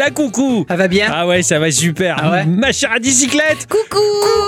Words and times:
Là 0.00 0.10
coucou 0.10 0.64
Ça 0.66 0.76
va 0.76 0.88
bien 0.88 1.08
Ah 1.12 1.26
ouais 1.26 1.42
ça 1.42 1.58
va 1.58 1.70
super 1.70 2.16
Ah 2.18 2.30
ouais 2.30 2.46
Ma 2.46 2.72
chère 2.72 2.90
à 2.90 2.98
bicyclette 2.98 3.66
Coucou 3.68 4.00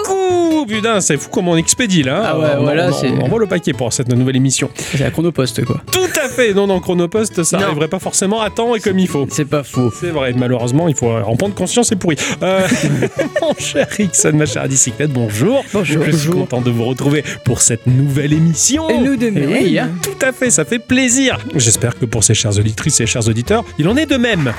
Coucou 0.06 0.64
Putain 0.66 1.02
c'est 1.02 1.18
fou 1.18 1.28
comme 1.28 1.46
on 1.48 1.56
expédie 1.58 2.02
là 2.02 2.20
hein. 2.20 2.22
Ah 2.24 2.38
ouais, 2.38 2.46
on, 2.58 2.62
voilà, 2.62 2.88
on- 2.88 2.92
c'est- 2.92 3.10
on 3.10 3.20
envoie 3.20 3.38
le 3.38 3.46
paquet 3.46 3.74
pour 3.74 3.92
cette 3.92 4.08
nouvelle 4.08 4.36
émission 4.36 4.70
C'est 4.74 4.98
la 5.00 5.10
chronopost 5.10 5.62
quoi. 5.66 5.82
Tout 5.92 6.00
à 6.24 6.28
fait 6.30 6.54
Non 6.54 6.66
non 6.66 6.80
Chronopost 6.80 7.42
ça 7.42 7.58
Non. 7.58 7.64
arriverait 7.66 7.88
pas 7.88 7.98
forcément 7.98 8.40
à 8.40 8.48
temps 8.48 8.74
et 8.74 8.80
comme 8.80 8.98
il 8.98 9.06
faut 9.08 9.26
C'est 9.30 9.44
pas 9.44 9.62
faux. 9.62 9.92
c'est 10.00 10.08
vrai, 10.08 10.32
malheureusement, 10.34 10.88
il 10.88 10.94
faut 10.94 11.10
en 11.10 11.36
prendre 11.36 11.54
conscience, 11.54 11.88
c'est 11.88 11.96
pourri. 11.96 12.16
Euh, 12.42 12.66
mon 13.42 13.54
cher 13.58 13.86
Ixon, 13.98 14.32
ma 14.32 14.46
chère 14.46 14.66
bicyclette, 14.68 15.12
bonjour. 15.12 15.64
Bonjour, 15.74 16.02
Je 16.04 16.10
suis 16.12 16.28
bonjour. 16.28 16.34
content 16.48 16.60
de 16.62 16.70
vous 16.70 16.84
retrouver 16.86 17.22
pour 17.44 17.60
cette 17.60 17.86
nouvelle 17.86 18.32
émission. 18.32 18.88
Et 18.88 18.96
nous 18.98 19.16
de 19.16 19.28
même. 19.28 19.48
Eh 19.50 19.52
oui, 19.64 19.78
hein. 19.78 19.90
Tout 20.02 20.24
à 20.26 20.32
fait, 20.32 20.50
ça 20.50 20.64
fait 20.64 20.78
plaisir. 20.78 21.38
J'espère 21.56 21.98
que 21.98 22.06
pour 22.06 22.24
ces 22.24 22.32
chères 22.34 22.56
auditrices 22.58 23.00
et 23.00 23.06
chers 23.06 23.28
auditeurs, 23.28 23.64
il 23.78 23.86
en 23.88 23.96
est 23.96 24.06
de 24.06 24.16
même. 24.16 24.52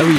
Ah 0.00 0.04
oui. 0.08 0.14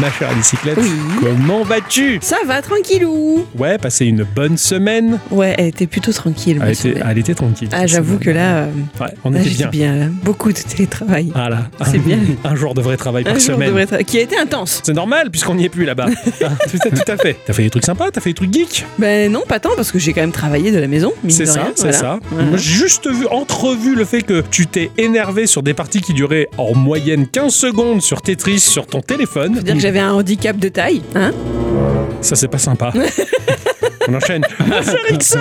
Ma 0.00 0.12
chère 0.12 0.32
bicyclette, 0.32 0.78
Oui. 0.80 0.90
comment 1.20 1.64
vas-tu? 1.64 2.18
Ça 2.22 2.36
va, 2.46 2.62
tranquillou 2.62 3.44
Ouais, 3.58 3.78
passé 3.78 4.06
une 4.06 4.22
bonne 4.22 4.56
semaine. 4.56 5.18
Ouais, 5.32 5.56
elle 5.58 5.66
était 5.66 5.88
plutôt 5.88 6.12
tranquille. 6.12 6.60
Elle 6.62 6.68
était, 6.72 6.90
semaine. 6.90 7.04
elle 7.10 7.18
était 7.18 7.34
tranquille. 7.34 7.68
Ah, 7.72 7.84
j'avoue 7.88 8.18
que 8.18 8.30
là, 8.30 8.58
euh, 8.58 8.66
Ouais, 9.00 9.08
on 9.24 9.30
là, 9.30 9.40
était 9.40 9.50
bien. 9.50 9.68
bien. 9.70 9.96
là. 9.96 10.06
Beaucoup 10.22 10.52
de 10.52 10.58
télétravail. 10.58 11.32
Ah 11.34 11.48
là, 11.48 11.68
C'est 11.90 11.98
bien. 11.98 12.18
un 12.44 12.54
jour 12.54 12.74
de 12.74 12.80
vrai 12.80 12.96
travail 12.96 13.24
par 13.24 13.32
Un 13.34 13.38
jour 13.40 13.56
de 13.58 13.64
semaine. 13.64 13.86
vrai 13.86 14.04
Qui 14.04 14.18
a 14.18 14.20
été 14.20 14.38
intense. 14.38 14.80
C'est 14.84 14.94
normal 14.94 15.30
puisqu'on 15.32 15.56
n'y 15.56 15.64
est 15.64 15.68
plus 15.70 15.84
là-bas. 15.84 16.06
Ah, 16.44 16.50
tout, 16.70 16.78
à, 16.86 16.90
tout 16.90 17.10
à 17.12 17.16
fait. 17.16 17.36
T'as 17.46 17.52
fait 17.54 17.62
des 17.62 17.70
trucs 17.70 17.84
sympas, 17.86 18.10
t'as 18.10 18.20
fait 18.20 18.30
des 18.30 18.34
trucs 18.34 18.52
geeks? 18.52 18.84
Ben 18.98 19.32
non, 19.32 19.42
pas 19.48 19.60
tant, 19.60 19.70
parce 19.76 19.90
que 19.92 19.98
j'ai 19.98 20.12
quand 20.12 20.20
même 20.20 20.32
travaillé 20.32 20.70
de 20.72 20.78
la 20.78 20.88
maison. 20.88 21.12
C'est 21.28 21.46
ça, 21.46 21.68
c'est 21.74 21.82
voilà. 21.84 21.98
ça. 21.98 22.20
Voilà. 22.30 22.48
Moi, 22.50 22.58
j'ai 22.58 22.70
juste 22.72 23.08
vu, 23.10 23.26
entrevu 23.28 23.94
le 23.94 24.04
fait 24.04 24.22
que 24.22 24.42
tu 24.50 24.66
t'es 24.66 24.90
énervé 24.98 25.46
sur 25.46 25.62
des 25.62 25.72
parties 25.74 26.00
qui 26.02 26.12
duraient 26.12 26.48
en 26.58 26.74
moyenne 26.74 27.26
15 27.28 27.52
secondes 27.54 28.02
sur 28.02 28.20
Tetris 28.20 28.60
sur 28.60 28.86
ton 28.86 29.00
téléphone. 29.00 29.23
Faut 29.26 29.62
dire 29.62 29.74
que 29.74 29.80
j'avais 29.80 30.00
un 30.00 30.12
handicap 30.12 30.56
de 30.56 30.68
taille, 30.68 31.02
hein 31.14 31.32
Ça, 32.20 32.36
c'est 32.36 32.48
pas 32.48 32.58
sympa. 32.58 32.92
On 34.08 34.14
enchaîne. 34.14 34.42
Mon 34.66 34.82
cher 34.82 34.94
Ixon, 35.10 35.38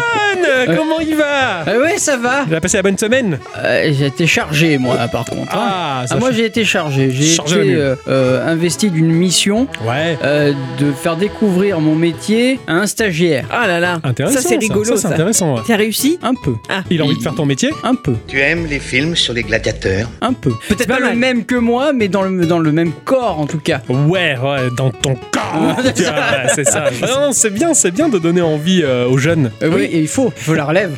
comment 0.67 0.99
il 0.99 1.15
va 1.15 1.63
Ah 1.65 1.77
ouais, 1.79 1.97
ça 1.97 2.17
va. 2.17 2.45
Il 2.47 2.55
a 2.55 2.61
passé 2.61 2.77
la 2.77 2.83
bonne 2.83 2.97
semaine 2.97 3.37
Euh, 3.57 3.91
j'ai 3.93 4.05
été 4.07 4.25
chargé 4.27 4.77
moi 4.77 4.97
par 5.11 5.25
contre. 5.25 5.53
hein. 5.53 5.59
Ah, 5.59 6.03
ça 6.07 6.15
Ah, 6.15 6.19
moi 6.19 6.31
j'ai 6.31 6.45
été 6.45 6.63
chargé. 6.63 7.11
J'ai 7.11 7.33
Chargé 7.35 7.55
la 7.57 7.61
été 7.63 7.71
mule. 7.71 7.79
euh, 7.81 7.95
euh, 8.07 8.47
investi 8.51 8.89
d'une 8.89 9.11
mission 9.11 9.67
Ouais. 9.85 10.17
euh, 10.23 10.53
de 10.79 10.91
faire 10.91 11.17
découvrir 11.17 11.79
mon 11.79 11.95
métier 11.95 12.59
à 12.67 12.73
un 12.73 12.87
stagiaire. 12.87 13.45
Ah 13.51 13.67
là 13.67 13.79
là. 13.79 13.99
Intéressant. 14.03 14.39
Ça, 14.39 14.47
c'est 14.47 14.57
rigolo, 14.57 14.83
Ça, 14.85 14.97
ça. 14.97 15.07
c'est 15.09 15.13
intéressant. 15.15 15.55
ouais. 15.55 15.61
T'as 15.67 15.75
réussi 15.77 16.17
Un 16.21 16.33
peu. 16.35 16.53
Ah. 16.69 16.83
Il 16.89 17.01
a 17.01 17.05
envie 17.05 17.17
de 17.17 17.21
faire 17.23 17.35
ton 17.35 17.45
métier 17.45 17.69
Un 17.83 17.95
peu. 17.95 18.13
Tu 18.27 18.39
aimes 18.39 18.67
les 18.69 18.79
films 18.79 19.15
sur 19.15 19.33
les 19.33 19.43
gladiateurs? 19.43 20.09
Un 20.21 20.33
peu. 20.33 20.51
Peut-être 20.69 20.87
pas 20.87 20.95
pas, 20.95 20.99
le 20.99 21.05
mal. 21.07 21.15
même 21.17 21.45
que 21.45 21.55
moi, 21.55 21.91
mais 21.93 22.07
dans 22.07 22.21
le, 22.23 22.45
dans 22.45 22.59
le 22.59 22.71
même 22.71 22.91
corps 23.05 23.39
en 23.39 23.45
tout 23.47 23.59
cas. 23.59 23.81
Ouais, 23.89 24.37
ouais, 24.37 24.69
dans 24.77 24.89
ton 24.91 25.15
corps. 25.15 25.75
C'est 25.95 26.03
ça. 26.03 26.11
Ouais, 26.13 26.49
c'est 26.55 26.63
ça. 26.65 26.85
Non, 27.01 27.27
non, 27.27 27.31
c'est 27.31 27.49
bien, 27.51 27.73
c'est 27.73 27.91
bien 27.91 28.09
de 28.09 28.17
donner 28.17 28.41
envie 28.53 28.81
euh, 28.83 29.07
aux 29.07 29.17
jeunes. 29.17 29.51
Euh, 29.63 29.69
oui, 29.73 29.83
et 29.83 29.99
il 29.99 30.07
faut. 30.07 30.31
Il 30.37 30.43
faut 30.43 30.53
la 30.53 30.65
relève. 30.65 30.91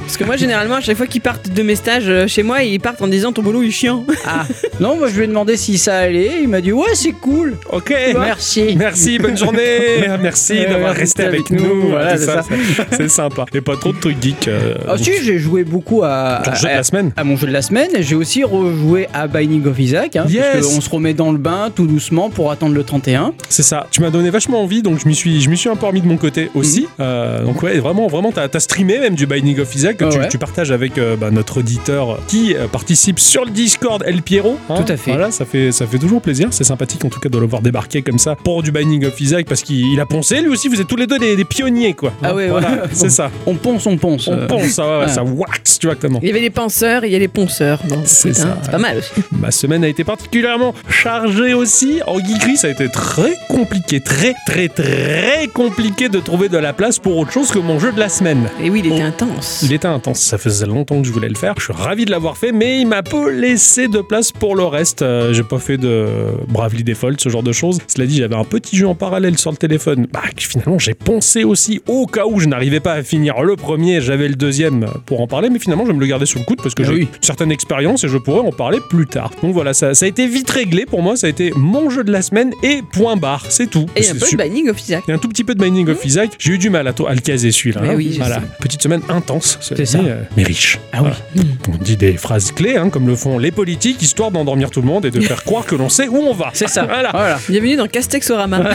Parce 0.00 0.16
que 0.16 0.24
moi, 0.24 0.36
généralement, 0.36 0.76
à 0.76 0.80
chaque 0.80 0.96
fois 0.96 1.06
qu'ils 1.06 1.20
partent 1.20 1.50
de 1.50 1.62
mes 1.62 1.74
stages 1.76 2.04
euh, 2.08 2.26
chez 2.26 2.42
moi, 2.42 2.62
ils 2.62 2.80
partent 2.80 3.02
en 3.02 3.08
disant 3.08 3.32
ton 3.32 3.42
boulot 3.42 3.62
est 3.62 3.70
chiant. 3.70 4.04
Ah. 4.26 4.46
Non, 4.80 4.96
moi 4.96 5.08
je 5.08 5.16
lui 5.18 5.24
ai 5.24 5.26
demandé 5.26 5.58
si 5.58 5.76
ça 5.76 5.98
allait. 5.98 6.40
Il 6.40 6.48
m'a 6.48 6.62
dit 6.62 6.72
ouais, 6.72 6.94
c'est 6.94 7.12
cool. 7.12 7.56
Ok. 7.70 7.94
Merci. 8.18 8.74
Merci, 8.78 9.18
bonne 9.18 9.36
journée. 9.36 9.60
Merci 10.22 10.54
Euh, 10.58 10.70
d'avoir 10.70 10.94
resté 10.94 11.24
avec 11.24 11.50
nous. 11.50 11.62
nous, 11.82 11.88
voilà, 11.90 12.16
c'est 12.16 12.24
ça. 12.24 12.42
c'est- 12.42 12.96
C'est 12.96 13.08
sympa. 13.10 13.44
Et 13.52 13.60
pas 13.60 13.76
trop 13.76 13.92
de 13.92 13.98
trucs 13.98 14.22
geeks. 14.22 14.48
euh, 14.48 14.74
Ah 14.88 14.96
si, 14.96 15.10
j'ai 15.22 15.38
joué 15.38 15.64
beaucoup 15.64 16.02
à, 16.02 16.40
ton 16.42 16.54
jeu 16.54 16.62
de 16.68 16.72
à- 16.72 16.76
la 16.76 16.82
semaine. 16.82 17.12
à 17.18 17.24
mon 17.24 17.36
jeu 17.36 17.46
de 17.46 17.52
la 17.52 17.60
semaine. 17.60 17.90
J'ai 18.00 18.14
aussi 18.14 18.42
rejoué 18.42 19.06
à 19.12 19.26
Binding 19.26 19.66
of 19.66 19.78
Isaac. 19.78 20.16
Hein, 20.16 20.24
Yes. 20.30 20.44
Parce 20.54 20.66
qu'on 20.74 20.80
se 20.80 20.88
remet 20.90 21.12
dans 21.12 21.30
le 21.32 21.38
bain 21.38 21.68
tout 21.74 21.86
doucement 21.86 22.30
pour 22.30 22.50
attendre 22.50 22.74
le 22.74 22.82
31. 22.82 23.34
C'est 23.50 23.62
ça. 23.62 23.86
Tu 23.90 24.00
m'as 24.00 24.08
donné 24.10 24.30
vachement 24.30 24.62
envie, 24.62 24.80
donc 24.80 24.98
je 25.02 25.06
m'y 25.08 25.14
suis, 25.14 25.42
je 25.42 25.50
m'y 25.50 25.58
suis 25.58 25.68
un 25.68 25.76
peu 25.76 25.84
remis 25.86 26.00
de 26.00 26.06
mon 26.06 26.16
côté 26.16 26.48
aussi. 26.54 26.86
Mhm. 26.98 26.99
Euh, 27.00 27.44
donc 27.44 27.62
ouais, 27.62 27.78
vraiment, 27.78 28.06
vraiment, 28.08 28.32
t'as 28.32 28.46
as 28.52 28.60
streamé 28.60 28.98
même 28.98 29.14
du 29.14 29.26
Binding 29.26 29.60
of 29.60 29.74
Isaac 29.74 29.96
que 29.98 30.04
Ah 30.04 30.08
tu, 30.10 30.18
ouais. 30.18 30.28
tu 30.28 30.38
partages 30.38 30.70
avec 30.70 30.98
euh, 30.98 31.16
bah, 31.16 31.30
notre 31.30 31.58
auditeur 31.60 32.18
qui 32.28 32.54
euh, 32.54 32.66
participe 32.68 33.18
sur 33.18 33.44
le 33.44 33.50
Discord 33.50 34.02
El 34.06 34.22
Piero. 34.22 34.58
hein. 34.68 34.82
Tout 34.84 34.92
à 34.92 34.96
fait. 34.96 35.12
Voilà, 35.12 35.30
ça 35.30 35.44
fait, 35.44 35.72
ça 35.72 35.86
fait 35.86 35.98
toujours 35.98 36.20
plaisir. 36.20 36.48
C'est 36.50 36.64
sympathique 36.64 37.04
en 37.04 37.08
tout 37.08 37.20
cas 37.20 37.28
de 37.28 37.38
le 37.38 37.46
voir 37.46 37.62
débarquer 37.62 38.02
comme 38.02 38.18
ça 38.18 38.36
pour 38.36 38.62
du 38.62 38.70
Binding 38.72 39.06
of 39.06 39.20
Isaac 39.20 39.46
parce 39.46 39.62
qu'il 39.62 39.92
il 39.92 40.00
a 40.00 40.06
poncé. 40.06 40.40
Lui 40.40 40.48
aussi, 40.50 40.68
vous 40.68 40.80
êtes 40.80 40.86
tous 40.88 40.96
les 40.96 41.06
deux 41.06 41.18
des, 41.18 41.36
des 41.36 41.44
pionniers 41.44 41.94
quoi. 41.94 42.12
Ah 42.22 42.34
ouais, 42.34 42.48
Voilà, 42.48 42.70
ouais. 42.70 42.78
c'est 42.92 43.10
ça. 43.10 43.30
On 43.46 43.54
ponce, 43.54 43.86
on 43.86 43.96
ponce. 43.96 44.28
On 44.28 44.32
euh. 44.32 44.46
ponce, 44.46 44.68
ça, 44.68 45.00
ouais, 45.00 45.08
ça 45.08 45.22
wax, 45.22 45.78
tu 45.78 45.86
vois 45.86 45.96
comment. 45.96 46.18
Il 46.22 46.28
y 46.28 46.30
avait 46.30 46.40
les 46.40 46.50
penseurs 46.50 47.04
et 47.04 47.08
il 47.08 47.12
y 47.12 47.16
a 47.16 47.18
les 47.18 47.28
ponceurs. 47.28 47.80
C'est 48.04 48.34
ça. 48.34 48.58
C'est 48.62 48.70
pas 48.70 48.78
mal 48.78 48.98
aussi. 48.98 49.10
Ma 49.32 49.50
semaine 49.50 49.84
a 49.84 49.88
été 49.88 50.04
particulièrement 50.04 50.74
chargée 50.88 51.54
aussi. 51.54 52.00
En 52.06 52.18
geekery, 52.18 52.56
ça 52.56 52.68
a 52.68 52.70
été 52.70 52.88
très 52.88 53.34
compliqué, 53.48 54.00
très, 54.00 54.34
très, 54.46 54.68
très 54.68 55.48
compliqué 55.52 56.08
de 56.08 56.18
trouver 56.20 56.48
de 56.48 56.58
la 56.58 56.72
place 56.72 56.89
pour 56.98 57.16
autre 57.18 57.30
chose 57.32 57.50
que 57.50 57.58
mon 57.58 57.78
jeu 57.78 57.92
de 57.92 57.98
la 57.98 58.08
semaine. 58.08 58.48
Et 58.62 58.70
oui, 58.70 58.80
il 58.84 58.92
était 58.92 59.02
Oh. 59.02 59.06
intense. 59.06 59.60
Il 59.62 59.72
était 59.72 59.86
intense, 59.88 60.20
ça 60.20 60.38
faisait 60.38 60.66
longtemps 60.66 61.00
que 61.00 61.06
je 61.06 61.12
voulais 61.12 61.28
le 61.28 61.34
faire. 61.34 61.54
Je 61.58 61.64
suis 61.64 61.72
ravi 61.72 62.04
de 62.04 62.10
l'avoir 62.10 62.36
fait, 62.36 62.52
mais 62.52 62.80
il 62.80 62.86
m'a 62.86 63.02
peu 63.02 63.30
laissé 63.30 63.88
de 63.88 64.00
place 64.00 64.32
pour 64.32 64.56
le 64.56 64.64
reste. 64.64 65.02
Euh, 65.02 65.32
J'ai 65.32 65.42
pas 65.42 65.58
fait 65.58 65.76
de 65.78 66.06
Bravely 66.48 66.82
Default, 66.84 67.14
ce 67.18 67.28
genre 67.28 67.42
de 67.42 67.52
choses. 67.52 67.78
Cela 67.86 68.06
dit, 68.06 68.16
j'avais 68.18 68.34
un 68.36 68.44
petit 68.44 68.76
jeu 68.76 68.86
en 68.88 68.94
parallèle 68.94 69.38
sur 69.38 69.50
le 69.50 69.56
téléphone. 69.56 70.06
Bah, 70.12 70.20
que 70.36 70.42
finalement, 70.42 70.78
j'ai 70.78 70.94
poncé 70.94 71.44
aussi 71.44 71.80
au 71.86 72.06
cas 72.06 72.26
où 72.26 72.40
je 72.40 72.46
n'arrivais 72.48 72.80
pas 72.80 72.92
à 72.94 73.02
finir 73.02 73.42
le 73.42 73.56
premier. 73.56 74.00
J'avais 74.00 74.28
le 74.28 74.34
deuxième 74.34 74.86
pour 75.06 75.20
en 75.20 75.26
parler, 75.26 75.50
mais 75.50 75.58
finalement, 75.58 75.84
je 75.84 75.90
vais 75.90 75.96
me 75.96 76.00
le 76.00 76.06
garder 76.06 76.26
sous 76.26 76.38
le 76.38 76.44
coude 76.44 76.60
parce 76.62 76.74
que 76.74 76.82
Ah 76.82 76.86
j'ai 76.86 76.92
oui. 76.94 77.00
une 77.02 77.22
certaine 77.22 77.52
expérience 77.52 78.04
et 78.04 78.08
je 78.08 78.18
pourrais 78.18 78.40
en 78.40 78.52
parler 78.52 78.78
plus 78.88 79.06
tard. 79.06 79.30
Donc 79.42 79.52
voilà, 79.54 79.72
ça, 79.74 79.94
ça 79.94 80.04
a 80.06 80.08
été 80.08 80.26
vite 80.26 80.50
réglé 80.50 80.86
pour 80.86 81.02
moi. 81.02 81.16
Ça 81.16 81.26
a 81.26 81.30
été 81.30 81.52
mon 81.56 81.90
jeu 81.90 82.04
de 82.04 82.12
la 82.12 82.22
semaine 82.22 82.52
et 82.62 82.80
point 82.92 83.16
barre, 83.16 83.44
c'est 83.48 83.68
tout. 83.68 83.86
Et 83.96 84.08
un 84.08 84.12
peu 84.14 84.18
de. 84.30 84.36
Binding 84.36 84.70
of 84.70 84.80
Isaac. 84.80 85.08
A 85.08 85.12
un 85.12 85.18
tout 85.18 85.28
petit 85.28 85.44
peu 85.44 85.54
de 85.54 85.60
Binding 85.60 85.88
of 85.90 86.04
Isaac. 86.04 86.30
J'ai 86.38 86.52
eu 86.54 86.58
du 86.58 86.70
mal 86.70 86.79
à, 86.86 86.92
to- 86.92 87.06
à 87.06 87.14
le 87.14 87.20
caser 87.20 87.52
celui-là. 87.52 87.80
Hein. 87.84 87.94
oui, 87.96 88.14
voilà. 88.18 88.40
Petite 88.60 88.82
semaine 88.82 89.02
intense, 89.08 89.58
C'est 89.60 89.84
ça. 89.86 89.98
euh, 89.98 90.22
mais 90.36 90.42
riche. 90.42 90.78
Ah 90.92 91.02
oui. 91.02 91.42
On 91.72 91.76
dit 91.82 91.96
des 91.96 92.16
phrases 92.16 92.52
clés, 92.52 92.76
hein, 92.76 92.90
comme 92.90 93.06
le 93.06 93.16
font 93.16 93.38
les 93.38 93.50
politiques, 93.50 94.02
histoire 94.02 94.30
d'endormir 94.30 94.70
tout 94.70 94.80
le 94.80 94.86
monde 94.86 95.04
et 95.06 95.10
de 95.10 95.20
faire 95.20 95.44
croire 95.44 95.64
que 95.66 95.74
l'on 95.74 95.88
sait 95.88 96.08
où 96.08 96.16
on 96.18 96.34
va. 96.34 96.50
C'est 96.54 96.68
ça. 96.68 96.84
Voilà. 96.84 97.10
Voilà. 97.12 97.38
Bienvenue 97.48 97.76
dans 97.76 97.86
Castexorama. 97.86 98.60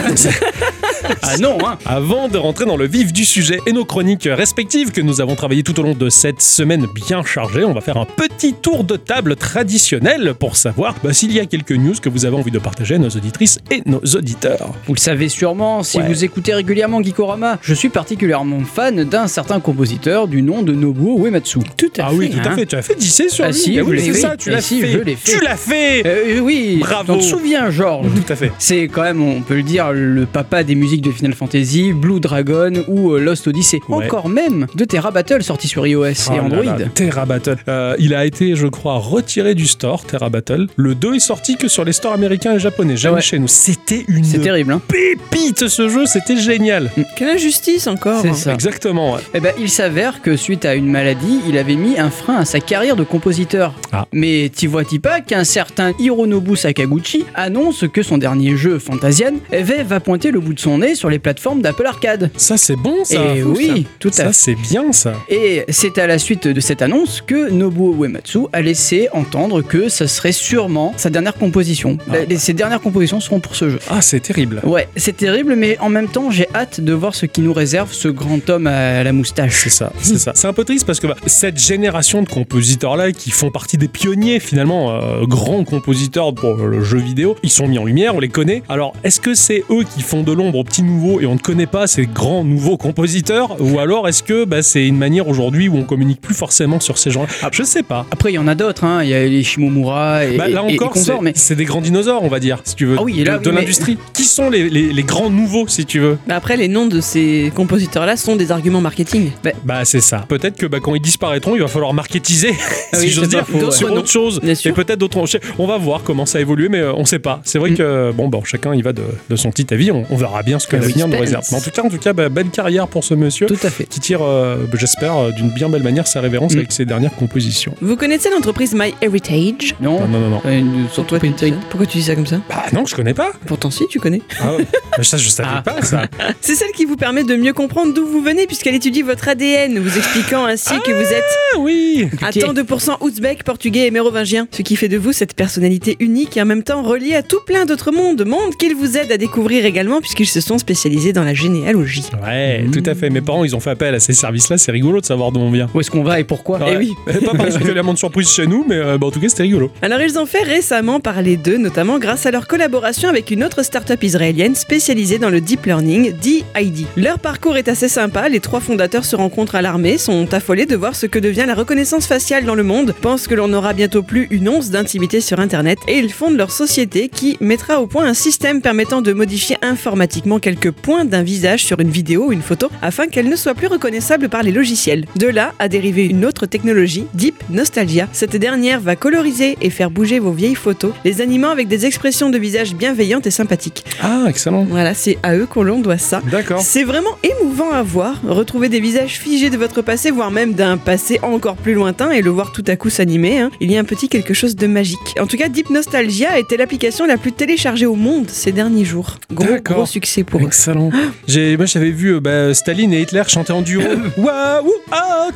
Ah 1.22 1.36
non, 1.38 1.58
hein. 1.64 1.78
Avant 1.84 2.28
de 2.28 2.36
rentrer 2.36 2.64
dans 2.64 2.76
le 2.76 2.86
vif 2.86 3.12
du 3.12 3.24
sujet 3.24 3.60
et 3.66 3.72
nos 3.72 3.84
chroniques 3.84 4.28
respectives 4.30 4.90
que 4.90 5.00
nous 5.00 5.20
avons 5.20 5.36
travaillées 5.36 5.62
tout 5.62 5.78
au 5.78 5.82
long 5.84 5.94
de 5.94 6.08
cette 6.08 6.40
semaine 6.42 6.86
bien 6.92 7.24
chargée, 7.24 7.64
on 7.64 7.72
va 7.72 7.80
faire 7.80 7.96
un 7.96 8.06
petit 8.06 8.54
tour 8.54 8.82
de 8.82 8.96
table 8.96 9.36
traditionnel 9.36 10.34
pour 10.38 10.56
savoir 10.56 10.94
bah, 11.04 11.12
s'il 11.12 11.32
y 11.32 11.38
a 11.38 11.46
quelques 11.46 11.72
news 11.72 11.94
que 12.02 12.08
vous 12.08 12.24
avez 12.24 12.36
envie 12.36 12.50
de 12.50 12.58
partager 12.58 12.96
à 12.96 12.98
nos 12.98 13.08
auditrices 13.10 13.58
et 13.70 13.82
nos 13.86 14.00
auditeurs. 14.00 14.72
Vous 14.86 14.94
le 14.94 14.98
savez 15.00 15.28
sûrement, 15.28 15.82
si 15.84 15.98
Ouais. 15.98 16.08
vous 16.08 16.24
écoutez 16.24 16.52
régulièrement 16.54 17.00
Geekorama, 17.02 17.58
je 17.62 17.74
suis 17.74 17.85
particulièrement 17.88 18.60
fan 18.64 19.04
d'un 19.04 19.26
certain 19.26 19.60
compositeur 19.60 20.28
du 20.28 20.42
nom 20.42 20.62
de 20.62 20.72
Nobuo 20.72 21.24
Uematsu. 21.26 21.58
Tout 21.76 21.86
à 21.98 22.06
Ah 22.06 22.10
fait. 22.10 22.16
oui, 22.16 22.30
tout 22.30 22.38
à 22.46 22.52
hein. 22.52 22.56
fait. 22.56 22.66
Tu 22.66 22.76
as 22.76 22.82
fait 22.82 22.94
10 22.94 23.28
sur 23.28 23.44
Ah 23.44 23.48
lui. 23.48 23.54
si, 23.54 23.74
je 23.76 23.80
oui, 23.82 23.96
l'ai 23.96 24.02
c'est 24.02 24.12
fait. 24.12 24.18
ça, 24.20 24.36
tu 24.36 24.50
l'as 24.50 24.60
si, 24.60 24.80
fait. 24.80 24.92
je 24.92 24.98
l'ai 24.98 25.16
fait. 25.16 25.32
Tu 25.38 25.44
l'as 25.44 25.56
fait. 25.56 26.02
Euh, 26.06 26.40
oui, 26.40 26.78
Bravo. 26.80 27.14
on 27.14 27.18
te 27.18 27.22
souviens, 27.24 27.70
Georges 27.70 28.06
Tout 28.14 28.32
à 28.32 28.36
fait. 28.36 28.52
C'est 28.58 28.88
quand 28.88 29.02
même, 29.02 29.22
on 29.22 29.40
peut 29.42 29.54
le 29.56 29.62
dire, 29.62 29.92
le 29.92 30.26
papa 30.26 30.62
des 30.64 30.74
musiques 30.74 31.02
de 31.02 31.10
Final 31.10 31.34
Fantasy, 31.34 31.92
Blue 31.92 32.20
Dragon 32.20 32.72
ou 32.88 33.12
euh, 33.12 33.18
Lost 33.20 33.46
Odyssey. 33.46 33.80
Ouais. 33.88 34.04
Encore 34.06 34.28
même 34.28 34.66
de 34.74 34.84
Terra 34.84 35.10
Battle 35.10 35.42
sorti 35.42 35.68
sur 35.68 35.86
iOS 35.86 36.04
et 36.06 36.14
Oh 36.30 36.32
Android. 36.44 36.62
là, 36.64 36.76
Terra 36.94 37.24
Battle. 37.26 37.56
Euh, 37.68 37.94
il 37.98 38.14
a 38.14 38.24
été, 38.26 38.56
je 38.56 38.66
crois, 38.66 38.98
retiré 38.98 39.54
du 39.54 39.66
store, 39.66 40.04
Terra 40.04 40.28
Battle. 40.28 40.66
Le 40.76 40.94
2 40.94 41.14
est 41.16 41.18
sorti 41.20 41.56
que 41.56 41.68
sur 41.68 41.84
les 41.84 41.92
stores 41.92 42.12
américains 42.14 42.54
et 42.54 42.58
japonais. 42.58 42.96
Jamais 42.96 43.16
Ouais. 43.16 43.20
chez 43.22 43.38
nous. 43.38 43.48
C'était 43.48 44.04
une 44.08 44.24
C'est 44.24 44.38
terrible, 44.38 44.72
hein 44.72 44.80
pépite 44.88 45.68
ce 45.68 45.88
jeu, 45.88 46.06
c'était 46.06 46.36
génial. 46.36 46.90
Quelle 47.16 47.28
injustice 47.30 47.75
encore. 47.86 48.20
C'est 48.22 48.34
ça. 48.34 48.52
Exactement. 48.54 49.14
ouais. 49.14 49.20
Eh 49.34 49.40
ben, 49.40 49.52
il 49.58 49.68
s'avère 49.70 50.22
que 50.22 50.36
suite 50.36 50.64
à 50.64 50.74
une 50.74 50.88
maladie, 50.90 51.40
il 51.48 51.58
avait 51.58 51.74
mis 51.76 51.98
un 51.98 52.10
frein 52.10 52.36
à 52.38 52.44
sa 52.44 52.60
carrière 52.60 52.96
de 52.96 53.04
compositeur. 53.04 53.74
Ah. 53.92 54.06
Mais 54.12 54.50
t'y 54.54 54.66
vois-tu 54.66 54.98
pas 55.00 55.20
qu'un 55.20 55.44
certain 55.44 55.92
Hironobu 55.98 56.56
Sakaguchi 56.56 57.24
annonce 57.34 57.84
que 57.92 58.02
son 58.02 58.18
dernier 58.18 58.56
jeu, 58.56 58.78
Fantasian, 58.78 59.32
eh 59.52 59.62
va 59.62 60.00
pointer 60.00 60.30
le 60.30 60.40
bout 60.40 60.54
de 60.54 60.60
son 60.60 60.78
nez 60.78 60.94
sur 60.94 61.10
les 61.10 61.18
plateformes 61.18 61.60
d'Apple 61.62 61.86
Arcade. 61.86 62.30
Ça, 62.36 62.56
c'est 62.56 62.76
bon, 62.76 63.04
ça. 63.04 63.34
Et 63.34 63.40
Fou, 63.42 63.54
oui, 63.56 63.86
tout 63.98 64.10
ça. 64.12 64.22
à 64.22 64.26
Ça, 64.26 64.32
fait. 64.32 64.56
c'est 64.62 64.68
bien, 64.68 64.92
ça. 64.92 65.12
Et 65.28 65.64
c'est 65.68 65.98
à 65.98 66.06
la 66.06 66.18
suite 66.18 66.48
de 66.48 66.60
cette 66.60 66.82
annonce 66.82 67.22
que 67.26 67.50
Nobuo 67.50 67.94
Uematsu 68.04 68.40
a 68.52 68.62
laissé 68.62 69.08
entendre 69.12 69.62
que 69.62 69.88
ça 69.88 70.06
serait 70.08 70.32
sûrement 70.32 70.94
sa 70.96 71.10
dernière 71.10 71.34
composition. 71.34 71.98
Ah. 72.10 72.14
La- 72.28 72.38
ses 72.38 72.52
dernières 72.52 72.80
compositions 72.80 73.20
seront 73.20 73.40
pour 73.40 73.56
ce 73.56 73.68
jeu. 73.70 73.78
Ah, 73.90 74.00
c'est 74.00 74.20
terrible. 74.20 74.60
Ouais, 74.64 74.88
c'est 74.96 75.16
terrible, 75.16 75.54
mais 75.56 75.78
en 75.80 75.88
même 75.88 76.08
temps, 76.08 76.30
j'ai 76.30 76.46
hâte 76.54 76.80
de 76.80 76.92
voir 76.92 77.14
ce 77.14 77.26
qui 77.26 77.40
nous 77.40 77.52
réserve 77.66 77.92
ce 77.92 78.06
grand 78.06 78.48
homme 78.48 78.68
à 78.68 79.02
la 79.02 79.12
moustache. 79.12 79.62
C'est 79.64 79.70
ça, 79.70 79.92
c'est 80.00 80.18
ça. 80.18 80.30
C'est 80.36 80.46
un 80.46 80.52
peu 80.52 80.62
triste 80.62 80.86
parce 80.86 81.00
que 81.00 81.08
bah, 81.08 81.16
cette 81.26 81.58
génération 81.58 82.22
de 82.22 82.28
compositeurs-là, 82.28 83.10
qui 83.10 83.32
font 83.32 83.50
partie 83.50 83.76
des 83.76 83.88
pionniers 83.88 84.38
finalement, 84.38 84.92
euh, 84.92 85.26
grands 85.26 85.64
compositeurs 85.64 86.32
pour 86.32 86.54
le 86.54 86.84
jeu 86.84 86.98
vidéo, 86.98 87.34
ils 87.42 87.50
sont 87.50 87.66
mis 87.66 87.76
en 87.80 87.84
lumière, 87.84 88.14
on 88.14 88.20
les 88.20 88.28
connaît. 88.28 88.62
Alors, 88.68 88.92
est-ce 89.02 89.18
que 89.18 89.34
c'est 89.34 89.64
eux 89.70 89.82
qui 89.96 90.02
font 90.02 90.22
de 90.22 90.30
l'ombre 90.30 90.62
petits 90.62 90.84
nouveaux 90.84 91.20
et 91.20 91.26
on 91.26 91.34
ne 91.34 91.40
connaît 91.40 91.66
pas 91.66 91.88
ces 91.88 92.06
grands 92.06 92.44
nouveaux 92.44 92.76
compositeurs? 92.76 93.56
Ou 93.60 93.80
alors 93.80 94.06
est-ce 94.06 94.22
que 94.22 94.44
bah, 94.44 94.62
c'est 94.62 94.86
une 94.86 94.96
manière 94.96 95.26
aujourd'hui 95.26 95.68
où 95.68 95.76
on 95.76 95.82
communique 95.82 96.20
plus 96.20 96.36
forcément 96.36 96.78
sur 96.78 96.98
ces 96.98 97.10
gens-là? 97.10 97.48
Je 97.50 97.64
sais 97.64 97.82
pas. 97.82 98.06
Après, 98.12 98.30
il 98.30 98.36
y 98.36 98.38
en 98.38 98.46
a 98.46 98.54
d'autres, 98.54 98.84
hein. 98.84 99.02
il 99.02 99.08
y 99.10 99.14
a 99.14 99.24
les 99.26 99.42
Shimomura 99.42 100.24
et, 100.24 100.36
Bah, 100.36 100.46
là 100.46 100.62
et- 100.68 100.74
encore, 100.74 100.92
c'est 100.94 101.00
consorts, 101.00 101.22
mais 101.22 101.32
c'est 101.34 101.56
des 101.56 101.64
grands 101.64 101.80
dinosaures, 101.80 102.22
on 102.22 102.28
va 102.28 102.38
dire, 102.38 102.60
si 102.62 102.76
tu 102.76 102.86
veux, 102.86 102.94
Ah 102.96 103.02
oui, 103.02 103.20
et 103.20 103.24
là, 103.24 103.38
de, 103.38 103.42
de 103.42 103.48
oui, 103.48 103.54
mais- 103.56 103.60
l'industrie. 103.62 103.98
Qui 104.14 104.22
sont 104.22 104.50
les, 104.50 104.70
les- 104.70 104.92
les 104.92 105.02
grands 105.02 105.30
nouveaux, 105.30 105.66
si 105.66 105.84
tu 105.84 105.98
veux? 105.98 106.16
Mais 106.28 106.34
après, 106.34 106.56
les 106.56 106.68
noms 106.68 106.86
de 106.86 107.00
ces 107.00 107.50
compositeurs-là 107.56 108.16
sont 108.16 108.36
des 108.36 108.52
arguments 108.52 108.80
marketing. 108.80 109.30
Bah 109.64 109.84
c'est 109.84 110.00
ça. 110.00 110.24
Peut-être 110.28 110.56
que 110.56 110.66
bah, 110.66 110.78
quand 110.80 110.94
ils 110.94 111.00
disparaîtront, 111.02 111.56
il 111.56 111.62
va 111.62 111.68
falloir 111.68 111.92
marketiser, 111.92 112.52
si 112.94 113.00
oui, 113.00 113.08
j'ose 113.08 113.28
dire, 113.28 113.44
faux, 113.46 113.58
ouais. 113.58 113.70
sur 113.72 113.88
D'autres 113.88 114.00
autre 114.00 114.10
chose. 114.10 114.40
Bien 114.40 114.54
Et 114.64 114.72
peut-être 114.72 114.98
d'autres. 115.00 115.24
On 115.58 115.66
va 115.66 115.78
voir 115.78 116.02
comment 116.04 116.26
ça 116.26 116.40
évolue, 116.40 116.68
mais 116.68 116.78
euh, 116.80 116.92
on 116.94 117.04
sait 117.04 117.18
pas. 117.18 117.40
C'est 117.44 117.58
vrai 117.58 117.70
Mm. 117.70 117.76
que 117.76 118.12
bon, 118.12 118.28
bon, 118.28 118.44
chacun 118.44 118.74
il 118.74 118.82
va 118.84 118.92
de, 118.92 119.02
de 119.30 119.36
son 119.36 119.50
petit 119.50 119.72
avis. 119.74 119.90
On, 119.90 120.04
on 120.10 120.16
verra 120.16 120.42
bien 120.42 120.58
ce 120.60 120.66
que 120.68 120.76
Ah 120.76 120.80
l'avenir 120.80 121.08
nous 121.08 121.18
réserve. 121.18 121.44
Mais 121.50 121.56
en 121.56 121.60
tout 121.60 121.70
cas, 121.70 121.82
en 121.82 121.88
tout 121.88 121.98
cas, 121.98 122.12
bah, 122.12 122.28
belle 122.28 122.50
carrière 122.50 122.86
pour 122.86 123.02
ce 123.02 123.14
monsieur 123.14 123.46
tout 123.46 123.56
à 123.62 123.70
fait. 123.70 123.84
qui 123.84 123.98
tire, 124.00 124.20
euh, 124.22 124.56
bah, 124.70 124.76
j'espère, 124.78 125.16
euh, 125.16 125.30
d'une 125.32 125.48
bien 125.50 125.68
belle 125.68 125.82
manière 125.82 126.06
sa 126.06 126.20
révérence 126.20 126.54
Mm. 126.54 126.58
avec 126.58 126.72
ses 126.72 126.84
dernières 126.84 127.14
compositions. 127.14 127.74
Vous 127.80 127.96
connaissez 127.96 128.30
l'entreprise 128.30 128.74
My 128.74 128.94
Heritage? 129.00 129.74
Non, 129.80 130.00
Non, 130.00 130.06
non, 130.08 130.20
non, 130.20 130.30
non. 130.30 130.42
euh, 130.44 130.58
une- 130.58 130.86
Pourquoi 130.94 131.18
tu, 131.18 131.28
dis 131.28 131.34
ça 131.38 131.46
Pourquoi 131.70 131.86
tu 131.86 131.98
dis 131.98 132.04
ça 132.04 132.14
comme 132.14 132.26
ça? 132.26 132.36
Bah 132.48 132.64
non, 132.72 132.84
je 132.86 132.94
connais 132.94 133.14
pas. 133.14 133.32
Pourtant, 133.46 133.70
si, 133.70 133.84
tu 133.88 133.98
connais. 133.98 134.20
Ah, 134.40 134.54
ouais. 134.54 134.66
Ça, 135.02 135.16
je 135.18 135.28
savais 135.28 135.48
Ah. 135.52 135.62
pas 135.62 135.82
ça. 135.82 136.06
C'est 136.40 136.54
celle 136.54 136.72
qui 136.72 136.84
vous 136.86 136.96
permet 136.96 137.22
de 137.22 137.36
mieux 137.36 137.45
comprendre 137.52 137.92
d'où 137.94 138.06
vous 138.06 138.20
venez, 138.22 138.46
puisqu'elle 138.46 138.74
étudie 138.74 139.02
votre 139.02 139.28
ADN, 139.28 139.78
vous 139.78 139.96
expliquant 139.98 140.44
ainsi 140.46 140.74
que 140.84 140.92
vous 140.92 141.12
êtes 141.12 141.24
Ah 141.54 141.58
oui. 141.58 142.08
à 142.22 142.32
tant 142.32 142.52
de 142.52 142.62
pourcents 142.62 142.96
ouzbek, 143.00 143.42
portugais 143.44 143.86
et 143.86 143.90
mérovingien. 143.90 144.46
Ce 144.50 144.62
qui 144.62 144.76
fait 144.76 144.88
de 144.88 144.96
vous 144.98 145.12
cette 145.12 145.34
personnalité 145.34 145.96
unique 146.00 146.36
et 146.36 146.42
en 146.42 146.46
même 146.46 146.62
temps 146.62 146.82
reliée 146.82 147.14
à 147.14 147.22
tout 147.22 147.40
plein 147.46 147.64
d'autres 147.66 147.92
mondes. 147.92 148.24
Monde 148.26 148.54
qu'ils 148.58 148.74
vous 148.74 148.96
aident 148.96 149.12
à 149.12 149.16
découvrir 149.18 149.64
également, 149.64 150.00
puisqu'ils 150.00 150.26
se 150.26 150.40
sont 150.40 150.58
spécialisés 150.58 151.12
dans 151.12 151.24
la 151.24 151.34
généalogie. 151.34 152.04
Ouais, 152.24 152.64
tout 152.72 152.82
à 152.86 152.94
fait. 152.94 153.10
Mes 153.10 153.20
parents, 153.20 153.44
ils 153.44 153.54
ont 153.56 153.60
fait 153.60 153.70
appel 153.70 153.94
à 153.94 154.00
ces 154.00 154.12
services-là. 154.12 154.58
C'est 154.58 154.72
rigolo 154.72 155.00
de 155.00 155.06
savoir 155.06 155.32
d'où 155.32 155.40
on 155.40 155.50
vient. 155.50 155.68
Où 155.74 155.80
est-ce 155.80 155.90
qu'on 155.90 156.02
va 156.02 156.20
et 156.20 156.24
pourquoi 156.24 156.58
Eh 156.70 156.76
oui. 156.76 156.92
Pas 157.24 157.34
particulièrement 157.34 157.92
de 157.94 157.98
surprise 157.98 158.28
chez 158.30 158.46
nous, 158.46 158.64
mais 158.68 158.76
euh, 158.76 158.98
bah, 158.98 159.06
en 159.06 159.10
tout 159.10 159.20
cas, 159.20 159.28
c'était 159.28 159.44
rigolo. 159.44 159.70
Alors 159.82 160.00
ils 160.00 160.18
ont 160.18 160.26
fait 160.26 160.42
récemment 160.42 161.00
parler 161.00 161.36
d'eux, 161.36 161.56
notamment 161.58 161.98
grâce 161.98 162.26
à 162.26 162.30
leur 162.30 162.46
collaboration 162.46 163.08
avec 163.08 163.30
une 163.30 163.44
autre 163.44 163.62
start-up 163.64 164.02
israélienne 164.02 164.54
spécialisée 164.54 165.18
dans 165.18 165.30
le 165.30 165.40
deep 165.40 165.66
learning, 165.66 166.12
DID. 166.12 166.86
Leur 166.96 167.18
parcours 167.36 167.58
est 167.58 167.68
assez 167.68 167.90
sympa, 167.90 168.30
les 168.30 168.40
trois 168.40 168.60
fondateurs 168.60 169.04
se 169.04 169.14
rencontrent 169.14 169.56
à 169.56 169.60
l'armée, 169.60 169.98
sont 169.98 170.32
affolés 170.32 170.64
de 170.64 170.74
voir 170.74 170.96
ce 170.96 171.04
que 171.04 171.18
devient 171.18 171.44
la 171.46 171.54
reconnaissance 171.54 172.06
faciale 172.06 172.46
dans 172.46 172.54
le 172.54 172.62
monde, 172.62 172.94
pensent 173.02 173.28
que 173.28 173.34
l'on 173.34 173.48
n'aura 173.48 173.74
bientôt 173.74 174.02
plus 174.02 174.26
une 174.30 174.48
once 174.48 174.70
d'intimité 174.70 175.20
sur 175.20 175.38
Internet, 175.38 175.78
et 175.86 175.98
ils 175.98 176.10
fondent 176.10 176.38
leur 176.38 176.50
société 176.50 177.10
qui 177.10 177.36
mettra 177.40 177.82
au 177.82 177.86
point 177.86 178.06
un 178.06 178.14
système 178.14 178.62
permettant 178.62 179.02
de 179.02 179.12
modifier 179.12 179.58
informatiquement 179.60 180.38
quelques 180.38 180.70
points 180.70 181.04
d'un 181.04 181.22
visage 181.22 181.62
sur 181.62 181.78
une 181.78 181.90
vidéo 181.90 182.28
ou 182.28 182.32
une 182.32 182.40
photo, 182.40 182.70
afin 182.80 183.06
qu'elle 183.06 183.28
ne 183.28 183.36
soit 183.36 183.52
plus 183.52 183.66
reconnaissable 183.66 184.30
par 184.30 184.42
les 184.42 184.50
logiciels. 184.50 185.04
De 185.16 185.26
là 185.26 185.52
a 185.58 185.68
dérivé 185.68 186.06
une 186.06 186.24
autre 186.24 186.46
technologie, 186.46 187.04
Deep 187.12 187.34
Nostalgia. 187.50 188.08
Cette 188.14 188.36
dernière 188.36 188.80
va 188.80 188.96
coloriser 188.96 189.58
et 189.60 189.68
faire 189.68 189.90
bouger 189.90 190.20
vos 190.20 190.32
vieilles 190.32 190.54
photos, 190.54 190.92
les 191.04 191.20
animant 191.20 191.50
avec 191.50 191.68
des 191.68 191.84
expressions 191.84 192.30
de 192.30 192.38
visage 192.38 192.74
bienveillantes 192.74 193.26
et 193.26 193.30
sympathiques. 193.30 193.84
Ah, 194.02 194.24
excellent. 194.26 194.64
Voilà, 194.64 194.94
c'est 194.94 195.18
à 195.22 195.36
eux 195.36 195.44
qu'on 195.44 195.64
l'on 195.64 195.80
doit 195.80 195.98
ça. 195.98 196.22
D'accord. 196.30 196.62
C'est 196.62 196.84
vraiment 196.84 197.18
émouvant 197.26 197.72
à 197.72 197.82
voir, 197.82 198.20
retrouver 198.22 198.68
des 198.68 198.80
visages 198.80 199.18
figés 199.18 199.50
de 199.50 199.56
votre 199.56 199.82
passé, 199.82 200.10
voire 200.10 200.30
même 200.30 200.54
d'un 200.54 200.76
passé 200.76 201.18
encore 201.22 201.56
plus 201.56 201.74
lointain 201.74 202.10
et 202.10 202.22
le 202.22 202.30
voir 202.30 202.52
tout 202.52 202.64
à 202.66 202.76
coup 202.76 202.90
s'animer. 202.90 203.38
hein. 203.38 203.50
Il 203.60 203.70
y 203.70 203.76
a 203.76 203.80
un 203.80 203.84
petit 203.84 204.08
quelque 204.08 204.34
chose 204.34 204.56
de 204.56 204.66
magique. 204.66 205.14
En 205.20 205.26
tout 205.26 205.36
cas, 205.36 205.48
Deep 205.48 205.70
Nostalgia 205.70 206.38
était 206.38 206.56
l'application 206.56 207.06
la 207.06 207.16
plus 207.16 207.32
téléchargée 207.32 207.86
au 207.86 207.96
monde 207.96 208.28
ces 208.28 208.52
derniers 208.52 208.84
jours. 208.84 209.18
Gros, 209.32 209.86
succès 209.86 210.24
pour 210.24 210.40
eux. 210.40 210.46
Excellent. 210.46 210.90
J'ai, 211.26 211.56
moi, 211.56 211.66
j'avais 211.66 211.90
vu 211.90 212.14
euh, 212.14 212.20
bah, 212.20 212.54
Staline 212.54 212.92
et 212.92 213.02
Hitler 213.02 213.22
chanter 213.26 213.52
en 213.52 213.62
duo. 213.62 213.82
Waouh 214.16 214.72
ah, 214.90 215.28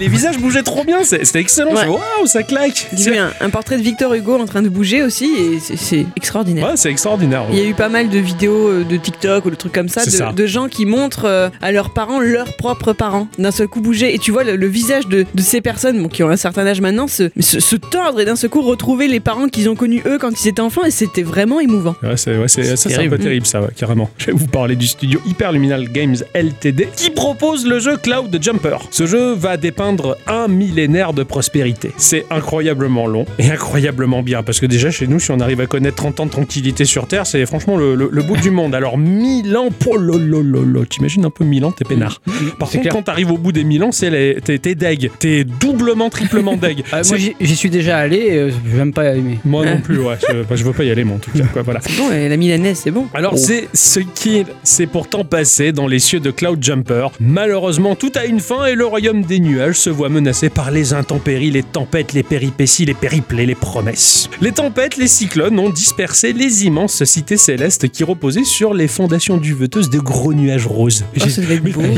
Les 0.00 0.06
visages 0.08 0.38
bougeaient 0.38 0.62
trop 0.62 0.84
bien, 0.84 1.02
c'était 1.02 1.40
excellent. 1.40 1.72
Ouais. 1.74 1.86
Waouh, 1.86 2.26
ça 2.26 2.44
claque. 2.44 2.86
J'ai 2.96 3.10
vu 3.10 3.18
un, 3.18 3.32
un 3.40 3.50
portrait 3.50 3.76
de 3.78 3.82
Victor 3.82 4.14
Hugo 4.14 4.38
en 4.38 4.46
train 4.46 4.62
de 4.62 4.68
bouger 4.68 5.02
aussi 5.02 5.24
et 5.36 5.58
c'est- 5.58 6.06
extraordinaire. 6.16 6.66
Ouais, 6.68 6.76
c'est 6.76 6.90
extraordinaire. 6.90 7.44
Il 7.50 7.58
y 7.58 7.60
a 7.60 7.64
eu 7.64 7.74
pas 7.74 7.88
mal 7.88 8.08
de 8.08 8.18
vidéos 8.18 8.68
euh, 8.68 8.84
de 8.84 8.96
TikTok 8.96 9.44
ou 9.46 9.50
de 9.50 9.56
trucs 9.56 9.72
comme 9.72 9.88
ça, 9.88 10.02
de, 10.32 10.46
gens 10.46 10.68
qui 10.68 10.86
montrent 10.86 11.24
euh, 11.24 11.48
à 11.60 11.72
leurs 11.72 11.90
parents 11.92 12.20
leurs 12.20 12.56
propres 12.56 12.92
parents 12.92 13.26
d'un 13.38 13.50
seul 13.50 13.66
coup 13.66 13.80
bouger. 13.80 14.14
Et 14.14 14.18
tu 14.18 14.30
vois 14.30 14.44
le, 14.44 14.54
le 14.54 14.66
visage 14.68 15.08
de, 15.08 15.26
de 15.34 15.42
ces 15.42 15.60
personnes 15.60 16.00
bon, 16.00 16.08
qui 16.08 16.22
ont 16.22 16.28
un 16.28 16.36
certain 16.36 16.64
âge 16.66 16.80
maintenant 16.80 17.08
se, 17.08 17.30
se, 17.40 17.58
se 17.58 17.74
tordre 17.76 18.20
et 18.20 18.24
d'un 18.24 18.36
seul 18.36 18.50
coup 18.50 18.62
retrouver 18.62 19.08
les 19.08 19.20
parents 19.20 19.48
qu'ils 19.48 19.68
ont 19.68 19.74
connus 19.74 20.02
eux 20.06 20.18
quand 20.18 20.30
ils 20.44 20.48
étaient 20.48 20.60
enfants. 20.60 20.84
Et 20.84 20.92
c'était 20.92 21.24
vraiment 21.24 21.58
émouvant. 21.58 21.96
Ouais, 22.04 22.16
c'est, 22.16 22.36
ouais, 22.38 22.46
ça, 22.46 22.62
c'est 22.76 22.92
un 22.92 22.96
terrible. 22.96 23.16
peu 23.16 23.22
terrible, 23.24 23.46
ça, 23.46 23.62
carrément. 23.76 24.10
Je 24.18 24.26
vais 24.26 24.32
vous 24.32 24.46
parler 24.46 24.76
du 24.76 24.86
studio 24.86 25.18
Hyperluminal 25.26 25.88
Games 25.90 26.16
LTD 26.34 26.88
qui 26.96 27.10
propose 27.10 27.66
le 27.66 27.80
jeu 27.80 27.96
Cloud 27.96 28.38
Jumper. 28.40 28.76
Ce 28.92 29.04
jeu 29.06 29.32
va 29.32 29.56
dépeindre 29.56 29.87
un 30.26 30.48
millénaire 30.48 31.12
de 31.12 31.22
prospérité. 31.22 31.92
C'est 31.96 32.26
incroyablement 32.30 33.06
long 33.06 33.24
et 33.38 33.50
incroyablement 33.50 34.22
bien 34.22 34.42
parce 34.42 34.60
que 34.60 34.66
déjà 34.66 34.90
chez 34.90 35.06
nous, 35.06 35.18
si 35.18 35.30
on 35.30 35.40
arrive 35.40 35.60
à 35.60 35.66
connaître 35.66 35.96
30 35.96 36.20
ans 36.20 36.26
de 36.26 36.30
tranquillité 36.30 36.84
sur 36.84 37.06
Terre, 37.06 37.26
c'est 37.26 37.44
franchement 37.46 37.76
le, 37.76 37.94
le- 37.94 38.08
le 38.12 38.22
bout 38.22 38.36
du 38.36 38.50
monde. 38.50 38.74
Alors 38.74 38.98
1000 38.98 39.56
ans, 39.56 39.68
pololololo, 39.70 40.84
t'imagines 40.84 41.24
un 41.24 41.30
peu 41.30 41.44
1000 41.44 41.64
ans, 41.64 41.72
t'es 41.72 41.84
peinard. 41.84 42.20
Par 42.58 42.68
contre, 42.70 42.82
clair. 42.82 42.92
quand 42.92 43.02
t'arrives 43.02 43.30
au 43.30 43.38
bout 43.38 43.52
des 43.52 43.64
1000 43.64 43.82
ans, 43.84 43.90
t'es, 43.90 44.74
deg. 44.74 45.10
T'es 45.18 45.44
doublement, 45.44 46.10
triplement 46.10 46.56
deg. 46.56 46.84
C'est- 47.02 47.08
moi 47.08 47.34
j'y 47.40 47.56
suis 47.56 47.70
déjà 47.70 47.98
allé, 47.98 48.30
euh, 48.32 48.50
même 48.74 48.92
pas 48.92 49.14
aimer. 49.14 49.38
moi 49.44 49.64
non 49.64 49.80
plus, 49.80 49.98
ouais. 50.00 50.16
Je, 50.28 50.42
bah, 50.42 50.54
je 50.56 50.64
veux 50.64 50.72
pas 50.72 50.84
y 50.84 50.90
aller, 50.90 51.04
moi, 51.04 51.16
en 51.16 51.20
tout 51.20 51.30
cas. 51.30 51.44
Quoi, 51.52 51.62
voilà. 51.62 51.80
C'est 51.82 51.96
bon, 51.96 52.08
la 52.10 52.36
milanaise, 52.36 52.80
c'est 52.82 52.90
bon. 52.90 53.06
Alors 53.14 53.32
Oh. 53.34 53.36
c'est 53.36 53.68
ce 53.74 54.00
qui 54.00 54.44
s'est 54.62 54.86
pourtant 54.86 55.22
passé 55.24 55.72
dans 55.72 55.86
les 55.86 55.98
cieux 55.98 56.20
de 56.20 56.30
Cloud 56.30 56.62
Jumper. 56.62 57.08
Malheureusement, 57.20 57.94
tout 57.94 58.10
a 58.14 58.24
une 58.24 58.40
fin 58.40 58.64
et 58.66 58.74
le 58.74 58.86
royaume 58.86 59.22
des 59.22 59.38
nuages 59.38 59.76
se 59.78 59.90
voit 59.90 60.08
menacé 60.08 60.50
par 60.50 60.70
les 60.70 60.92
intempéries, 60.92 61.50
les 61.50 61.62
tempêtes, 61.62 62.12
les 62.12 62.22
péripéties, 62.22 62.84
les 62.84 62.94
périples 62.94 63.40
et 63.40 63.46
les 63.46 63.54
promesses. 63.54 64.28
Les 64.40 64.52
tempêtes, 64.52 64.96
les 64.96 65.08
cyclones 65.08 65.58
ont 65.58 65.70
dispersé 65.70 66.32
les 66.32 66.64
immenses 66.64 67.04
cités 67.04 67.36
célestes 67.36 67.88
qui 67.88 68.04
reposaient 68.04 68.44
sur 68.44 68.74
les 68.74 68.88
fondations 68.88 69.36
duveteuses 69.36 69.90
de 69.90 69.98
gros 69.98 70.34
nuages 70.34 70.66
roses. 70.66 71.04
Oh, 71.16 71.20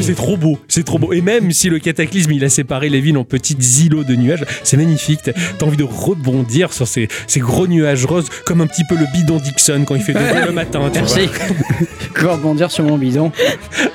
c'est 0.03 0.15
trop 0.15 0.37
beau, 0.37 0.59
c'est 0.69 0.85
trop 0.85 0.99
beau. 0.99 1.13
Et 1.13 1.21
même 1.21 1.51
si 1.53 1.69
le 1.69 1.79
cataclysme 1.79 2.33
il 2.33 2.45
a 2.45 2.49
séparé 2.49 2.89
les 2.89 3.01
villes 3.01 3.17
en 3.17 3.25
petits 3.25 3.57
îlots 3.85 4.05
de 4.05 4.15
nuages, 4.15 4.45
c'est 4.63 4.77
magnifique. 4.77 5.21
T'as 5.59 5.67
envie 5.67 5.77
de 5.77 5.85
rebondir 5.85 6.73
sur 6.73 6.87
ces, 6.87 7.09
ces 7.27 7.41
gros 7.41 7.67
nuages 7.67 8.05
roses, 8.05 8.29
comme 8.45 8.61
un 8.61 8.67
petit 8.67 8.85
peu 8.85 8.97
le 8.97 9.07
bidon 9.13 9.39
Dixon 9.39 9.85
quand 9.87 9.95
il 9.95 10.03
fait 10.03 10.13
dodo 10.15 10.47
le 10.47 10.53
matin. 10.53 10.91
Tu 10.93 11.01
vois. 11.01 11.17
Merci. 11.17 11.29
Je 12.15 12.23
vais 12.27 12.33
rebondir 12.33 12.71
sur 12.71 12.85
mon 12.85 12.99
bidon. 12.99 13.33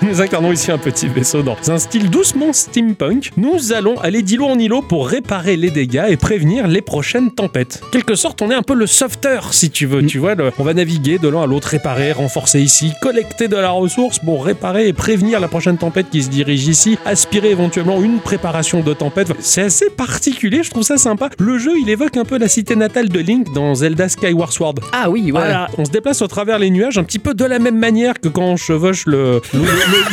Nous 0.02 0.22
incarnons 0.22 0.52
ici 0.52 0.72
un 0.72 0.78
petit 0.78 1.08
vaisseau 1.08 1.44
dans 1.44 1.58
un 1.68 1.78
style 1.78 2.10
doucement 2.10 2.54
steampunk. 2.54 3.32
Nous 3.38 3.74
allons 3.76 4.00
aller 4.00 4.22
d'îlot 4.24 4.46
en 4.48 4.58
îlot 4.58 4.82
pour 4.82 5.08
réparer 5.08 5.56
les 5.58 5.70
dégâts 5.70 6.06
et 6.10 6.18
prévenir 6.18 6.68
les 6.68 6.82
prochaines 6.82 7.32
tempêtes. 7.32 7.82
Quelque 7.92 8.16
sorte, 8.16 8.42
on 8.42 8.50
est 8.50 8.56
un 8.56 8.62
peu 8.64 8.74
le 8.74 8.88
softer, 8.88 9.40
si 9.52 9.70
tu 9.70 9.86
veux. 9.86 10.02
Mm. 10.02 10.06
Tu 10.08 10.18
vois, 10.20 10.36
le- 10.36 10.52
on 10.58 10.64
va 10.64 10.74
naviguer 10.74 11.18
de 11.20 11.28
l'un 11.28 11.44
à 11.44 11.46
l'autre, 11.46 11.68
réparer, 11.70 12.12
renforcer 12.14 12.62
ici, 12.62 12.92
collecter 13.02 13.48
de 13.48 13.56
la 13.58 13.70
ressource 13.70 14.20
pour 14.20 14.46
réparer 14.46 14.88
et 14.88 14.94
prévenir 14.94 15.40
la 15.40 15.48
prochaine 15.48 15.78
tempête 15.78 16.10
qui 16.10 16.24
se 16.24 16.30
dirige 16.30 16.68
ici, 16.68 16.98
aspirer 17.06 17.52
éventuellement 17.52 18.02
une 18.02 18.20
préparation 18.20 18.82
de 18.82 18.94
tempête. 18.94 19.32
C'est 19.40 19.62
assez 19.64 19.90
particulier, 19.90 20.64
je 20.64 20.70
trouve 20.72 20.84
ça 20.84 20.98
sympa. 20.98 21.30
Le 21.40 21.58
jeu, 21.58 21.72
il 21.82 21.90
évoque 21.90 22.18
un 22.18 22.26
peu 22.26 22.38
la 22.38 22.48
cité 22.48 22.76
natale 22.76 23.10
de 23.10 23.20
Link 23.20 23.54
dans 23.54 23.76
Zelda 23.76 24.08
Skyward 24.10 24.52
Sword. 24.52 24.76
Ah 24.94 25.10
oui, 25.10 25.32
voilà. 25.32 25.46
Voilà, 25.46 25.68
on 25.78 25.86
se 25.86 25.92
déplace 25.92 26.22
au 26.22 26.28
travers 26.28 26.58
les 26.60 26.70
nuages 26.70 26.98
un 26.98 27.04
petit 27.04 27.20
peu 27.20 27.34
de 27.34 27.46
la 27.46 27.60
même 27.60 27.78
manière 27.78 28.20
que 28.20 28.30
quand 28.30 28.44
on 28.44 28.58
chevauche 28.58 29.06
le 29.06 29.42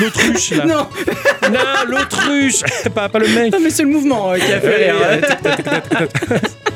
l'autruche 0.00 0.50
là. 0.50 0.64
Non, 0.66 0.86
Non, 1.50 1.58
l'autruche, 1.88 2.60
pas, 2.94 3.08
pas 3.08 3.18
le 3.18 3.28
mec. 3.28 3.51
Non, 3.52 3.60
mais 3.60 3.70
c'est 3.70 3.82
le 3.82 3.88
mouvement 3.90 4.32
euh, 4.32 4.38
qui 4.38 4.52
a 4.52 4.60
fait 4.60 4.90
rire. 4.90 4.96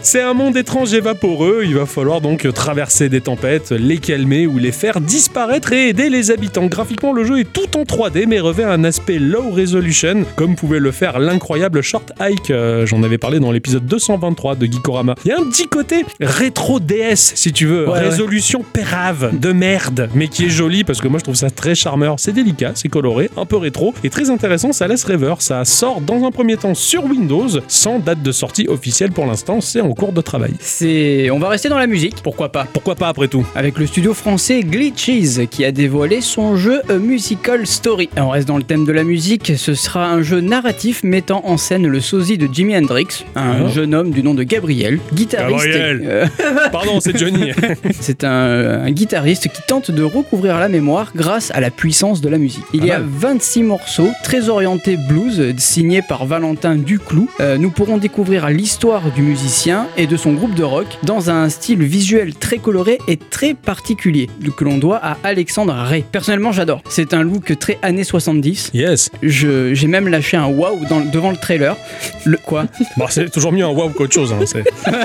C'est 0.06 0.22
un 0.22 0.34
monde 0.34 0.56
étrange 0.56 0.94
et 0.94 1.00
vaporeux, 1.00 1.62
il 1.64 1.74
va 1.74 1.84
falloir 1.84 2.20
donc 2.20 2.46
traverser 2.54 3.08
des 3.08 3.20
tempêtes, 3.20 3.72
les 3.72 3.98
calmer 3.98 4.46
ou 4.46 4.56
les 4.56 4.70
faire 4.70 5.00
disparaître 5.00 5.72
et 5.72 5.88
aider 5.88 6.10
les 6.10 6.30
habitants. 6.30 6.66
Graphiquement, 6.66 7.12
le 7.12 7.24
jeu 7.24 7.40
est 7.40 7.52
tout 7.52 7.76
en 7.76 7.82
3D 7.82 8.26
mais 8.28 8.38
revêt 8.38 8.62
un 8.62 8.84
aspect 8.84 9.18
low 9.18 9.50
resolution, 9.50 10.24
comme 10.36 10.54
pouvait 10.54 10.78
le 10.78 10.92
faire 10.92 11.18
l'incroyable 11.18 11.82
Short 11.82 12.12
Hike, 12.20 12.52
euh, 12.52 12.86
j'en 12.86 13.02
avais 13.02 13.18
parlé 13.18 13.40
dans 13.40 13.50
l'épisode 13.50 13.84
223 13.84 14.54
de 14.54 14.66
Geekorama. 14.66 15.16
Il 15.24 15.28
y 15.30 15.32
a 15.32 15.40
un 15.40 15.44
petit 15.44 15.66
côté 15.66 16.04
rétro 16.20 16.78
DS, 16.78 17.16
si 17.34 17.52
tu 17.52 17.66
veux, 17.66 17.86
Ouais, 17.88 17.94
ouais. 17.94 17.98
résolution 17.98 18.62
pérave, 18.62 19.36
de 19.36 19.50
merde, 19.50 20.08
mais 20.14 20.28
qui 20.28 20.44
est 20.44 20.50
joli 20.50 20.84
parce 20.84 21.00
que 21.00 21.08
moi 21.08 21.18
je 21.18 21.24
trouve 21.24 21.34
ça 21.34 21.50
très 21.50 21.74
charmeur, 21.74 22.20
c'est 22.20 22.32
délicat, 22.32 22.70
c'est 22.76 22.88
coloré, 22.88 23.28
un 23.36 23.44
peu 23.44 23.56
rétro 23.56 23.92
et 24.04 24.10
très 24.10 24.30
intéressant, 24.30 24.70
ça 24.72 24.86
laisse 24.86 25.02
rêveur, 25.02 25.42
ça 25.42 25.64
sort 25.64 26.00
dans 26.00 26.24
un 26.24 26.30
premier 26.30 26.56
temps 26.56 26.74
sur 26.74 27.04
Windows, 27.06 27.48
sans 27.66 27.98
date 27.98 28.22
de 28.22 28.30
sortie 28.30 28.68
officielle 28.68 29.10
pour 29.10 29.26
l'instant, 29.26 29.60
c'est 29.60 29.80
en 29.80 29.95
cours 29.96 30.12
de 30.12 30.20
travail. 30.20 30.52
C'est, 30.60 31.30
on 31.30 31.38
va 31.38 31.48
rester 31.48 31.68
dans 31.68 31.78
la 31.78 31.86
musique, 31.86 32.16
pourquoi 32.22 32.50
pas 32.50 32.66
Pourquoi 32.72 32.94
pas 32.94 33.08
après 33.08 33.28
tout 33.28 33.46
avec 33.54 33.78
le 33.78 33.86
studio 33.86 34.14
français 34.14 34.60
Glitches 34.60 35.46
qui 35.50 35.64
a 35.64 35.72
dévoilé 35.72 36.20
son 36.20 36.56
jeu 36.56 36.82
A 36.88 36.94
Musical 36.94 37.66
Story. 37.66 38.08
On 38.16 38.28
reste 38.28 38.46
dans 38.46 38.56
le 38.58 38.62
thème 38.62 38.84
de 38.84 38.92
la 38.92 39.02
musique, 39.04 39.52
ce 39.56 39.74
sera 39.74 40.06
un 40.08 40.22
jeu 40.22 40.40
narratif 40.40 41.02
mettant 41.02 41.42
en 41.44 41.56
scène 41.56 41.86
le 41.86 42.00
sosie 42.00 42.38
de 42.38 42.48
Jimi 42.52 42.76
Hendrix, 42.76 43.24
un 43.34 43.64
Ah. 43.64 43.68
jeune 43.68 43.94
homme 43.94 44.10
du 44.10 44.22
nom 44.22 44.34
de 44.34 44.42
Gabriel, 44.42 44.98
guitariste. 45.14 45.64
Gabriel. 45.66 46.02
euh, 46.04 46.26
Pardon, 46.72 47.00
c'est 47.00 47.16
Johnny. 47.18 47.50
c'est 48.00 48.24
un, 48.24 48.84
un 48.84 48.90
guitariste 48.90 49.48
qui 49.48 49.62
tente 49.66 49.90
de 49.90 50.02
recouvrir 50.02 50.58
la 50.58 50.68
mémoire 50.68 51.12
grâce 51.16 51.50
à 51.52 51.60
la 51.60 51.70
puissance 51.70 52.20
de 52.20 52.28
la 52.28 52.38
musique. 52.38 52.64
Il 52.74 52.84
y 52.84 52.90
a 52.90 52.98
mal. 52.98 53.08
26 53.08 53.62
morceaux 53.62 54.10
très 54.22 54.48
orientés 54.48 54.96
blues 54.96 55.54
signés 55.58 56.02
par 56.06 56.26
Valentin 56.26 56.76
Duclou. 56.76 57.28
Euh, 57.40 57.56
nous 57.58 57.70
pourrons 57.70 57.96
découvrir 57.98 58.48
l'histoire 58.50 59.10
du 59.12 59.22
musicien 59.22 59.85
et 59.96 60.06
de 60.06 60.16
son 60.16 60.32
groupe 60.32 60.54
de 60.54 60.62
rock 60.62 60.86
dans 61.02 61.30
un 61.30 61.48
style 61.48 61.82
visuel 61.82 62.34
très 62.34 62.58
coloré 62.58 62.98
et 63.08 63.16
très 63.16 63.54
particulier 63.54 64.28
que 64.56 64.64
l'on 64.64 64.78
doit 64.78 64.96
à 65.02 65.16
Alexandre 65.24 65.72
Ray. 65.74 66.04
Personnellement, 66.10 66.52
j'adore. 66.52 66.80
C'est 66.88 67.14
un 67.14 67.22
look 67.22 67.58
très 67.58 67.78
années 67.82 68.04
70. 68.04 68.70
yes. 68.74 69.10
Je- 69.22 69.74
J'ai 69.74 69.86
même 69.86 70.08
lâché 70.08 70.36
un 70.36 70.46
wow 70.46 70.78
dans- 70.88 71.00
devant 71.00 71.30
le 71.30 71.36
trailer. 71.36 71.76
Le 72.24 72.36
quoi? 72.38 72.66
Bon, 72.96 73.06
c'est 73.10 73.28
toujours 73.30 73.52
mieux 73.52 73.64
un 73.64 73.68
wow 73.70 73.88
qu'autre 73.90 74.12
chose. 74.14 74.32
hein, 74.32 74.44
c'est- 74.46 74.64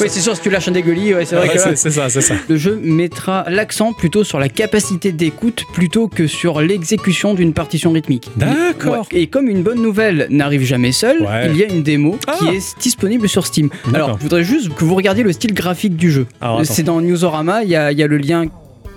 Oui, 0.00 0.06
c'est 0.08 0.20
sûr, 0.20 0.36
si 0.36 0.42
tu 0.42 0.50
lâches 0.50 0.68
un 0.68 0.72
dégueulis, 0.72 1.14
ouais, 1.14 1.24
c'est 1.24 1.36
vrai 1.36 1.48
Ouais, 1.48 1.54
que. 1.54 1.60
c'est 1.60 1.76
c'est 1.76 1.90
ça, 1.90 2.08
c'est 2.10 2.20
ça. 2.20 2.34
Le 2.48 2.56
jeu 2.56 2.78
mettra 2.82 3.44
l'accent 3.48 3.92
plutôt 3.92 4.24
sur 4.24 4.38
la 4.38 4.48
capacité 4.48 5.10
d'écoute 5.12 5.64
plutôt 5.72 6.08
que 6.08 6.26
sur 6.26 6.60
l'exécution 6.60 7.34
d'une 7.34 7.52
partition 7.54 7.92
rythmique. 7.92 8.28
D'accord. 8.36 9.06
Ouais. 9.12 9.20
Et 9.22 9.26
comme 9.28 9.48
une 9.48 9.62
bonne 9.62 9.80
nouvelle 9.80 10.26
n'arrive 10.30 10.64
jamais 10.64 10.92
seule, 10.92 11.26
il 11.50 11.56
y 11.56 11.64
a 11.64 11.66
une 11.66 11.82
démo 11.82 12.18
Ah. 12.26 12.34
qui 12.38 12.48
est 12.56 12.78
disponible 12.80 13.01
sur 13.28 13.46
Steam. 13.46 13.70
Alors, 13.94 14.16
je 14.18 14.22
voudrais 14.22 14.44
juste 14.44 14.74
que 14.74 14.84
vous 14.84 14.94
regardiez 14.94 15.24
le 15.24 15.32
style 15.32 15.54
graphique 15.54 15.96
du 15.96 16.10
jeu. 16.10 16.26
Attends. 16.40 16.64
C'est 16.64 16.82
dans 16.82 17.00
Newsorama, 17.00 17.62
il 17.64 17.68
y 17.68 17.72
y 17.72 17.76
a 17.76 18.06
le 18.06 18.16
lien. 18.16 18.46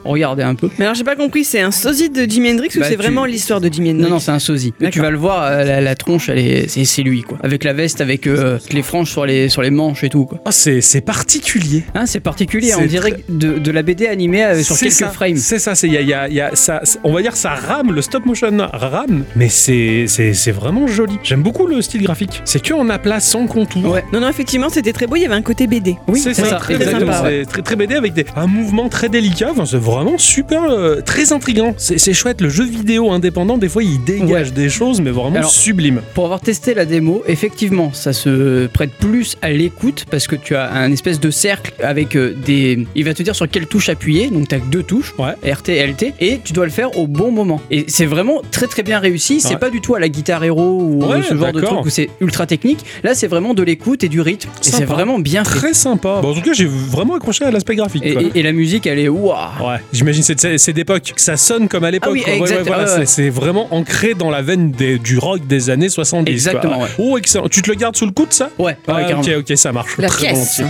Regardez 0.06 0.44
un 0.44 0.56
peu. 0.56 0.70
Mais 0.78 0.86
alors 0.86 0.96
j'ai 0.96 1.04
pas 1.04 1.16
compris, 1.16 1.44
c'est 1.44 1.62
un 1.62 1.72
sosie 1.72 2.10
de 2.10 2.24
Jimi 2.24 2.52
Hendrix 2.52 2.70
ou 2.76 2.80
Bah, 2.80 2.86
c'est 2.86 2.92
tu- 2.96 3.02
vraiment 3.02 3.26
l'histoire 3.26 3.60
de 3.62 3.68
Jimi 3.72 3.90
Hendrix 3.92 4.04
Non, 4.04 4.10
non, 4.12 4.20
c'est 4.20 4.32
un 4.32 4.40
sosie. 4.40 4.74
Tu 4.92 5.00
vas 5.02 5.10
le 5.10 5.18
voir, 5.18 5.44
euh, 5.44 5.64
la, 5.64 5.82
la 5.82 5.96
tronche, 5.96 6.30
elle 6.30 6.40
est, 6.40 6.68
c'est, 6.68 6.86
c'est 6.86 7.02
lui, 7.04 7.22
quoi. 7.24 7.38
Avec 7.44 7.64
la 7.64 7.74
veste, 7.74 8.02
avec 8.02 8.28
euh, 8.28 8.58
les 8.72 8.82
franges 8.84 9.10
sur 9.12 9.26
les, 9.26 9.50
sur 9.50 9.62
les 9.62 9.72
manches 9.72 10.04
et 10.04 10.10
tout, 10.10 10.26
quoi. 10.26 10.40
Ah, 10.46 10.52
c'est 10.52 10.82
c'est 10.82 11.02
particulier. 11.02 11.84
Hein, 11.96 12.06
c'est 12.06 12.20
particulier, 12.20 12.70
C'est 12.70 12.76
on 12.82 12.86
dirait 12.86 13.18
de, 13.30 13.58
de 13.58 13.72
la 13.72 13.82
BD 13.82 14.08
animée 14.08 14.44
euh, 14.46 14.62
sur 14.64 14.78
quelques 14.78 14.92
ça, 14.94 15.10
frames. 15.10 15.38
C'est 15.38 15.60
ça, 15.60 15.76
c'est 15.76 15.88
il 15.88 15.94
y 15.94 15.98
a, 15.98 16.02
il 16.02 16.08
y 16.08 16.14
a- 16.14 16.28
il 16.30 16.36
y 16.36 16.42
a- 16.42 16.56
ça, 16.56 16.82
on 17.04 17.12
va 17.14 17.22
dire 17.22 17.36
ça 17.36 17.52
rame, 17.56 17.92
le 17.92 18.02
stop 18.02 18.26
motion 18.26 18.50
rame, 18.74 19.24
mais 19.36 19.50
c'est 19.50 20.06
c'est 20.08 20.34
c'est 20.34 20.52
vraiment 20.52 20.88
joli. 20.88 21.18
J'aime 21.24 21.42
beaucoup 21.42 21.66
le 21.68 21.82
style 21.82 22.04
graphique. 22.04 22.42
C'est 22.46 22.62
que 22.62 22.74
on 22.74 22.90
a 22.90 23.00
place 23.00 23.26
sans 23.28 23.48
contour. 23.48 23.86
Ouais. 23.92 24.04
Non, 24.14 24.20
non, 24.20 24.30
effectivement, 24.30 24.70
c'était 24.70 24.94
très 24.94 25.08
beau, 25.08 25.16
il 25.16 25.22
y 25.24 25.26
avait 25.26 25.34
un 25.36 25.42
côté 25.42 25.66
BD. 25.68 25.96
Oui, 26.08 26.20
c'est 26.20 26.34
ça, 26.34 26.46
ça, 26.46 26.56
très, 26.58 26.76
exactement. 26.76 27.12
très 27.50 27.62
très 27.64 27.76
BD 27.76 27.96
avec 27.96 28.14
des, 28.14 28.26
un 28.36 28.48
mouvement 28.48 28.90
très 28.90 29.10
délicat. 29.10 29.50
Enfin, 29.52 29.66
c'est 29.66 29.78
vraiment 29.78 29.95
super, 30.18 30.64
euh, 30.64 31.02
très 31.02 31.32
intriguant. 31.34 31.74
C'est 31.78 32.14
chouette. 32.14 32.42
Le 32.42 32.50
jeu 32.50 32.66
vidéo 32.66 33.12
indépendant, 33.12 33.58
des 33.58 33.70
fois, 33.70 33.84
il 33.84 34.04
dégage 34.04 34.54
des 34.54 34.70
choses, 34.70 35.02
mais 35.02 35.12
vraiment 35.12 35.36
Alors, 35.38 35.50
sublimes. 35.52 36.02
Pour 36.14 36.26
avoir 36.26 36.40
testé 36.42 36.74
la 36.74 36.86
démo, 36.86 37.24
effectivement, 37.28 37.92
ça 37.94 38.14
se 38.14 38.68
prête 38.68 38.92
plus 38.92 39.38
à 39.42 39.52
l'écoute 39.52 40.06
parce 40.10 40.28
que 40.28 40.36
tu 40.36 40.56
as 40.56 40.72
un 40.74 40.92
espèce 40.92 41.20
de 41.20 41.30
cercle 41.32 41.74
avec 41.84 42.16
euh, 42.16 42.34
des. 42.46 42.86
Il 42.96 43.06
va 43.06 43.14
te 43.14 43.24
dire 43.24 43.36
sur 43.36 43.48
quelle 43.50 43.68
touche 43.68 43.90
appuyer, 43.90 44.30
donc 44.30 44.48
tu 44.48 44.56
as 44.56 44.60
deux 44.60 44.84
touches, 44.84 45.14
Ouais. 45.18 45.34
RT 45.52 45.70
et 45.70 45.88
LT, 45.88 46.14
et 46.20 46.40
tu 46.44 46.54
dois 46.54 46.66
le 46.66 46.72
faire 46.72 46.98
au 46.98 47.08
bon 47.08 47.32
moment. 47.32 47.62
Et 47.72 47.86
c'est 47.88 48.06
vraiment 48.06 48.42
très 48.52 48.68
très 48.68 48.84
bien 48.84 49.00
réussi. 49.00 49.40
C'est 49.42 49.50
Ouais. 49.54 49.58
pas 49.60 49.70
du 49.70 49.82
tout 49.82 49.96
à 49.96 50.00
la 50.00 50.10
guitare 50.10 50.44
héros 50.44 50.80
ou 50.82 51.06
Ouais, 51.06 51.22
ce 51.22 51.36
genre 51.36 51.52
de 51.52 51.62
truc 51.62 51.86
où 51.86 51.90
c'est 51.90 52.10
ultra 52.22 52.46
technique. 52.46 52.80
Là, 53.04 53.14
c'est 53.16 53.28
vraiment 53.28 53.54
de 53.54 53.64
l'écoute 53.64 54.04
et 54.04 54.10
du 54.10 54.22
rythme. 54.22 54.50
Et 54.62 54.70
c'est 54.70 54.86
vraiment 54.86 55.20
bien 55.20 55.44
fait. 55.44 55.56
Très 55.60 55.74
sympa. 55.74 56.20
Bon, 56.22 56.32
en 56.32 56.34
tout 56.34 56.42
cas, 56.42 56.54
j'ai 56.54 56.66
vraiment 56.66 57.16
accroché 57.16 57.46
à 57.46 57.52
l'aspect 57.52 57.76
graphique. 57.76 58.04
Et, 58.06 58.14
quoi. 58.14 58.22
et- 58.24 58.32
et 58.40 58.44
la 58.44 58.52
musique, 58.52 58.86
elle 58.88 59.00
est 59.00 59.08
waouh. 59.08 59.36
Ouais, 59.62 59.78
j'imagine 59.94 60.24
c'est 60.24 60.58
c'est- 60.58 60.74
d'époque. 60.74 61.14
Ça 61.16 61.38
sonne 61.38 61.68
comme 61.68 61.84
à 61.84 61.92
l'époque. 61.92 62.10
Ah 62.14 62.14
oui. 62.14 62.24
Ouais, 62.40 62.40
ouais, 62.52 62.64
voilà, 62.64 62.98
ouais, 62.98 63.06
c'est- 63.06 63.30
vraiment 63.30 63.74
ancré 63.74 64.14
dans 64.14 64.30
la 64.30 64.42
veine 64.42 64.72
des- 64.72 65.00
du 65.00 65.18
rock 65.18 65.46
des 65.48 65.70
années 65.70 65.90
70. 65.90 66.32
Exactement, 66.32 66.78
quoi. 66.80 66.90
Oh, 66.98 67.18
excellent. 67.18 67.48
Tu 67.50 67.62
te 67.62 67.70
le 67.70 67.76
gardes 67.76 67.96
sous 67.96 68.06
le 68.06 68.12
coude, 68.12 68.34
ça? 68.34 68.50
Ouais, 68.60 68.78
Ah, 68.88 69.02
ok, 69.20 69.30
ok, 69.40 69.58
ça 69.58 69.72
marche. 69.72 69.98
La 69.98 70.08
Très 70.08 70.28
pièce. 70.28 70.34
volontiers. 70.60 70.66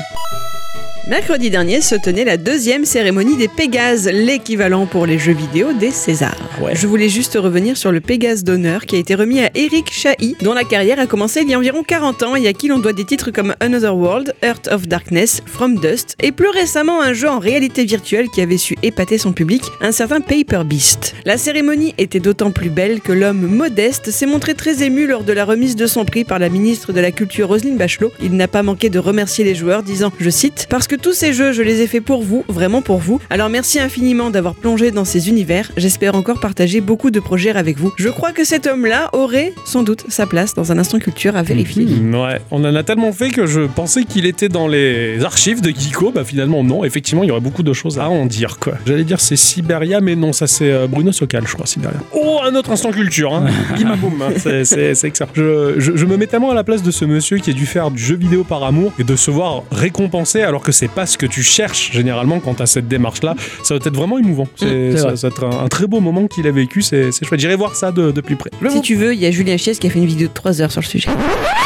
Mercredi 1.07 1.51
dernier 1.51 1.81
se 1.81 1.93
tenait 1.93 2.25
la 2.25 2.35
deuxième 2.35 2.83
cérémonie 2.83 3.37
des 3.37 3.47
Pégases, 3.47 4.09
l'équivalent 4.11 4.87
pour 4.87 5.05
les 5.05 5.19
jeux 5.19 5.35
vidéo 5.35 5.71
des 5.71 5.91
Césars. 5.91 6.35
Ouais. 6.59 6.73
Je 6.73 6.87
voulais 6.87 7.09
juste 7.09 7.37
revenir 7.39 7.77
sur 7.77 7.91
le 7.91 8.01
Pégase 8.01 8.43
d'honneur 8.43 8.87
qui 8.87 8.95
a 8.95 8.99
été 8.99 9.13
remis 9.13 9.39
à 9.39 9.51
Eric 9.53 9.91
Chahi, 9.91 10.35
dont 10.41 10.53
la 10.53 10.63
carrière 10.63 10.99
a 10.99 11.05
commencé 11.05 11.41
il 11.41 11.49
y 11.51 11.53
a 11.53 11.59
environ 11.59 11.83
40 11.83 12.23
ans 12.23 12.35
et 12.35 12.47
à 12.47 12.53
qui 12.53 12.69
l'on 12.69 12.79
doit 12.79 12.91
des 12.91 13.05
titres 13.05 13.29
comme 13.29 13.53
Another 13.59 13.95
World, 13.95 14.33
Earth 14.41 14.67
of 14.71 14.87
Darkness, 14.87 15.43
From 15.45 15.77
Dust 15.77 16.15
et 16.23 16.31
plus 16.31 16.49
récemment 16.49 17.03
un 17.03 17.13
jeu 17.13 17.29
en 17.29 17.37
réalité 17.37 17.85
virtuelle 17.85 18.29
qui 18.29 18.41
avait 18.41 18.57
su 18.57 18.75
épater 18.81 19.19
son 19.19 19.31
public, 19.31 19.61
un 19.81 19.91
certain 19.91 20.21
Paper 20.21 20.63
Beast. 20.65 21.13
La 21.23 21.37
cérémonie 21.37 21.93
était 21.99 22.19
d'autant 22.19 22.49
plus 22.49 22.71
belle 22.71 22.99
que 22.99 23.11
l'homme 23.11 23.45
modeste 23.45 24.09
s'est 24.09 24.25
montré 24.25 24.55
très 24.55 24.81
ému 24.81 25.05
lors 25.05 25.23
de 25.23 25.33
la 25.33 25.45
remise 25.45 25.75
de 25.75 25.85
son 25.85 26.03
prix 26.03 26.23
par 26.23 26.39
la 26.39 26.49
ministre 26.49 26.93
de 26.93 26.99
la 26.99 27.11
Culture 27.11 27.49
Roselyne 27.49 27.77
Bachelot. 27.77 28.11
Il 28.23 28.35
n'a 28.35 28.47
pas 28.47 28.63
manqué 28.63 28.89
de 28.89 28.97
remercier 28.97 29.45
les 29.45 29.53
joueurs 29.53 29.83
disant, 29.83 30.11
je 30.19 30.31
cite, 30.31 30.65
Parce 30.67 30.87
que 30.87 30.94
tous 30.95 31.13
ces 31.13 31.33
jeux, 31.33 31.51
je 31.51 31.61
les 31.61 31.81
ai 31.81 31.87
faits 31.87 32.03
pour 32.03 32.23
vous, 32.23 32.43
vraiment 32.47 32.81
pour 32.81 32.97
vous. 32.97 33.19
Alors 33.29 33.49
merci 33.49 33.79
infiniment 33.79 34.29
d'avoir 34.29 34.55
plongé 34.55 34.91
dans 34.91 35.05
ces 35.05 35.29
univers. 35.29 35.71
J'espère 35.77 36.15
encore 36.15 36.39
partager 36.39 36.81
beaucoup 36.81 37.11
de 37.11 37.19
projets 37.19 37.51
avec 37.51 37.77
vous. 37.77 37.93
Je 37.97 38.09
crois 38.09 38.31
que 38.31 38.43
cet 38.43 38.67
homme-là 38.67 39.09
aurait 39.13 39.53
sans 39.65 39.83
doute 39.83 40.05
sa 40.09 40.25
place 40.25 40.53
dans 40.53 40.71
un 40.71 40.77
instant 40.77 40.99
culture 40.99 41.35
à 41.35 41.43
vérifier. 41.43 41.85
Ouais, 42.15 42.39
on 42.49 42.63
en 42.63 42.73
a 42.75 42.83
tellement 42.83 43.11
fait 43.11 43.29
que 43.29 43.45
je 43.45 43.61
pensais 43.61 44.05
qu'il 44.05 44.25
était 44.25 44.47
dans 44.47 44.69
les 44.69 45.23
archives 45.25 45.59
de 45.59 45.69
Geeko. 45.69 46.11
Bah 46.11 46.23
finalement 46.23 46.63
non, 46.63 46.85
effectivement 46.85 47.23
il 47.23 47.27
y 47.27 47.31
aurait 47.31 47.41
beaucoup 47.41 47.63
de 47.63 47.73
choses 47.73 47.99
à 47.99 48.09
en 48.09 48.25
dire 48.25 48.57
quoi. 48.57 48.75
J'allais 48.85 49.03
dire 49.03 49.19
c'est 49.19 49.35
Siberia, 49.35 49.99
mais 49.99 50.15
non, 50.15 50.31
ça 50.31 50.47
c'est 50.47 50.71
euh, 50.71 50.87
Bruno 50.87 51.11
Sokal, 51.11 51.45
je 51.45 51.53
crois, 51.53 51.65
Siberia. 51.65 51.97
Oh, 52.13 52.39
un 52.45 52.55
autre 52.55 52.71
instant 52.71 52.91
culture, 52.91 53.33
hein. 53.33 53.47
Bim, 53.77 53.95
boum, 53.97 54.21
hein. 54.21 54.33
c'est, 54.37 54.63
c'est, 54.63 54.95
c'est 54.95 55.07
excellent. 55.07 55.29
Je, 55.33 55.75
je, 55.77 55.95
je 55.95 56.05
me 56.05 56.15
mets 56.15 56.27
tellement 56.27 56.51
à 56.51 56.55
la 56.55 56.63
place 56.63 56.83
de 56.83 56.91
ce 56.91 57.03
monsieur 57.03 57.37
qui 57.37 57.49
a 57.49 57.53
dû 57.53 57.65
faire 57.65 57.91
du 57.91 58.01
jeu 58.01 58.15
vidéo 58.15 58.43
par 58.43 58.63
amour 58.63 58.93
et 58.97 59.03
de 59.03 59.15
se 59.15 59.31
voir 59.31 59.63
récompensé 59.71 60.41
alors 60.41 60.61
que 60.61 60.71
c'est 60.71 60.84
pas 60.87 61.05
ce 61.05 61.17
que 61.17 61.25
tu 61.25 61.43
cherches 61.43 61.91
généralement 61.91 62.39
quand 62.39 62.55
t'as 62.55 62.65
cette 62.65 62.87
démarche-là. 62.87 63.35
Ça 63.63 63.73
va 63.75 63.77
être 63.77 63.95
vraiment 63.95 64.17
émouvant. 64.17 64.47
C'est, 64.55 64.65
Mm, 64.65 64.91
c'est 64.91 64.97
ça, 64.97 65.27
va 65.27 65.33
être 65.33 65.43
un, 65.45 65.65
un 65.65 65.67
très 65.67 65.87
beau 65.87 65.99
moment 65.99 66.27
qu'il 66.27 66.47
a 66.47 66.51
vécu. 66.51 66.81
C'est, 66.81 67.11
c'est 67.11 67.25
chouette. 67.25 67.39
J'irai 67.39 67.55
voir 67.55 67.75
ça 67.75 67.91
de, 67.91 68.11
de 68.11 68.21
plus 68.21 68.35
près. 68.35 68.49
Si 68.69 68.81
tu 68.81 68.95
veux, 68.95 69.13
il 69.13 69.19
y 69.19 69.25
a 69.25 69.31
Julien 69.31 69.57
Chies 69.57 69.77
qui 69.79 69.87
a 69.87 69.89
fait 69.89 69.99
une 69.99 70.05
vidéo 70.05 70.27
de 70.27 70.33
3 70.33 70.61
heures 70.61 70.71
sur 70.71 70.81
le 70.81 70.85
sujet. 70.87 71.09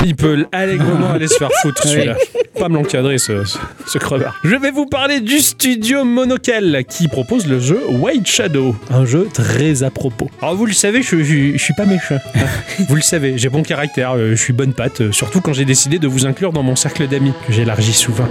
il 0.05 0.15
peut 0.15 0.45
allègrement 0.51 1.11
aller 1.11 1.27
se 1.27 1.35
faire 1.37 1.49
foutre 1.61 1.83
celui-là. 1.83 2.15
Pas 2.57 2.67
me 2.67 2.75
l'encadrer 2.75 3.17
ce, 3.19 3.45
ce, 3.45 3.57
ce 3.87 3.97
crevard. 3.97 4.35
Je 4.43 4.55
vais 4.55 4.71
vous 4.71 4.85
parler 4.85 5.21
du 5.21 5.39
studio 5.39 6.03
Monokel 6.03 6.83
qui 6.89 7.07
propose 7.07 7.47
le 7.47 7.59
jeu 7.59 7.79
White 7.89 8.27
Shadow. 8.27 8.75
Un 8.91 9.05
jeu 9.05 9.29
très 9.33 9.83
à 9.83 9.89
propos. 9.91 10.29
Alors 10.41 10.55
vous 10.55 10.65
le 10.65 10.73
savez, 10.73 11.01
je, 11.01 11.23
je, 11.23 11.53
je 11.53 11.57
suis 11.57 11.73
pas 11.73 11.85
méchant. 11.85 12.17
vous 12.89 12.95
le 12.95 13.01
savez, 13.01 13.37
j'ai 13.37 13.47
bon 13.49 13.63
caractère, 13.63 14.11
euh, 14.17 14.31
je 14.31 14.35
suis 14.41 14.51
bonne 14.53 14.73
patte, 14.73 15.01
euh, 15.01 15.11
surtout 15.13 15.39
quand 15.39 15.53
j'ai 15.53 15.63
décidé 15.65 15.99
de 15.99 16.07
vous 16.07 16.25
inclure 16.25 16.51
dans 16.51 16.63
mon 16.63 16.75
cercle 16.75 17.07
d'amis, 17.07 17.31
que 17.47 17.53
j'élargis 17.53 17.93
souvent. 17.93 18.27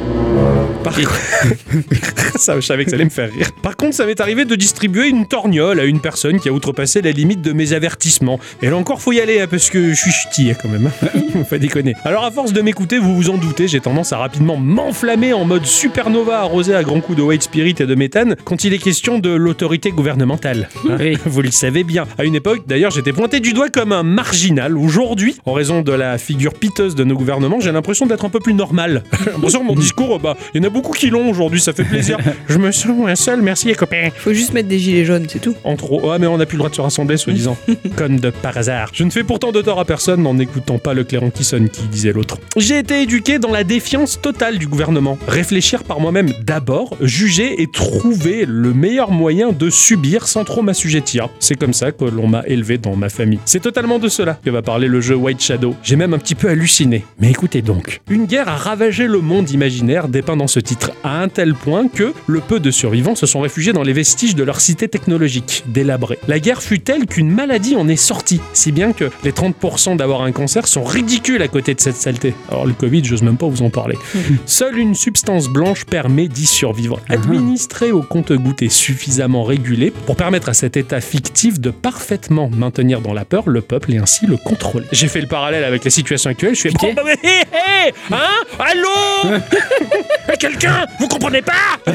Par 0.82 0.94
ça, 2.36 2.54
je 2.56 2.60
savais 2.64 2.84
que 2.84 2.90
ça 2.90 2.96
allait 2.96 3.04
me 3.04 3.10
faire 3.10 3.30
rire. 3.32 3.50
Par 3.62 3.76
contre, 3.76 3.94
ça 3.94 4.06
m'est 4.06 4.20
arrivé 4.20 4.44
de 4.44 4.54
distribuer 4.54 5.08
une 5.08 5.26
torgnole 5.26 5.80
à 5.80 5.84
une 5.84 6.00
personne 6.00 6.38
qui 6.40 6.48
a 6.48 6.52
outrepassé 6.52 7.02
la 7.02 7.10
limite 7.10 7.42
de 7.42 7.52
mes 7.52 7.72
avertissements. 7.72 8.38
Et 8.62 8.68
là 8.70 8.76
encore, 8.76 9.00
faut 9.02 9.12
y 9.12 9.20
aller, 9.20 9.40
hein, 9.40 9.46
parce 9.50 9.70
que 9.70 9.90
je 9.90 9.94
suis 10.00 10.10
ch'ti 10.12 10.50
hein, 10.50 10.54
quand 10.60 10.68
même. 10.68 10.86
hein. 11.02 11.42
Faut 11.48 11.56
déconner. 11.58 11.94
Alors, 12.04 12.24
à 12.24 12.30
force 12.30 12.52
de 12.52 12.60
m'écouter, 12.62 12.98
vous 12.98 13.14
vous 13.14 13.30
en 13.30 13.38
doutez, 13.38 13.68
j'ai 13.68 13.80
tendance 13.80 14.12
à 14.12 14.18
rapidement 14.18 14.56
m'enflammer 14.56 15.32
en 15.32 15.44
mode 15.44 15.64
supernova 15.66 16.40
arrosé 16.40 16.74
à 16.74 16.82
grands 16.82 17.00
coups 17.00 17.18
de 17.18 17.22
white 17.22 17.42
spirit 17.42 17.74
et 17.78 17.86
de 17.86 17.94
méthane 17.94 18.36
quand 18.44 18.64
il 18.64 18.72
est 18.72 18.78
question 18.78 19.18
de 19.18 19.30
l'autorité 19.30 19.90
gouvernementale. 19.90 20.68
hein. 20.88 20.96
Oui. 20.98 21.16
Vous 21.26 21.42
le 21.42 21.50
savez 21.50 21.84
bien. 21.84 22.06
À 22.18 22.24
une 22.24 22.34
époque, 22.34 22.62
d'ailleurs, 22.66 22.90
j'étais 22.90 23.12
pointé 23.12 23.40
du 23.40 23.52
doigt 23.52 23.68
comme 23.68 23.92
un 23.92 24.02
marginal. 24.02 24.76
Aujourd'hui, 24.76 25.36
en 25.44 25.52
raison 25.52 25.82
de 25.82 25.92
la 25.92 26.18
figure 26.18 26.54
piteuse 26.54 26.94
de 26.94 27.04
nos 27.04 27.14
gouvernements, 27.16 27.60
j'ai 27.60 27.72
l'impression 27.72 28.06
d'être 28.06 28.24
un 28.24 28.30
peu 28.30 28.40
plus 28.40 28.54
normal. 28.54 29.02
J'ai 29.24 29.30
l'impression 29.32 29.60
que 29.60 29.66
mon 29.66 29.74
discours, 29.74 30.18
bah, 30.20 30.36
il 30.54 30.62
y 30.62 30.64
en 30.64 30.67
a 30.67 30.67
beaucoup 30.70 30.92
qui 30.92 31.10
l'ont 31.10 31.28
aujourd'hui, 31.28 31.60
ça 31.60 31.72
fait 31.72 31.84
plaisir. 31.84 32.18
Je 32.48 32.58
me 32.58 32.70
sens 32.72 32.96
moins 32.96 33.14
seul, 33.14 33.42
merci 33.42 33.66
les 33.66 33.74
copains. 33.74 34.08
Faut 34.16 34.32
juste 34.32 34.52
mettre 34.52 34.68
des 34.68 34.78
gilets 34.78 35.04
jaunes, 35.04 35.26
c'est 35.28 35.38
tout. 35.38 35.54
Entre 35.64 35.92
autres, 35.92 36.08
ouais, 36.08 36.18
mais 36.18 36.26
on 36.26 36.38
n'a 36.38 36.46
plus 36.46 36.56
le 36.56 36.58
droit 36.58 36.70
de 36.70 36.74
se 36.74 36.80
rassembler, 36.80 37.16
soi-disant. 37.16 37.56
Comme 37.96 38.20
de 38.20 38.30
par 38.30 38.56
hasard. 38.56 38.90
Je 38.92 39.04
ne 39.04 39.10
fais 39.10 39.24
pourtant 39.24 39.52
de 39.52 39.60
tort 39.62 39.80
à 39.80 39.84
personne 39.84 40.26
en 40.26 40.34
n'écoutant 40.34 40.78
pas 40.78 40.94
le 40.94 41.04
clairon 41.04 41.30
qui 41.30 41.44
sonne, 41.44 41.68
qui 41.68 41.82
disait 41.82 42.12
l'autre. 42.12 42.38
J'ai 42.56 42.78
été 42.78 43.02
éduqué 43.02 43.38
dans 43.38 43.50
la 43.50 43.64
défiance 43.64 44.20
totale 44.20 44.58
du 44.58 44.66
gouvernement. 44.66 45.18
Réfléchir 45.26 45.84
par 45.84 46.00
moi-même 46.00 46.32
d'abord, 46.44 46.96
juger 47.00 47.62
et 47.62 47.66
trouver 47.66 48.44
le 48.46 48.72
meilleur 48.72 49.10
moyen 49.10 49.52
de 49.52 49.70
subir 49.70 50.28
sans 50.28 50.44
trop 50.44 50.62
m'assujettir. 50.62 51.28
C'est 51.40 51.56
comme 51.56 51.72
ça 51.72 51.92
que 51.92 52.04
l'on 52.04 52.26
m'a 52.26 52.42
élevé 52.46 52.78
dans 52.78 52.96
ma 52.96 53.08
famille. 53.08 53.40
C'est 53.44 53.60
totalement 53.60 53.98
de 53.98 54.08
cela 54.08 54.38
que 54.44 54.50
va 54.50 54.62
parler 54.62 54.88
le 54.88 55.00
jeu 55.00 55.14
White 55.14 55.40
Shadow. 55.40 55.74
J'ai 55.82 55.96
même 55.96 56.14
un 56.14 56.18
petit 56.18 56.34
peu 56.34 56.48
halluciné. 56.48 57.04
Mais 57.20 57.30
écoutez 57.30 57.62
donc. 57.62 58.00
Une 58.10 58.26
guerre 58.26 58.48
a 58.48 58.56
ravagé 58.56 59.06
le 59.06 59.20
monde 59.20 59.50
imaginaire 59.50 60.08
dépeint 60.08 60.36
dans 60.36 60.46
ce 60.46 60.57
ce 60.58 60.60
titre 60.60 60.90
à 61.04 61.22
un 61.22 61.28
tel 61.28 61.54
point 61.54 61.86
que 61.86 62.12
le 62.26 62.40
peu 62.40 62.58
de 62.58 62.72
survivants 62.72 63.14
se 63.14 63.26
sont 63.26 63.38
réfugiés 63.38 63.72
dans 63.72 63.84
les 63.84 63.92
vestiges 63.92 64.34
de 64.34 64.42
leur 64.42 64.60
cité 64.60 64.88
technologique, 64.88 65.62
délabrée. 65.68 66.18
La 66.26 66.40
guerre 66.40 66.62
fut 66.62 66.80
telle 66.80 67.06
qu'une 67.06 67.30
maladie 67.30 67.76
en 67.76 67.86
est 67.86 67.94
sortie, 67.94 68.40
si 68.54 68.72
bien 68.72 68.92
que 68.92 69.08
les 69.22 69.30
30% 69.30 69.96
d'avoir 69.96 70.22
un 70.22 70.32
cancer 70.32 70.66
sont 70.66 70.82
ridicules 70.82 71.40
à 71.42 71.46
côté 71.46 71.74
de 71.74 71.80
cette 71.80 71.94
saleté. 71.94 72.34
Alors 72.50 72.66
le 72.66 72.72
Covid, 72.72 73.04
j'ose 73.04 73.22
même 73.22 73.36
pas 73.36 73.46
vous 73.46 73.62
en 73.62 73.70
parler. 73.70 73.96
Seule 74.46 74.78
une 74.78 74.96
substance 74.96 75.46
blanche 75.46 75.84
permet 75.84 76.26
d'y 76.26 76.46
survivre. 76.46 76.98
Administrée 77.08 77.92
au 77.92 78.02
compte-gouttes 78.02 78.62
et 78.62 78.68
suffisamment 78.68 79.44
régulée 79.44 79.92
pour 80.06 80.16
permettre 80.16 80.48
à 80.48 80.54
cet 80.54 80.76
état 80.76 81.00
fictif 81.00 81.60
de 81.60 81.70
parfaitement 81.70 82.50
maintenir 82.50 83.00
dans 83.00 83.12
la 83.12 83.24
peur 83.24 83.48
le 83.48 83.60
peuple 83.60 83.94
et 83.94 83.98
ainsi 83.98 84.26
le 84.26 84.36
contrôler. 84.36 84.86
J'ai 84.90 85.06
fait 85.06 85.20
le 85.20 85.28
parallèle 85.28 85.62
avec 85.62 85.84
la 85.84 85.90
situation 85.90 86.30
actuelle, 86.30 86.56
je 86.56 86.60
suis 86.60 86.68
hé, 86.82 87.92
hein? 88.10 88.16
Allô? 88.58 89.38
Quelqu'un 90.48 90.86
Vous 90.98 91.08
comprenez 91.08 91.42
pas 91.42 91.52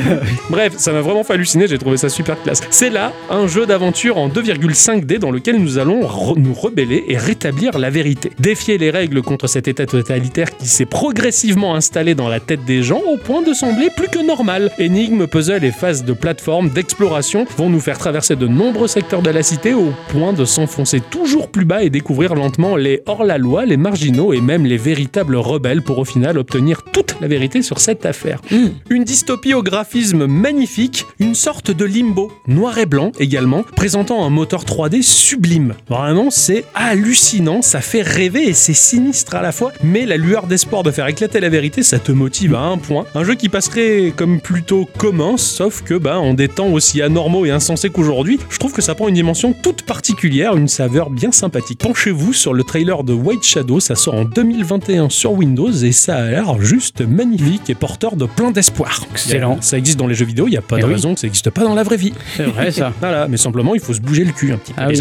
Bref, 0.51 0.73
ça 0.77 0.91
m'a 0.91 1.01
vraiment 1.01 1.23
fait 1.23 1.33
halluciner, 1.33 1.67
j'ai 1.67 1.79
trouvé 1.79 1.97
ça 1.97 2.07
super 2.07 2.39
classe. 2.43 2.61
C'est 2.69 2.91
là 2.91 3.11
un 3.31 3.47
jeu 3.47 3.65
d'aventure 3.65 4.17
en 4.17 4.29
2,5D 4.29 5.17
dans 5.17 5.31
lequel 5.31 5.57
nous 5.57 5.79
allons 5.79 6.01
nous 6.35 6.53
rebeller 6.53 7.03
et 7.07 7.17
rétablir 7.17 7.79
la 7.79 7.89
vérité. 7.89 8.31
Défier 8.37 8.77
les 8.77 8.91
règles 8.91 9.23
contre 9.23 9.47
cet 9.47 9.67
état 9.67 9.87
totalitaire 9.87 10.55
qui 10.55 10.67
s'est 10.67 10.85
progressivement 10.85 11.73
installé 11.73 12.13
dans 12.13 12.29
la 12.29 12.39
tête 12.39 12.63
des 12.65 12.83
gens 12.83 13.01
au 13.11 13.17
point 13.17 13.41
de 13.41 13.53
sembler 13.53 13.89
plus 13.89 14.07
que 14.07 14.23
normal. 14.23 14.71
Énigmes, 14.77 15.25
puzzles 15.25 15.63
et 15.63 15.71
phases 15.71 16.03
de 16.03 16.13
plateforme, 16.13 16.69
d'exploration 16.69 17.47
vont 17.57 17.69
nous 17.69 17.79
faire 17.79 17.97
traverser 17.97 18.35
de 18.35 18.47
nombreux 18.47 18.87
secteurs 18.87 19.23
de 19.23 19.31
la 19.31 19.41
cité 19.41 19.73
au 19.73 19.93
point 20.09 20.31
de 20.31 20.45
s'enfoncer 20.45 21.01
toujours 21.01 21.49
plus 21.49 21.65
bas 21.65 21.81
et 21.81 21.89
découvrir 21.89 22.35
lentement 22.35 22.75
les 22.75 23.01
hors-la-loi, 23.07 23.65
les 23.65 23.77
marginaux 23.77 24.31
et 24.31 24.41
même 24.41 24.67
les 24.67 24.77
véritables 24.77 25.37
rebelles 25.37 25.81
pour 25.81 25.97
au 25.97 26.05
final 26.05 26.37
obtenir 26.37 26.83
toute 26.83 27.15
la 27.19 27.27
vérité 27.27 27.63
sur 27.63 27.79
cette 27.79 28.05
affaire. 28.05 28.42
Une 28.89 29.03
dystopie 29.03 29.53
au 29.53 29.63
graphisme 29.63 30.27
magnifique, 30.27 31.05
une 31.19 31.35
sorte 31.35 31.71
de 31.71 31.85
limbo, 31.85 32.31
noir 32.47 32.77
et 32.77 32.85
blanc 32.85 33.11
également, 33.19 33.63
présentant 33.75 34.25
un 34.25 34.29
moteur 34.29 34.65
3D 34.65 35.01
sublime. 35.01 35.73
Vraiment, 35.89 36.29
c'est 36.29 36.65
hallucinant, 36.75 37.61
ça 37.61 37.81
fait 37.81 38.01
rêver 38.01 38.47
et 38.49 38.53
c'est 38.53 38.73
sinistre 38.73 39.35
à 39.35 39.41
la 39.41 39.51
fois, 39.51 39.71
mais 39.83 40.05
la 40.05 40.17
lueur 40.17 40.47
d'espoir 40.47 40.83
de 40.83 40.91
faire 40.91 41.07
éclater 41.07 41.39
la 41.39 41.49
vérité, 41.49 41.83
ça 41.83 41.99
te 41.99 42.11
motive 42.11 42.55
à 42.55 42.61
un 42.61 42.77
point. 42.77 43.05
Un 43.15 43.23
jeu 43.23 43.35
qui 43.35 43.49
passerait 43.49 44.13
comme 44.15 44.41
plutôt 44.41 44.87
commun, 44.97 45.37
sauf 45.37 45.81
que 45.81 45.95
bah, 45.95 46.19
en 46.19 46.33
des 46.33 46.47
temps 46.47 46.69
aussi 46.69 47.01
anormaux 47.01 47.45
et 47.45 47.51
insensés 47.51 47.89
qu'aujourd'hui, 47.89 48.39
je 48.49 48.57
trouve 48.57 48.73
que 48.73 48.81
ça 48.81 48.95
prend 48.95 49.07
une 49.07 49.15
dimension 49.15 49.53
toute 49.53 49.83
particulière, 49.83 50.55
une 50.55 50.67
saveur 50.67 51.09
bien 51.09 51.31
sympathique. 51.31 51.79
Penchez-vous 51.79 52.33
sur 52.33 52.53
le 52.53 52.63
trailer 52.63 53.03
de 53.03 53.13
White 53.13 53.43
Shadow, 53.43 53.79
ça 53.79 53.95
sort 53.95 54.15
en 54.15 54.25
2021 54.25 55.09
sur 55.09 55.33
Windows 55.33 55.71
et 55.71 55.91
ça 55.91 56.15
a 56.15 56.29
l'air 56.29 56.61
juste 56.61 57.01
magnifique 57.01 57.69
et 57.69 57.75
porteur 57.75 58.15
de 58.15 58.25
plein 58.35 58.51
d'espoir. 58.51 59.01
Excellent. 59.11 59.57
Ça 59.61 59.77
existe 59.77 59.97
dans 59.99 60.07
les 60.07 60.15
jeux 60.15 60.25
vidéo, 60.25 60.47
il 60.47 60.51
n'y 60.51 60.57
a 60.57 60.61
pas 60.61 60.77
Eh 60.77 60.81
de 60.81 60.87
oui. 60.87 60.93
raison 60.93 61.13
que 61.13 61.19
ça 61.19 61.27
n'existe 61.27 61.49
pas 61.49 61.61
dans 61.63 61.75
la 61.75 61.83
vraie 61.83 61.97
vie. 61.97 62.13
C'est 62.35 62.43
vrai 62.43 62.71
ça. 62.71 62.91
Voilà, 62.99 63.27
mais 63.27 63.37
simplement 63.37 63.75
il 63.75 63.81
faut 63.81 63.93
se 63.93 63.99
bouger 64.01 64.23
le 64.23 64.31
cul 64.31 64.51
un 64.51 64.57
petit 64.57 64.73
peu. 64.73 64.81
Ah 64.81 64.87
oui. 64.87 64.97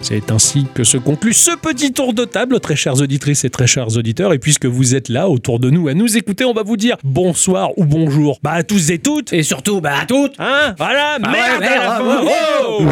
C'est 0.00 0.30
ainsi 0.30 0.66
que 0.74 0.84
se 0.84 0.96
conclut 0.96 1.32
ce 1.34 1.52
petit 1.56 1.92
tour 1.92 2.12
de 2.14 2.24
table, 2.24 2.60
très 2.60 2.76
chères 2.76 3.00
auditrices 3.00 3.44
et 3.44 3.50
très 3.50 3.66
chers 3.66 3.96
auditeurs. 3.96 4.32
Et 4.32 4.38
puisque 4.38 4.66
vous 4.66 4.94
êtes 4.94 5.08
là 5.08 5.28
autour 5.28 5.58
de 5.60 5.70
nous 5.70 5.88
à 5.88 5.94
nous 5.94 6.16
écouter, 6.16 6.44
on 6.44 6.52
va 6.52 6.62
vous 6.62 6.76
dire 6.76 6.96
bonsoir 7.04 7.70
ou 7.78 7.84
bonjour. 7.84 8.38
Bah 8.42 8.52
à 8.52 8.62
tous 8.62 8.90
et 8.90 8.98
toutes. 8.98 9.32
Et 9.32 9.42
surtout, 9.42 9.80
bah 9.80 9.92
à 10.02 10.06
toutes 10.06 10.34
Hein 10.38 10.74
Voilà, 10.78 11.18
Ah 11.22 11.30
merde, 11.30 11.34
ouais, 11.60 11.66
à 11.66 11.74
la 11.74 11.78
merde, 11.80 11.82
fin. 11.98 12.04
bravo. 12.04 12.30
Oh 12.68 12.82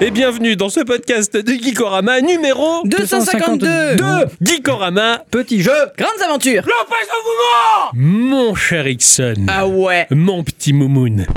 Et 0.00 0.10
bienvenue 0.10 0.56
dans 0.56 0.68
ce 0.68 0.80
podcast 0.80 1.36
de 1.36 1.52
Geekorama 1.52 2.20
numéro 2.20 2.82
252 2.84 3.66
252. 3.66 3.96
de 3.96 4.46
Geekorama. 4.50 5.22
Petit 5.30 5.62
jeu 5.62 5.72
Grandes 5.96 6.22
aventures 6.24 6.62
Mon 7.94 8.54
cher 8.54 8.85
Ixon. 8.88 9.46
Ah 9.48 9.66
ouais 9.66 10.06
Mon 10.10 10.42
petit 10.44 10.72
moumoun. 10.72 11.26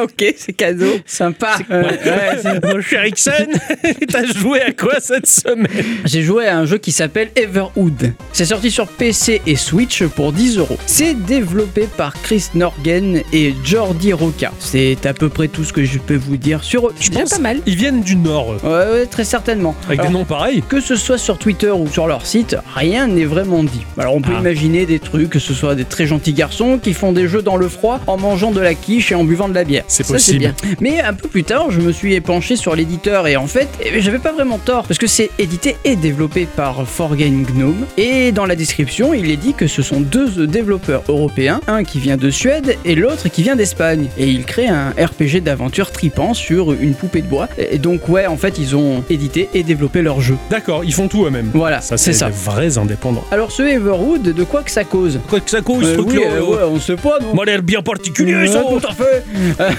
Ok, 0.00 0.34
c'est 0.36 0.52
cadeau. 0.52 0.92
Sympa. 1.06 1.56
Euh, 1.70 1.82
ouais, 1.82 2.82
cher 2.88 3.04
Ixon, 3.06 3.30
t'as 4.08 4.24
joué 4.26 4.60
à 4.62 4.72
quoi 4.72 4.94
cette 5.00 5.26
semaine 5.26 5.66
J'ai 6.04 6.22
joué 6.22 6.46
à 6.46 6.58
un 6.58 6.64
jeu 6.66 6.78
qui 6.78 6.92
s'appelle 6.92 7.30
Everwood. 7.36 8.12
C'est 8.32 8.44
sorti 8.44 8.70
sur 8.70 8.86
PC 8.86 9.42
et 9.46 9.56
Switch 9.56 10.04
pour 10.04 10.32
10 10.32 10.58
euros. 10.58 10.78
C'est 10.86 11.14
développé 11.14 11.88
par 11.96 12.12
Chris 12.22 12.46
Norgen 12.54 13.22
et 13.32 13.54
Jordi 13.64 14.12
Roca. 14.12 14.52
C'est 14.58 15.04
à 15.06 15.12
peu 15.14 15.28
près 15.28 15.48
tout 15.48 15.64
ce 15.64 15.72
que 15.72 15.84
je 15.84 15.98
peux 15.98 16.16
vous 16.16 16.36
dire 16.36 16.62
sur 16.62 16.88
eux. 16.88 16.94
Je 17.00 17.10
Bien 17.10 17.24
pas 17.24 17.38
mal. 17.38 17.58
Ils 17.66 17.76
viennent 17.76 18.02
du 18.02 18.16
Nord. 18.16 18.56
Ouais, 18.62 18.70
ouais, 18.70 19.06
très 19.06 19.24
certainement. 19.24 19.74
avec 19.86 19.98
Alors, 20.00 20.12
des 20.12 20.18
noms 20.18 20.24
pareils. 20.24 20.62
que 20.68 20.80
ce 20.80 20.94
soit 20.96 21.18
sur 21.18 21.38
Twitter 21.38 21.70
ou 21.70 21.88
sur 21.88 22.06
leur 22.06 22.24
site, 22.26 22.56
rien 22.74 23.06
n'est 23.08 23.24
vraiment 23.24 23.64
dit. 23.64 23.82
Alors 23.98 24.14
on 24.14 24.22
peut 24.22 24.32
Ah. 24.36 24.40
imaginer 24.40 24.86
des 24.86 24.98
trucs, 25.00 25.30
que 25.30 25.38
ce 25.38 25.52
soit 25.54 25.74
des 25.74 25.84
très 25.84 26.06
gentils 26.10 26.32
garçons 26.34 26.78
qui 26.82 26.92
font 26.92 27.12
des 27.12 27.28
jeux 27.28 27.42
dans 27.42 27.56
le 27.56 27.68
froid 27.68 28.00
en 28.06 28.16
mangeant 28.18 28.50
de 28.50 28.60
la 28.60 28.74
quiche 28.74 29.12
et 29.12 29.14
en 29.14 29.24
buvant 29.24 29.48
de 29.48 29.54
la 29.54 29.64
bière. 29.64 29.84
C'est 29.88 30.04
Ça, 30.04 30.12
possible. 30.14 30.38
bien. 30.40 30.54
Mais 30.80 31.00
un 31.00 31.14
peu 31.14 31.28
plus 31.28 31.44
tard, 31.44 31.70
je 31.70 31.80
me 31.80 31.92
suis 31.92 32.14
épanché 32.14 32.56
sur 32.56 32.74
l'éditeur 32.76 33.26
et 33.28 33.36
en 33.36 33.46
fait, 33.46 33.68
eh, 33.82 34.00
j'avais 34.00 34.18
pas 34.18 34.32
vraiment 34.32 34.58
tort 34.58 34.84
parce 34.84 34.98
que 34.98 35.06
c'est 35.06 35.30
édité 35.38 35.76
et 35.84 35.96
développé 35.96 36.46
par 36.56 36.86
Forgame 36.86 37.44
Gnome. 37.44 37.86
Et 37.96 38.32
dans 38.32 38.44
la 38.46 38.56
description, 38.56 39.14
il 39.14 39.30
est 39.30 39.36
dit 39.36 39.54
que 39.54 39.66
ce 39.66 39.82
sont 39.82 40.00
deux 40.00 40.46
développeurs 40.46 41.02
européens, 41.08 41.60
un 41.68 41.84
qui 41.84 41.98
vient 42.00 42.16
de 42.16 42.30
Suède 42.30 42.76
et 42.84 42.94
l'autre 42.94 43.28
qui 43.28 43.42
vient 43.42 43.56
d'Espagne. 43.56 44.08
Et 44.18 44.26
ils 44.28 44.44
créent 44.44 44.68
un 44.68 44.90
RPG 44.90 45.40
d'aventure 45.42 45.90
tripant 45.92 46.34
sur 46.34 46.72
une 46.72 46.94
poupée 46.94 47.22
de 47.22 47.28
bois. 47.28 47.48
Et 47.56 47.78
donc 47.78 48.08
ouais, 48.08 48.26
en 48.26 48.36
fait, 48.36 48.58
ils 48.58 48.74
ont 48.76 49.04
édité 49.08 49.48
et 49.54 49.62
développé 49.62 50.02
leur 50.02 50.20
jeu. 50.20 50.36
D'accord, 50.50 50.84
ils 50.84 50.92
font 50.92 51.08
tout 51.08 51.24
eux-mêmes. 51.26 51.50
Voilà, 51.54 51.80
Ça, 51.80 51.96
c'est 51.96 52.12
ça. 52.12 52.26
des 52.30 52.32
vrais 52.36 52.78
indépendants. 52.78 53.24
Alors 53.30 53.52
ce 53.52 53.62
Everwood, 53.62 54.22
de 54.22 54.44
quoi 54.44 54.62
que 54.62 54.70
ça 54.70 54.84
cause? 54.84 55.20
Quoi 55.28 55.40
que 55.40 55.50
ça 55.50 55.60
cause, 55.60 55.89
ce 55.94 56.00
oui, 56.00 56.06
truc-là, 56.06 56.30
euh, 56.32 56.36
euh, 56.40 56.44
ouais, 56.44 56.62
on 56.72 56.80
sait 56.80 56.96
pas, 56.96 57.18
non 57.20 57.34
Modèle 57.34 57.60
bien 57.62 57.82
particulier, 57.82 58.34
Ouais, 58.34 58.46
ça. 58.46 58.62
tout 58.62 58.86
à 58.86 58.92
fait. 58.92 59.24
Euh, 59.60 59.70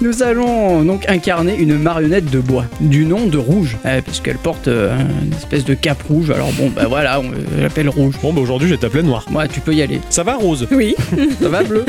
Nous 0.00 0.22
allons 0.22 0.82
donc 0.82 1.08
incarner 1.08 1.54
une 1.56 1.78
marionnette 1.78 2.28
de 2.30 2.40
bois, 2.40 2.64
du 2.80 3.04
nom 3.06 3.26
de 3.26 3.38
Rouge, 3.38 3.76
euh, 3.86 4.00
puisqu'elle 4.02 4.36
porte 4.36 4.66
euh, 4.68 4.94
une 5.24 5.32
espèce 5.34 5.64
de 5.64 5.74
cape 5.74 6.02
rouge. 6.02 6.30
Alors 6.30 6.50
bon, 6.52 6.70
bah 6.74 6.86
voilà, 6.88 7.20
on 7.20 7.24
euh, 7.24 7.62
l'appelle 7.62 7.88
Rouge. 7.88 8.14
Bon, 8.22 8.32
bah 8.32 8.40
aujourd'hui, 8.40 8.68
j'ai 8.68 8.78
t'appelé 8.78 9.02
noir. 9.04 9.24
Moi, 9.30 9.46
tu 9.48 9.60
peux 9.60 9.72
y 9.74 9.82
aller. 9.82 10.00
Ça 10.10 10.22
va, 10.24 10.34
Rose? 10.34 10.66
Oui. 10.72 10.94
Ça 11.40 11.48
va, 11.48 11.62
bleu? 11.62 11.84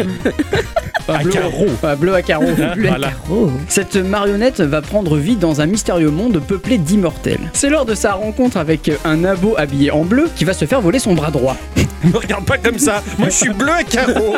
Pas 1.05 1.17
À 1.17 1.23
bleu, 1.23 1.31
carreaux. 1.31 1.65
pas 1.81 1.95
bleu 1.95 2.13
à 2.13 2.21
carreaux. 2.21 2.45
Bleu 2.75 2.87
à 2.87 2.89
Voilà. 2.89 3.07
carreaux. 3.09 3.51
Cette 3.67 3.95
marionnette 3.95 4.59
va 4.61 4.81
prendre 4.81 5.15
vie 5.17 5.35
dans 5.35 5.61
un 5.61 5.65
mystérieux 5.65 6.11
monde 6.11 6.41
peuplé 6.45 6.77
d'immortels. 6.77 7.39
C'est 7.53 7.69
lors 7.69 7.85
de 7.85 7.95
sa 7.95 8.13
rencontre 8.13 8.57
avec 8.57 8.91
un 9.05 9.23
abo 9.23 9.55
habillé 9.57 9.89
en 9.91 10.03
bleu 10.03 10.25
qui 10.35 10.43
va 10.45 10.53
se 10.53 10.65
faire 10.65 10.81
voler 10.81 10.99
son 10.99 11.13
bras 11.13 11.31
droit. 11.31 11.55
Me 12.03 12.15
regarde 12.17 12.45
pas 12.45 12.57
comme 12.59 12.77
ça. 12.77 13.01
Moi, 13.17 13.29
je 13.29 13.35
suis 13.35 13.49
bleu 13.53 13.66
à 13.73 13.83
carreaux. 13.83 14.35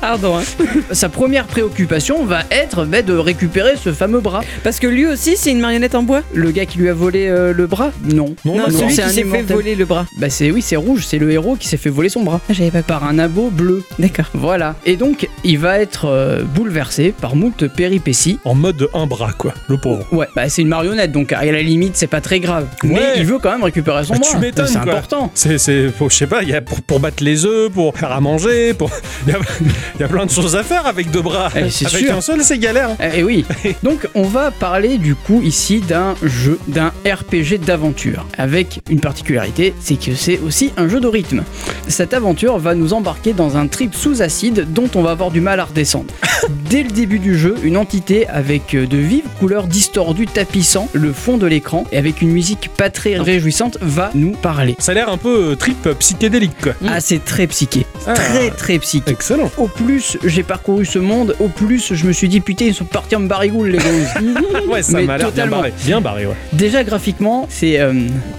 Pardon. 0.00 0.38
hein. 0.38 0.42
Sa 0.92 1.08
première 1.08 1.44
préoccupation 1.46 2.24
va 2.24 2.42
être 2.50 2.84
bah, 2.84 3.02
de 3.02 3.12
récupérer 3.14 3.74
ce 3.82 3.92
fameux 3.92 4.20
bras. 4.20 4.42
Parce 4.62 4.78
que 4.80 4.86
lui 4.86 5.06
aussi, 5.06 5.36
c'est 5.36 5.50
une 5.50 5.60
marionnette 5.60 5.94
en 5.94 6.02
bois? 6.02 6.22
Le 6.32 6.50
gars 6.50 6.66
qui 6.66 6.78
lui 6.78 6.88
a 6.88 6.94
volé 6.94 7.26
euh, 7.28 7.52
le 7.52 7.66
bras? 7.66 7.90
Non. 8.04 8.34
Non, 8.44 8.56
Non, 8.56 8.56
d'accord. 8.66 8.72
celui 8.72 8.94
c'est 8.94 9.02
qui 9.02 9.10
s'est 9.10 9.24
fait 9.24 9.42
voler 9.42 9.74
le 9.74 9.84
bras. 9.84 10.06
Bah 10.18 10.30
c'est 10.30 10.50
oui, 10.50 10.62
c'est 10.62 10.76
rouge, 10.76 11.04
c'est 11.06 11.18
le 11.18 11.30
héros 11.30 11.56
qui 11.56 11.68
s'est 11.68 11.76
fait 11.76 11.90
voler 11.90 12.08
son 12.08 12.22
bras 12.22 12.40
Ah, 12.48 12.52
j'avais 12.52 12.70
pas 12.70 12.82
par 12.82 13.04
un 13.04 13.18
abo 13.18 13.50
bleu. 13.50 13.82
D'accord. 13.98 14.26
Voilà. 14.34 14.74
Et 14.86 14.96
donc, 14.96 15.28
il 15.44 15.58
va 15.58 15.78
être 15.78 16.06
euh, 16.06 16.42
bouleversé 16.44 17.12
par 17.20 17.34
moult 17.36 17.66
péripéties. 17.68 18.38
En 18.44 18.54
mode 18.54 18.88
un 18.94 19.06
bras, 19.06 19.32
quoi. 19.36 19.52
Le 19.68 19.76
pauvre. 19.78 20.06
Ouais, 20.12 20.26
bah 20.36 20.48
c'est 20.48 20.62
une 20.62 20.68
marionnette, 20.68 21.12
donc 21.12 21.32
à 21.32 21.44
la 21.44 21.60
limite, 21.62 21.96
c'est 21.96 22.06
pas 22.06 22.20
très 22.20 22.40
grave. 22.40 22.66
Mais 22.84 23.00
il 23.16 23.24
veut 23.26 23.38
quand 23.38 23.50
même 23.52 23.64
récupérer 23.64 24.04
son 24.04 24.14
Bah, 24.14 24.20
bras. 24.20 24.30
tu 24.30 24.38
m'étonnes, 24.38 24.66
C'est 24.66 24.76
important. 24.78 25.30
C'est, 25.34 25.58
je 25.58 25.90
sais 26.10 26.26
pas, 26.26 26.42
il 26.42 26.48
y 26.50 26.54
a 26.54 26.60
pour, 26.60 26.80
pour 26.82 27.00
battre 27.00 27.22
les 27.22 27.44
œufs, 27.44 27.70
pour 27.70 27.96
faire 27.96 28.12
à 28.12 28.20
manger, 28.20 28.74
pour. 28.74 28.90
Il 29.94 30.00
y 30.00 30.04
a, 30.04 30.08
plein 30.08 30.26
de 30.26 30.30
choses 30.30 30.56
à 30.56 30.62
faire 30.62 30.86
avec 30.86 31.10
deux 31.10 31.22
bras. 31.22 31.50
Eh, 31.56 31.70
c'est 31.70 31.86
avec 31.86 32.06
sûr. 32.06 32.16
un 32.16 32.20
seul, 32.20 32.42
c'est 32.42 32.58
galère. 32.58 32.90
Eh 33.14 33.22
oui. 33.22 33.44
Donc 33.82 34.08
on 34.14 34.22
va 34.22 34.50
parler 34.50 34.98
du 34.98 35.14
coup 35.14 35.42
ici 35.42 35.80
d'un 35.80 36.14
jeu, 36.22 36.58
d'un 36.68 36.92
RPG 37.04 37.58
d'aventure. 37.64 38.26
Avec 38.36 38.80
une 38.90 39.00
particularité, 39.00 39.74
c'est 39.80 39.96
que 39.96 40.14
c'est 40.14 40.38
aussi 40.40 40.72
un 40.76 40.88
jeu 40.88 41.00
de 41.00 41.08
rythme. 41.08 41.42
Cette 41.88 42.14
aventure 42.14 42.58
va 42.58 42.74
nous 42.74 42.92
embarquer 42.92 43.32
dans 43.32 43.56
un 43.56 43.66
trip 43.66 43.94
sous 43.94 44.22
acide 44.22 44.66
dont 44.72 44.88
on 44.94 45.02
va 45.02 45.10
avoir 45.10 45.30
du 45.30 45.40
mal 45.40 45.60
à 45.60 45.64
redescendre. 45.64 46.12
Dès 46.70 46.82
le 46.82 46.90
début 46.90 47.18
du 47.18 47.36
jeu, 47.36 47.56
une 47.62 47.76
entité 47.76 48.26
avec 48.28 48.74
euh, 48.74 48.86
de 48.86 48.96
vives 48.96 49.28
couleurs 49.38 49.66
distordues 49.66 50.26
tapissant 50.26 50.88
le 50.92 51.12
fond 51.12 51.36
de 51.36 51.46
l'écran 51.46 51.84
et 51.92 51.98
avec 51.98 52.22
une 52.22 52.30
musique 52.30 52.70
pas 52.76 52.90
très 52.90 53.16
réjouissante 53.16 53.78
va 53.80 54.10
nous 54.14 54.32
parler. 54.32 54.76
Ça 54.78 54.92
a 54.92 54.94
l'air 54.94 55.08
un 55.08 55.16
peu 55.16 55.50
euh, 55.50 55.54
trip 55.56 55.88
psychédélique, 55.98 56.58
quoi. 56.62 56.72
Ah 56.86 57.00
c'est 57.00 57.24
très 57.24 57.46
psyché. 57.46 57.86
Ah. 58.06 58.14
Très 58.14 58.50
très 58.50 58.78
psyché. 58.78 59.02
Excellent. 59.06 59.50
Au 59.56 59.68
plus 59.84 60.18
j'ai 60.24 60.42
parcouru 60.42 60.84
ce 60.84 60.98
monde, 60.98 61.34
au 61.40 61.48
plus 61.48 61.94
je 61.94 62.06
me 62.06 62.12
suis 62.12 62.28
dit 62.28 62.40
putain 62.40 62.66
ils 62.66 62.74
sont 62.74 62.84
partis 62.84 63.16
en 63.16 63.20
barigoule 63.20 63.68
les 63.68 63.78
gars. 63.78 63.84
Ouais, 64.68 64.82
ça 64.82 65.00
m'a 65.00 65.16
l'air 65.16 65.32
bien 65.32 65.46
barré. 65.46 65.72
Bien 65.84 66.00
barré, 66.00 66.26
ouais. 66.26 66.34
Déjà 66.52 66.84
graphiquement 66.84 67.46
c'est 67.48 67.80
euh, 67.80 67.92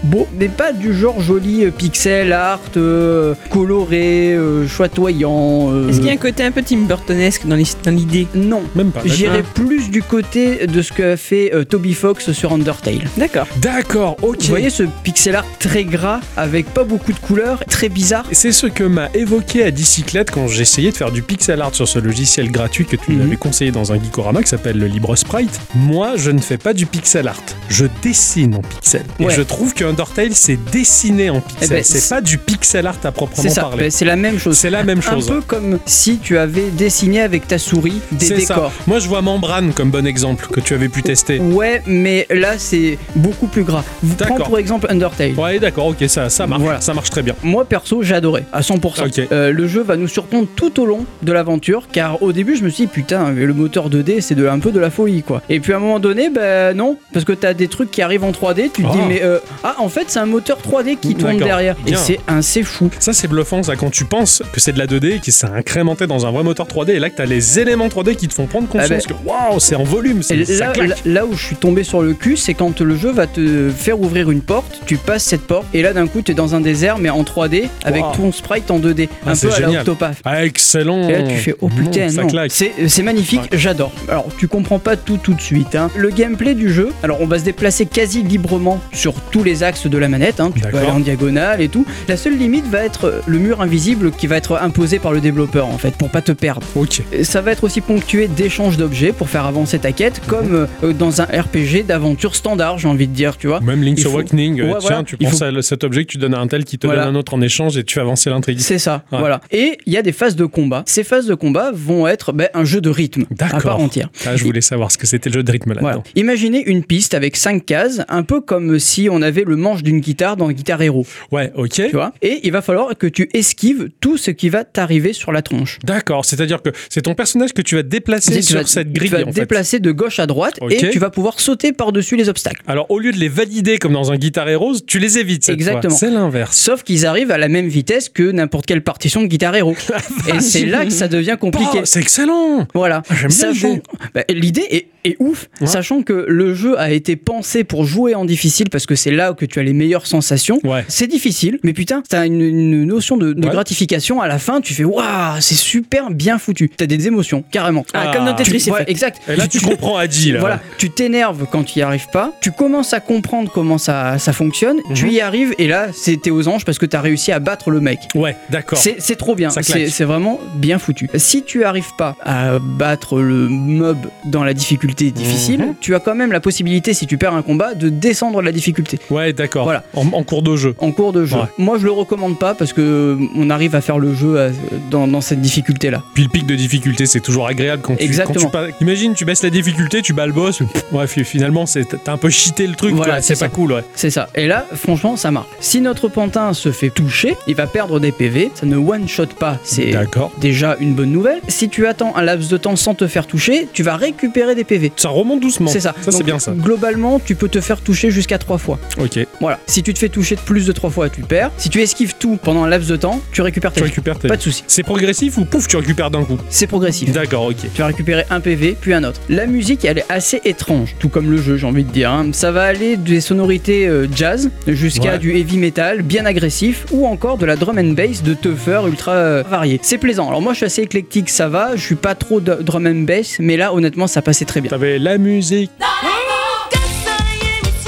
beau, 0.04 0.28
mais 0.38 0.48
pas 0.48 0.72
du 0.72 0.94
genre 0.94 1.20
joli 1.20 1.64
euh, 1.64 1.70
pixel 1.70 2.32
art, 2.32 2.60
euh, 2.76 3.34
coloré, 3.50 4.32
euh, 4.34 4.68
chatoyant. 4.68 5.70
euh, 5.72 5.88
Est-ce 5.88 5.96
qu'il 5.98 6.06
y 6.06 6.10
a 6.10 6.12
un 6.12 6.16
côté 6.16 6.42
un 6.44 6.50
peu 6.50 6.62
Tim 6.62 6.82
Burtonesque 6.86 7.46
dans 7.46 7.56
l'idée? 7.56 8.26
Non. 8.34 8.62
Même 8.74 8.90
pas. 8.92 9.00
J'irais 9.04 9.42
plus 9.42 9.90
du 9.90 10.02
côté 10.02 10.66
de 10.66 10.82
ce 10.82 10.92
qu'a 10.92 11.16
fait 11.16 11.52
euh, 11.54 11.64
Toby 11.64 11.94
Fox 11.94 12.32
sur 12.32 12.52
Undertale. 12.52 13.08
D'accord. 13.16 13.46
D'accord, 13.56 14.16
ok. 14.22 14.42
Vous 14.42 14.48
voyez 14.48 14.70
ce 14.70 14.84
pixel 15.02 15.34
art 15.36 15.46
très 15.58 15.84
gras 15.84 16.20
avec 16.36 16.66
pas 16.66 16.84
beaucoup 16.84 17.12
de 17.12 17.18
couleurs, 17.18 17.64
très 17.68 17.88
bizarre. 17.88 18.26
C'est 18.32 18.52
ce 18.52 18.66
que 18.66 18.84
m'a 18.84 19.08
évoqué 19.14 19.64
à 19.64 19.70
Dicyclette 19.70 20.30
quand 20.30 20.46
j'essayais 20.48 20.90
de 20.92 20.96
faire 20.96 21.10
du 21.10 21.22
pixel 21.30 21.62
art 21.62 21.72
sur 21.76 21.86
ce 21.86 22.00
logiciel 22.00 22.50
gratuit 22.50 22.84
que 22.86 22.96
tu 22.96 23.12
Mhm. 23.12 23.18
m'avais 23.18 23.36
conseillé 23.36 23.70
dans 23.70 23.92
un 23.92 24.02
Geekorama 24.02 24.42
qui 24.42 24.48
s'appelle 24.48 24.76
le 24.78 24.86
Libre 24.88 25.14
Sprite. 25.14 25.60
Moi, 25.76 26.14
je 26.16 26.32
ne 26.32 26.40
fais 26.40 26.58
pas 26.58 26.72
du 26.72 26.86
pixel 26.86 27.28
art. 27.28 27.40
Je 27.68 27.86
dessine 28.02 28.56
en 28.56 28.62
pixel. 28.62 29.04
Et 29.20 29.30
je 29.30 29.40
trouve 29.42 29.72
que 29.72 29.84
Undertale, 29.84 30.32
c'est 30.32 30.58
dessiné 30.72 31.30
en 31.30 31.40
pixel. 31.40 31.68
Eh 31.70 31.74
ben, 31.74 31.84
c'est 31.84 32.08
pas 32.08 32.20
du 32.20 32.36
pixel 32.36 32.84
art 32.88 32.96
à 33.04 33.12
proprement 33.12 33.48
ça, 33.48 33.60
parler. 33.60 33.84
Ben, 33.84 33.90
c'est 33.92 34.04
la 34.04 34.16
même 34.16 34.40
chose. 34.40 34.58
C'est 34.58 34.70
la 34.70 34.82
même 34.82 34.98
Un 34.98 35.02
chose. 35.02 35.28
peu 35.28 35.40
comme 35.40 35.78
si 35.86 36.18
tu 36.18 36.36
avais 36.36 36.68
dessiné 36.70 37.20
avec 37.20 37.46
ta 37.46 37.58
souris 37.58 38.00
des 38.10 38.26
ça. 38.26 38.34
décors. 38.34 38.72
Moi, 38.88 38.98
je 38.98 39.06
vois 39.06 39.22
Membrane 39.22 39.72
comme 39.72 39.90
bon 39.92 40.04
exemple 40.08 40.48
que 40.48 40.58
tu 40.58 40.74
avais 40.74 40.88
pu 40.88 41.04
tester. 41.04 41.38
Ouais, 41.38 41.80
mais 41.86 42.26
là 42.28 42.58
c'est 42.58 42.98
beaucoup 43.14 43.46
plus 43.46 43.62
gras. 43.62 43.84
Vous 44.02 44.16
prends 44.16 44.30
D'accord. 44.30 44.46
pour 44.48 44.58
exemple 44.58 44.88
Undertale. 44.90 45.34
Ouais, 45.38 45.60
d'accord, 45.60 45.86
ok, 45.86 46.04
ça, 46.08 46.28
ça 46.28 46.48
marche. 46.48 46.62
Voilà. 46.62 46.80
Ça 46.80 46.92
marche 46.92 47.10
très 47.10 47.22
bien. 47.22 47.34
Moi 47.44 47.64
perso, 47.64 48.02
j'ai 48.02 48.16
adoré 48.16 48.42
à 48.52 48.62
100%. 48.62 49.06
Ok. 49.06 49.28
Euh, 49.30 49.52
le 49.52 49.68
jeu 49.68 49.82
va 49.82 49.96
nous 49.96 50.08
surprendre 50.08 50.48
tout 50.56 50.80
au 50.80 50.86
long 50.86 51.04
de 51.22 51.32
l'aventure, 51.32 51.84
car 51.92 52.22
au 52.22 52.32
début 52.32 52.56
je 52.56 52.62
me 52.64 52.68
suis 52.70 52.84
dit 52.86 52.90
putain, 52.92 53.30
mais 53.32 53.44
le 53.46 53.54
moteur 53.54 53.90
2D 53.90 54.20
c'est 54.20 54.34
de, 54.34 54.46
un 54.48 54.58
peu 54.58 54.70
de 54.72 54.80
la 54.80 54.90
folie 54.90 55.22
quoi. 55.22 55.42
Et 55.48 55.60
puis 55.60 55.72
à 55.72 55.76
un 55.76 55.80
moment 55.80 55.98
donné, 56.00 56.30
ben 56.30 56.76
non, 56.76 56.96
parce 57.12 57.24
que 57.24 57.32
t'as 57.32 57.54
des 57.54 57.68
trucs 57.68 57.90
qui 57.90 58.02
arrivent 58.02 58.24
en 58.24 58.30
3D, 58.32 58.70
tu 58.72 58.82
te 58.82 58.90
dis 58.90 58.98
Ah. 59.00 59.06
mais 59.08 59.22
euh, 59.22 59.38
ah 59.64 59.76
en 59.78 59.88
fait 59.88 60.04
c'est 60.08 60.18
un 60.18 60.26
moteur 60.26 60.58
3D 60.60 60.96
qui 60.98 61.14
tourne 61.14 61.36
derrière. 61.38 61.76
Et 61.86 61.94
c'est 61.96 62.20
un 62.28 62.42
c'est 62.42 62.62
fou. 62.62 62.90
Ça, 62.98 63.12
c'est 63.12 63.28
bluffant, 63.28 63.62
ça, 63.62 63.76
quand 63.76 63.90
tu 63.90 64.04
penses 64.04 64.42
que 64.52 64.60
c'est 64.60 64.72
de 64.72 64.78
la 64.78 64.86
2D 64.86 65.16
et 65.16 65.18
que 65.20 65.30
c'est 65.30 65.46
incrémenté 65.46 66.06
dans 66.06 66.26
un 66.26 66.30
vrai 66.30 66.42
moteur 66.42 66.66
3D, 66.66 66.90
et 66.90 66.98
là 66.98 67.10
que 67.10 67.16
t'as 67.16 67.24
les 67.26 67.58
éléments 67.58 67.88
3D 67.88 68.16
qui 68.16 68.28
te 68.28 68.34
font 68.34 68.46
prendre 68.46 68.68
conscience 68.68 69.04
Ah 69.06 69.12
que 69.12 69.28
waouh, 69.28 69.60
c'est 69.60 69.76
en 69.76 69.84
volume, 69.84 70.22
c'est 70.22 70.44
ça 70.44 70.66
là, 70.66 70.72
claque. 70.72 70.88
là, 70.88 70.94
là 71.04 71.26
où 71.26 71.34
je 71.34 71.44
suis 71.44 71.56
tombé 71.56 71.84
sur 71.84 72.02
le 72.02 72.14
cul, 72.14 72.36
c'est 72.36 72.54
quand 72.54 72.80
le 72.80 72.96
jeu 72.96 73.10
va 73.12 73.26
te 73.26 73.70
faire 73.70 74.00
ouvrir 74.00 74.30
une 74.30 74.40
porte, 74.42 74.80
tu 74.86 74.96
passes 74.96 75.24
cette 75.24 75.42
porte, 75.46 75.66
et 75.74 75.82
là 75.82 75.92
d'un 75.92 76.06
coup 76.06 76.22
t'es 76.22 76.34
dans 76.34 76.54
un 76.54 76.60
désert 76.60 76.98
mais 76.98 77.10
en 77.10 77.22
3D 77.22 77.68
avec 77.84 78.02
Wow. 78.04 78.12
ton 78.16 78.32
sprite 78.32 78.70
en 78.70 78.78
2D, 78.78 79.08
Ah, 79.26 79.32
un 79.32 79.36
peu 79.36 79.52
à 79.52 79.60
la. 79.60 79.80
Octopath. 79.80 80.16
Ah, 80.24 80.44
excellent. 80.44 81.09
Et 81.10 81.22
là 81.22 81.22
tu 81.28 81.34
fais 81.36 81.54
oh 81.60 81.68
putain 81.68 82.08
non. 82.12 82.28
C'est 82.48 83.02
magnifique, 83.02 83.40
j'adore. 83.52 83.92
Alors 84.08 84.26
tu 84.38 84.48
comprends 84.48 84.78
pas 84.78 84.96
tout 84.96 85.18
tout 85.22 85.34
de 85.34 85.40
suite. 85.40 85.74
hein. 85.74 85.90
Le 85.96 86.10
gameplay 86.10 86.54
du 86.54 86.72
jeu, 86.72 86.90
alors 87.02 87.20
on 87.20 87.26
va 87.26 87.38
se 87.38 87.44
déplacer 87.44 87.86
quasi 87.86 88.22
librement 88.22 88.80
sur 88.92 89.14
tous 89.14 89.42
les 89.44 89.62
axes 89.62 89.86
de 89.86 89.98
la 89.98 90.08
manette. 90.08 90.40
hein. 90.40 90.50
Tu 90.54 90.60
peux 90.62 90.76
aller 90.78 90.86
en 90.88 91.00
diagonale 91.00 91.60
et 91.60 91.68
tout. 91.68 91.84
La 92.08 92.16
seule 92.16 92.36
limite 92.36 92.66
va 92.66 92.84
être 92.84 93.04
euh, 93.06 93.20
le 93.26 93.38
mur 93.38 93.60
invisible 93.60 94.10
qui 94.12 94.26
va 94.26 94.36
être 94.36 94.56
imposé 94.60 94.98
par 94.98 95.12
le 95.12 95.20
développeur 95.20 95.66
en 95.66 95.78
fait 95.78 95.94
pour 95.96 96.08
pas 96.10 96.22
te 96.22 96.32
perdre. 96.32 96.66
Ok. 96.74 97.02
Ça 97.22 97.40
va 97.40 97.52
être 97.52 97.64
aussi 97.64 97.80
ponctué 97.80 98.28
d'échanges 98.28 98.76
d'objets 98.76 99.12
pour 99.12 99.28
faire 99.28 99.44
avancer 99.46 99.78
ta 99.78 99.92
quête, 99.92 100.20
comme 100.26 100.66
euh, 100.84 100.92
dans 100.92 101.20
un 101.20 101.24
RPG 101.24 101.84
d'aventure 101.86 102.34
standard, 102.34 102.78
j'ai 102.78 102.88
envie 102.88 103.06
de 103.08 103.14
dire, 103.14 103.36
tu 103.36 103.46
vois. 103.46 103.60
Même 103.60 103.82
Link's 103.82 104.02
faut- 104.02 104.10
Awakening, 104.10 104.60
euh, 104.60 104.64
Ouais, 104.64 104.70
tiens, 104.72 104.78
voilà. 104.80 105.02
tu 105.04 105.16
penses 105.16 105.38
faut- 105.38 105.44
à 105.44 105.50
le- 105.50 105.62
cet 105.62 105.84
objet 105.84 106.04
que 106.04 106.10
tu 106.12 106.18
donnes 106.18 106.34
à 106.34 106.38
un 106.40 106.46
tel 106.46 106.64
qui 106.64 106.78
te 106.78 106.86
Voilà. 106.86 107.04
donne 107.04 107.14
un 107.16 107.18
autre 107.18 107.34
en 107.34 107.40
échange 107.40 107.76
et 107.76 107.84
tu 107.84 107.94
fais 107.94 108.00
avancer 108.00 108.30
l'intrigue. 108.30 108.58
C'est 108.60 108.78
ça, 108.78 109.04
Ouais. 109.12 109.18
voilà. 109.18 109.40
Et 109.50 109.78
il 109.86 109.92
y 109.92 109.96
a 109.96 110.02
des 110.02 110.12
phases 110.12 110.36
de 110.36 110.44
combat. 110.44 110.82
Ces 111.00 111.04
phases 111.04 111.24
de 111.24 111.34
combat 111.34 111.70
vont 111.72 112.06
être 112.06 112.32
ben, 112.34 112.48
un 112.52 112.66
jeu 112.66 112.82
de 112.82 112.90
rythme 112.90 113.24
à 113.40 113.58
part 113.58 113.80
entière. 113.80 114.10
Ah, 114.26 114.36
je 114.36 114.44
voulais 114.44 114.60
savoir 114.60 114.92
ce 114.92 114.98
que 114.98 115.06
c'était 115.06 115.30
le 115.30 115.34
jeu 115.36 115.42
de 115.42 115.50
rythme 115.50 115.70
là-dedans. 115.70 115.86
Voilà. 115.86 116.02
Imaginez 116.14 116.62
une 116.66 116.84
piste 116.84 117.14
avec 117.14 117.36
cinq 117.36 117.64
cases, 117.64 118.02
un 118.10 118.22
peu 118.22 118.42
comme 118.42 118.78
si 118.78 119.08
on 119.10 119.22
avait 119.22 119.44
le 119.46 119.56
manche 119.56 119.82
d'une 119.82 120.00
guitare 120.00 120.36
dans 120.36 120.50
Guitar 120.50 120.82
Hero, 120.82 121.06
Ouais, 121.32 121.52
ok. 121.54 121.70
tu 121.70 121.88
vois? 121.92 122.12
Et 122.20 122.40
il 122.42 122.52
va 122.52 122.60
falloir 122.60 122.98
que 122.98 123.06
tu 123.06 123.30
esquives 123.32 123.88
tout 124.00 124.18
ce 124.18 124.30
qui 124.30 124.50
va 124.50 124.64
t'arriver 124.64 125.14
sur 125.14 125.32
la 125.32 125.40
tronche. 125.40 125.78
D'accord, 125.84 126.26
c'est-à-dire 126.26 126.60
que 126.60 126.68
c'est 126.90 127.00
ton 127.00 127.14
personnage 127.14 127.54
que 127.54 127.62
tu 127.62 127.76
vas 127.76 127.82
déplacer 127.82 128.42
sur 128.42 128.60
vas- 128.60 128.66
cette 128.66 128.92
grille 128.92 129.08
tu 129.08 129.16
vas 129.16 129.22
en 129.22 129.32
fait. 129.32 129.40
déplacer 129.40 129.80
de 129.80 129.90
gauche 129.92 130.18
à 130.18 130.26
droite 130.26 130.58
et 130.68 130.90
tu 130.90 130.98
vas 130.98 131.08
pouvoir 131.08 131.40
sauter 131.40 131.72
par-dessus 131.72 132.16
les 132.16 132.28
obstacles. 132.28 132.60
Alors 132.66 132.90
au 132.90 132.98
lieu 132.98 133.12
de 133.12 133.16
les 133.18 133.28
valider 133.30 133.78
comme 133.78 133.94
dans 133.94 134.12
un 134.12 134.16
Guitar 134.18 134.46
Hero, 134.50 134.74
tu 134.86 134.98
les 134.98 135.18
évites 135.18 135.44
cette 135.44 135.54
Exactement. 135.54 135.94
C'est 135.96 136.10
l'inverse. 136.10 136.54
Sauf 136.58 136.82
qu'ils 136.82 137.06
arrivent 137.06 137.30
à 137.30 137.38
la 137.38 137.48
même 137.48 137.68
vitesse 137.68 138.10
que 138.10 138.30
n'importe 138.30 138.66
quelle 138.66 138.82
partition 138.82 139.22
de 139.22 139.28
Guitar 139.28 139.56
Hero. 139.56 139.74
Et 140.34 140.40
c'est 140.40 140.66
là 140.66 140.84
ça 140.90 141.08
devient 141.08 141.36
compliqué. 141.40 141.78
Oh, 141.78 141.84
c'est 141.84 142.00
excellent 142.00 142.66
Voilà. 142.74 143.02
Ah, 143.08 143.14
J'aime 143.14 143.28
bien 143.30 143.52
Sachant- 143.52 143.80
bah, 144.14 144.22
l'idée 144.28 144.66
est, 144.70 144.86
est 145.04 145.16
ouf, 145.20 145.48
Ouais. 145.60 145.66
sachant 145.66 146.02
que 146.02 146.24
le 146.28 146.54
jeu 146.54 146.78
a 146.78 146.90
été 146.90 147.16
pensé 147.16 147.64
pour 147.64 147.84
jouer 147.84 148.14
en 148.14 148.24
difficile 148.24 148.68
parce 148.70 148.86
que 148.86 148.94
c'est 148.94 149.10
là 149.10 149.32
que 149.34 149.44
tu 149.44 149.58
as 149.58 149.62
les 149.62 149.72
meilleures 149.72 150.06
sensations. 150.06 150.58
Ouais. 150.64 150.84
C'est 150.88 151.06
difficile, 151.06 151.58
mais 151.62 151.72
putain, 151.72 152.02
t'as 152.08 152.26
une, 152.26 152.40
une 152.40 152.84
notion 152.84 153.16
de, 153.16 153.32
de 153.32 153.44
Ouais. 153.46 153.52
gratification 153.52 154.20
à 154.20 154.28
la 154.28 154.38
fin. 154.38 154.60
Tu 154.60 154.74
fais 154.74 154.84
waouh, 154.84 155.04
c'est 155.40 155.54
super 155.54 156.10
bien 156.10 156.38
foutu. 156.38 156.68
T'as 156.68 156.86
des 156.86 157.06
émotions, 157.06 157.42
carrément. 157.50 157.84
Ah, 157.94 158.06
Ah. 158.08 158.16
comme 158.16 158.24
dans 158.26 158.34
Tetris 158.34 158.68
exact. 158.86 159.20
Et 159.28 159.36
là 159.36 159.46
tu 159.48 159.60
comprends 159.60 159.96
Adi 159.96 160.32
là. 160.32 160.40
Voilà, 160.40 160.60
tu 160.78 160.90
t'énerves 160.90 161.46
quand 161.50 161.64
tu 161.64 161.78
y 161.78 161.82
arrives 161.82 162.08
pas, 162.12 162.32
tu 162.40 162.50
commences 162.52 162.92
à 162.92 163.00
comprendre 163.00 163.50
comment 163.52 163.78
ça, 163.78 164.18
ça 164.18 164.32
fonctionne, 164.32 164.78
tu 164.94 165.06
Mhm. 165.06 165.10
y 165.12 165.20
arrives 165.20 165.54
et 165.58 165.66
là 165.68 165.88
c'était 165.92 166.30
aux 166.30 166.46
anges 166.48 166.64
parce 166.64 166.78
que 166.78 166.86
t'as 166.86 167.00
réussi 167.00 167.32
à 167.32 167.38
battre 167.38 167.70
le 167.70 167.80
mec. 167.80 167.98
Ouais, 168.14 168.36
d'accord. 168.50 168.78
C'est 168.78 169.16
trop 169.16 169.34
bien, 169.34 169.48
c'est 169.50 170.04
vraiment 170.04 170.38
bien 170.56 170.69
foutu. 170.78 171.08
Si 171.16 171.42
tu 171.42 171.64
arrives 171.64 171.94
pas 171.96 172.16
à 172.22 172.58
battre 172.60 173.20
le 173.20 173.48
mob 173.48 173.98
dans 174.24 174.44
la 174.44 174.54
difficulté 174.54 175.10
difficile, 175.10 175.60
Mhm. 175.60 175.74
tu 175.80 175.94
as 175.94 176.00
quand 176.00 176.14
même 176.14 176.32
la 176.32 176.40
possibilité, 176.40 176.94
si 176.94 177.06
tu 177.06 177.18
perds 177.18 177.34
un 177.34 177.42
combat, 177.42 177.74
de 177.74 177.88
descendre 177.88 178.42
la 178.42 178.52
difficulté 178.52 178.98
Ouais, 179.10 179.32
d'accord. 179.32 179.64
Voilà. 179.64 179.84
En, 179.94 180.06
en 180.12 180.22
cours 180.22 180.42
de 180.42 180.56
jeu. 180.56 180.74
en 180.78 180.92
cours 180.92 181.12
de 181.12 181.24
jeu. 181.24 181.36
Ouais. 181.36 181.42
Moi 181.58 181.78
je 181.78 181.84
le 181.84 181.92
recommande 181.92 182.38
pas 182.38 182.54
parce 182.54 182.72
que 182.72 183.18
on 183.34 183.50
arrive 183.50 183.74
à 183.74 183.80
faire 183.80 183.98
le 183.98 184.14
jeu 184.14 184.40
à- 184.40 184.50
dans, 184.90 185.06
dans 185.06 185.20
cette 185.20 185.40
difficulté 185.40 185.90
là. 185.90 186.02
Puis 186.14 186.22
le 186.24 186.28
pic 186.28 186.46
de 186.46 186.54
difficulté, 186.54 187.06
c'est 187.06 187.20
toujours 187.20 187.46
agréable 187.46 187.82
quand 187.82 187.96
tu. 187.96 188.02
Exactement. 188.04 188.46
tu 188.46 188.50
pa- 188.50 188.66
imagine, 188.80 189.14
tu 189.14 189.24
baisses 189.24 189.42
la 189.42 189.50
difficulté, 189.50 190.02
tu 190.02 190.12
bats 190.12 190.26
le 190.26 190.32
boss. 190.32 190.60
Ouais, 190.92 191.06
fi- 191.06 191.24
finalement, 191.24 191.64
t'as 192.04 192.12
un 192.12 192.16
peu 192.16 192.30
cheaté 192.30 192.66
le 192.66 192.74
truc. 192.74 192.94
Voilà, 192.94 193.22
c'est 193.22 193.34
pas 193.34 193.38
ça. 193.40 193.48
cool, 193.48 193.72
ouais. 193.72 193.84
C'est 193.94 194.10
ça. 194.10 194.28
Et 194.34 194.46
là, 194.46 194.66
franchement, 194.74 195.16
ça 195.16 195.30
marche. 195.30 195.46
Si 195.60 195.80
notre 195.80 196.08
pantin 196.08 196.52
se 196.52 196.72
fait 196.72 196.90
toucher, 196.90 197.36
il 197.46 197.54
va 197.54 197.66
perdre 197.66 198.00
des 198.00 198.12
PV. 198.12 198.50
Ça 198.54 198.66
ne 198.66 198.76
one-shot 198.76 199.26
pas. 199.38 199.58
C'est 199.62 199.90
D'accord. 199.90 200.32
Déjà 200.60 200.76
une 200.78 200.94
bonne 200.94 201.10
nouvelle. 201.10 201.40
Si 201.48 201.70
tu 201.70 201.86
attends 201.86 202.14
un 202.16 202.22
laps 202.22 202.50
de 202.50 202.56
temps 202.58 202.76
sans 202.76 202.94
te 202.94 203.06
faire 203.06 203.26
toucher, 203.26 203.66
tu 203.72 203.82
vas 203.82 203.96
récupérer 203.96 204.54
des 204.54 204.64
PV. 204.64 204.92
Ça 204.96 205.08
remonte 205.08 205.40
doucement. 205.40 205.70
C'est 205.70 205.80
ça. 205.80 205.94
Ça, 206.02 206.12
c'est 206.12 206.22
bien 206.22 206.38
ça. 206.38 206.52
Globalement, 206.52 207.18
tu 207.18 207.34
peux 207.34 207.48
te 207.48 207.60
faire 207.62 207.80
toucher 207.80 208.10
jusqu'à 208.10 208.36
trois 208.36 208.58
fois. 208.58 208.78
Ok. 209.00 209.18
Voilà. 209.40 209.58
Si 209.66 209.82
tu 209.82 209.94
te 209.94 209.98
fais 209.98 210.10
toucher 210.10 210.34
de 210.36 210.40
plus 210.42 210.66
de 210.66 210.72
trois 210.72 210.90
fois, 210.90 211.08
tu 211.08 211.22
perds. 211.22 211.50
Si 211.56 211.70
tu 211.70 211.80
esquives 211.80 212.14
tout 212.18 212.36
pendant 212.42 212.64
un 212.64 212.68
laps 212.68 212.90
de 212.90 212.96
temps, 212.96 213.22
tu 213.32 213.40
récupères 213.40 213.72
tes 213.72 213.80
Tu 213.80 213.84
récupères 213.86 214.18
tes. 214.18 214.28
Pas 214.28 214.36
de 214.36 214.42
souci. 214.42 214.62
C'est 214.66 214.82
progressif 214.82 215.38
ou 215.38 215.46
pouf, 215.46 215.66
tu 215.66 215.76
récupères 215.78 216.10
d'un 216.10 216.24
coup 216.24 216.36
C'est 216.50 216.66
progressif. 216.66 217.10
D'accord, 217.12 217.46
ok. 217.46 217.56
Tu 217.74 217.80
vas 217.80 217.86
récupérer 217.86 218.24
un 218.28 218.40
PV, 218.40 218.76
puis 218.78 218.92
un 218.92 219.02
autre. 219.04 219.20
La 219.30 219.46
musique, 219.46 219.86
elle 219.86 219.96
est 219.98 220.04
assez 220.10 220.42
étrange, 220.44 220.94
tout 220.98 221.08
comme 221.08 221.30
le 221.30 221.38
jeu, 221.40 221.56
j'ai 221.56 221.66
envie 221.66 221.84
de 221.84 221.90
dire. 221.90 222.10
hein. 222.10 222.28
Ça 222.32 222.52
va 222.52 222.64
aller 222.64 222.98
des 222.98 223.22
sonorités 223.22 223.86
euh, 223.86 224.06
jazz 224.14 224.50
jusqu'à 224.66 225.12
Ouais. 225.12 225.18
du 225.18 225.34
heavy 225.34 225.56
metal 225.56 226.02
bien 226.02 226.26
agressif, 226.26 226.84
ou 226.92 227.06
encore 227.06 227.38
de 227.38 227.46
la 227.46 227.56
drum 227.56 227.78
and 227.78 227.92
bass 227.94 228.22
de 228.22 228.34
tougher 228.34 228.82
ultra 228.86 229.12
euh, 229.12 229.42
varié. 229.48 229.78
C'est 229.82 229.96
plaisant. 229.98 230.28
Alors 230.28 230.42
moi, 230.42 230.49
je 230.52 230.58
suis 230.58 230.66
assez 230.66 230.82
éclectique, 230.82 231.30
ça 231.30 231.48
va. 231.48 231.76
Je 231.76 231.82
suis 231.82 231.94
pas 231.94 232.14
trop 232.14 232.40
de 232.40 232.54
drum 232.54 232.86
and 232.86 233.04
bass, 233.06 233.38
mais 233.38 233.56
là, 233.56 233.74
honnêtement, 233.74 234.06
ça 234.06 234.22
passait 234.22 234.44
très 234.44 234.60
bien. 234.60 234.70
T'avais 234.70 234.98
la 234.98 235.18
musique. 235.18 235.70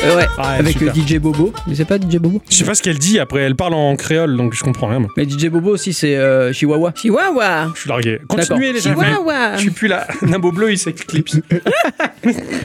Euh, 0.05 0.17
ouais. 0.17 0.27
Ah, 0.37 0.55
Avec 0.59 0.73
super. 0.79 0.93
euh, 0.97 1.01
DJ 1.01 1.19
Bobo. 1.19 1.53
Je 1.69 1.75
sais 1.75 1.85
pas 1.85 1.97
DJ 1.97 2.17
Bobo. 2.17 2.43
Je 2.51 2.57
sais 2.57 2.65
pas 2.65 2.75
ce 2.75 2.83
qu'elle 2.83 2.99
dit 2.99 3.21
après, 3.21 3.41
elle 3.43 3.55
parle 3.55 3.75
en 3.75 3.95
créole 3.95 4.37
donc 4.37 4.53
je 4.55 4.63
comprends 4.65 4.89
rien. 4.89 4.99
moi. 4.99 5.09
Mais 5.17 5.25
DJ 5.29 5.47
Bobo 5.49 5.71
aussi, 5.71 5.93
c'est 5.93 6.17
euh, 6.17 6.53
Chihuahua. 6.53 6.93
Chihuahua. 6.97 7.69
Je 7.75 7.81
suis 7.81 7.89
largué. 7.89 8.19
Continuez 8.27 8.73
les 8.73 8.87
amis. 8.89 8.97
Chihuahua. 9.01 9.55
Je 9.57 9.61
suis 9.61 9.71
plus 9.71 9.87
là. 9.89 10.07
Nimbo 10.23 10.51
bleu 10.51 10.73
il 10.73 10.79
s'éclipse. 10.79 11.39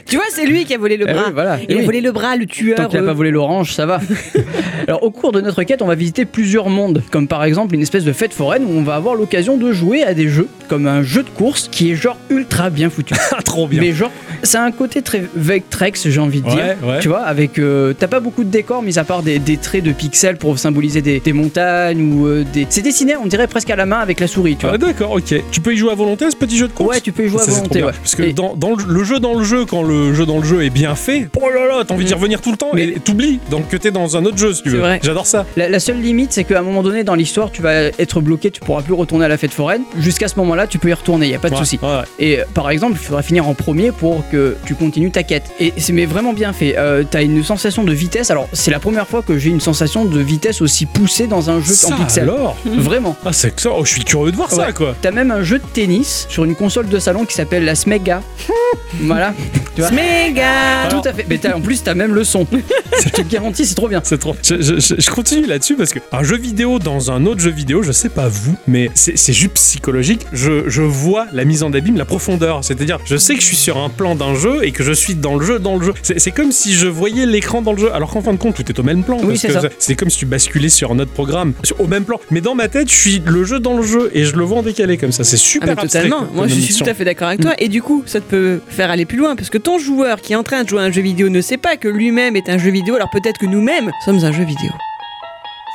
Tu 0.06 0.16
vois, 0.16 0.24
c'est 0.30 0.46
lui 0.46 0.64
qui 0.64 0.74
a 0.74 0.78
volé 0.78 0.96
le 0.96 1.06
Eh 1.08 1.12
bras. 1.12 1.22
oui, 1.26 1.32
voilà. 1.32 1.58
Il 1.60 1.66
Eh 1.68 1.74
a 1.74 1.78
oui. 1.78 1.84
volé 1.84 2.00
le 2.00 2.10
bras, 2.12 2.34
le 2.36 2.46
tueur. 2.46 2.76
Tant 2.76 2.88
qu'il 2.88 2.98
a 2.98 3.02
pas 3.02 3.12
volé 3.12 3.30
l'orange, 3.30 3.72
ça 3.72 3.86
va. 3.86 4.00
Alors, 4.88 5.02
au 5.04 5.10
cours 5.10 5.32
de 5.32 5.40
notre 5.40 5.62
quête, 5.62 5.82
on 5.82 5.86
va 5.86 5.94
visiter 5.94 6.24
plusieurs 6.24 6.68
mondes, 6.70 7.02
comme 7.10 7.28
par 7.28 7.44
exemple 7.44 7.74
une 7.74 7.82
espèce 7.82 8.04
de 8.04 8.12
fête 8.12 8.32
foraine 8.32 8.64
où 8.64 8.70
on 8.70 8.82
va 8.82 8.94
avoir 8.94 9.14
l'occasion 9.14 9.56
de 9.58 9.70
jouer 9.72 10.02
à 10.02 10.14
des 10.14 10.28
jeux, 10.28 10.48
comme 10.68 10.86
un 10.86 11.02
jeu 11.02 11.22
de 11.22 11.28
course 11.28 11.68
qui 11.70 11.90
est 11.92 11.94
genre 11.94 12.16
ultra 12.30 12.70
bien 12.70 12.88
foutu. 12.90 13.14
Ah, 13.32 13.42
trop 13.44 13.68
bien. 13.68 13.80
Mais 13.80 13.92
genre, 13.92 14.10
c'est 14.42 14.58
un 14.58 14.72
côté 14.72 15.02
très 15.02 15.22
Vectrex, 15.36 16.08
j'ai 16.08 16.20
envie 16.20 16.40
de 16.40 16.48
dire. 16.48 16.56
Ouais, 16.82 16.88
ouais. 16.94 16.98
Tu 17.00 17.08
vois, 17.08 17.20
avec. 17.28 17.58
euh, 17.58 17.92
T'as 17.98 18.06
pas 18.08 18.20
beaucoup 18.20 18.44
de 18.44 18.50
décors, 18.50 18.82
mis 18.82 18.98
à 18.98 19.04
part 19.04 19.22
des, 19.22 19.38
des 19.38 19.56
traits 19.56 19.84
de 19.84 19.92
pixels 19.92 20.36
pour 20.36 20.58
symboliser 20.58 21.02
des, 21.02 21.20
des 21.20 21.32
montagnes 21.32 22.12
ou 22.12 22.26
euh, 22.26 22.44
des. 22.52 22.66
C'est 22.70 22.82
dessiné, 22.82 23.16
on 23.16 23.26
dirait 23.26 23.46
presque 23.46 23.70
à 23.70 23.76
la 23.76 23.86
main 23.86 23.98
avec 23.98 24.20
la 24.20 24.26
souris, 24.26 24.56
tu 24.56 24.66
vois. 24.66 24.74
Ah, 24.74 24.78
d'accord, 24.78 25.12
ok. 25.12 25.34
Tu 25.50 25.60
peux 25.60 25.72
y 25.74 25.76
jouer 25.76 25.92
à 25.92 25.94
volonté 25.94 26.30
ce 26.30 26.36
petit 26.36 26.56
jeu 26.56 26.68
de 26.68 26.72
course 26.72 26.88
Ouais, 26.94 27.00
tu 27.00 27.12
peux 27.12 27.24
y 27.24 27.28
jouer 27.28 27.40
à 27.40 27.44
Ça, 27.44 27.52
volonté, 27.52 27.82
ouais. 27.82 27.92
Parce 27.92 28.14
que 28.14 28.22
Et- 28.22 28.32
dans, 28.32 28.54
dans 28.56 28.74
le, 28.74 28.84
le 28.86 29.04
jeu 29.04 29.20
dans 29.20 29.34
le 29.38 29.44
jeu, 29.44 29.64
quand 29.64 29.82
le 29.82 30.14
jeu 30.14 30.26
dans 30.26 30.38
le 30.38 30.44
jeu 30.44 30.62
est 30.64 30.70
bien 30.70 30.94
fait, 30.94 31.28
oh 31.40 31.48
là 31.50 31.66
là, 31.66 31.84
t'as 31.86 31.94
envie 31.94 32.04
d'y 32.04 32.14
revenir 32.14 32.40
tout 32.40 32.50
le 32.50 32.56
temps 32.56 32.70
Mais- 32.74 32.84
et 32.88 32.92
t'oublies 33.00 33.38
donc 33.50 33.68
que 33.68 33.76
t'es 33.76 33.90
dans 33.90 34.16
un 34.16 34.24
autre 34.24 34.38
jeu 34.38 34.52
si 34.54 34.62
tu 34.62 34.70
C'est 34.70 34.76
veux. 34.76 34.80
vrai. 34.82 35.00
J'adore 35.02 35.26
ça. 35.26 35.44
La, 35.56 35.68
la 35.68 35.80
seule 35.80 36.00
limite, 36.00 36.32
c'est 36.32 36.44
qu'à 36.44 36.58
un 36.60 36.62
moment 36.62 36.82
donné 36.82 37.04
dans 37.04 37.14
l'histoire, 37.14 37.50
tu 37.50 37.62
vas 37.62 37.74
être 37.74 38.20
bloqué, 38.20 38.50
tu 38.50 38.60
pourras 38.60 38.82
plus 38.82 38.94
retourner 38.94 39.24
à 39.24 39.28
la 39.28 39.36
fête 39.36 39.52
foraine. 39.52 39.82
Jusqu'à 39.98 40.28
ce 40.28 40.36
moment-là, 40.36 40.66
tu 40.66 40.78
peux 40.78 40.88
y 40.88 40.92
retourner, 40.94 41.28
y 41.28 41.34
a 41.34 41.38
pas 41.38 41.48
de 41.50 41.54
Ouais, 41.54 41.60
souci. 41.60 41.78
ouais. 41.82 41.88
Et 42.18 42.40
euh, 42.40 42.44
par 42.54 42.70
exemple, 42.70 42.94
il 43.00 43.04
faudra 43.04 43.22
finir 43.22 43.46
en 43.48 43.54
premier 43.54 43.92
pour 43.92 44.22
que 44.30 44.56
tu 44.66 44.74
continues 44.74 45.10
ta 45.10 45.22
quête. 45.22 45.44
Et 45.60 45.72
c'est 45.76 45.92
mais 45.92 46.06
vraiment 46.06 46.32
bien 46.32 46.52
fait. 46.52 46.76
Euh, 46.78 47.04
T'as 47.18 47.24
une 47.24 47.42
sensation 47.42 47.82
de 47.82 47.92
vitesse. 47.92 48.30
Alors, 48.30 48.48
c'est 48.52 48.70
la 48.70 48.78
première 48.78 49.08
fois 49.08 49.22
que 49.22 49.38
j'ai 49.40 49.50
une 49.50 49.60
sensation 49.60 50.04
de 50.04 50.20
vitesse 50.20 50.62
aussi 50.62 50.86
poussée 50.86 51.26
dans 51.26 51.50
un 51.50 51.60
jeu 51.60 51.74
Ça 51.74 51.92
en 51.92 51.96
pixel. 51.98 52.22
alors 52.22 52.56
Vraiment. 52.64 53.16
Ah, 53.26 53.32
c'est 53.32 53.52
que 53.56 53.60
ça. 53.60 53.70
Oh, 53.76 53.84
je 53.84 53.90
suis 53.90 54.04
curieux 54.04 54.30
de 54.30 54.36
voir 54.36 54.52
ça 54.52 54.70
quoi. 54.72 54.94
T'as 55.02 55.10
même 55.10 55.32
un 55.32 55.42
jeu 55.42 55.58
de 55.58 55.64
tennis 55.72 56.26
sur 56.28 56.44
une 56.44 56.54
console 56.54 56.86
de 56.88 56.98
salon 57.00 57.24
qui 57.24 57.34
s'appelle 57.34 57.64
la 57.64 57.74
Smega. 57.74 58.22
voilà. 59.00 59.34
Tu 59.74 59.80
vois 59.80 59.90
Méga 59.90 60.88
Tout 60.90 61.02
à 61.08 61.12
fait. 61.12 61.26
Mais 61.28 61.38
t'as- 61.38 61.56
en 61.56 61.60
plus, 61.60 61.82
t'as 61.82 61.94
même 61.94 62.14
le 62.14 62.22
son. 62.22 62.46
je 63.04 63.08
te 63.08 63.22
garantis, 63.22 63.66
c'est 63.66 63.74
trop 63.74 63.88
bien. 63.88 64.00
C'est 64.04 64.18
trop. 64.18 64.36
Je, 64.44 64.60
je- 64.62 64.78
je- 64.78 64.94
je 65.00 65.10
continue 65.10 65.46
là-dessus 65.46 65.74
parce 65.74 65.90
que 65.90 65.98
un 66.12 66.22
jeu 66.22 66.36
vidéo 66.36 66.78
dans 66.78 67.10
un 67.10 67.26
autre 67.26 67.40
jeu 67.40 67.50
vidéo, 67.50 67.82
je 67.82 67.90
sais 67.90 68.10
pas 68.10 68.28
vous, 68.28 68.54
mais 68.68 68.90
c'est 68.94 69.32
juste 69.32 69.54
psychologique. 69.54 70.24
Je, 70.32 70.68
je 70.68 70.82
vois 70.82 71.26
la 71.32 71.44
mise 71.44 71.64
en 71.64 71.72
abîme, 71.72 71.96
la 71.96 72.04
profondeur. 72.04 72.62
C'est-à-dire, 72.62 72.98
je 73.04 73.16
sais 73.16 73.34
que 73.34 73.40
je 73.40 73.46
suis 73.46 73.56
sur 73.56 73.76
un 73.78 73.88
plan 73.88 74.14
d'un 74.14 74.36
jeu 74.36 74.64
et 74.64 74.70
que 74.70 74.84
je 74.84 74.92
suis 74.92 75.16
dans 75.16 75.34
le 75.34 75.44
jeu, 75.44 75.58
dans 75.58 75.76
le 75.78 75.84
jeu. 75.86 75.94
C'est 76.02 76.30
comme 76.30 76.52
si 76.52 76.74
je 76.74 76.86
voyais 76.86 77.07
l'écran 77.26 77.62
dans 77.62 77.72
le 77.72 77.78
jeu, 77.78 77.92
alors 77.92 78.10
qu'en 78.10 78.22
fin 78.22 78.32
de 78.32 78.38
compte, 78.38 78.54
tout 78.54 78.66
est 78.68 78.78
au 78.78 78.82
même 78.82 79.02
plan. 79.02 79.18
Oui, 79.22 79.38
c'est 79.78 79.94
comme 79.96 80.10
si 80.10 80.18
tu 80.18 80.26
basculais 80.26 80.68
sur 80.68 80.92
un 80.92 80.98
autre 80.98 81.12
programme, 81.12 81.52
au 81.78 81.86
même 81.86 82.04
plan. 82.04 82.20
Mais 82.30 82.40
dans 82.40 82.54
ma 82.54 82.68
tête, 82.68 82.88
je 82.90 82.96
suis 82.96 83.22
le 83.24 83.44
jeu 83.44 83.60
dans 83.60 83.76
le 83.76 83.82
jeu 83.82 84.10
et 84.14 84.24
je 84.24 84.36
le 84.36 84.44
vois 84.44 84.58
en 84.58 84.62
décalé 84.62 84.96
comme 84.96 85.12
ça. 85.12 85.24
C'est 85.24 85.36
Ah 85.36 85.38
super 85.38 85.70
abstrait, 85.70 86.02
totalement, 86.02 86.26
moi 86.32 86.46
je 86.46 86.54
suis 86.54 86.74
tout 86.74 86.88
à 86.88 86.94
fait 86.94 87.04
d'accord 87.04 87.28
avec 87.28 87.40
toi 87.40 87.52
et 87.58 87.68
du 87.68 87.82
coup 87.82 88.02
ça 88.06 88.20
te 88.20 88.28
peut 88.28 88.60
faire 88.68 88.90
aller 88.90 89.06
plus 89.06 89.18
loin 89.18 89.36
parce 89.36 89.50
que 89.50 89.58
ton 89.58 89.78
joueur 89.78 90.20
qui 90.20 90.32
est 90.34 90.36
en 90.36 90.42
train 90.42 90.62
de 90.62 90.68
jouer 90.68 90.80
à 90.80 90.84
un 90.84 90.92
jeu 90.92 91.02
vidéo 91.02 91.28
ne 91.28 91.40
sait 91.40 91.56
pas 91.56 91.76
que 91.76 91.88
lui-même 91.88 92.36
est 92.36 92.48
un 92.48 92.58
jeu 92.58 92.70
vidéo 92.70 92.94
alors 92.94 93.10
peut-être 93.10 93.38
que 93.38 93.46
nous-mêmes 93.46 93.90
sommes 94.04 94.22
un 94.24 94.32
jeu 94.32 94.44
vidéo. 94.44 94.70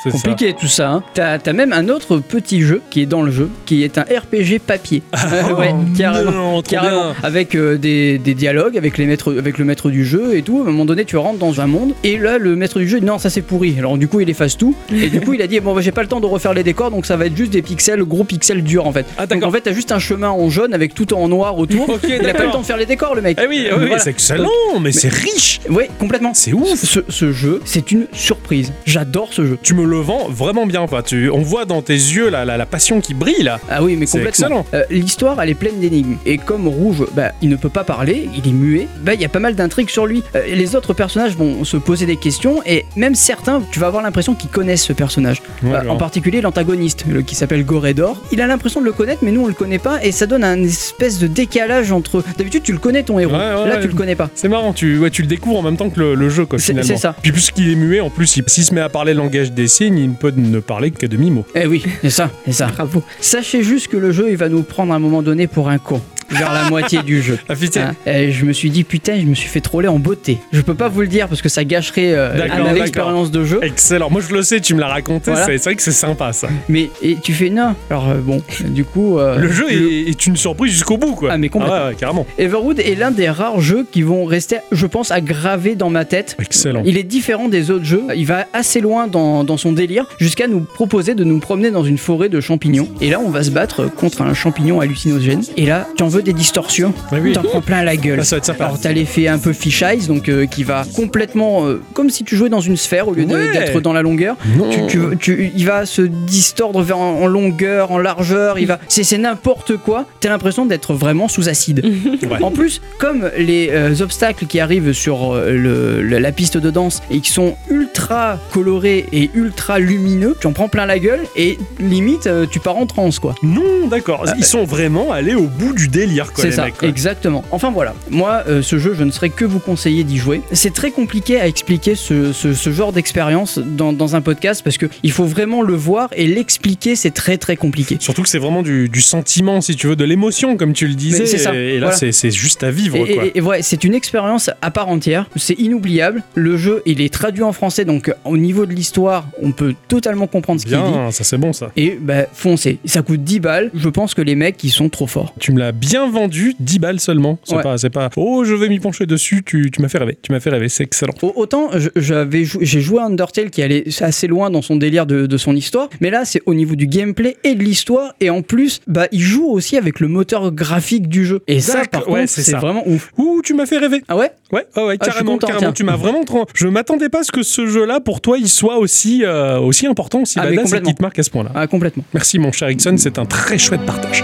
C'est 0.03 0.09
ça. 0.11 0.17
Compliqué 0.17 0.53
tout 0.53 0.67
ça. 0.67 0.89
Hein. 0.91 1.03
T'as 1.13 1.53
même 1.53 1.71
un 1.73 1.87
autre 1.89 2.17
petit 2.19 2.61
jeu 2.61 2.81
qui 2.89 3.01
est 3.01 3.05
dans 3.05 3.21
le 3.21 3.31
jeu, 3.31 3.49
qui 3.65 3.83
est 3.83 3.97
un 3.97 4.01
RPG 4.03 4.59
papier. 4.65 5.01
Oh, 5.13 5.53
ouais, 5.59 5.73
carrément. 5.97 6.31
non, 6.31 6.61
Carrément, 6.61 7.13
avec 7.23 7.55
euh, 7.55 7.77
des, 7.77 8.17
des 8.17 8.33
dialogues 8.33 8.77
avec, 8.77 8.97
les 8.97 9.05
maîtres, 9.05 9.37
avec 9.37 9.57
le 9.57 9.65
maître 9.65 9.89
du 9.89 10.05
jeu 10.05 10.35
et 10.35 10.41
tout. 10.41 10.59
À 10.59 10.61
un 10.63 10.65
moment 10.65 10.85
donné, 10.85 11.05
tu 11.05 11.17
rentres 11.17 11.39
dans 11.39 11.61
un 11.61 11.67
monde 11.67 11.93
et 12.03 12.17
là, 12.17 12.37
le 12.37 12.55
maître 12.55 12.79
du 12.79 12.87
jeu 12.87 12.99
dit 12.99 13.05
non, 13.05 13.17
ça 13.17 13.29
c'est 13.29 13.41
pourri. 13.41 13.75
Alors, 13.77 13.97
du 13.97 14.07
coup, 14.07 14.19
il 14.19 14.29
efface 14.29 14.57
tout. 14.57 14.75
Et 14.93 15.09
du 15.09 15.21
coup, 15.21 15.33
il 15.33 15.41
a 15.41 15.47
dit 15.47 15.59
bon, 15.59 15.73
bah, 15.73 15.81
j'ai 15.81 15.91
pas 15.91 16.01
le 16.01 16.07
temps 16.07 16.19
de 16.19 16.25
refaire 16.25 16.53
les 16.53 16.63
décors 16.63 16.91
donc 16.91 17.05
ça 17.05 17.15
va 17.17 17.25
être 17.27 17.37
juste 17.37 17.51
des 17.53 17.61
pixels, 17.61 18.03
gros 18.03 18.23
pixels 18.23 18.63
durs 18.63 18.85
en 18.87 18.91
fait. 18.91 19.05
Ah, 19.17 19.25
donc, 19.25 19.43
en 19.43 19.51
fait, 19.51 19.61
t'as 19.61 19.73
juste 19.73 19.91
un 19.91 19.99
chemin 19.99 20.29
en 20.29 20.49
jaune 20.49 20.73
avec 20.73 20.93
tout 20.93 21.13
en 21.13 21.27
noir 21.27 21.57
autour. 21.57 21.89
Ok, 21.93 21.99
il 22.09 22.27
a 22.27 22.33
pas 22.33 22.45
le 22.45 22.51
temps 22.51 22.61
de 22.61 22.65
faire 22.65 22.77
les 22.77 22.85
décors, 22.87 23.13
le 23.15 23.21
mec. 23.21 23.37
Eh 23.41 23.47
oui, 23.47 23.67
oui, 23.71 23.77
Voilà. 23.77 23.99
c'est 23.99 24.09
excellent, 24.09 24.49
mais, 24.81 24.91
c'est 24.91 25.13
riche. 25.13 25.59
Oui, 25.69 25.83
complètement. 25.99 26.31
C'est 26.33 26.51
ouf. 26.53 26.73
Ce, 26.75 26.99
ce 27.07 27.31
jeu, 27.31 27.61
c'est 27.65 27.91
une 27.91 28.07
surprise. 28.13 28.73
J'adore 28.85 29.29
ce 29.31 29.45
jeu. 29.45 29.57
Tu 29.61 29.73
me 29.75 29.85
le 29.93 29.99
vends 30.01 30.27
vraiment 30.29 30.65
bien. 30.65 30.81
Enfin, 30.81 31.01
tu, 31.01 31.29
on 31.29 31.41
voit 31.41 31.65
dans 31.65 31.81
tes 31.81 31.93
yeux 31.93 32.29
la, 32.29 32.45
la, 32.45 32.57
la 32.57 32.65
passion 32.65 33.01
qui 33.01 33.13
brille 33.13 33.43
là. 33.43 33.59
Ah 33.69 33.83
oui, 33.83 33.95
mais 33.97 34.05
complètement. 34.05 34.65
Euh, 34.73 34.83
L'histoire, 34.89 35.41
elle 35.41 35.49
est 35.49 35.53
pleine 35.55 35.79
d'énigmes. 35.79 36.15
Et 36.25 36.37
comme 36.37 36.67
Rouge, 36.67 37.03
bah, 37.15 37.31
il 37.41 37.49
ne 37.49 37.55
peut 37.55 37.69
pas 37.69 37.83
parler, 37.83 38.29
il 38.35 38.47
est 38.47 38.53
muet, 38.53 38.87
bah, 39.01 39.13
il 39.13 39.21
y 39.21 39.25
a 39.25 39.29
pas 39.29 39.39
mal 39.39 39.55
d'intrigues 39.55 39.89
sur 39.89 40.05
lui. 40.05 40.23
Euh, 40.35 40.41
les 40.53 40.75
autres 40.75 40.93
personnages 40.93 41.35
vont 41.35 41.63
se 41.63 41.77
poser 41.77 42.05
des 42.05 42.17
questions, 42.17 42.61
et 42.65 42.85
même 42.95 43.15
certains, 43.15 43.61
tu 43.71 43.79
vas 43.79 43.87
avoir 43.87 44.03
l'impression 44.03 44.33
qu'ils 44.35 44.49
connaissent 44.49 44.83
ce 44.83 44.93
personnage. 44.93 45.41
Ouais, 45.63 45.71
Euh, 45.73 45.79
alors. 45.79 45.95
en 45.95 45.97
particulier 45.97 46.41
l'antagoniste, 46.41 47.05
qui 47.25 47.35
s'appelle 47.35 47.63
Goredor. 47.65 48.21
Il 48.31 48.41
a 48.41 48.47
l'impression 48.47 48.79
de 48.81 48.85
le 48.85 48.91
connaître, 48.93 49.23
mais 49.23 49.31
nous 49.31 49.41
on 49.43 49.47
le 49.47 49.53
connaît 49.53 49.79
pas, 49.79 50.03
et 50.03 50.11
ça 50.11 50.25
donne 50.25 50.43
un 50.43 50.61
espèce 50.63 51.19
de 51.19 51.27
décalage 51.27 51.91
entre. 51.91 52.23
D'habitude, 52.37 52.63
tu 52.63 52.71
le 52.71 52.79
connais 52.79 53.03
ton 53.03 53.19
héros. 53.19 53.33
Ouais, 53.33 53.37
ouais, 53.55 53.67
Là, 53.69 53.77
tu 53.77 53.87
le 53.87 53.93
connais 53.93 54.15
pas. 54.15 54.29
C'est 54.35 54.47
marrant, 54.49 54.73
tu, 54.73 54.97
ouais, 54.99 55.09
tu 55.09 55.21
le 55.21 55.27
découvres 55.27 55.59
en 55.59 55.61
même 55.61 55.77
temps 55.77 55.89
que 55.89 55.99
le, 55.99 56.15
le 56.15 56.29
jeu, 56.29 56.45
quoi, 56.45 56.57
C'est- 56.59 56.67
finalement. 56.73 56.87
c'est 56.87 56.97
ça. 57.01 57.15
Puis 57.21 57.31
puisqu'il 57.31 57.69
est 57.71 57.75
muet, 57.75 57.99
en 57.99 58.09
plus, 58.09 58.37
il- 58.37 58.43
s'il 58.47 58.63
se 58.63 58.73
met 58.73 58.81
à 58.81 58.89
parler 58.89 59.13
le 59.13 59.19
langage 59.19 59.51
des 59.51 59.67
signes, 59.67 59.82
il 59.87 60.09
ne 60.09 60.15
peut 60.15 60.33
ne 60.35 60.59
parler 60.59 60.91
que 60.91 61.05
de 61.05 61.17
mimo. 61.17 61.45
Eh 61.55 61.67
oui, 61.67 61.83
c'est 62.01 62.09
ça, 62.09 62.29
c'est 62.45 62.53
ça. 62.53 62.67
Bravo. 62.67 63.03
Sachez 63.19 63.63
juste 63.63 63.87
que 63.87 63.97
le 63.97 64.11
jeu, 64.11 64.29
il 64.29 64.37
va 64.37 64.49
nous 64.49 64.63
prendre 64.63 64.93
à 64.93 64.95
un 64.95 64.99
moment 64.99 65.21
donné 65.21 65.47
pour 65.47 65.69
un 65.69 65.77
con. 65.77 66.01
Vers 66.29 66.53
la 66.53 66.69
moitié 66.69 67.01
du 67.03 67.21
jeu. 67.21 67.37
Ah 67.49 67.55
putain. 67.55 67.89
Hein, 68.07 68.11
et 68.11 68.31
je 68.31 68.45
me 68.45 68.53
suis 68.53 68.69
dit 68.69 68.83
putain, 68.83 69.19
je 69.19 69.25
me 69.25 69.35
suis 69.35 69.49
fait 69.49 69.61
troller 69.61 69.87
en 69.87 69.99
beauté. 69.99 70.39
Je 70.51 70.61
peux 70.61 70.73
pas 70.73 70.87
vous 70.87 71.01
le 71.01 71.07
dire 71.07 71.27
parce 71.27 71.41
que 71.41 71.49
ça 71.49 71.63
gâcherait 71.63 72.13
euh, 72.13 72.73
l'expérience 72.73 73.31
de 73.31 73.43
jeu. 73.43 73.59
Excellent. 73.61 74.09
Moi, 74.09 74.21
je 74.27 74.33
le 74.33 74.41
sais, 74.41 74.59
tu 74.59 74.73
me 74.75 74.79
l'as 74.79 74.87
raconté. 74.87 75.31
Voilà. 75.31 75.45
C'est 75.45 75.57
vrai 75.63 75.75
que 75.75 75.81
c'est 75.81 75.91
sympa, 75.91 76.33
ça. 76.33 76.47
Mais 76.69 76.89
et 77.01 77.15
tu 77.21 77.33
fais 77.33 77.49
non. 77.49 77.75
Alors 77.89 78.09
euh, 78.09 78.15
bon, 78.15 78.41
euh, 78.61 78.69
du 78.69 78.85
coup. 78.85 79.19
euh, 79.19 79.37
le 79.37 79.51
jeu 79.51 79.71
est, 79.71 80.09
est 80.09 80.25
une 80.25 80.35
surprise 80.37 80.71
jusqu'au 80.71 80.97
bout, 80.97 81.13
quoi. 81.15 81.29
Ah, 81.33 81.37
mais 81.37 81.49
complètement. 81.49 81.75
ouais, 81.83 81.87
ouais, 81.89 81.95
carrément. 81.95 82.25
Everwood 82.37 82.79
est 82.79 82.95
l'un 82.95 83.11
des 83.11 83.29
rares 83.29 83.59
jeux 83.61 83.85
qui 83.91 84.01
vont 84.01 84.25
rester, 84.25 84.57
je 84.71 84.85
pense, 84.87 85.11
à 85.11 85.21
graver 85.21 85.75
dans 85.75 85.89
ma 85.89 86.05
tête. 86.05 86.35
Excellent. 86.39 86.81
Il 86.85 86.97
est 86.97 87.03
différent 87.03 87.49
des 87.49 87.69
autres 87.71 87.85
jeux. 87.85 88.03
Il 88.15 88.25
va 88.25 88.47
assez 88.53 88.81
loin 88.81 89.07
dans, 89.07 89.43
dans 89.43 89.57
son 89.57 89.71
délire 89.73 90.05
jusqu'à 90.19 90.47
nous 90.47 90.61
proposer 90.61 91.13
de 91.15 91.23
nous 91.23 91.39
promener 91.39 91.71
dans 91.71 91.83
une 91.83 91.97
forêt 91.97 92.29
de 92.29 92.39
champignons. 92.41 92.87
Et 93.01 93.09
là, 93.09 93.19
on 93.19 93.29
va 93.29 93.43
se 93.43 93.51
battre 93.51 93.85
contre 93.93 94.21
un 94.21 94.33
champignon 94.33 94.79
hallucinogène. 94.79 95.41
Et 95.57 95.65
là, 95.65 95.87
tu 95.97 96.03
en 96.03 96.07
veux 96.07 96.22
des 96.23 96.33
distorsions. 96.33 96.93
Ah 97.11 97.15
oui. 97.21 97.33
T'en 97.33 97.43
prends 97.43 97.61
plein 97.61 97.83
la 97.83 97.95
gueule. 97.97 98.19
Ah, 98.21 98.23
ça 98.23 98.35
va 98.35 98.37
être 98.39 98.45
sympa. 98.45 98.65
Alors 98.65 98.79
t'as 98.79 98.91
l'effet 98.91 99.27
un 99.27 99.37
peu 99.37 99.53
fish 99.53 99.81
eyes, 99.81 100.07
donc 100.07 100.29
euh, 100.29 100.45
qui 100.45 100.63
va 100.63 100.83
complètement 100.95 101.65
euh, 101.67 101.81
comme 101.93 102.09
si 102.09 102.23
tu 102.23 102.35
jouais 102.35 102.49
dans 102.49 102.59
une 102.61 102.77
sphère 102.77 103.07
au 103.07 103.13
lieu 103.13 103.23
Ouais. 103.25 103.53
d'être 103.53 103.79
dans 103.81 103.93
la 103.93 104.01
longueur. 104.01 104.35
Non. 104.57 104.69
Tu, 104.69 104.87
tu- 104.87 105.17
tu- 105.19 105.51
il 105.55 105.65
va 105.65 105.85
se 105.85 106.01
distordre 106.01 106.81
vers 106.81 106.97
en, 106.97 107.21
en 107.21 107.27
longueur, 107.27 107.91
en 107.91 107.97
largeur. 107.99 108.59
Il 108.59 108.67
va, 108.67 108.79
c'est, 108.87 109.17
n'importe 109.17 109.77
quoi. 109.77 110.05
T'as 110.19 110.29
l'impression 110.29 110.65
d'être 110.65 110.93
vraiment 110.93 111.27
sous 111.27 111.49
acide. 111.49 111.83
Ouais. 112.23 112.41
En 112.41 112.51
plus, 112.51 112.81
comme 112.99 113.29
les 113.37 113.69
euh, 113.71 113.95
obstacles 114.01 114.45
qui 114.45 114.59
arrivent 114.59 114.93
sur 114.93 115.33
euh, 115.33 115.51
le- 115.51 116.01
le- 116.01 116.19
la 116.19 116.31
piste 116.31 116.57
de 116.57 116.69
danse 116.71 117.01
et 117.11 117.19
qui 117.19 117.29
sont 117.31 117.55
ultra 117.69 118.39
colorés 118.51 119.05
et 119.11 119.29
ultra 119.33 119.77
lumineux, 119.79 120.35
tu 120.39 120.47
en 120.47 120.53
prends 120.53 120.69
plein 120.69 120.85
la 120.85 120.99
gueule 120.99 121.19
et 121.35 121.57
limite 121.79 122.27
euh, 122.27 122.45
tu 122.49 122.59
pars 122.59 122.77
en 122.77 122.85
transe 122.85 123.19
quoi. 123.19 123.35
Non, 123.43 123.87
d'accord. 123.89 124.25
Ils 124.37 124.45
sont 124.45 124.63
vraiment 124.63 125.11
allés 125.11 125.35
au 125.35 125.47
bout 125.47 125.73
du 125.73 125.87
délire, 126.05 126.33
quoi, 126.33 126.43
C'est 126.43 126.51
ça, 126.51 126.65
mecs, 126.65 126.77
quoi. 126.77 126.87
exactement. 126.87 127.43
Enfin 127.51 127.71
voilà, 127.71 127.93
moi 128.09 128.43
euh, 128.47 128.61
ce 128.61 128.77
jeu 128.77 128.93
je 128.97 129.03
ne 129.03 129.11
saurais 129.11 129.29
que 129.29 129.45
vous 129.45 129.59
conseiller 129.59 130.03
d'y 130.03 130.17
jouer. 130.17 130.41
C'est 130.51 130.73
très 130.73 130.91
compliqué 130.91 131.39
à 131.39 131.47
expliquer 131.47 131.95
ce, 131.95 132.33
ce- 132.33 132.53
ce 132.53 132.71
genre 132.71 132.91
d'expérience 132.93 133.59
dans, 133.59 133.93
dans 133.93 134.15
un 134.15 134.21
podcast 134.21 134.61
parce 134.63 134.77
que 134.77 134.87
il 135.03 135.11
faut 135.11 135.25
vraiment 135.25 135.61
le 135.61 135.75
voir 135.75 136.09
et 136.15 136.27
l'expliquer, 136.27 136.95
c'est 136.95 137.11
très 137.11 137.37
très 137.37 137.55
compliqué. 137.55 137.97
Surtout 137.99 138.21
que 138.23 138.29
c'est 138.29 138.37
vraiment 138.39 138.61
du, 138.63 138.89
du 138.89 139.01
sentiment, 139.01 139.61
si 139.61 139.75
tu 139.75 139.87
veux, 139.87 139.95
de 139.95 140.03
l'émotion, 140.03 140.57
comme 140.57 140.73
tu 140.73 140.87
le 140.87 140.93
disais. 140.95 141.25
c'est 141.25 141.37
ça, 141.37 141.53
Et 141.55 141.79
là, 141.79 141.91
voilà. 141.91 142.11
c'est 142.11 142.31
juste 142.31 142.63
à 142.63 142.71
vivre, 142.71 142.95
Et, 142.97 143.13
quoi. 143.15 143.25
et- 143.25 143.31
et 143.35 143.41
ouais, 143.41 143.61
c'est 143.61 143.83
une 143.83 143.93
expérience 143.93 144.49
à 144.61 144.71
part 144.71 144.89
entière, 144.89 145.27
c'est 145.35 145.57
inoubliable. 145.59 146.23
Le 146.35 146.57
jeu, 146.57 146.81
il 146.85 147.01
est 147.01 147.13
traduit 147.13 147.43
en 147.43 147.53
français, 147.53 147.85
donc 147.85 148.09
euh, 148.09 148.13
au 148.25 148.37
niveau 148.37 148.65
de 148.65 148.73
l'histoire, 148.73 149.27
on 149.41 149.51
peut 149.51 149.73
totalement 149.87 150.27
comprendre 150.27 150.59
ce 150.59 150.65
qu'il 150.65 150.75
dit. 150.77 150.81
Bien, 150.81 151.11
ça 151.11 151.23
c'est 151.23 151.37
bon, 151.37 151.53
ça. 151.53 151.71
Et 151.77 151.97
bah 152.01 152.25
foncez, 152.33 152.79
ça 152.85 153.01
coûte 153.01 153.23
10 153.23 153.39
balles. 153.39 153.71
Je 153.73 153.89
pense 153.89 154.13
que 154.13 154.21
les 154.21 154.35
mecs 154.35 154.63
ils 154.63 154.69
sont 154.71 154.89
trop 154.89 155.07
forts. 155.07 155.33
Tu 155.39 155.51
me 155.51 155.59
l'as 155.59 155.71
bien 155.71 155.92
vendu, 156.09 156.55
10 156.59 156.79
balles 156.79 156.99
seulement. 156.99 157.39
C'est 157.43 157.55
Ouais. 157.55 157.63
pas, 157.63 157.77
c'est 157.77 157.89
pas. 157.89 158.09
Oh, 158.15 158.43
je 158.45 158.53
vais 158.53 158.69
m'y 158.69 158.79
pencher 158.79 159.05
dessus. 159.05 159.43
Tu, 159.45 159.69
tu 159.71 159.81
m'as 159.81 159.89
fait 159.89 159.97
rêver. 159.99 160.17
Tu 160.21 160.31
m'as 160.31 160.39
fait 160.39 160.49
rêver. 160.49 160.69
C'est 160.69 160.83
excellent. 160.83 161.13
Au- 161.21 161.33
Autant 161.35 161.69
j'avais 161.95 162.45
j'ai 162.61 162.81
joué 162.81 162.99
à 162.99 163.05
Undertale 163.05 163.49
qui 163.49 163.61
allait 163.61 163.83
assez 164.01 164.27
loin 164.27 164.49
dans 164.49 164.61
son 164.61 164.75
délire 164.75 165.05
de, 165.05 165.25
de 165.25 165.37
son 165.37 165.55
histoire, 165.55 165.89
mais 166.01 166.09
là 166.09 166.25
c'est 166.25 166.41
au 166.45 166.53
niveau 166.53 166.75
du 166.75 166.87
gameplay 166.87 167.37
et 167.43 167.55
de 167.55 167.63
l'histoire 167.63 168.13
et 168.21 168.29
en 168.29 168.41
plus 168.41 168.79
bah 168.87 169.07
il 169.11 169.21
joue 169.21 169.45
aussi 169.47 169.77
avec 169.77 169.99
le 169.99 170.07
moteur 170.07 170.51
graphique 170.51 171.07
du 171.07 171.25
jeu. 171.25 171.41
Et 171.47 171.59
ça 171.59 171.83
par 171.91 172.07
ouais, 172.09 172.21
contre 172.21 172.29
c'est 172.31 172.55
vraiment 172.55 172.87
ouf. 172.87 173.11
Ouh, 173.17 173.41
tu 173.43 173.53
m'as 173.53 173.65
fait 173.65 173.77
rêver. 173.77 174.01
Ah 174.07 174.15
ouais? 174.17 174.31
Ouais, 174.51 174.65
ouais, 174.77 174.83
ouais, 174.85 174.97
Ah, 174.99 175.05
carrément, 175.05 175.33
content, 175.33 175.47
carrément. 175.47 175.59
tiens. 175.67 175.73
Tu 175.73 175.83
m'as 175.83 175.95
vraiment. 175.95 176.23
Je 176.53 176.67
m'attendais 176.67 177.09
pas 177.09 177.19
à 177.19 177.23
ce 177.23 177.31
que 177.31 177.43
ce 177.43 177.65
jeu-là, 177.67 177.99
pour 177.99 178.21
toi, 178.21 178.37
il 178.37 178.47
soit 178.47 178.77
aussi, 178.77 179.23
euh, 179.25 179.59
aussi 179.59 179.87
important, 179.87 180.21
aussi 180.21 180.39
Ah, 180.39 180.47
badass 180.47 180.73
et 180.73 180.81
qu'il 180.81 180.95
te 180.95 181.01
marque 181.01 181.19
à 181.19 181.23
ce 181.23 181.29
point-là. 181.29 181.51
Ah 181.55 181.67
complètement. 181.67 182.03
Merci, 182.13 182.39
mon 182.39 182.51
cher 182.51 182.69
Ixon. 182.69 182.95
C'est 182.97 183.17
un 183.19 183.25
très 183.25 183.57
chouette 183.57 183.81
partage. 183.85 184.23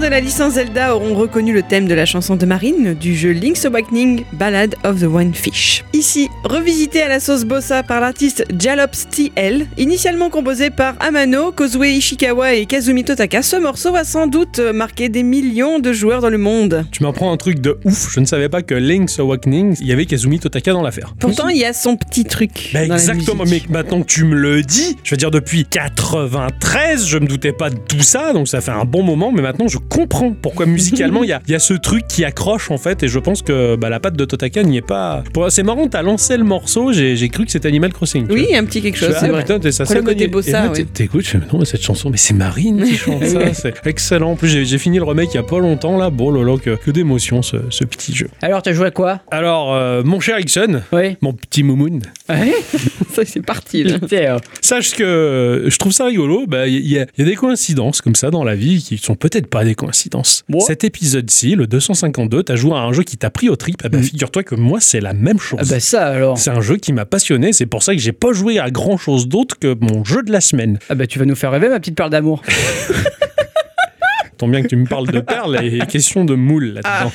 De 0.00 0.06
la 0.06 0.18
licence 0.18 0.54
Zelda 0.54 0.96
auront 0.96 1.14
reconnu 1.14 1.52
le 1.52 1.62
thème 1.62 1.86
de 1.86 1.94
la 1.94 2.04
chanson 2.04 2.34
de 2.36 2.44
Marine 2.46 2.94
du 2.94 3.14
jeu 3.14 3.30
Link's 3.30 3.64
Awakening, 3.64 4.24
Ballad 4.32 4.74
of 4.82 5.00
the 5.00 5.04
One 5.04 5.32
Fish. 5.32 5.84
Ici, 5.92 6.28
revisité 6.42 7.02
à 7.02 7.08
la 7.08 7.20
sauce 7.20 7.44
bossa 7.44 7.82
par 7.82 8.00
l'artiste 8.00 8.44
Jalops 8.58 9.08
TL, 9.08 9.66
initialement 9.78 10.30
composé 10.30 10.70
par 10.70 10.96
Amano, 11.00 11.52
Kozue 11.52 11.86
Ishikawa 11.86 12.54
et 12.54 12.66
Kazumi 12.66 13.04
Totaka, 13.04 13.42
ce 13.42 13.56
morceau 13.56 13.92
va 13.92 14.04
sans 14.04 14.26
doute 14.26 14.58
marquer 14.58 15.08
des 15.08 15.22
millions 15.22 15.78
de 15.78 15.92
joueurs 15.92 16.20
dans 16.20 16.30
le 16.30 16.38
monde. 16.38 16.84
Tu 16.90 17.02
m'apprends 17.02 17.32
un 17.32 17.36
truc 17.36 17.60
de 17.60 17.78
ouf. 17.84 18.12
Je 18.12 18.20
ne 18.20 18.26
savais 18.26 18.48
pas 18.48 18.62
que 18.62 18.74
Link's 18.74 19.18
Awakening, 19.20 19.76
il 19.80 19.86
y 19.86 19.92
avait 19.92 20.06
Kazumi 20.06 20.40
Totaka 20.40 20.72
dans 20.72 20.82
l'affaire. 20.82 21.14
Pourtant, 21.20 21.48
il 21.48 21.58
y 21.58 21.64
a 21.64 21.72
son 21.72 21.96
petit 21.96 22.24
truc. 22.24 22.70
Bah, 22.72 22.82
dans 22.82 22.94
la 22.94 23.00
exactement, 23.00 23.44
mais 23.46 23.62
maintenant 23.68 24.00
que 24.00 24.06
tu 24.06 24.24
me 24.24 24.34
le 24.34 24.62
dis, 24.62 24.96
je 25.04 25.10
veux 25.12 25.16
dire 25.18 25.30
depuis 25.30 25.64
93, 25.66 27.06
je 27.06 27.18
me 27.18 27.26
doutais 27.26 27.52
pas 27.52 27.70
de 27.70 27.76
tout 27.76 28.00
ça, 28.00 28.32
donc 28.32 28.48
ça 28.48 28.60
fait 28.60 28.72
un 28.72 28.84
bon 28.84 29.02
moment, 29.02 29.30
mais 29.30 29.42
maintenant 29.42 29.68
je 29.68 29.78
comprends 29.88 30.32
pourquoi 30.32 30.66
musicalement 30.66 31.22
il 31.24 31.28
y 31.30 31.32
a, 31.32 31.40
il 31.46 31.52
y 31.52 31.54
a 31.54 31.58
ce 31.58 31.74
truc 31.74 32.06
qui 32.08 32.24
accroche 32.24 32.70
en 32.70 32.78
fait, 32.78 33.02
et 33.02 33.08
je 33.08 33.18
pense 33.18 33.42
que 33.42 33.76
bah, 33.76 33.88
la 33.90 34.00
patte 34.00 34.16
de 34.16 34.24
Totaka 34.24 34.62
n'y 34.62 34.76
est 34.78 34.82
pas. 34.82 35.22
C'est 35.48 35.62
marrant, 35.62 35.86
t'as 35.88 36.02
lancé 36.02 36.36
le 36.36 36.44
morceau, 36.44 36.92
j'ai 36.92 37.28
cru 37.28 37.44
que 37.44 37.50
c'était 37.52 37.68
Animal 37.68 37.92
Crossing. 37.92 38.26
Oui, 38.28 38.40
vois. 38.40 38.48
il 38.48 38.52
y 38.52 38.54
a 38.54 38.58
un 38.58 38.64
petit 38.64 38.82
quelque 38.82 38.96
chose, 38.98 39.08
fais, 39.14 39.20
c'est 39.20 39.26
ah, 39.26 39.32
vrai. 39.32 39.42
putain, 39.42 39.58
t'es- 39.58 39.72
ça 39.72 39.84
Après, 39.84 39.96
le 39.96 40.02
côté 40.02 40.26
bossa, 40.28 40.68
t'é- 40.68 40.84
T'écoutes, 40.84 41.24
je 41.24 41.30
fais, 41.30 41.38
non, 41.52 41.58
mais 41.58 41.64
cette 41.64 41.82
chanson, 41.82 42.10
mais 42.10 42.16
c'est 42.16 42.34
Marine 42.34 42.82
qui 42.84 42.96
chante 42.96 43.24
ça, 43.26 43.52
c'est 43.54 43.86
excellent. 43.86 44.32
En 44.32 44.36
plus, 44.36 44.48
j'ai 44.64 44.78
fini 44.78 44.98
le 44.98 45.04
remake 45.04 45.30
il 45.32 45.36
y 45.36 45.40
a 45.40 45.42
pas 45.42 45.58
longtemps 45.58 45.96
là, 45.98 46.10
bon 46.10 46.30
lolo, 46.30 46.58
que, 46.58 46.76
que 46.76 46.90
d'émotion 46.90 47.42
ce, 47.42 47.56
ce 47.70 47.84
petit 47.84 48.14
jeu. 48.14 48.28
Alors, 48.42 48.62
t'as 48.62 48.72
joué 48.72 48.86
à 48.86 48.90
quoi? 48.90 49.20
Alors, 49.30 49.74
euh, 49.74 50.02
mon 50.04 50.20
cher 50.20 50.38
Ixon, 50.38 50.82
Oui. 50.92 51.16
mon 51.20 51.32
petit 51.32 51.62
moumoun, 51.62 52.00
Ouais. 52.28 52.52
Ça, 53.14 53.22
c'est 53.24 53.42
parti. 53.42 53.84
là. 53.84 53.96
Sache 54.60 54.94
que 54.94 55.04
euh, 55.04 55.70
je 55.70 55.76
trouve 55.78 55.92
ça 55.92 56.06
rigolo. 56.06 56.46
bah, 56.48 56.66
Il 56.66 56.74
y, 56.86 56.98
a- 56.98 57.06
il 57.16 57.20
y 57.20 57.22
a 57.22 57.30
des 57.30 57.36
coïncidences 57.36 58.00
comme 58.00 58.14
ça 58.16 58.30
dans 58.30 58.42
la 58.44 58.54
vie 58.56 58.82
qui 58.82 58.98
sont 58.98 59.14
peut-être 59.14 59.46
pas 59.46 59.64
des 59.64 59.73
coïncidences. 59.74 60.44
Moi 60.48 60.62
Cet 60.66 60.84
épisode-ci, 60.84 61.54
le 61.54 61.66
252, 61.66 62.42
t'as 62.44 62.56
joué 62.56 62.72
à 62.72 62.80
un 62.80 62.92
jeu 62.92 63.02
qui 63.02 63.16
t'a 63.16 63.30
pris 63.30 63.48
au 63.48 63.56
trip. 63.56 63.80
Ah 63.84 63.88
bah, 63.88 63.98
Mm. 63.98 64.02
Figure-toi 64.02 64.42
que 64.42 64.54
moi, 64.54 64.80
c'est 64.80 65.00
la 65.00 65.12
même 65.14 65.38
chose. 65.38 65.58
Ah 65.62 65.64
bah 65.68 65.80
ça 65.80 66.06
alors. 66.06 66.36
C'est 66.38 66.50
un 66.50 66.60
jeu 66.60 66.76
qui 66.76 66.92
m'a 66.92 67.04
passionné. 67.06 67.52
C'est 67.52 67.66
pour 67.66 67.82
ça 67.82 67.94
que 67.94 68.00
j'ai 68.00 68.12
pas 68.12 68.32
joué 68.32 68.58
à 68.58 68.70
grand 68.70 68.96
chose 68.96 69.28
d'autre 69.28 69.58
que 69.58 69.76
mon 69.80 70.04
jeu 70.04 70.22
de 70.22 70.30
la 70.32 70.40
semaine. 70.40 70.78
Ah 70.88 70.94
bah 70.94 71.06
tu 71.06 71.18
vas 71.18 71.24
nous 71.24 71.36
faire 71.36 71.50
rêver 71.52 71.68
ma 71.68 71.78
petite 71.80 71.96
perle 71.96 72.10
d'amour. 72.10 72.42
Tant 74.36 74.48
bien 74.48 74.62
que 74.62 74.68
tu 74.68 74.76
me 74.76 74.86
parles 74.86 75.06
de 75.08 75.20
perles 75.20 75.58
et 75.62 75.78
question 75.86 76.24
de 76.24 76.34
moule 76.34 76.80
là-dedans. 76.82 77.12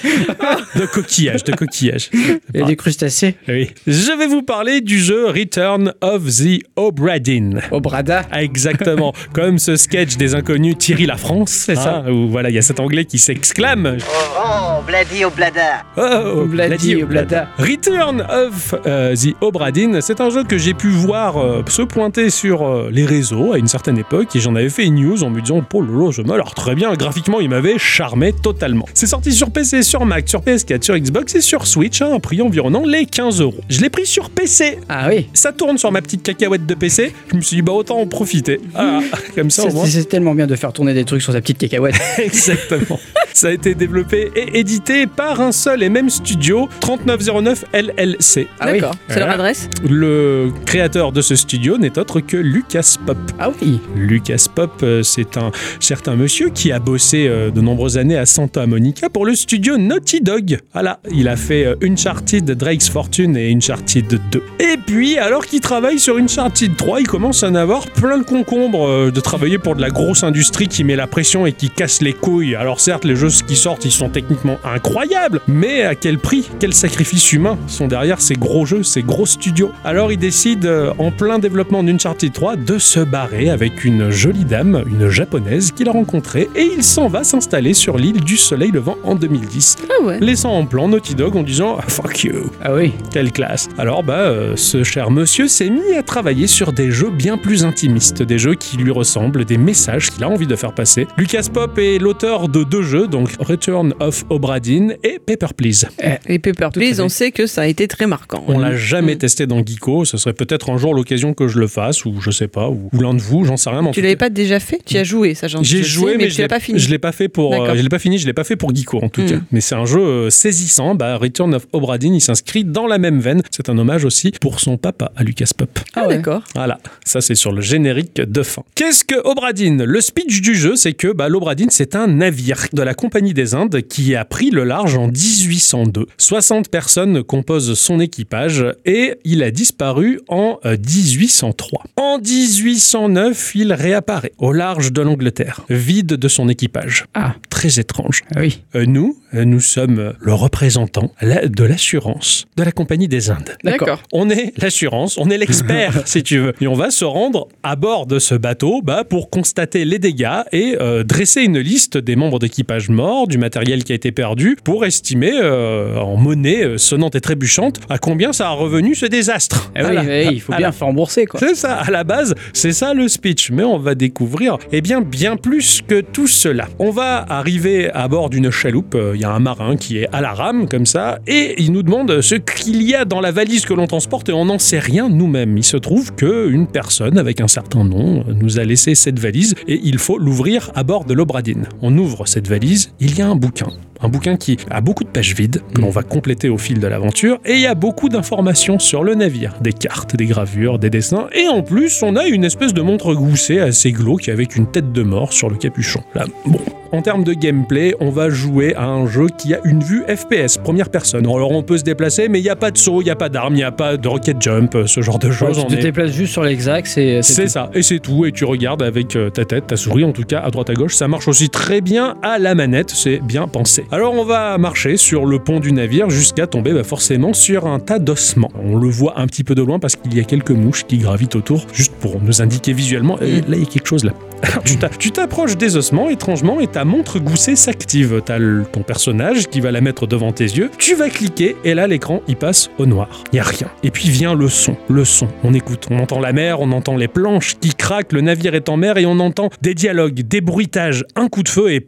De 0.75 0.85
coquillage, 0.85 1.43
de 1.43 1.53
coquillage. 1.53 2.09
Il 2.13 2.59
y 2.59 2.63
a 2.63 2.65
des 2.65 2.75
crustacés. 2.75 3.35
Oui. 3.47 3.71
Je 3.87 4.17
vais 4.17 4.27
vous 4.27 4.41
parler 4.43 4.81
du 4.81 4.99
jeu 4.99 5.27
Return 5.27 5.93
of 6.01 6.25
the 6.25 6.61
Obra 6.75 7.19
Dinn. 7.19 7.61
Au 7.71 7.79
Brada. 7.81 8.23
Ah, 8.31 8.43
Exactement, 8.43 9.13
comme 9.33 9.57
ce 9.59 9.75
sketch 9.75 10.17
des 10.17 10.35
inconnus 10.35 10.77
Thierry 10.77 11.05
la 11.05 11.17
France, 11.17 11.51
c'est 11.51 11.75
ça. 11.75 12.03
Où 12.09 12.27
voilà, 12.29 12.49
il 12.49 12.55
y 12.55 12.57
a 12.57 12.61
cet 12.61 12.79
anglais 12.79 13.05
qui 13.05 13.19
s'exclame 13.19 13.97
Oh, 14.37 14.81
bladi 14.85 15.25
au 15.25 15.29
blada. 15.29 15.83
Oh, 15.97 16.41
Obladi, 16.43 17.03
oblada. 17.03 17.47
Return 17.57 18.21
of 18.21 18.75
euh, 18.85 19.15
the 19.15 19.35
Obra 19.41 19.71
Dinn, 19.71 19.99
c'est 20.01 20.21
un 20.21 20.29
jeu 20.29 20.43
que 20.43 20.57
j'ai 20.57 20.73
pu 20.73 20.87
voir 20.89 21.37
euh, 21.37 21.63
se 21.67 21.81
pointer 21.81 22.29
sur 22.29 22.63
euh, 22.65 22.89
les 22.91 23.05
réseaux 23.05 23.53
à 23.53 23.57
une 23.57 23.67
certaine 23.67 23.97
époque 23.97 24.35
et 24.35 24.39
j'en 24.39 24.55
avais 24.55 24.69
fait 24.69 24.85
une 24.85 24.95
news 24.95 25.23
en 25.23 25.29
me 25.29 25.41
disant 25.41 25.63
Oh 25.73 25.81
lolo, 25.81 26.11
je 26.11 26.21
me 26.21 26.35
l'air 26.35 26.53
très 26.53 26.75
bien. 26.75 26.93
Graphiquement, 27.09 27.39
il 27.39 27.49
m'avait 27.49 27.79
charmé 27.79 28.33
totalement. 28.33 28.85
C'est 28.93 29.07
sorti 29.07 29.31
sur 29.31 29.49
PC, 29.49 29.81
sur 29.81 30.05
Mac, 30.05 30.29
sur 30.29 30.41
PS4, 30.41 30.83
sur 30.83 30.95
Xbox 30.95 31.33
et 31.33 31.41
sur 31.41 31.65
Switch 31.65 32.03
à 32.03 32.13
un 32.13 32.19
prix 32.19 32.39
environnant 32.39 32.83
les 32.85 33.07
15 33.07 33.41
euros. 33.41 33.61
Je 33.67 33.81
l'ai 33.81 33.89
pris 33.89 34.05
sur 34.05 34.29
PC. 34.29 34.77
Ah 34.89 35.07
oui. 35.09 35.27
Ça 35.33 35.51
tourne 35.51 35.79
sur 35.79 35.91
ma 35.91 36.03
petite 36.03 36.21
cacahuète 36.21 36.67
de 36.67 36.75
PC. 36.75 37.11
Je 37.31 37.35
me 37.35 37.41
suis 37.41 37.55
dit, 37.55 37.61
bah 37.63 37.71
autant 37.71 37.97
en 37.99 38.05
profiter. 38.05 38.61
Ah, 38.75 38.99
comme 39.35 39.49
ça, 39.49 39.63
au 39.63 39.69
C'est 39.69 39.73
moins. 39.73 39.85
c'est 39.87 40.05
tellement 40.07 40.35
bien 40.35 40.45
de 40.45 40.55
faire 40.55 40.71
tourner 40.71 40.93
des 40.93 41.03
trucs 41.03 41.23
sur 41.23 41.33
sa 41.33 41.41
petite 41.41 41.57
cacahuète. 41.57 41.95
Exactement. 42.19 42.99
Ça 43.33 43.47
a 43.47 43.51
été 43.51 43.73
développé 43.73 44.29
et 44.35 44.59
édité 44.59 45.07
par 45.07 45.41
un 45.41 45.51
seul 45.51 45.81
et 45.81 45.89
même 45.89 46.11
studio, 46.11 46.69
3909 46.79 47.65
LLC. 47.73 48.47
Ah 48.59 48.67
oui. 48.71 48.81
D'accord. 48.81 48.95
C'est 49.07 49.19
leur 49.19 49.29
adresse 49.31 49.67
Le 49.89 50.51
créateur 50.67 51.11
de 51.11 51.21
ce 51.21 51.35
studio 51.35 51.79
n'est 51.79 51.97
autre 51.97 52.19
que 52.19 52.37
Lucas 52.37 52.97
Pop. 53.03 53.17
Ah 53.39 53.49
oui. 53.63 53.79
Lucas 53.95 54.45
Pop, 54.53 54.71
euh, 54.83 55.01
c'est 55.01 55.37
un 55.37 55.51
certain 55.79 56.15
monsieur 56.15 56.49
qui 56.49 56.71
a 56.71 56.77
bossé 56.77 56.98
euh, 57.13 57.49
de 57.49 57.61
nombreuses 57.61 57.97
années 57.97 58.17
à 58.17 58.25
Santa 58.25 58.67
Monica 58.67 59.09
pour 59.09 59.25
le 59.25 59.33
studio 59.33 59.77
Naughty 59.77 60.19
Dog. 60.19 60.59
Voilà, 60.73 60.99
il 61.11 61.29
a 61.29 61.37
fait 61.37 61.65
euh, 61.65 61.75
Uncharted 61.81 62.43
Drake's 62.45 62.89
Fortune 62.89 63.37
et 63.37 63.53
Uncharted 63.53 64.19
2. 64.31 64.43
Et 64.59 64.75
puis, 64.85 65.17
alors 65.17 65.45
qu'il 65.45 65.61
travaille 65.61 65.97
sur 65.97 66.17
Uncharted 66.17 66.75
3, 66.75 66.99
il 66.99 67.07
commence 67.07 67.43
à 67.43 67.49
en 67.49 67.55
avoir 67.55 67.87
plein 67.87 68.17
le 68.17 68.25
concombre 68.25 68.85
euh, 68.85 69.11
de 69.11 69.19
travailler 69.21 69.57
pour 69.57 69.75
de 69.75 69.81
la 69.81 69.89
grosse 69.89 70.23
industrie 70.23 70.67
qui 70.67 70.83
met 70.83 70.97
la 70.97 71.07
pression 71.07 71.45
et 71.45 71.53
qui 71.53 71.69
casse 71.69 72.01
les 72.01 72.11
couilles. 72.11 72.55
Alors 72.55 72.81
certes, 72.81 73.05
les 73.05 73.15
jeux 73.15 73.29
qui 73.47 73.55
sortent, 73.55 73.85
ils 73.85 73.91
sont 73.91 74.09
techniquement 74.09 74.57
incroyables, 74.65 75.39
mais 75.47 75.83
à 75.83 75.95
quel 75.95 76.17
prix 76.17 76.49
Quels 76.59 76.73
sacrifices 76.73 77.31
humains 77.31 77.57
sont 77.67 77.87
derrière 77.87 78.19
ces 78.19 78.35
gros 78.35 78.65
jeux, 78.65 78.83
ces 78.83 79.03
gros 79.03 79.25
studios? 79.25 79.71
Alors 79.85 80.11
il 80.11 80.17
décide, 80.17 80.69
en 80.97 81.11
plein 81.11 81.39
développement 81.39 81.81
d'Uncharted 81.81 82.33
3, 82.33 82.57
de 82.57 82.77
se 82.77 82.99
barrer 82.99 83.49
avec 83.49 83.85
une 83.85 84.09
jolie 84.09 84.43
dame, 84.43 84.83
une 84.85 85.09
japonaise 85.09 85.71
qu'il 85.71 85.87
a 85.87 85.93
rencontrée, 85.93 86.49
et 86.55 86.69
il 86.75 86.83
s'en 86.89 87.07
va 87.07 87.23
s'installer 87.23 87.73
sur 87.73 87.97
l'île 87.97 88.21
du 88.23 88.35
Soleil 88.35 88.71
Levant 88.71 88.97
en 89.03 89.13
2010, 89.15 89.75
Ah 89.89 90.03
ouais. 90.03 90.19
laissant 90.19 90.53
en 90.53 90.65
plan 90.65 90.87
Naughty 90.87 91.13
Dog 91.15 91.35
en 91.35 91.43
disant 91.43 91.77
Ah, 91.79 91.83
Fuck 91.87 92.23
you 92.23 92.49
Ah 92.63 92.73
oui. 92.73 92.93
quelle 93.11 93.31
classe 93.31 93.69
Alors 93.77 94.03
bah, 94.03 94.21
euh, 94.21 94.55
ce 94.55 94.83
cher 94.83 95.11
monsieur 95.11 95.47
s'est 95.47 95.69
mis 95.69 95.93
à 95.97 96.03
travailler 96.03 96.47
sur 96.47 96.73
des 96.73 96.89
jeux 96.91 97.11
bien 97.11 97.37
plus 97.37 97.63
intimistes, 97.63 98.23
des 98.23 98.39
jeux 98.39 98.55
qui 98.55 98.77
lui 98.77 98.91
ressemblent, 98.91 99.45
des 99.45 99.57
messages 99.57 100.09
qu'il 100.09 100.23
a 100.23 100.29
envie 100.29 100.47
de 100.47 100.55
faire 100.55 100.73
passer. 100.73 101.05
Lucas 101.17 101.45
Pop 101.53 101.77
est 101.77 101.99
l'auteur 101.99 102.49
de 102.49 102.63
deux 102.63 102.81
jeux, 102.81 103.07
donc 103.07 103.29
Return 103.39 103.93
of 103.99 104.25
Obra 104.29 104.59
Dinn 104.59 104.95
et 105.03 105.19
Paper 105.19 105.53
Please. 105.55 105.85
Et 106.27 106.39
Paper 106.39 106.69
Please, 106.73 107.01
on 107.01 107.09
sait 107.09 107.31
que 107.31 107.45
ça 107.45 107.61
a 107.61 107.65
été 107.67 107.87
très 107.87 108.07
marquant. 108.07 108.43
On 108.47 108.57
l'a 108.57 108.75
jamais 108.75 109.15
Mm. 109.15 109.19
testé 109.19 109.47
dans 109.47 109.65
Geeko, 109.65 110.05
ce 110.05 110.17
serait 110.17 110.33
peut-être 110.33 110.69
un 110.71 110.77
jour 110.77 110.93
l'occasion 110.93 111.33
que 111.33 111.47
je 111.47 111.59
le 111.59 111.67
fasse, 111.67 112.05
ou 112.05 112.19
je 112.19 112.31
sais 112.31 112.47
pas, 112.47 112.69
ou, 112.69 112.89
ou 112.93 112.99
l'un 113.01 113.13
de 113.13 113.21
vous, 113.21 113.43
j'en 113.45 113.57
sais 113.57 113.69
rien. 113.69 113.81
mais 113.83 113.89
en 113.89 113.91
Tu 113.91 114.01
l'avais 114.01 114.15
pas 114.15 114.29
déjà 114.29 114.59
fait? 114.59 114.79
Tu 114.85 114.95
y 114.95 114.97
as 114.97 115.03
joué, 115.03 115.35
ça 115.35 115.47
j'en 115.47 115.61
J'ai 115.61 115.83
joué, 115.83 116.15
mais, 116.17 116.25
tu 116.25 116.31
je 116.31 116.41
l'ai 116.41 116.47
pas 116.47 116.59
fini. 116.59 116.78
Je 116.79 116.89
l'ai 116.89 116.99
pas 116.99 117.11
fait 117.11 117.27
pour. 117.29 117.53
euh, 117.53 117.75
je 117.75 117.81
l'ai 117.81 117.89
pas 117.89 117.99
fini. 117.99 118.17
Je 118.17 118.25
l'ai 118.25 118.33
pas 118.33 118.43
fait 118.43 118.55
pour 118.55 118.73
Geeko 118.75 118.99
en 119.03 119.09
tout 119.09 119.21
Mm. 119.21 119.25
cas. 119.29 119.39
Mais 119.51 119.61
c'est 119.61 119.75
un 119.75 119.85
jeu 119.85 119.99
euh, 119.99 120.29
saisissant. 120.29 120.95
Bah, 120.95 121.17
Return 121.17 121.53
of 121.55 121.67
Obra 121.73 121.97
Dinn, 121.97 122.15
il 122.15 122.21
s'inscrit 122.21 122.63
dans 122.63 122.87
la 122.87 122.97
même 122.97 123.19
veine. 123.19 123.41
C'est 123.51 123.69
un 123.69 123.77
hommage 123.77 124.05
aussi 124.05 124.31
pour 124.41 124.59
son 124.59 124.77
papa 124.77 125.11
à 125.15 125.23
Lucas 125.23 125.49
Pop. 125.55 125.69
Ah, 125.95 126.07
ouais. 126.07 126.15
d'accord. 126.17 126.41
Voilà, 126.55 126.79
ça 127.05 127.21
c'est 127.21 127.35
sur 127.35 127.51
le 127.51 127.61
générique 127.61 128.15
de 128.21 128.43
fin. 128.43 128.63
Qu'est-ce 128.75 129.03
que 129.03 129.15
Obra 129.25 129.53
Dinn 129.53 129.83
Le 129.83 130.01
speech 130.01 130.41
du 130.41 130.55
jeu, 130.55 130.75
c'est 130.75 130.93
que 130.93 131.11
bah, 131.11 131.29
l'Obra 131.29 131.55
Dinn, 131.55 131.69
c'est 131.71 131.95
un 131.95 132.07
navire 132.07 132.65
de 132.73 132.81
la 132.81 132.93
Compagnie 132.93 133.33
des 133.33 133.53
Indes 133.55 133.81
qui 133.87 134.15
a 134.15 134.25
pris 134.25 134.49
le 134.51 134.63
large 134.63 134.95
en 134.95 135.07
1802. 135.07 136.05
60 136.17 136.69
personnes 136.69 137.23
composent 137.23 137.73
son 137.77 137.99
équipage 137.99 138.65
et 138.85 139.15
il 139.25 139.43
a 139.43 139.51
disparu 139.51 140.19
en 140.27 140.59
euh, 140.65 140.77
1803. 140.77 141.83
En 141.97 142.19
1809, 142.19 143.51
il 143.55 143.73
réapparaît 143.73 144.31
au 144.37 144.51
large 144.51 144.91
de 144.91 145.01
l'Angleterre, 145.01 145.61
vide 145.69 146.07
de 146.13 146.27
son 146.27 146.47
équipage. 146.49 146.68
Ah. 147.13 147.35
Très 147.49 147.79
étrange. 147.79 148.23
Ah 148.35 148.39
oui. 148.41 148.63
Euh, 148.75 148.85
nous, 148.85 149.17
nous 149.33 149.59
sommes 149.59 149.99
euh, 149.99 150.13
le 150.19 150.33
représentant 150.33 151.11
de 151.21 151.63
l'assurance 151.63 152.45
de 152.57 152.63
la 152.63 152.71
Compagnie 152.71 153.07
des 153.07 153.29
Indes. 153.29 153.55
D'accord. 153.63 154.01
On 154.11 154.29
est 154.29 154.53
l'assurance, 154.57 155.17
on 155.17 155.29
est 155.29 155.37
l'expert, 155.37 156.01
si 156.05 156.23
tu 156.23 156.39
veux. 156.39 156.53
Et 156.61 156.67
on 156.67 156.73
va 156.73 156.91
se 156.91 157.05
rendre 157.05 157.47
à 157.63 157.75
bord 157.75 158.05
de 158.05 158.19
ce 158.19 158.35
bateau 158.35 158.81
bah, 158.83 159.03
pour 159.03 159.29
constater 159.29 159.85
les 159.85 159.99
dégâts 159.99 160.43
et 160.51 160.75
euh, 160.79 161.03
dresser 161.03 161.43
une 161.43 161.59
liste 161.59 161.97
des 161.97 162.15
membres 162.15 162.39
d'équipage 162.39 162.89
morts, 162.89 163.27
du 163.27 163.37
matériel 163.37 163.83
qui 163.83 163.91
a 163.91 163.95
été 163.95 164.11
perdu, 164.11 164.57
pour 164.63 164.85
estimer 164.85 165.31
euh, 165.33 165.97
en 165.97 166.17
monnaie 166.17 166.63
euh, 166.63 166.77
sonnante 166.77 167.15
et 167.15 167.21
trébuchante 167.21 167.79
à 167.89 167.97
combien 167.97 168.33
ça 168.33 168.47
a 168.47 168.51
revenu 168.51 168.95
ce 168.95 169.05
désastre. 169.05 169.71
Ah 169.75 169.89
oui, 169.89 170.29
il 170.33 170.41
faut 170.41 170.53
bien 170.53 170.71
faire 170.71 170.87
rembourser 170.87 171.25
quoi. 171.25 171.39
C'est 171.39 171.55
ça, 171.55 171.75
à 171.75 171.91
la 171.91 172.03
base, 172.03 172.35
c'est 172.53 172.73
ça 172.73 172.93
le 172.93 173.07
speech. 173.07 173.51
Mais 173.51 173.63
on 173.63 173.77
va 173.77 173.95
découvrir, 173.95 174.57
eh 174.71 174.81
bien, 174.81 175.01
bien 175.01 175.37
plus 175.37 175.81
que 175.87 176.01
tout 176.01 176.27
cela. 176.27 176.67
On 176.79 176.91
va 176.91 177.25
arriver 177.29 177.89
à 177.91 178.07
bord 178.07 178.29
d'une 178.29 178.51
chaloupe. 178.51 178.97
Il 179.19 179.23
y 179.23 179.25
a 179.25 179.33
un 179.33 179.39
marin 179.39 179.75
qui 179.75 179.97
est 179.97 180.07
à 180.13 180.21
la 180.21 180.31
rame, 180.31 180.69
comme 180.69 180.85
ça, 180.85 181.19
et 181.27 181.61
il 181.61 181.73
nous 181.73 181.83
demande 181.83 182.21
ce 182.21 182.35
qu'il 182.35 182.81
y 182.83 182.95
a 182.95 183.03
dans 183.03 183.19
la 183.19 183.33
valise 183.33 183.65
que 183.65 183.73
l'on 183.73 183.85
transporte 183.85 184.29
et 184.29 184.31
on 184.31 184.45
n'en 184.45 184.59
sait 184.59 184.79
rien 184.79 185.09
nous-mêmes. 185.09 185.57
Il 185.57 185.65
se 185.65 185.75
trouve 185.75 186.15
qu'une 186.15 186.67
personne 186.67 187.17
avec 187.17 187.41
un 187.41 187.49
certain 187.49 187.83
nom 187.83 188.23
nous 188.33 188.59
a 188.59 188.63
laissé 188.63 188.95
cette 188.95 189.19
valise 189.19 189.55
et 189.67 189.77
il 189.83 189.97
faut 189.97 190.17
l'ouvrir 190.17 190.71
à 190.73 190.83
bord 190.83 191.03
de 191.03 191.13
l'Obradine. 191.13 191.67
On 191.81 191.97
ouvre 191.97 192.29
cette 192.29 192.47
valise, 192.47 192.93
il 193.01 193.17
y 193.17 193.21
a 193.21 193.27
un 193.27 193.35
bouquin. 193.35 193.67
Un 194.01 194.07
bouquin 194.07 194.37
qui 194.37 194.55
a 194.71 194.79
beaucoup 194.79 195.03
de 195.03 195.09
pages 195.09 195.35
vides 195.35 195.61
que 195.73 195.81
l'on 195.81 195.89
va 195.89 196.03
compléter 196.03 196.47
au 196.47 196.57
fil 196.57 196.79
de 196.79 196.87
l'aventure 196.87 197.39
et 197.45 197.53
il 197.55 197.59
y 197.59 197.65
a 197.67 197.75
beaucoup 197.75 198.07
d'informations 198.07 198.79
sur 198.79 199.03
le 199.03 199.13
navire, 199.13 199.55
des 199.61 199.73
cartes, 199.73 200.15
des 200.15 200.25
gravures, 200.25 200.79
des 200.79 200.89
dessins 200.89 201.27
et 201.33 201.47
en 201.49 201.61
plus 201.61 202.01
on 202.01 202.15
a 202.15 202.25
une 202.25 202.45
espèce 202.45 202.73
de 202.73 202.81
montre 202.81 203.13
goussée 203.13 203.59
assez 203.59 203.91
glauque 203.91 204.29
avec 204.29 204.55
une 204.55 204.67
tête 204.67 204.93
de 204.93 205.03
mort 205.03 205.33
sur 205.33 205.49
le 205.49 205.57
capuchon. 205.57 206.01
Là, 206.15 206.25
bon, 206.45 206.59
en 206.91 207.01
termes 207.01 207.23
de 207.23 207.33
gameplay, 207.33 207.93
on 207.99 208.09
va 208.09 208.29
jouer 208.29 208.73
à 208.75 208.85
un 208.85 209.05
jeu 209.05 209.27
qui 209.37 209.53
a 209.53 209.59
une 209.65 209.83
vue 209.83 210.03
FPS, 210.07 210.57
première 210.57 210.89
personne. 210.89 211.25
Alors 211.25 211.51
on 211.51 211.61
peut 211.61 211.77
se 211.77 211.83
déplacer, 211.83 212.29
mais 212.29 212.39
il 212.39 212.43
n'y 212.43 212.49
a 212.49 212.55
pas 212.55 212.71
de 212.71 212.77
saut, 212.77 213.01
il 213.01 213.05
n'y 213.05 213.11
a 213.11 213.15
pas 213.15 213.29
d'armes, 213.29 213.53
il 213.53 213.57
n'y 213.57 213.63
a 213.63 213.71
pas 213.71 213.97
de 213.97 214.07
rocket 214.07 214.41
jump, 214.41 214.75
ce 214.87 215.01
genre 215.01 215.19
de 215.19 215.27
Ouais, 215.27 215.33
choses. 215.33 215.57
tu 215.57 215.63
On 215.63 215.67
te 215.67 215.73
est- 215.73 215.81
déplaces 215.83 216.11
juste 216.11 216.31
sur 216.31 216.43
l'exact, 216.43 216.87
c'est 216.87 217.21
C'est 217.21 217.47
ça, 217.49 217.69
et 217.75 217.83
c'est 217.83 217.99
tout, 217.99 218.25
et 218.25 218.31
tu 218.31 218.45
regardes 218.45 218.81
avec 218.81 219.15
euh, 219.15 219.29
ta 219.29 219.43
tête, 219.45 219.67
ta 219.67 219.75
souris 219.77 220.03
en 220.05 220.13
tout 220.13 220.23
cas, 220.23 220.39
à 220.39 220.49
droite 220.51 220.69
à 220.69 220.73
gauche. 220.73 220.95
Ça 220.95 221.07
marche 221.07 221.27
aussi 221.27 221.49
très 221.49 221.81
bien 221.81 222.15
à 222.23 222.39
la 222.39 222.55
manette, 222.55 222.89
c'est 222.91 223.19
bien 223.19 223.47
pensé. 223.47 223.85
Alors 223.91 224.13
on 224.13 224.23
va 224.23 224.55
marcher 224.59 224.97
sur 224.97 225.25
le 225.25 225.39
pont 225.39 225.59
du 225.59 225.71
navire 225.71 226.11
jusqu'à 226.11 226.45
tomber 226.45 226.73
bah, 226.73 226.83
forcément 226.83 227.33
sur 227.33 227.65
un 227.65 227.79
tas 227.79 227.97
d'ossements. 227.97 228.51
On 228.63 228.77
le 228.77 228.87
voit 228.87 229.19
un 229.19 229.25
petit 229.25 229.43
peu 229.43 229.55
de 229.55 229.63
loin 229.63 229.79
parce 229.79 229.95
qu'il 229.95 230.15
y 230.15 230.19
a 230.19 230.23
quelques 230.23 230.51
mouches 230.51 230.85
qui 230.85 230.99
gravitent 230.99 231.35
autour, 231.35 231.65
juste 231.73 231.93
pour 231.99 232.21
nous 232.21 232.41
indiquer 232.43 232.73
visuellement. 232.73 233.19
Et 233.19 233.41
là, 233.41 233.55
il 233.55 233.59
y 233.59 233.63
a 233.63 233.65
quelque 233.65 233.87
chose 233.87 234.03
là. 234.03 234.13
Tu 234.63 234.77
t'a- 234.77 234.89
tu 234.89 235.11
t'approches 235.11 235.57
des 235.57 235.75
ossements 235.75 236.09
étrangement 236.09 236.59
et 236.59 236.67
ta 236.67 236.85
montre 236.85 237.19
goussée 237.19 237.55
s'active. 237.55 238.21
T'as 238.23 238.37
ton 238.71 238.83
personnage 238.83 239.47
qui 239.47 239.59
va 239.59 239.71
la 239.71 239.81
mettre 239.81 240.05
devant 240.07 240.31
tes 240.31 240.45
yeux. 240.45 240.69
Tu 240.77 240.93
vas 240.95 241.09
cliquer 241.09 241.55
et 241.65 241.73
là 241.73 241.87
l'écran 241.87 242.21
il 242.27 242.35
passe 242.35 242.69
au 242.77 242.85
noir. 242.85 243.23
Il 243.33 243.39
a 243.39 243.43
rien. 243.43 243.67
Et 243.83 243.89
puis 243.91 244.09
vient 244.09 244.35
le 244.35 244.47
son, 244.47 244.77
le 244.87 245.03
son. 245.03 245.27
On 245.43 245.53
écoute, 245.53 245.87
on 245.89 245.99
entend 245.99 246.19
la 246.19 246.31
mer, 246.31 246.61
on 246.61 246.71
entend 246.71 246.95
les 246.95 247.07
planches 247.07 247.55
qui 247.59 247.73
craquent, 247.73 248.13
le 248.13 248.21
navire 248.21 248.53
est 248.55 248.69
en 248.69 248.77
mer 248.77 248.97
et 248.97 249.05
on 249.07 249.19
entend 249.19 249.49
des 249.61 249.73
dialogues, 249.73 250.21
des 250.21 250.41
bruitages, 250.41 251.03
un 251.15 251.27
coup 251.27 251.43
de 251.43 251.49
feu 251.49 251.71
et 251.71 251.81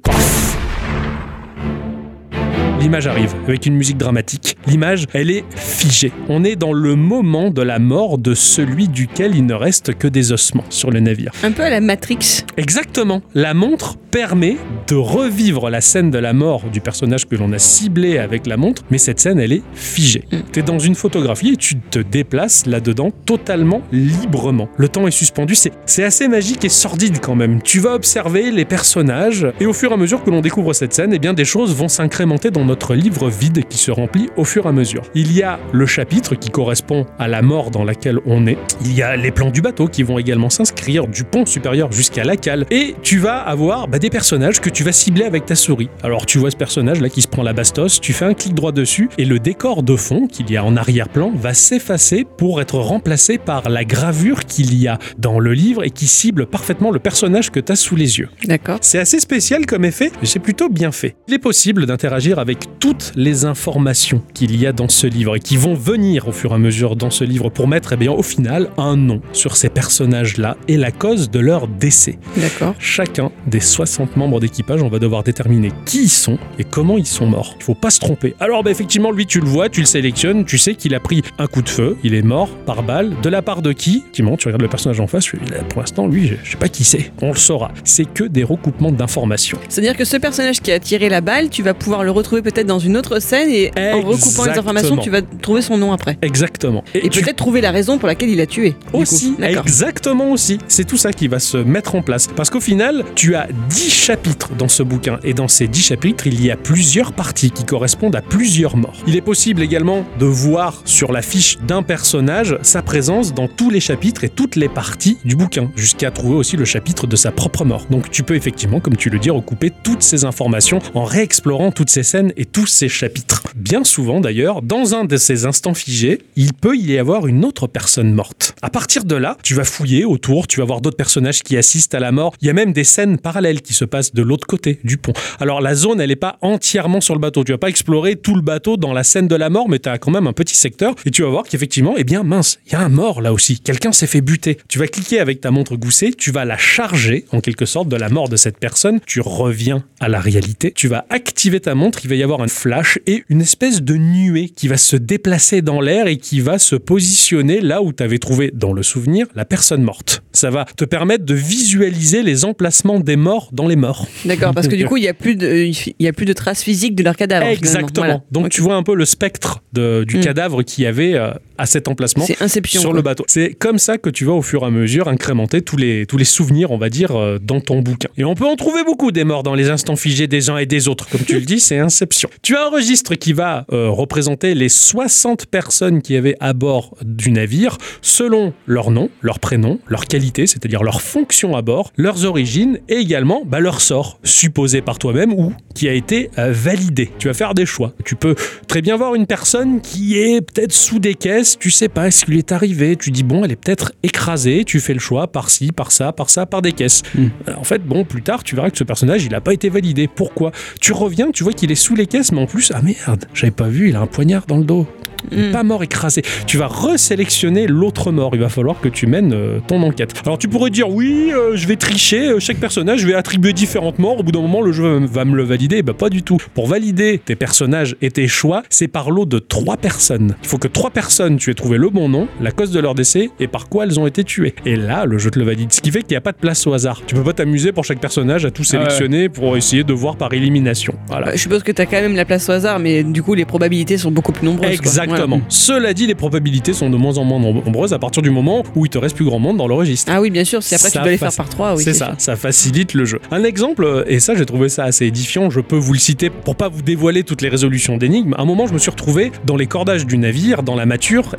L'image 2.82 3.05
arrive 3.05 3.36
avec 3.47 3.67
une 3.67 3.75
musique 3.75 3.99
dramatique. 3.99 4.57
L'image, 4.65 5.05
elle 5.13 5.29
est 5.29 5.45
figée. 5.55 6.11
On 6.29 6.43
est 6.43 6.55
dans 6.55 6.73
le 6.73 6.95
moment 6.95 7.51
de 7.51 7.61
la 7.61 7.77
mort 7.77 8.17
de 8.17 8.34
celui 8.34 8.88
duquel 8.88 9.36
il 9.36 9.45
ne 9.45 9.53
reste 9.53 9.93
que 9.93 10.07
des 10.07 10.32
ossements 10.32 10.63
sur 10.71 10.89
le 10.89 10.99
navire. 10.99 11.32
Un 11.43 11.51
peu 11.51 11.61
à 11.61 11.69
la 11.69 11.79
Matrix. 11.79 12.43
Exactement. 12.57 13.21
La 13.36 13.53
montre 13.53 13.97
permet 14.09 14.57
de 14.88 14.95
revivre 14.95 15.69
la 15.69 15.79
scène 15.79 16.09
de 16.09 16.17
la 16.17 16.34
mort 16.34 16.63
du 16.73 16.82
personnage 16.82 17.27
que 17.27 17.36
l'on 17.36 17.53
a 17.53 17.59
ciblé 17.59 18.17
avec 18.17 18.47
la 18.47 18.57
montre, 18.57 18.82
mais 18.89 18.97
cette 18.97 19.19
scène, 19.19 19.39
elle 19.39 19.53
est 19.53 19.61
figée. 19.73 20.23
Tu 20.51 20.59
es 20.59 20.63
dans 20.63 20.79
une 20.79 20.95
photographie 20.95 21.53
et 21.53 21.57
tu 21.57 21.77
te 21.77 21.99
déplaces 21.99 22.65
là-dedans 22.65 23.11
totalement 23.25 23.84
librement. 23.91 24.69
Le 24.77 24.89
temps 24.89 25.05
est 25.05 25.11
suspendu, 25.11 25.53
c'est 25.53 25.71
c'est 25.86 26.03
assez 26.03 26.27
magique 26.27 26.65
et 26.65 26.69
sordide 26.69 27.19
quand 27.21 27.36
même. 27.36 27.61
Tu 27.61 27.79
vas 27.79 27.93
observer 27.93 28.49
les 28.49 28.65
personnages 28.65 29.47
et 29.59 29.65
au 29.65 29.73
fur 29.73 29.91
et 29.91 29.93
à 29.93 29.97
mesure 29.97 30.23
que 30.23 30.29
l'on 30.29 30.41
découvre 30.41 30.73
cette 30.73 30.93
scène, 30.93 31.13
eh 31.13 31.19
bien 31.19 31.34
des 31.34 31.45
choses 31.45 31.75
vont 31.75 31.88
s'incrémenter 31.88 32.49
dans 32.49 32.65
notre 32.72 32.95
livre 32.95 33.30
vide 33.30 33.65
qui 33.67 33.78
se 33.78 33.91
remplit 33.91 34.30
au 34.38 34.45
fur 34.45 34.65
et 34.65 34.69
à 34.69 34.72
mesure. 34.72 35.01
Il 35.13 35.34
y 35.34 35.43
a 35.43 35.59
le 35.74 35.86
chapitre 35.86 36.36
qui 36.36 36.49
correspond 36.49 37.05
à 37.19 37.28
la 37.28 37.41
mort 37.41 37.69
dans 37.69 37.84
laquelle 37.84 38.19
on 38.26 38.47
est. 38.47 38.57
Il 38.86 38.95
y 38.95 39.01
a 39.01 39.17
les 39.17 39.32
plans 39.32 39.51
du 39.51 39.61
bateau 39.61 39.89
qui 39.89 40.03
vont 40.03 40.17
également 40.17 40.49
s'inscrire 40.49 41.05
du 41.07 41.26
pont 41.26 41.45
supérieur 41.45 41.91
jusqu'à 41.91 42.24
la 42.24 42.38
cale. 42.38 42.65
Et 42.72 42.95
tu 43.01 43.17
vas 43.19 43.39
avoir 43.39 43.89
bah, 43.89 43.99
des 43.99 44.09
personnages 44.09 44.61
que 44.61 44.69
tu 44.69 44.86
vas 44.86 44.93
cibler 44.93 45.26
avec 45.26 45.45
ta 45.45 45.55
souris. 45.55 45.89
Alors 46.01 46.26
tu 46.26 46.38
vois 46.38 46.49
ce 46.49 46.55
personnage 46.55 47.01
là 47.01 47.09
qui 47.09 47.22
se 47.22 47.28
prend 47.28 47.43
la 47.43 47.51
bastos, 47.51 47.99
tu 47.99 48.13
fais 48.13 48.24
un 48.24 48.34
clic 48.34 48.53
droit 48.53 48.72
dessus 48.72 49.09
et 49.17 49.26
le 49.26 49.39
décor 49.39 49.84
de 49.84 49.97
fond 49.97 50.28
qu'il 50.28 50.49
y 50.49 50.55
a 50.55 50.63
en 50.63 50.78
arrière-plan 50.78 51.34
va 51.36 51.53
s'effacer 51.53 52.26
pour 52.38 52.61
être 52.61 52.76
remplacé 52.76 53.38
par 53.38 53.69
la 53.69 53.84
gravure 53.84 54.45
qu'il 54.45 54.76
y 54.76 54.88
a 54.88 54.97
dans 55.17 55.39
le 55.39 55.51
livre 55.51 55.84
et 55.84 55.89
qui 55.89 56.07
cible 56.07 56.45
parfaitement 56.45 56.91
le 56.91 56.99
personnage 56.99 57.51
que 57.51 57.59
tu 57.59 57.74
as 57.74 57.76
sous 57.76 57.97
les 57.97 58.19
yeux. 58.19 58.30
D'accord. 58.45 58.78
C'est 58.80 58.99
assez 58.99 59.19
spécial 59.19 59.65
comme 59.65 59.84
effet, 59.84 60.13
mais 60.22 60.28
c'est 60.28 60.39
plutôt 60.39 60.69
bien 60.69 60.93
fait. 60.93 61.17
Il 61.28 61.34
est 61.34 61.39
possible 61.39 61.86
d'interagir 61.86 62.39
avec 62.39 62.61
toutes 62.80 63.12
les 63.16 63.45
informations 63.45 64.22
qu'il 64.34 64.59
y 64.59 64.66
a 64.66 64.74
dans 64.74 64.89
ce 64.89 65.07
livre 65.07 65.36
et 65.36 65.39
qui 65.39 65.57
vont 65.57 65.74
venir 65.74 66.28
au 66.28 66.32
fur 66.32 66.51
et 66.51 66.55
à 66.55 66.57
mesure 66.57 66.95
dans 66.95 67.09
ce 67.09 67.24
livre 67.24 67.49
pour 67.49 67.68
mettre 67.68 67.93
eh 67.93 67.97
bien, 67.97 68.12
au 68.12 68.24
final 68.24 68.70
un 68.78 68.95
nom 68.95 69.22
sur 69.34 69.55
ces 69.55 69.70
personnages-là 69.70 70.57
et 70.68 70.78
la 70.78 70.91
cause 70.91 71.30
de 71.30 71.39
leur 71.39 71.68
décès. 71.68 72.18
D'accord. 72.38 72.74
Chacun 72.80 73.32
des 73.47 73.59
60 73.59 74.18
membres 74.18 74.39
d'équipage, 74.39 74.82
on 74.82 74.89
va 74.89 74.99
devoir 74.99 75.24
déterminer 75.24 75.72
qui 75.86 76.03
ils 76.03 76.09
sont 76.09 76.38
et 76.57 76.64
comment 76.64 76.97
ils 76.97 77.05
sont 77.05 77.28
morts. 77.28 77.55
Il 77.59 77.64
faut 77.64 77.76
pas 77.76 77.91
se 77.91 77.99
tromper. 77.99 78.36
Alors 78.39 78.64
bah, 78.64 78.72
effectivement, 78.72 79.12
lui 79.12 79.26
tu 79.26 79.39
le 79.39 79.47
vois, 79.47 79.70
tu 79.70 79.82
le 79.82 79.86
sélectionnes, 79.86 80.45
tu 80.45 80.57
sais 80.57 80.76
qu'il 80.76 80.95
a 80.95 80.99
pris 80.99 81.22
un 81.38 81.47
coup 81.47 81.62
de 81.62 81.70
feu, 81.70 81.97
il 82.03 82.14
est 82.14 82.22
mort 82.22 82.49
par 82.66 82.84
balle. 82.84 83.14
De 83.22 83.30
la 83.30 83.41
part 83.41 83.62
de 83.62 83.74
qui? 83.74 83.97
Effectivement, 83.97 84.38
tu 84.38 84.47
regardes 84.47 84.62
le 84.62 84.70
personnage 84.70 84.99
en 84.99 85.07
face, 85.07 85.26
tu 85.26 85.38
dis, 85.38 85.51
Là, 85.51 85.64
pour 85.64 85.82
l'instant, 85.82 86.07
lui, 86.07 86.28
je, 86.28 86.36
je 86.43 86.51
sais 86.51 86.57
pas 86.57 86.70
qui 86.70 86.84
c'est. 86.84 87.12
On 87.22 87.30
le 87.30 87.38
saura. 87.38 87.72
C'est 87.84 88.05
que 88.05 88.24
des 88.24 88.43
recoupements 88.43 88.91
d'informations. 88.91 89.59
C'est-à-dire 89.70 89.95
que 89.95 90.05
ce 90.05 90.18
personnage 90.18 90.62
qui 90.62 90.72
a 90.72 90.80
tiré 90.80 91.09
la 91.09 91.22
balle, 91.22 91.49
tu 91.49 91.64
vas 91.64 91.74
pouvoir 91.74 92.03
le 92.03 92.12
retrouver 92.12 92.40
peut-être 92.41 92.67
dans 92.67 92.79
une 92.79 92.97
autre 92.97 93.19
scène 93.19 93.49
et 93.49 93.71
en 93.93 94.01
recoupant 94.01 94.45
les 94.45 94.57
informations, 94.57 94.97
tu 94.97 95.09
vas 95.09 95.21
trouver 95.21 95.61
son 95.61 95.77
nom 95.77 95.91
après. 95.93 96.17
Exactement. 96.21 96.83
Et, 96.93 97.09
tu- 97.09 97.21
peut-être 97.21 97.35
trouver 97.37 97.61
la 97.61 97.71
raison 97.71 97.97
pour 97.97 98.07
laquelle 98.07 98.29
il 98.29 98.39
a 98.41 98.45
tué. 98.45 98.75
Aussi, 98.93 99.35
exactement 99.41 100.31
aussi. 100.31 100.57
C'est 100.67 100.85
tout 100.85 100.97
ça 100.97 101.11
qui 101.13 101.27
va 101.27 101.39
se 101.39 101.57
mettre 101.57 101.95
en 101.95 102.01
place. 102.01 102.27
Parce 102.35 102.49
qu'au 102.49 102.59
final, 102.59 103.03
tu 103.15 103.35
as 103.35 103.47
10 103.69 103.89
chapitres 103.89 104.51
dans 104.57 104.67
ce 104.67 104.83
bouquin. 104.83 105.19
Et 105.23 105.33
dans 105.33 105.47
ces 105.47 105.67
10 105.67 105.81
chapitres, 105.81 106.27
il 106.27 106.43
y 106.43 106.51
a 106.51 106.57
plusieurs 106.57 107.13
parties 107.13 107.51
qui 107.51 107.63
correspondent 107.63 108.15
à 108.15 108.21
plusieurs 108.21 108.75
morts. 108.77 108.97
Il 109.07 109.15
est 109.15 109.21
possible 109.21 109.61
également 109.61 110.05
de 110.19 110.25
voir 110.25 110.81
sur 110.85 111.11
la 111.11 111.21
fiche 111.21 111.57
d'un 111.67 111.83
personnage 111.83 112.57
sa 112.61 112.81
présence 112.81 113.33
dans 113.33 113.47
tous 113.47 113.69
les 113.69 113.79
chapitres 113.79 114.23
et 114.23 114.29
toutes 114.29 114.55
les 114.55 114.69
parties 114.69 115.17
du 115.25 115.35
bouquin, 115.35 115.71
jusqu'à 115.75 116.11
trouver 116.11 116.35
aussi 116.35 116.57
le 116.57 116.65
chapitre 116.65 117.07
de 117.07 117.15
sa 117.15 117.31
propre 117.31 117.65
mort. 117.65 117.85
Donc 117.89 118.09
tu 118.11 118.23
peux 118.23 118.35
effectivement, 118.35 118.79
comme 118.79 118.95
tu 118.95 119.09
le 119.09 119.19
dis, 119.19 119.29
recouper 119.29 119.71
toutes 119.83 120.01
ces 120.03 120.25
informations 120.25 120.79
en 120.93 121.03
réexplorant 121.03 121.71
toutes 121.71 121.89
ces 121.89 122.03
scènes 122.03 122.30
et 122.38 122.45
tous 122.45 122.67
ces 122.67 122.89
chapitres. 122.89 123.43
Bien 123.55 123.84
souvent 123.84 124.19
d'ailleurs, 124.19 124.61
dans 124.61 124.95
un 124.95 125.05
de 125.05 125.17
ces 125.17 125.45
instants 125.45 125.73
figés, 125.73 126.19
il 126.36 126.53
peut 126.53 126.77
y 126.77 126.97
avoir 126.97 127.27
une 127.27 127.45
autre 127.45 127.67
personne 127.67 128.13
morte. 128.13 128.55
À 128.61 128.69
partir 128.69 129.03
de 129.03 129.15
là, 129.15 129.38
tu 129.43 129.53
vas 129.53 129.63
fouiller 129.63 130.05
autour, 130.05 130.47
tu 130.47 130.59
vas 130.59 130.65
voir 130.65 130.82
d'autres 130.82 130.97
personnages 130.97 131.43
qui 131.43 131.57
assistent 131.57 131.95
à 131.95 131.99
la 131.99 132.11
mort. 132.11 132.34
Il 132.41 132.47
y 132.47 132.49
a 132.49 132.53
même 132.53 132.73
des 132.73 132.84
scènes 132.84 133.17
parallèles 133.17 133.61
qui 133.61 133.73
se 133.73 133.86
passent 133.86 134.13
de 134.13 134.21
l'autre 134.21 134.47
côté 134.47 134.79
du 134.84 134.97
pont. 134.97 135.13
Alors 135.39 135.61
la 135.61 135.75
zone, 135.75 136.01
elle 136.01 136.09
n'est 136.09 136.15
pas 136.15 136.38
entièrement 136.41 137.01
sur 137.01 137.13
le 137.13 137.19
bateau. 137.19 137.43
Tu 137.43 137.51
vas 137.51 137.57
pas 137.57 137.69
explorer 137.69 138.15
tout 138.15 138.36
le 138.36 138.41
bateau 138.41 138.77
dans 138.77 138.93
la 138.93 139.03
scène 139.03 139.27
de 139.27 139.36
la 139.36 139.49
mort, 139.49 139.69
mais 139.69 139.79
tu 139.79 139.89
as 139.89 139.97
quand 139.97 140.11
même 140.11 140.27
un 140.27 140.34
petit 140.34 140.55
secteur 140.55 140.95
et 141.05 141.11
tu 141.11 141.23
vas 141.23 141.29
voir 141.29 141.43
qu'effectivement, 141.43 141.95
eh 141.97 142.03
bien 142.03 142.23
mince, 142.23 142.59
il 142.67 142.73
y 142.73 142.75
a 142.75 142.82
un 142.82 142.89
mort 142.89 143.21
là 143.21 143.34
aussi. 143.34 143.59
Quelqu'un 143.59 143.91
s'est 143.91 144.07
fait 144.07 144.21
buter. 144.21 144.57
Tu 144.67 144.79
vas 144.79 144.88
cliquer 144.88 145.19
avec 145.19 145.41
ta 145.41 145.51
montre 145.51 145.75
goussée, 145.75 146.13
tu 146.13 146.32
vas 146.32 146.45
la 146.45 146.57
charger 146.57 147.25
en 147.32 147.41
quelque 147.41 147.65
sorte 147.65 147.89
de 147.89 147.95
la 147.95 148.09
mort 148.09 148.29
de 148.29 148.36
cette 148.36 148.57
personne. 148.57 148.99
Tu 149.05 149.21
reviens 149.21 149.84
à 149.99 150.09
la 150.09 150.19
réalité. 150.19 150.71
Tu 150.75 150.88
vas 150.88 151.05
activer 151.09 151.59
ta 151.59 151.75
montre, 151.75 151.99
il 152.03 152.09
va 152.09 152.15
y 152.15 152.20
avoir 152.24 152.41
un 152.41 152.47
flash 152.47 152.99
et 153.07 153.24
une 153.30 153.41
espèce 153.41 153.82
de 153.82 153.95
nuée 153.95 154.49
qui 154.49 154.67
va 154.67 154.78
se 154.78 154.95
déplacer 154.95 155.61
dans 155.61 155.82
l'air 155.82 156.07
et 156.07 156.17
qui 156.17 156.39
va 156.39 156.59
se 156.59 156.76
positionner 156.76 157.61
là 157.61 157.82
où 157.82 157.93
tu 157.93 158.03
avais 158.03 158.19
trouvé 158.19 158.51
dans 158.53 158.74
le 158.74 158.84
souvenir 158.84 159.28
la 159.36 159.45
personne 159.45 159.82
morte. 159.84 160.24
Ça 160.34 160.49
va 160.49 160.65
te 160.76 160.86
permettre 160.86 161.26
de 161.26 161.34
visualiser 161.34 162.24
les 162.24 162.45
emplacements 162.45 162.99
des 162.99 163.15
morts 163.15 163.49
dans 163.51 163.67
les 163.67 163.76
morts. 163.76 164.07
D'accord, 164.26 164.53
parce 164.53 164.67
que 164.67 164.76
du 164.76 164.86
coup, 164.88 164.97
il 164.97 165.01
n'y 165.01 165.07
a, 165.07 165.13
plus 165.13 165.36
de- 165.36 165.72
y 165.99 166.07
a 166.07 166.13
plus 166.13 166.26
de 166.26 166.34
traces 166.34 166.63
physiques 166.63 166.95
de 166.95 167.03
leur 167.03 167.15
cadavre. 167.15 167.47
Exactement. 167.47 168.05
Voilà. 168.05 168.24
Donc 168.32 168.49
tu 168.49 168.61
vois 168.61 168.76
un 168.76 168.84
peu 168.84 168.95
le 168.95 169.05
spectre 169.05 169.61
de- 169.74 170.03
du 170.07 170.17
Mm. 170.17 170.22
cadavre 170.22 170.63
qu'il 170.63 170.84
y 170.84 170.88
avait 170.88 171.15
euh, 171.15 171.32
à 171.62 171.68
cet 171.68 171.88
emplacement 171.88 172.26
sur 172.26 172.82
quoi. 172.82 172.93
le 172.93 173.01
bateau. 173.03 173.24
C'est 173.28 173.53
comme 173.53 173.78
ça 173.78 173.99
que 173.99 174.09
tu 174.09 174.26
vas 174.26 174.34
au 174.34 174.41
fur 174.41 174.64
et 174.64 174.66
à 174.66 174.72
mesure 174.72 175.07
incrémenter 175.07 175.62
tous 175.62 175.78
les, 175.78 176.07
tous 176.07 176.18
les 176.18 176.26
souvenirs, 176.26 176.72
on 176.72 176.78
va 176.80 176.89
dire, 176.89 177.16
euh, 177.16 177.38
dans 177.39 177.62
ton 177.62 177.82
bouquin. 177.82 178.09
Et 178.18 178.24
on 178.24 178.34
peut 178.34 178.47
en 178.47 178.55
trouver 178.55 178.84
beaucoup 178.84 179.12
des 179.12 179.24
morts 179.24 179.43
dans 179.43 179.53
les 179.53 179.70
instants 179.70 179.95
figés 179.95 180.28
des 180.28 180.49
uns 180.49 180.57
et 180.57 180.66
des 180.66 180.88
autres. 180.88 181.07
Comme 181.09 181.22
tu 181.22 181.36
le 181.36 181.45
dis, 181.45 181.59
c'est 181.59 181.78
Inception. 181.78 182.30
Tu 182.41 182.55
as 182.55 182.66
un 182.66 182.70
registre 182.70 183.14
qui 183.14 183.34
va 183.34 183.66
euh, 183.72 183.89
représenter 183.89 184.55
les 184.55 184.70
60 184.70 185.45
personnes 185.45 186.01
qui 186.01 186.16
avaient 186.16 186.36
à 186.39 186.53
bord 186.53 186.97
du 187.03 187.30
navire 187.30 187.78
selon 188.01 188.53
leur 188.66 188.89
nom, 188.89 189.09
leur 189.22 189.38
prénom, 189.38 189.80
leur 189.88 190.05
qualité, 190.05 190.47
c'est-à-dire 190.47 190.82
leur 190.82 191.01
fonction 191.01 191.55
à 191.55 191.62
bord, 191.62 191.93
leurs 191.95 192.26
origines 192.26 192.80
et 192.89 192.95
également 192.95 193.43
bah, 193.45 193.59
leur 193.59 193.82
sort, 193.82 194.20
supposé 194.24 194.82
par 194.82 194.97
toi-même 194.97 195.32
ou 195.32 195.53
qui 195.76 195.88
a 195.88 195.93
été 195.93 196.32
euh, 196.39 196.51
validé. 196.51 197.12
Tu 197.20 197.28
vas 197.28 197.36
faire 197.36 197.53
des 197.53 197.68
choix. 197.68 197.93
Tu 198.03 198.16
peux 198.16 198.36
très 198.68 198.82
bien 198.82 198.97
voir 198.97 199.14
une 199.14 199.28
personne 199.28 199.82
qui 199.82 200.18
est 200.18 200.41
peut-être 200.41 200.74
sous 200.74 200.99
des 200.99 201.16
caisses, 201.16 201.50
tu 201.59 201.71
sais 201.71 201.89
pas 201.89 202.09
ce 202.11 202.25
qui 202.25 202.31
lui 202.31 202.37
est 202.39 202.51
arrivé, 202.51 202.95
tu 202.95 203.11
dis 203.11 203.23
bon, 203.23 203.43
elle 203.45 203.51
est 203.51 203.55
peut-être 203.55 203.91
écrasée, 204.03 204.63
tu 204.65 204.79
fais 204.79 204.93
le 204.93 204.99
choix 204.99 205.27
par 205.27 205.49
ci, 205.49 205.71
par 205.71 205.91
ça, 205.91 206.11
par 206.11 206.29
ça, 206.29 206.45
par 206.45 206.61
des 206.61 206.73
caisses. 206.73 207.03
Mm. 207.15 207.25
Euh, 207.47 207.53
En 207.57 207.63
fait, 207.63 207.83
bon, 207.85 208.03
plus 208.05 208.21
tard, 208.21 208.43
tu 208.43 208.55
verras 208.55 208.69
que 208.69 208.77
ce 208.77 208.83
personnage, 208.83 209.23
il 209.25 209.31
n'a 209.31 209.41
pas 209.41 209.53
été 209.53 209.69
validé. 209.69 210.07
Pourquoi? 210.07 210.51
Tu 210.79 210.93
reviens, 210.93 211.31
tu 211.31 211.43
vois 211.43 211.53
qu'il 211.53 211.71
est 211.71 211.75
sous 211.75 211.95
les 211.95 212.07
caisses, 212.07 212.31
mais 212.31 212.41
en 212.41 212.45
plus, 212.47 212.71
ah 212.75 212.81
merde, 212.81 213.25
j'avais 213.33 213.51
pas 213.51 213.67
vu, 213.67 213.89
il 213.89 213.95
a 213.95 213.99
un 214.01 214.07
poignard 214.07 214.45
dans 214.47 214.57
le 214.57 214.63
dos. 214.63 214.87
Il 215.31 215.37
est 215.39 215.49
Mm. 215.49 215.51
pas 215.51 215.63
mort 215.63 215.83
écrasé. 215.83 216.23
Tu 216.47 216.57
vas 216.57 216.65
resélectionner 216.65 217.67
l'autre 217.67 218.11
mort. 218.11 218.31
Il 218.33 218.39
va 218.41 218.49
falloir 218.49 218.79
que 218.79 218.89
tu 218.89 219.05
mènes 219.05 219.33
euh, 219.33 219.59
ton 219.67 219.81
enquête. 219.83 220.13
Alors 220.25 220.37
tu 220.39 220.47
pourrais 220.47 220.71
dire 220.71 220.89
oui, 220.89 221.31
euh, 221.31 221.55
je 221.55 221.67
vais 221.67 221.75
tricher. 221.75 222.27
euh, 222.29 222.39
chaque 222.39 222.57
personnage, 222.57 223.01
je 223.01 223.07
vais 223.07 223.13
attribuer 223.13 223.53
différentes 223.53 223.99
morts. 223.99 224.19
Au 224.19 224.23
bout 224.23 224.31
d'un 224.31 224.41
moment, 224.41 224.61
le 224.61 224.71
jeu 224.71 224.83
va- 224.99 225.05
va 225.05 225.25
me 225.25 225.35
le 225.35 225.43
valider. 225.43 225.83
Bah 225.83 225.93
pas 225.93 226.09
du 226.09 226.23
tout. 226.23 226.37
Pour 226.53 226.67
valider 226.67 227.19
tes 227.23 227.35
personnages 227.35 227.95
et 228.01 228.09
tes 228.11 228.27
choix, 228.27 228.63
c'est 228.69 228.87
par 228.87 229.11
lot 229.11 229.25
de 229.25 229.39
trois 229.39 229.77
personnes. 229.77 230.35
Il 230.43 230.47
faut 230.49 230.57
que 230.57 230.67
trois 230.67 230.89
personnes 230.89 231.39
tu 231.41 231.49
aies 231.49 231.55
trouvé 231.55 231.77
le 231.79 231.89
bon 231.89 232.07
nom, 232.07 232.27
la 232.39 232.51
cause 232.51 232.69
de 232.71 232.79
leur 232.79 232.93
décès 232.93 233.31
et 233.39 233.47
par 233.47 233.67
quoi 233.67 233.85
elles 233.85 233.99
ont 233.99 234.05
été 234.05 234.23
tuées. 234.23 234.53
Et 234.65 234.75
là, 234.75 235.05
le 235.05 235.17
jeu 235.17 235.31
te 235.31 235.39
le 235.39 235.45
valide. 235.45 235.73
Ce 235.73 235.81
qui 235.81 235.89
fait 235.89 236.01
qu'il 236.01 236.11
n'y 236.11 236.15
a 236.17 236.21
pas 236.21 236.31
de 236.33 236.37
place 236.37 236.67
au 236.67 236.73
hasard. 236.73 237.01
Tu 237.07 237.15
peux 237.15 237.23
pas 237.23 237.33
t'amuser 237.33 237.71
pour 237.71 237.83
chaque 237.83 237.99
personnage 237.99 238.45
à 238.45 238.51
tout 238.51 238.61
Ah 238.61 238.77
ouais. 238.77 238.79
sélectionner 238.83 239.27
pour 239.27 239.57
essayer 239.57 239.83
de 239.83 239.91
voir 239.93 240.17
par 240.17 240.31
élimination. 240.33 240.93
Voilà. 241.07 241.25
Bah, 241.27 241.31
je 241.33 241.41
suppose 241.41 241.63
que 241.63 241.71
t'as 241.71 241.85
quand 241.87 241.99
même 241.99 242.15
la 242.15 242.25
place 242.25 242.47
au 242.47 242.51
hasard, 242.51 242.77
mais 242.77 243.03
du 243.03 243.23
coup, 243.23 243.33
les 243.33 243.45
probabilités 243.45 243.97
sont 243.97 244.11
beaucoup 244.11 244.31
plus 244.31 244.45
nombreuses. 244.45 244.71
Exactement. 244.71 245.41
Cela 245.49 245.93
dit, 245.95 246.05
les 246.05 246.13
probabilités 246.15 246.73
sont 246.73 246.91
de 246.91 246.97
moins 246.97 247.17
en 247.17 247.23
moins 247.23 247.39
nombreuses 247.39 247.93
à 247.93 247.97
partir 247.99 248.21
du 248.21 248.29
moment 248.29 248.61
où 248.75 248.85
il 248.85 248.89
te 248.89 248.99
reste 248.99 249.15
plus 249.15 249.25
grand 249.25 249.39
monde 249.39 249.57
dans 249.57 249.67
le 249.67 249.73
registre. 249.73 250.11
Ah 250.13 250.21
oui, 250.21 250.29
bien 250.29 250.43
sûr, 250.43 250.61
si 250.61 250.75
après 250.75 250.89
Ça 250.89 250.99
tu 250.99 251.03
dois 251.03 251.11
les 251.11 251.17
faire 251.17 251.33
par 251.35 251.49
trois, 251.49 251.75
oui. 251.75 251.83
c'est 251.83 251.93
ça, 251.93 252.05
sûr. 252.05 252.15
ça 252.19 252.35
facilite 252.35 252.93
le 252.93 253.05
jeu. 253.05 253.19
Un 253.31 253.43
exemple, 253.43 253.83
euh, 253.83 254.03
et 254.07 254.19
ça 254.19 254.35
j'ai 254.35 254.45
trouvé 254.45 254.69
ça 254.69 254.83
assez 254.83 255.05
édifiant, 255.07 255.49
je 255.49 255.59
peux 255.59 255.75
vous 255.77 255.93
le 255.93 255.99
citer 255.99 256.29
pour 256.29 256.55
pas 256.55 256.69
vous 256.69 256.81
dévoiler 256.83 257.23
toutes 257.23 257.41
les 257.41 257.49
résolutions 257.49 257.97
d'énigmes. 257.97 258.35
À 258.37 258.41
un 258.41 258.45
moment, 258.45 258.67
je 258.67 258.73
me 258.73 258.77
suis 258.77 258.91
retrouvé 258.91 259.31
dans 259.45 259.55
les 259.55 259.65
cordages 259.67 260.05
du 260.05 260.17
navire, 260.17 260.61
dans 260.63 260.75
la 260.75 260.85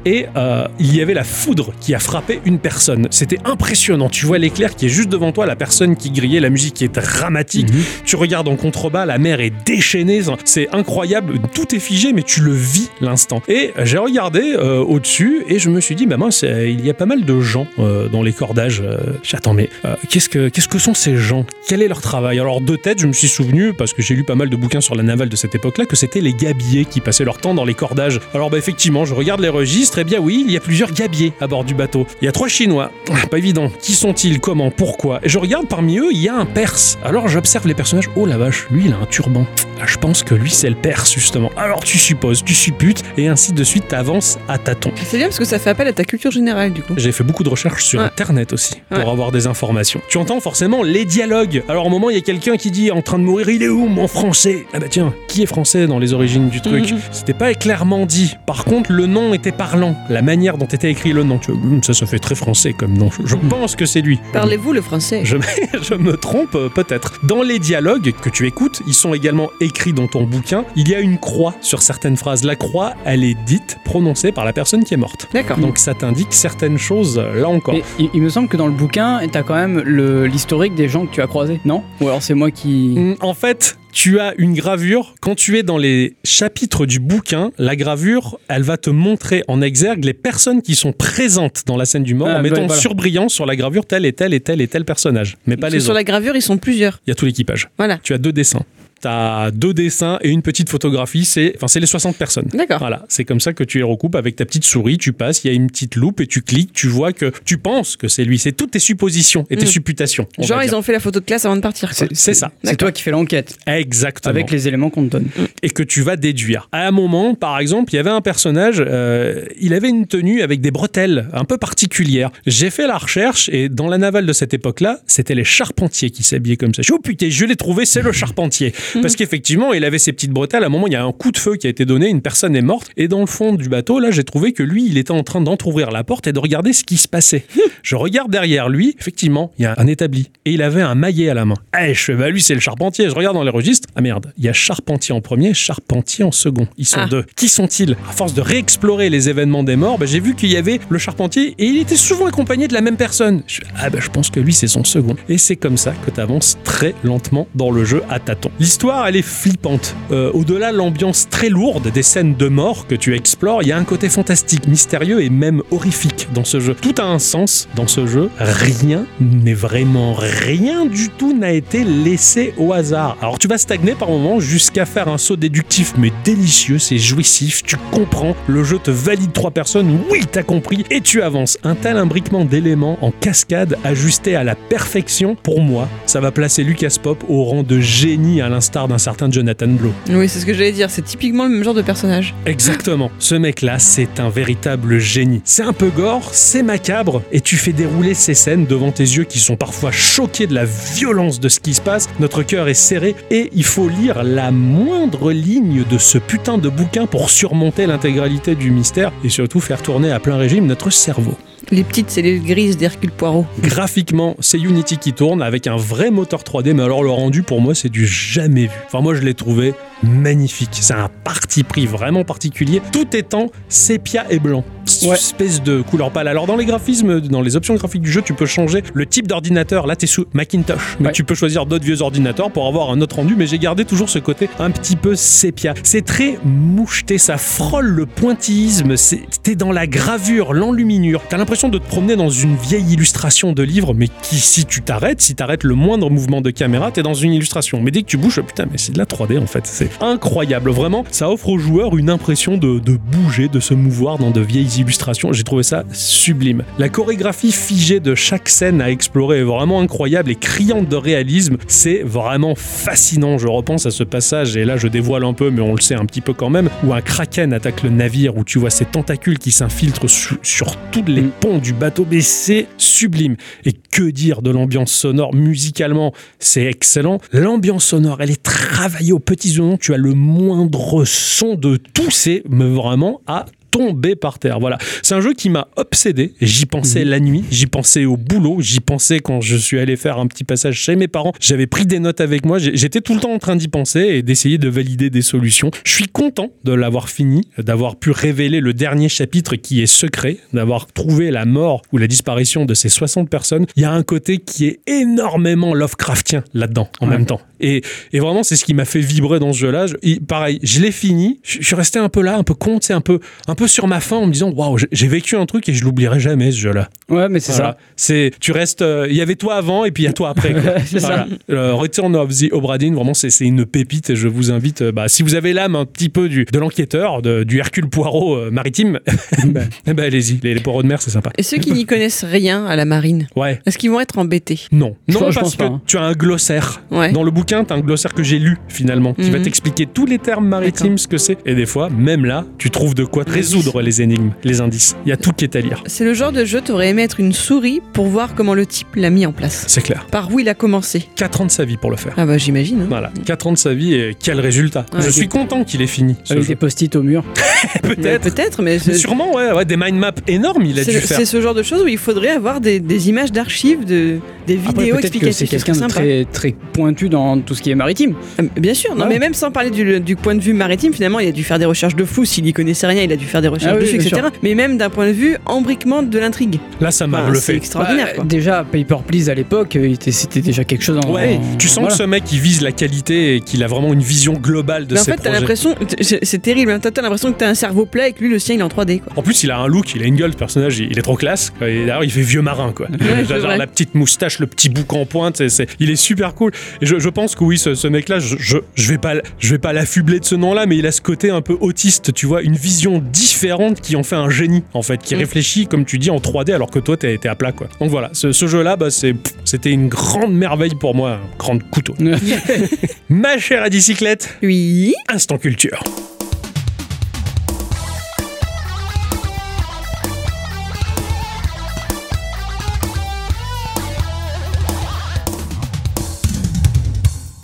et 0.05 0.27
euh, 0.37 0.67
il 0.79 0.95
y 0.95 1.01
avait 1.01 1.15
la 1.15 1.25
foudre 1.25 1.73
qui 1.81 1.95
a 1.95 1.99
frappé 1.99 2.41
une 2.45 2.59
personne. 2.59 3.09
C'était 3.11 3.39
impressionnant. 3.45 4.09
Tu 4.09 4.27
vois 4.27 4.39
l'éclair 4.39 4.75
qui 4.77 4.87
est 4.87 4.89
juste 4.89 5.09
devant 5.09 5.33
toi, 5.33 5.47
la 5.47 5.57
personne 5.57 5.97
qui 5.97 6.11
grillait, 6.11 6.41
la 6.41 6.51
musique 6.51 6.75
qui 6.75 6.85
est 6.85 6.95
dramatique. 6.95 7.69
Tu 8.05 8.17
regardes 8.17 8.49
en 8.49 8.57
contrebas, 8.57 9.07
la 9.07 9.19
mer 9.19 9.41
est 9.41 9.53
déchaînée, 9.65 10.23
c'est 10.45 10.69
incroyable, 10.75 11.39
tout 11.55 11.75
est 11.75 11.79
figé, 11.79 12.13
mais 12.13 12.23
tu 12.23 12.41
le 12.41 12.53
vis 12.53 12.91
l'instant. 13.01 13.43
Et 13.49 13.73
j'ai 13.83 13.99
regardé 13.99 14.55
euh, 14.55 14.79
au-dessus 14.79 15.45
et 15.49 15.59
je 15.59 15.71
me 15.71 15.81
suis 15.81 15.95
dit, 15.95 16.07
bah 16.07 16.17
mince, 16.17 16.43
il 16.43 16.85
y 16.85 16.91
a 16.91 16.95
pas 16.95 17.07
mal 17.07 17.25
de 17.25 17.41
gens 17.41 17.67
euh, 17.79 18.09
dans 18.09 18.23
les 18.23 18.33
cordages. 18.33 18.83
J'attends, 19.23 19.55
mais 19.55 19.69
qu'est-ce 20.09 20.29
que 20.29 20.49
qu'est-ce 20.49 20.69
que 20.69 20.79
sont 20.79 20.95
ces 20.95 21.17
gens? 21.17 21.45
Quel 21.69 21.83
est 21.83 21.89
leur 21.89 22.01
travail? 22.01 22.39
Alors 22.39 22.61
de 22.61 22.77
tête, 22.77 22.99
je 23.01 23.07
me 23.07 23.13
suis 23.13 23.29
souvenu 23.29 23.73
parce 23.73 23.93
que 23.93 24.03
j'ai 24.03 24.15
lu 24.15 24.25
pas 24.25 24.35
mal 24.35 24.51
de 24.51 24.57
bouquins 24.57 24.81
sur 24.81 24.95
la 24.95 25.03
navale 25.03 25.29
de 25.29 25.37
cette 25.37 25.55
époque-là 25.55 25.87
que 25.87 25.97
c'était 25.97 26.21
les 26.21 26.35
gabiers 26.35 26.85
qui 26.85 27.01
passaient 27.01 27.25
leur 27.25 27.39
temps 27.39 27.55
dans 27.55 27.65
les 27.65 27.75
cordages. 27.75 28.21
Alors 28.35 28.51
bah 28.51 28.59
effectivement, 28.59 29.05
je 29.05 29.15
regarde 29.15 29.41
les 29.41 29.49
registres 29.73 29.99
et 30.01 30.05
bien 30.05 30.21
oui, 30.21 30.45
il 30.47 30.53
y 30.53 30.57
a 30.59 30.61
plusieurs 30.61 30.93
gabiers 30.93 31.33
à 31.41 31.47
bord 31.47 31.65
du 31.65 31.73
bateau. 31.75 32.07
Il 32.21 32.27
y 32.27 32.29
a 32.29 32.33
trois 32.33 32.47
Chinois, 32.49 32.93
Ah, 33.11 33.27
pas 33.27 33.39
évident. 33.39 33.71
Qui 33.81 33.95
sont-ils? 33.95 34.39
Comment? 34.39 34.71
Pourquoi? 34.71 35.21
Et 35.23 35.31
je 35.31 35.39
regarde 35.39 35.67
parmi 35.67 35.97
eux, 35.99 36.09
il 36.13 36.19
y 36.21 36.29
a 36.29 36.35
un 36.35 36.45
Perse. 36.45 36.99
Alors 37.03 37.29
j'observe 37.29 37.67
les 37.67 37.73
personnages. 37.73 38.11
Oh 38.15 38.27
la 38.27 38.37
vache, 38.37 38.67
lui 38.71 38.85
il 38.85 38.93
a 38.93 38.97
un 38.99 39.07
turban. 39.07 39.47
Ah, 39.81 39.85
je 39.87 39.97
pense 39.99 40.23
que 40.23 40.35
lui 40.35 40.51
c'est 40.51 40.69
le 40.69 40.77
Perse 40.77 41.13
justement. 41.15 41.51
Alors 41.57 41.83
tu 41.85 41.99
supposes, 41.99 42.45
tu 42.45 42.55
supputes 42.55 43.03
et 43.17 43.29
ainsi 43.29 43.53
de 43.53 43.65
suite 43.65 43.89
t'avances 43.89 44.39
à 44.49 44.59
tâtons. 44.59 44.93
C'est 45.05 45.17
bien 45.17 45.27
parce 45.27 45.39
que 45.39 45.45
ça 45.45 45.59
fait 45.59 45.71
appel 45.71 45.87
à 45.89 45.93
ta 45.93 46.05
culture 46.05 46.31
générale, 46.31 46.73
du 46.73 46.83
coup. 46.83 46.95
J'ai 46.97 47.13
fait 47.13 47.25
beaucoup 47.25 47.43
de 47.45 47.49
recherches 47.49 47.85
sur 47.85 48.01
Ouais. 48.01 48.07
internet 48.07 48.53
aussi 48.53 48.81
pour 48.89 48.99
Ouais. 48.99 49.11
avoir 49.11 49.33
des 49.33 49.47
informations. 49.47 50.01
Tu 50.09 50.19
entends 50.19 50.41
forcément 50.41 50.83
les 50.83 51.05
dialogues. 51.05 51.63
Alors 51.69 51.87
au 51.87 51.91
moment 51.91 52.11
il 52.11 52.17
y 52.17 52.19
a 52.19 52.23
quelqu'un 52.23 52.57
qui 52.57 52.71
dit 52.71 52.91
en 52.91 53.03
train 53.03 53.19
de 53.19 53.25
mourir, 53.25 53.49
il 53.49 53.63
est 53.63 53.69
où 53.69 53.87
mon 53.87 54.09
français? 54.09 54.67
Ah 54.73 54.79
bah 54.81 54.87
tiens, 54.89 55.13
qui 55.29 55.43
est 55.43 55.47
français 55.47 55.87
dans 55.87 55.99
les 55.99 56.13
origines 56.13 56.49
du 56.49 56.61
truc 56.61 56.91
Mhm. 56.93 56.99
C'était 57.11 57.35
pas 57.35 57.53
clairement 57.55 58.07
dit. 58.07 58.35
Par 58.47 58.65
contre 58.65 58.93
le 58.93 59.07
nom 59.07 59.35
était 59.35 59.53
parlant, 59.53 59.97
la 60.09 60.23
manière 60.23 60.59
dont 60.59 60.67
était 60.67 60.91
écrit 60.91 61.13
le 61.13 61.23
nom. 61.23 61.39
Tu 61.39 61.53
vois, 61.53 61.61
hum, 61.61 61.83
ça 61.83 61.93
ça 61.95 62.07
fait 62.07 62.19
très 62.19 62.35
français 62.35 62.73
comme 62.73 62.97
nom. 62.97 63.11
Je 63.25 63.37
pense 63.37 63.77
que 63.77 63.87
c'est 63.87 64.01
lui. 64.01 64.19
Parlez-vous 64.33 64.73
le 64.73 64.81
français? 64.81 65.21
Je, 65.25 65.37
je 65.83 65.95
me 65.95 66.17
trompe 66.17 66.55
euh, 66.55 66.69
peut-être. 66.69 67.15
Dans 67.25 67.43
les 67.43 67.59
dialogues 67.59 68.13
que 68.21 68.29
tu 68.31 68.47
écoutes, 68.47 68.83
ils 68.87 68.95
sont 68.95 69.15
également 69.15 69.51
écrits 69.63 69.93
dans 69.93 70.07
ton 70.07 70.25
bouquin. 70.25 70.65
Il 70.77 70.89
y 70.89 70.95
a 70.95 71.01
une 71.01 71.19
croix 71.19 71.55
sur 71.61 71.83
certaines 71.83 72.17
phrases. 72.17 72.45
La 72.45 72.57
croix, 72.57 72.95
elle 73.05 73.25
est 73.25 73.37
dite, 73.47 73.79
prononcée 73.85 74.33
par 74.33 74.45
la 74.45 74.53
personne 74.53 74.85
qui 74.85 74.95
est 74.95 74.99
morte. 74.99 75.29
D'accord. 75.33 75.59
Donc 75.59 75.79
ça 75.79 75.95
t'indique 75.95 76.33
certaines 76.33 76.79
choses 76.79 77.19
euh, 77.19 77.41
là 77.41 77.49
encore. 77.49 77.75
Et 77.75 77.83
il, 77.99 78.11
il 78.15 78.23
me 78.23 78.29
semble 78.29 78.49
que 78.49 78.57
dans 78.57 78.67
le 78.67 78.73
bouquin, 78.73 79.21
t'as 79.31 79.43
quand 79.43 79.55
même 79.55 79.81
le- 79.81 80.27
l'historique 80.27 80.75
des 80.75 80.89
gens 80.89 81.07
que 81.07 81.15
tu 81.15 81.21
as 81.23 81.27
croisés, 81.27 81.61
non? 81.65 81.83
Ou 82.01 82.09
alors 82.09 82.23
c'est 82.23 82.35
moi 82.35 82.51
qui. 82.51 82.95
Mm, 82.97 83.15
En 83.21 83.35
fait, 83.35 83.79
tu 83.93 84.19
as 84.21 84.35
une 84.39 84.55
gravure. 84.55 85.15
Quand 85.21 85.35
tu 85.35 85.59
es 85.59 85.63
dans 85.63 85.77
les 85.79 86.17
chapitres 86.25 86.87
du 86.87 86.99
bouquin, 86.99 87.51
la 87.59 87.77
gravure, 87.77 88.39
elle 88.49 88.63
va 88.63 88.77
te 88.79 88.89
montrer 88.91 89.43
en 89.49 89.61
exergue 89.61 90.05
les 90.05 90.15
personnes 90.15 90.63
qui 90.63 90.75
sont 90.75 90.93
présentes 90.93 91.63
dans 91.67 91.77
la 91.77 91.85
scène 91.85 92.03
du 92.03 92.15
mort 92.15 92.29
Ah, 92.31 92.39
en 92.39 92.43
mettant 92.43 92.63
ouais, 92.63 92.67
voilà. 92.69 92.81
surbrillant 92.81 93.29
sur 93.29 93.45
la 93.47 93.55
gravure 93.57 93.85
tel 93.85 94.07
et 94.07 94.13
tel 94.13 94.33
et 94.35 94.41
tel 94.41 94.61
et 94.61 94.69
tel 94.69 94.85
personnage. 94.85 95.37
Mais 95.47 95.57
pas 95.57 95.63
Parce 95.63 95.73
les 95.75 95.79
que 95.79 95.83
sur 95.85 95.91
autres. 95.91 95.99
la 95.99 96.05
gravure, 96.05 96.35
ils 96.37 96.43
sont 96.43 96.57
plusieurs. 96.59 97.01
Il 97.07 97.11
y 97.11 97.13
a 97.13 97.15
tout 97.15 97.27
l'équipage. 97.27 97.69
Voilà. 97.77 97.99
Tu 98.03 98.15
as 98.15 98.19
deux 98.19 98.33
dessins. 98.33 98.63
T'as 99.03 99.51
deux 99.51 99.75
dessins 99.75 100.19
et 100.23 100.31
une 100.31 100.43
petite 100.43 100.69
photographie, 100.71 101.25
c'est 101.25 101.53
enfin 101.57 101.67
c'est 101.67 101.81
les 101.81 101.87
60 101.87 102.17
personnes. 102.17 102.47
D'accord. 102.55 102.79
Voilà, 102.79 103.05
c'est 103.09 103.25
comme 103.25 103.41
ça 103.41 103.53
que 103.53 103.65
tu 103.65 103.79
les 103.79 103.83
recoupes 103.85 104.15
avec 104.15 104.37
ta 104.37 104.45
petite 104.45 104.65
souris, 104.65 104.97
tu 104.97 105.13
passes, 105.13 105.43
il 105.43 105.49
y 105.49 105.51
a 105.51 105.55
une 105.55 105.67
petite 105.67 105.97
loupe 105.97 106.21
et 106.21 106.27
tu 106.29 106.41
cliques, 106.43 106.73
tu 106.73 106.87
vois 106.87 107.13
que 107.13 107.33
tu 107.45 107.59
penses 107.59 107.97
que 107.97 108.07
c'est 108.07 108.25
lui, 108.25 108.39
c'est 108.39 108.53
toutes 108.53 108.71
tes 108.71 108.79
suppositions 108.79 109.45
et 109.51 109.57
tes 109.57 109.65
Mm. 109.65 109.69
supputations. 109.69 110.29
on 110.39 110.45
Genre, 110.45 110.63
ils 110.63 110.75
ont 110.77 110.83
fait 110.83 110.93
la 110.93 111.01
photo 111.01 111.19
de 111.19 111.25
classe 111.25 111.45
avant 111.45 111.57
de 111.57 111.61
partir. 111.61 111.93
quoi. 111.95 112.07
c'est 112.13 112.35
ça. 112.35 112.53
C'est 112.63 112.77
toi 112.77 112.93
qui 112.93 113.03
fais 113.03 113.11
l'enquête 113.11 113.59
Exactement. 113.67 114.31
avec 114.31 114.51
les 114.53 114.69
éléments 114.69 114.89
qu'on 114.91 115.05
te 115.07 115.11
donne. 115.11 115.27
et 115.65 115.71
que 115.71 115.83
tu 115.83 116.03
vas 116.03 116.15
déduire. 116.17 116.69
À 116.71 116.87
un 116.87 116.93
moment, 116.93 117.35
par 117.35 117.59
exemple, 117.59 117.93
il 117.93 117.97
y 117.97 117.99
avait 117.99 118.11
un 118.11 118.21
personnage, 118.21 118.77
euh, 118.87 119.45
il 119.61 119.75
avait 119.75 119.89
une 119.89 120.07
tenue 120.07 120.43
avec 120.43 120.61
des 120.61 120.71
bretelles 120.71 121.29
un 121.33 121.45
peu 121.45 121.59
particulières. 121.59 122.31
J'ai 122.47 122.71
fait 122.71 122.87
la 122.87 122.99
recherche 122.99 123.49
et 123.53 123.69
dans 123.69 123.89
la 123.89 123.99
navale 123.99 124.27
de 124.27 124.33
cette 124.33 124.55
époque-là, 124.55 125.01
c'était 125.09 125.35
les 125.35 125.45
charpentiers 125.45 126.11
qui 126.11 126.23
s'habillaient 126.23 126.57
comme 126.57 126.73
ça. 126.75 126.83
Je 126.83 126.87
dis, 126.89 126.93
oh 126.93 127.01
putain, 127.01 127.29
je 127.31 127.45
l'ai 127.47 127.57
trouvé, 127.57 127.85
c'est 127.85 128.03
le 128.03 128.13
charpentier. 128.13 128.73
Parce 129.01 129.17
qu'effectivement, 129.17 129.73
il 129.73 129.85
avait 129.85 129.99
ses 129.99 130.13
petites 130.13 130.31
bretelles. 130.33 130.63
À 130.65 130.67
un 130.67 130.71
moment, 130.71 130.87
il 130.87 130.93
y 130.93 130.97
a 130.97 131.05
un 131.05 131.13
coup 131.13 131.31
de 131.33 131.39
feu 131.39 131.57
qui 131.57 131.67
a 131.67 131.71
été 131.71 131.85
donné, 131.85 132.09
une 132.09 132.21
personne 132.21 132.55
est 132.57 132.63
morte. 132.63 132.91
Et 132.97 133.09
dans 133.09 133.21
le 133.21 133.27
fond 133.27 133.55
du 133.55 133.69
bateau, 133.69 133.99
là, 134.01 134.11
j'ai 134.11 134.25
trouvé 134.25 134.53
que 134.53 134.63
lui, 134.63 134.87
il 134.87 134.99
était 134.99 135.11
en 135.13 135.23
train 135.23 135.41
d'entrouvrir 135.41 135.91
la 135.91 136.05
porte 136.05 136.27
et 136.27 136.33
de 136.33 136.39
regarder 136.39 136.73
ce 136.73 136.85
qui 136.85 136.97
se 136.97 137.09
passait. 137.09 137.45
Je 137.83 137.97
regarde 137.97 138.31
derrière 138.31 138.69
lui, 138.69 138.95
effectivement, 139.01 139.53
il 139.59 139.63
y 139.63 139.67
a 139.67 139.75
un 139.77 139.87
établi. 139.89 140.31
Et 140.45 140.53
il 140.53 140.63
avait 140.63 140.83
un 140.83 140.95
maillet 140.95 141.29
à 141.31 141.35
la 141.35 141.45
main. 141.45 141.57
Eh, 141.81 141.95
je 141.95 142.01
fais, 142.01 142.15
bah 142.15 142.29
lui, 142.31 142.41
c'est 142.41 142.55
le 142.55 142.61
charpentier. 142.61 143.09
Je 143.09 143.15
regarde 143.15 143.35
dans 143.35 143.43
les 143.43 143.51
registres. 143.51 143.89
Ah 143.97 144.01
merde, 144.01 144.33
il 144.39 144.45
y 144.45 144.49
a 144.49 144.53
charpentier 144.53 145.13
en 145.15 145.21
premier, 145.21 145.53
charpentier 145.53 146.25
en 146.25 146.31
second. 146.31 146.69
Ils 146.79 146.87
sont 146.87 147.01
Ah. 147.03 147.07
deux. 147.09 147.25
Qui 147.37 147.49
sont-ils? 147.49 147.97
À 148.09 148.13
force 148.13 148.35
de 148.35 148.41
réexplorer 148.41 149.11
les 149.11 149.29
événements 149.29 149.65
des 149.65 149.75
morts, 149.75 149.99
bah, 149.99 150.07
j'ai 150.07 150.21
vu 150.21 150.35
qu'il 150.37 150.51
y 150.51 150.57
avait 150.57 150.79
le 150.89 150.99
charpentier 150.99 151.55
et 151.59 151.65
il 151.67 151.79
était 151.81 151.97
souvent 151.97 152.27
accompagné 152.27 152.69
de 152.69 152.73
la 152.75 152.81
même 152.83 152.97
personne. 152.97 153.43
Je 153.49 153.57
fais, 153.57 153.63
ah 153.77 153.91
bah 153.91 153.99
je 154.01 154.09
pense 154.11 154.31
que 154.31 154.39
lui, 154.39 154.53
c'est 154.53 154.69
son 154.69 154.85
second. 154.85 155.17
Et 155.29 155.39
c'est 155.39 155.57
comme 155.57 155.77
ça 155.77 155.93
que 156.07 156.11
tu 156.13 156.21
avances 156.21 156.59
très 156.63 156.95
lentement 157.03 157.49
dans 157.57 157.71
le 157.73 157.85
jeu 157.85 158.03
à 158.09 158.21
tâtons. 158.21 158.51
L'histoire, 158.61 158.82
elle 158.91 159.17
est 159.17 159.23
flippante. 159.23 159.95
Euh, 160.11 160.31
Au-delà 160.33 160.73
de 160.73 160.77
l'ambiance 160.77 161.29
très 161.29 161.49
lourde 161.49 161.91
des 161.93 162.03
scènes 162.03 162.35
de 162.35 162.49
mort 162.49 162.87
que 162.87 162.95
tu 162.95 163.15
explores, 163.15 163.63
il 163.63 163.69
y 163.69 163.73
a 163.73 163.77
un 163.77 163.85
côté 163.85 164.09
fantastique, 164.09 164.67
mystérieux 164.67 165.23
et 165.23 165.31
même 165.31 165.63
horrifique 165.71 166.29
dans 166.35 166.45
ce 166.45 166.59
jeu. 166.59 166.75
Tout 166.75 166.95
a 166.99 167.05
un 167.05 167.19
sens 167.19 167.69
dans 167.77 167.87
ce 167.87 168.07
jeu. 168.07 168.29
Rien, 168.39 169.07
mais 169.21 169.55
vraiment 169.55 170.15
rien 170.15 170.87
du 170.87 171.11
tout 171.11 171.37
n'a 171.37 171.53
été 171.53 171.85
laissé 171.85 172.55
au 172.59 172.73
hasard. 172.73 173.17
Alors 173.21 173.39
tu 173.39 173.47
vas 173.47 173.59
stagner 173.59 173.93
par 173.93 174.09
moments 174.09 174.41
jusqu'à 174.41 174.85
faire 174.85 175.09
un 175.09 175.19
saut 175.19 175.37
déductif, 175.37 175.95
mais 175.97 176.13
délicieux, 176.25 176.79
c'est 176.79 176.99
jouissif, 176.99 177.63
tu 177.63 177.77
comprends, 177.93 178.35
le 178.49 178.65
jeu 178.65 178.79
te 178.79 178.91
valide 178.91 179.33
trois 179.33 179.51
personnes, 179.51 180.01
oui 180.11 180.23
t'as 180.31 180.43
compris, 180.43 180.85
et 180.91 181.01
tu 181.01 181.23
avances. 181.23 181.59
Un 181.63 181.75
tel 181.75 181.97
imbriquement 181.97 182.45
d'éléments 182.45 182.99
en 183.01 183.11
cascade 183.11 183.77
ajusté 183.85 184.35
à 184.35 184.45
la 184.45 184.55
perfection, 184.55 185.37
pour 185.37 185.61
moi, 185.61 185.89
ça 186.07 186.21
va 186.21 186.31
placer 186.33 186.65
Lucas 186.65 186.97
Pop 187.03 187.23
au 187.29 187.45
rang 187.45 187.63
de 187.63 187.79
génie 187.79 188.41
à 188.41 188.49
l'instar 188.63 188.87
d'un 188.87 188.99
certain 188.99 189.29
Jonathan 189.29 189.67
Blow. 189.67 189.93
Oui, 190.09 190.29
c'est 190.29 190.39
ce 190.39 190.47
que 190.47 190.55
j'allais 190.55 190.71
dire. 190.71 190.89
C'est 190.89 191.03
typiquement 191.03 191.47
le 191.47 191.51
même 191.51 191.65
genre 191.65 191.75
de 191.75 191.83
personnage. 191.83 192.33
Exactement. 192.47 193.11
Ce 193.19 193.35
mec-là, 193.35 193.81
c'est 193.81 194.21
un 194.21 194.29
véritable 194.29 195.01
génie. 195.01 195.41
C'est 195.45 195.65
un 195.65 195.73
peu 195.73 195.89
gore, 195.89 196.29
c'est 196.31 196.63
macabre, 196.63 197.23
et 197.33 197.41
tu 197.41 197.57
fais 197.57 197.73
dérouler 197.73 198.15
ces 198.15 198.35
scènes 198.35 198.67
devant 198.67 198.93
tes 198.93 199.03
yeux 199.03 199.25
qui 199.25 199.41
sont 199.41 199.57
parfois 199.57 199.91
choqués 199.91 200.47
de 200.47 200.55
la 200.55 200.65
violence 200.65 201.41
de 201.41 201.49
ce 201.49 201.59
qui 201.59 201.75
se 201.75 201.81
passe. 201.81 202.09
Notre 202.21 202.45
cœur 202.45 202.69
est 202.69 202.75
serré, 202.75 203.17
et 203.33 203.51
il 203.53 203.65
faut 203.65 203.89
lire 203.89 204.23
la 204.23 204.53
moindre 204.53 205.33
ligne 205.33 205.83
de 205.83 205.99
ce 205.99 206.19
putain 206.19 206.57
de 206.57 206.69
bouquin 206.69 207.07
pour 207.07 207.31
surmonter 207.31 207.89
l'intégralité 207.89 208.55
du 208.55 208.71
mystère, 208.71 209.11
et 209.25 209.29
surtout 209.29 209.59
faire 209.59 209.83
tourner 209.83 210.13
à 210.13 210.21
plein 210.21 210.37
régime 210.37 210.67
notre 210.67 210.91
cerveau. 210.91 211.37
Les 211.73 211.85
petites 211.85 212.11
cellules 212.11 212.43
grises 212.45 212.77
d'Hercule 212.77 213.11
Poirot. 213.11 213.47
Graphiquement, 213.61 214.37
c'est 214.41 214.59
Unity 214.59 214.99
qui 214.99 215.15
tourne 215.15 215.43
avec 215.43 215.67
un 215.67 215.77
vrai 215.77 216.11
moteur 216.11 216.43
3D, 216.43 216.75
mais 216.75 216.83
alors 216.83 217.03
le 217.03 217.09
rendu 217.09 217.43
pour 217.43 217.63
moi 217.63 217.75
c'est 217.75 217.89
du 217.89 218.07
jamais 218.07 218.65
vu. 218.67 218.77
Enfin 218.87 219.01
moi 219.01 219.15
je 219.15 219.23
l'ai 219.23 219.33
trouvé 219.33 219.73
magnifique. 220.03 220.69
C'est 220.73 220.93
un 220.95 221.09
parti 221.25 221.63
pris 221.63 221.87
vraiment 221.87 222.25
particulier, 222.25 222.83
tout 222.93 223.17
étant 223.17 223.47
sépia 223.71 224.27
et 224.31 224.39
blanc. 224.39 224.65
Ouais. 225.05 225.15
Espèce 225.15 225.63
de 225.63 225.81
couleur 225.81 226.11
pâle. 226.11 226.29
Alors 226.29 226.47
dans 226.47 226.57
les 226.57 226.67
graphismes, 226.67 227.21
dans 227.21 227.41
les 227.41 227.57
options 227.57 227.75
graphiques 227.77 228.03
du 228.03 228.11
jeu, 228.11 228.21
tu 228.21 228.35
peux 228.35 228.47
changer 228.47 228.83
le 228.93 229.07
type 229.07 229.27
d'ordinateur. 229.29 229.87
Là 229.87 229.97
t'es 229.97 230.07
sous 230.09 230.27
Macintosh, 230.35 230.97
mais 231.01 231.07
Ouais. 231.07 231.13
tu 231.13 231.25
peux 231.25 231.35
choisir 231.35 231.65
d'autres 231.67 231.85
vieux 231.85 232.03
ordinateurs 232.03 232.51
pour 232.51 232.67
avoir 232.67 232.91
un 232.91 233.01
autre 233.01 233.17
rendu. 233.17 233.35
Mais 233.37 233.47
j'ai 233.47 233.59
gardé 233.59 233.85
toujours 233.87 234.11
ce 234.11 234.19
côté 234.19 234.51
un 234.59 234.71
petit 234.71 234.97
peu 234.97 235.15
sépia. 235.15 235.73
C'est 235.85 236.05
très 236.05 236.39
moucheté, 236.45 237.17
ça 237.17 237.39
frôle 237.39 237.87
le 237.87 238.05
pointillisme. 238.07 238.95
T'es 239.43 239.55
dans 239.55 239.73
la 239.73 239.87
gravure, 239.87 240.53
l'enluminure. 240.53 241.23
T'as 241.29 241.37
l'impression 241.39 241.62
de 241.69 241.79
te 241.79 241.87
promener 241.87 242.17
dans 242.17 242.31
une 242.31 242.57
vieille 242.57 242.93
illustration 242.93 243.53
de 243.53 243.63
livre, 243.63 243.95
mais 243.95 244.09
qui, 244.23 244.37
si 244.37 244.65
tu 244.65 244.83
t'arrêtes, 244.83 245.21
si 245.21 245.35
t'arrêtes 245.35 245.65
le 245.65 245.75
moindre 245.75 246.11
mouvement 246.11 246.41
de 246.41 246.51
caméra, 246.51 246.91
t'es 246.91 247.03
dans 247.03 247.15
une 247.15 247.33
illustration. 247.33 247.81
Mais 247.83 247.91
dès 247.91 248.03
que 248.03 248.07
tu 248.07 248.17
bouges, 248.17 248.39
oh 248.39 248.43
putain, 248.43 248.67
mais 248.71 248.79
c'est 248.79 248.93
de 248.93 248.99
la 248.99 249.05
3D 249.05 249.39
en 249.39 249.47
fait. 249.47 249.67
C'est 249.67 249.91
incroyable. 250.01 250.71
Vraiment, 250.71 251.05
ça 251.11 251.31
offre 251.31 251.49
aux 251.51 251.59
joueurs 251.59 251.97
une 251.97 252.11
impression 252.11 252.57
de, 252.57 252.79
de 252.79 252.97
bouger, 252.97 253.49
de 253.49 253.61
se 253.61 253.75
mouvoir 253.75 254.19
dans 254.19 254.31
de 254.31 254.41
vieilles 254.41 254.63
les 254.63 254.81
illustrations, 254.81 255.33
j'ai 255.33 255.43
trouvé 255.43 255.63
ça 255.65 255.83
sublime. 255.93 256.63
La 256.79 256.89
chorégraphie 256.89 257.51
figée 257.53 257.99
de 258.01 258.15
chaque 258.15 258.49
scène 258.49 258.81
à 258.81 258.91
explorer 258.91 259.41
est 259.41 259.45
vraiment 259.45 259.81
incroyable 259.81 260.31
et 260.31 260.37
criante 260.37 260.89
de 260.89 260.97
réalisme. 260.97 261.57
C'est 261.67 262.03
vraiment 262.05 262.55
fascinant. 262.55 263.39
Je 263.39 263.49
repense 263.49 263.87
à 263.87 263.91
ce 263.91 264.05
passage, 264.05 264.57
et 264.57 264.65
là 264.65 264.77
je 264.77 264.87
dévoile 264.89 265.25
un 265.25 265.33
peu, 265.33 265.51
mais 265.51 265.61
on 265.63 265.75
le 265.75 265.81
sait 265.81 265.95
un 265.97 266.05
petit 266.07 266.21
peu 266.21 266.33
quand 266.33 266.51
même, 266.51 266.71
où 266.85 266.93
un 266.93 267.01
kraken 267.01 267.53
attaque 267.53 267.83
le 267.83 267.91
navire, 267.91 268.37
où 268.37 268.45
tu 268.45 268.59
vois 268.59 268.71
ces 268.71 268.85
tentacules 268.85 269.39
qui 269.39 269.51
s'infiltrent 269.51 270.09
su- 270.09 270.39
sur 270.43 270.77
tous 270.93 271.05
les 271.07 271.23
Mm. 271.23 271.31
Du 271.59 271.73
bateau, 271.73 272.07
mais 272.11 272.21
c'est 272.21 272.67
sublime. 272.77 273.37
Et 273.65 273.73
que 273.73 274.11
dire 274.11 274.43
de 274.43 274.51
l'ambiance 274.51 274.93
sonore 274.93 275.35
musicalement? 275.35 276.13
C'est 276.39 276.65
excellent. 276.65 277.19
L'ambiance 277.33 277.85
sonore, 277.85 278.21
elle 278.21 278.31
est 278.31 278.43
travaillée 278.43 279.13
aux 279.13 279.19
petits 279.19 279.59
oignons. 279.59 279.77
Tu 279.77 279.95
as 279.95 279.99
le 279.99 280.15
moindre 280.15 281.05
son 281.05 281.55
de 281.55 281.77
tout. 281.77 282.11
C'est 282.11 282.43
vraiment 282.47 283.21
à 283.27 283.47
tomber 283.73 284.15
par 284.15 284.39
terre. 284.39 284.61
Voilà. 284.61 284.79
C'est 285.03 285.15
un 285.17 285.21
jeu 285.21 285.33
qui 285.33 285.51
m'a 285.51 285.67
obsédé. 285.77 286.35
J'y 286.41 286.67
pensais 286.67 287.05
la 287.05 287.19
nuit, 287.19 287.43
j'y 287.51 287.67
pensais 287.67 288.05
au 288.05 288.17
boulot, 288.17 288.59
j'y 288.61 288.79
pensais 288.81 289.19
quand 289.19 289.41
je 289.41 289.57
suis 289.57 289.79
allé 289.81 289.97
faire 289.97 290.19
un 290.19 290.27
petit 290.29 290.45
passage 290.45 290.77
chez 290.77 290.95
mes 290.95 291.09
parents. 291.09 291.33
J'avais 291.41 291.67
pris 291.67 291.87
des 291.87 291.99
notes 291.99 292.21
avec 292.21 292.45
moi. 292.47 292.59
J'étais 292.59 293.01
tout 293.01 293.15
le 293.15 293.21
temps 293.21 293.33
en 293.33 293.39
train 293.39 293.57
d'y 293.57 293.69
penser 293.69 294.01
et 294.01 294.23
d'essayer 294.23 294.59
de 294.59 294.69
valider 294.69 295.11
des 295.11 295.23
solutions. 295.23 295.71
Je 295.85 295.93
suis 295.93 296.07
content 296.07 296.51
de 296.65 296.73
l'avoir 296.73 297.09
fini, 297.09 297.49
d'avoir 297.59 297.97
pu 297.97 298.11
révéler 298.11 298.61
le 298.61 298.75
dernier 298.75 299.09
chapitre 299.09 299.57
qui 299.57 299.83
est 299.83 299.87
secret, 299.87 300.37
d'avoir 300.53 300.87
trouvé 300.87 301.31
la 301.31 301.45
mort 301.47 301.83
ou 301.93 301.99
la 301.99 302.07
disparition 302.07 302.67
de 302.67 302.75
ces 302.75 302.91
60 302.91 303.29
personnes. 303.31 303.67
Il 303.77 303.83
y 303.83 303.87
a 303.87 303.93
un 303.93 304.03
côté 304.03 304.39
qui 304.39 304.67
est 304.67 304.81
énormément 304.87 305.75
Lovecraftien 305.75 306.45
là-dedans 306.55 306.89
en 307.01 307.07
Ouais. 307.07 307.13
même 307.17 307.27
temps. 307.27 307.41
Et, 307.61 307.83
et 308.13 308.19
vraiment, 308.21 308.43
c'est 308.43 308.57
ce 308.57 308.65
qui 308.65 308.75
m'a 308.75 308.85
fait 308.85 309.01
vibrer 309.01 309.39
dans 309.39 309.53
ce 309.53 309.59
jeu-là. 309.59 309.87
Je- 309.87 310.19
pareil, 310.21 310.59
je 310.63 310.81
l'ai 310.81 310.91
fini. 310.93 311.41
Je, 311.43 311.59
je 311.61 311.67
suis 311.67 311.77
resté 311.77 311.99
un 311.99 312.09
peu 312.09 312.21
là, 312.23 312.37
un 312.37 312.43
peu 312.43 312.55
con, 312.55 312.79
sais, 312.81 312.93
un 312.93 313.01
peu, 313.01 313.21
un 313.47 313.55
peu 313.55 313.62
sur 313.69 313.87
ma 313.87 314.01
faim 314.01 314.17
en 314.17 314.27
me 314.27 314.33
disant 314.33 314.51
Waouh, 314.51 314.79
j'ai- 314.91 315.09
vécu 315.09 315.37
un 315.37 315.45
truc 315.47 315.69
et 315.69 315.75
je 315.75 315.85
l'oublierai 315.85 316.21
jamais 316.21 316.51
ce 316.53 316.59
jeu-là. 316.59 316.89
Ouais, 317.11 317.29
mais 317.29 317.39
c'est 317.41 317.53
Voilà. 317.53 317.77
C'est, 317.97 318.31
tu 318.41 318.53
restes. 318.53 318.83
euh, 318.83 319.07
Il 319.11 319.17
y 319.17 319.21
avait 319.21 319.35
toi 319.37 319.57
avant 319.57 319.85
et 319.85 319.91
puis 319.91 320.05
il 320.05 320.07
y 320.07 320.09
a 320.09 320.13
toi 320.13 320.31
après. 320.31 320.55
C'est 320.87 321.01
ça. 321.01 321.07
Voilà. 321.09 321.27
Euh, 321.51 321.75
Return 321.75 322.17
of 322.17 322.31
the 322.35 322.51
Obra 322.53 322.79
Dinn, 322.79 322.95
vraiment, 322.95 323.13
c'est 323.15 323.29
c'est 323.31 323.45
une 323.45 323.67
pépite 323.67 324.11
et 324.11 324.17
je 324.17 324.29
vous 324.29 324.51
invite, 324.51 324.83
euh, 324.83 324.93
bah, 324.93 325.09
si 325.09 325.23
vous 325.23 325.35
avez 325.35 325.53
l'âme 325.53 325.77
un 325.77 325.85
petit 325.85 326.09
peu 326.09 326.29
du, 326.29 326.45
de 326.51 326.59
l'enquêteur, 326.59 327.21
du 327.23 327.59
Hercule 327.59 327.89
Poirot 327.89 328.37
euh, 328.37 328.51
maritime, 328.51 329.01
Ben. 329.45 329.69
eh 329.87 329.93
ben, 329.95 330.05
allez-y. 330.07 330.39
Les, 330.43 330.55
les 330.55 330.61
poireaux 330.61 330.83
de 330.83 330.89
mer, 330.89 331.03
c'est 331.03 331.11
sympa. 331.11 331.31
Et 331.37 331.43
ceux 331.43 331.59
qui 331.59 331.73
n'y 331.73 331.85
connaissent 331.85 332.25
rien 332.25 332.65
à 332.67 332.77
la 332.77 332.85
marine, 332.85 333.27
Ouais. 333.37 333.61
est-ce 333.67 333.77
qu'ils 333.79 333.91
vont 333.91 334.01
être 334.01 334.19
embêtés? 334.19 334.61
Non. 334.73 334.97
Je 335.09 335.15
Non, 335.15 335.21
pense- 335.21 335.35
je 335.35 335.41
parce 335.41 335.53
que 335.53 335.59
pas, 335.59 335.65
hein. 335.67 335.83
tu 335.87 335.97
as 335.99 336.03
un 336.03 336.13
glossaire. 336.13 336.83
Ouais. 336.91 337.13
Dans 337.13 337.23
le 337.23 337.31
bouquin, 337.31 337.65
tu 337.65 337.73
as 337.73 337.77
un 337.77 337.81
glossaire 337.81 338.15
que 338.15 338.23
j'ai 338.23 338.39
lu 338.39 338.57
finalement, 338.69 339.13
qui 339.15 339.31
va 339.31 339.39
Mhm. 339.39 339.45
t'expliquer 339.45 339.87
tous 339.87 340.07
les 340.07 340.19
termes 340.19 340.47
maritimes, 340.49 340.97
ce 340.99 341.07
que 341.09 341.19
c'est. 341.19 341.39
Et 341.47 341.55
des 341.55 341.67
fois, 341.67 341.91
même 341.91 342.25
là, 342.25 342.45
tu 342.59 342.71
trouves 342.71 342.95
de 342.95 343.05
quoi 343.05 343.25
résoudre 343.57 343.83
les 343.83 344.03
énigmes, 344.03 344.31
les 344.45 344.61
indices. 344.61 344.97
Il 345.05 345.09
y 345.11 345.13
a 345.13 345.17
tout 345.17 345.33
qui 345.33 345.45
est 345.45 345.57
à 345.57 345.61
lire. 345.61 345.83
C'est 345.87 346.05
le 346.05 346.15
genre 346.15 346.33
de 346.33 346.45
jeu, 346.45 346.61
t'aurais 346.61 346.89
aimé 346.89 347.03
être 347.03 347.21
une 347.21 347.33
souris 347.33 347.81
pour 347.93 348.07
voir 348.07 348.35
comment 348.35 348.55
le 348.55 348.67
type 348.67 348.89
l'a 348.97 349.11
mis 349.11 349.27
en 349.27 349.33
place. 349.33 349.65
C'est 349.69 349.83
clair. 349.83 350.07
Par 350.11 350.33
où 350.33 350.39
il 350.41 350.49
a 350.49 350.55
commencé. 350.55 351.05
4 351.17 351.41
ans 351.43 351.47
de 351.47 351.51
sa 351.51 351.65
vie 351.65 351.77
pour 351.77 351.91
le 351.91 351.97
faire. 351.97 352.15
Ah 352.17 352.25
bah 352.27 352.39
j'imagine. 352.39 352.83
hein. 352.83 352.87
Voilà, 352.89 353.11
4 353.27 353.47
ans 353.49 353.53
de 353.53 353.59
sa 353.59 353.75
vie 353.75 353.95
et 353.95 354.17
quel 354.19 354.41
résultat. 354.41 354.87
Je 354.99 355.11
suis 355.11 355.29
content 355.29 355.65
qu'il 355.65 355.83
ait 355.83 355.87
fini. 355.87 356.17
ce 356.25 356.33
Avec 356.33 356.45
jeu. 356.45 356.49
des 356.49 356.57
post-it 356.57 356.95
au 356.97 357.03
mur. 357.03 357.25
Peut-être. 357.83 358.23
Peut-être, 358.35 358.63
mais 358.63 358.79
Sûrement, 358.79 359.35
ouais, 359.35 359.53
ouais, 359.53 359.65
des 359.65 359.77
mind 359.77 359.97
maps 359.99 360.13
énormes, 360.27 360.65
il 360.65 360.79
a 360.79 360.85
dû 360.85 360.91
faire. 360.93 361.19
c'est 361.19 361.25
ce 361.25 361.41
genre 361.41 361.55
de 361.55 361.63
choses 361.63 361.83
où 361.83 361.89
il 361.89 361.99
faudrait 361.99 362.31
avoir 362.31 362.61
des, 362.61 362.81
des 362.81 363.09
images 363.09 363.33
d'archives, 363.33 363.85
de, 363.85 364.19
des 364.47 364.59
Après, 364.67 364.85
vidéos 364.85 364.97
peut-être 364.97 365.13
que 365.19 365.27
explicatives. 365.27 365.49
c'est 365.49 365.59
ce 365.59 365.65
quelqu'un 365.65 365.87
de 365.87 365.91
très, 365.91 366.25
très 366.25 366.55
pointu 366.73 367.09
dans 367.09 367.39
tout 367.41 367.55
ce 367.55 367.63
qui 367.63 367.71
est 367.71 367.75
maritime. 367.75 368.15
Euh, 368.41 368.45
Bien 368.57 368.75
sûr, 368.75 368.95
non, 368.95 369.03
Ouais. 369.05 369.09
mais 369.11 369.19
même 369.19 369.35
sans 369.35 369.51
parler 369.51 369.71
du, 369.71 370.01
du 370.01 370.17
point 370.17 370.35
de 370.35 370.41
vue 370.41 370.53
maritime, 370.53 370.93
finalement, 370.93 371.19
il 371.21 371.29
a 371.29 371.33
dû 371.33 371.43
faire 371.45 371.59
des 371.59 371.65
recherches 371.65 371.97
de 371.97 372.05
fou. 372.05 372.25
S'il 372.25 372.47
y 372.47 372.53
connaissait 372.53 372.87
rien, 372.87 373.03
il 373.03 373.13
a 373.13 373.17
dû 373.17 373.27
faire 373.27 373.42
des 373.43 373.49
recherches 373.49 373.73
Ah 373.75 373.79
oui, 373.79 373.85
dessus, 373.85 373.97
etc. 374.09 374.23
Mais 374.43 374.55
même 374.55 374.79
d'un 374.79 374.89
point 374.91 375.07
de 375.07 375.13
vue 375.13 375.37
embriquement 375.47 376.03
de 376.03 376.19
l'intrigue. 376.19 376.59
Là, 376.81 376.91
ça 376.91 377.07
m'a 377.07 377.19
Enfin, 377.19 377.27
c'est 377.27 377.33
bluffé. 377.33 377.55
extraordinaire. 377.57 378.07
Bah, 378.07 378.13
quoi. 378.17 378.25
déjà, 378.25 378.65
Paper 378.65 378.97
Please 379.07 379.29
à 379.31 379.35
l'époque, 379.35 379.77
euh, 379.77 379.95
c'était 380.01 380.41
déjà 380.41 380.65
quelque 380.65 380.83
chose 380.83 380.99
en. 381.05 381.13
Ouais, 381.13 381.37
en- 381.41 381.57
tu 381.57 381.69
sens 381.69 381.79
voilà. 381.81 381.91
que 381.91 381.99
ce 381.99 382.03
mec 382.05 382.25
il 382.33 382.41
vise 382.41 382.61
la 382.63 382.73
qualité 382.73 383.37
et 383.37 383.41
qu'il 383.41 383.63
a 383.63 383.67
vraiment 383.67 383.93
une 383.93 384.01
vision 384.03 384.33
globale 384.35 384.87
de 384.87 384.95
Mais 384.95 385.01
en 385.01 385.05
ses 385.05 385.13
fait, 385.13 385.19
t'as 385.19 385.33
l'impression, 385.33 385.75
c'est 386.01 386.41
terrible, 386.43 386.71
hein, 386.71 386.79
t'as 386.81 387.03
l'impression 387.03 387.33
que 387.33 387.39
t'as 387.39 387.49
un 387.49 387.55
cerveau 387.55 387.85
plat 387.87 388.09
et 388.09 388.13
que 388.13 388.21
lui, 388.21 388.31
le 388.31 388.39
sien, 388.39 388.55
il 388.55 388.61
est 388.61 388.65
en 388.65 388.69
3D. 388.69 389.01
Quoi. 389.01 389.13
En 389.17 389.23
plus, 389.23 389.43
il 389.43 389.51
a 389.51 389.59
un 389.59 389.67
look, 389.67 389.95
il 389.95 390.03
a 390.03 390.07
une 390.07 390.17
gueule, 390.17 390.33
ce 390.33 390.37
personnage, 390.37 390.79
il 390.79 390.99
est 390.99 391.03
trop 391.03 391.17
classe. 391.17 391.53
Et 391.61 391.81
d'ailleurs, 391.87 392.05
il 392.05 392.11
fait 392.11 392.23
vieux 392.23 392.43
marin, 392.43 392.73
quoi. 392.75 392.87
c'est 393.27 393.41
Genre 393.41 393.57
la 393.57 393.67
petite 393.67 393.95
moustache, 393.95 394.39
le 394.39 394.47
petit 394.47 394.69
bouc 394.69 394.93
en 394.93 395.05
pointe, 395.07 395.43
il 395.81 395.91
est 395.91 395.97
super 395.97 396.35
cool. 396.35 396.53
Et 396.81 396.87
je, 396.87 396.99
je 396.99 397.09
pense 397.09 397.35
que 397.35 397.45
oui, 397.45 397.59
ce, 397.59 397.75
ce 397.75 397.89
mec-là, 397.89 398.19
je, 398.19 398.37
je, 398.39 398.59
je 398.75 398.89
vais 398.89 398.99
pas, 398.99 399.15
je 399.39 399.51
vais 399.51 399.59
pas 399.59 399.73
l'affubler 399.73 400.21
de 400.21 400.25
ce 400.25 400.35
nom-là, 400.35 400.67
mais 400.67 400.77
il 400.77 400.87
a 400.87 400.93
ce 400.93 401.01
côté 401.01 401.31
un 401.31 401.41
peu 401.43 401.57
autiste, 401.61 402.13
tu 402.15 402.27
vois, 402.27 402.43
une 402.43 402.55
vision 402.57 402.99
différente 403.13 403.32
qui 403.81 403.97
en 403.97 404.03
fait 404.03 404.17
un 404.17 404.31
génie, 404.31 404.63
en 404.75 404.83
fait, 404.83 405.03
qui 405.03 405.15
Mm. 405.15 405.19
réfléchit, 405.19 405.67
comme 405.67 405.85
tu 405.85 405.99
dis, 405.99 406.11
en 406.11 406.19
3D, 406.19 406.53
alors 406.53 406.71
que 406.71 406.79
toi, 406.79 406.97
t'es 406.97 407.19
à 407.29 407.35
plat, 407.35 407.53
quoi. 407.53 407.69
Donc 407.81 407.91
voilà, 407.91 408.11
ce, 408.13 408.33
ce 408.33 408.47
jeu-là, 408.47 408.77
bah, 408.77 408.89
c'était 408.91 409.71
une 409.71 409.89
grande 409.89 410.35
merveille 410.35 410.75
pour 410.79 410.95
moi, 410.95 411.13
un 411.13 411.37
grand 411.39 411.59
couteau. 411.71 411.95
Ma 413.09 413.39
chère 413.39 413.63
à 413.63 413.69
bicyclette, 413.69 414.37
Oui. 414.43 414.95
instant 415.09 415.39
culture. 415.39 415.83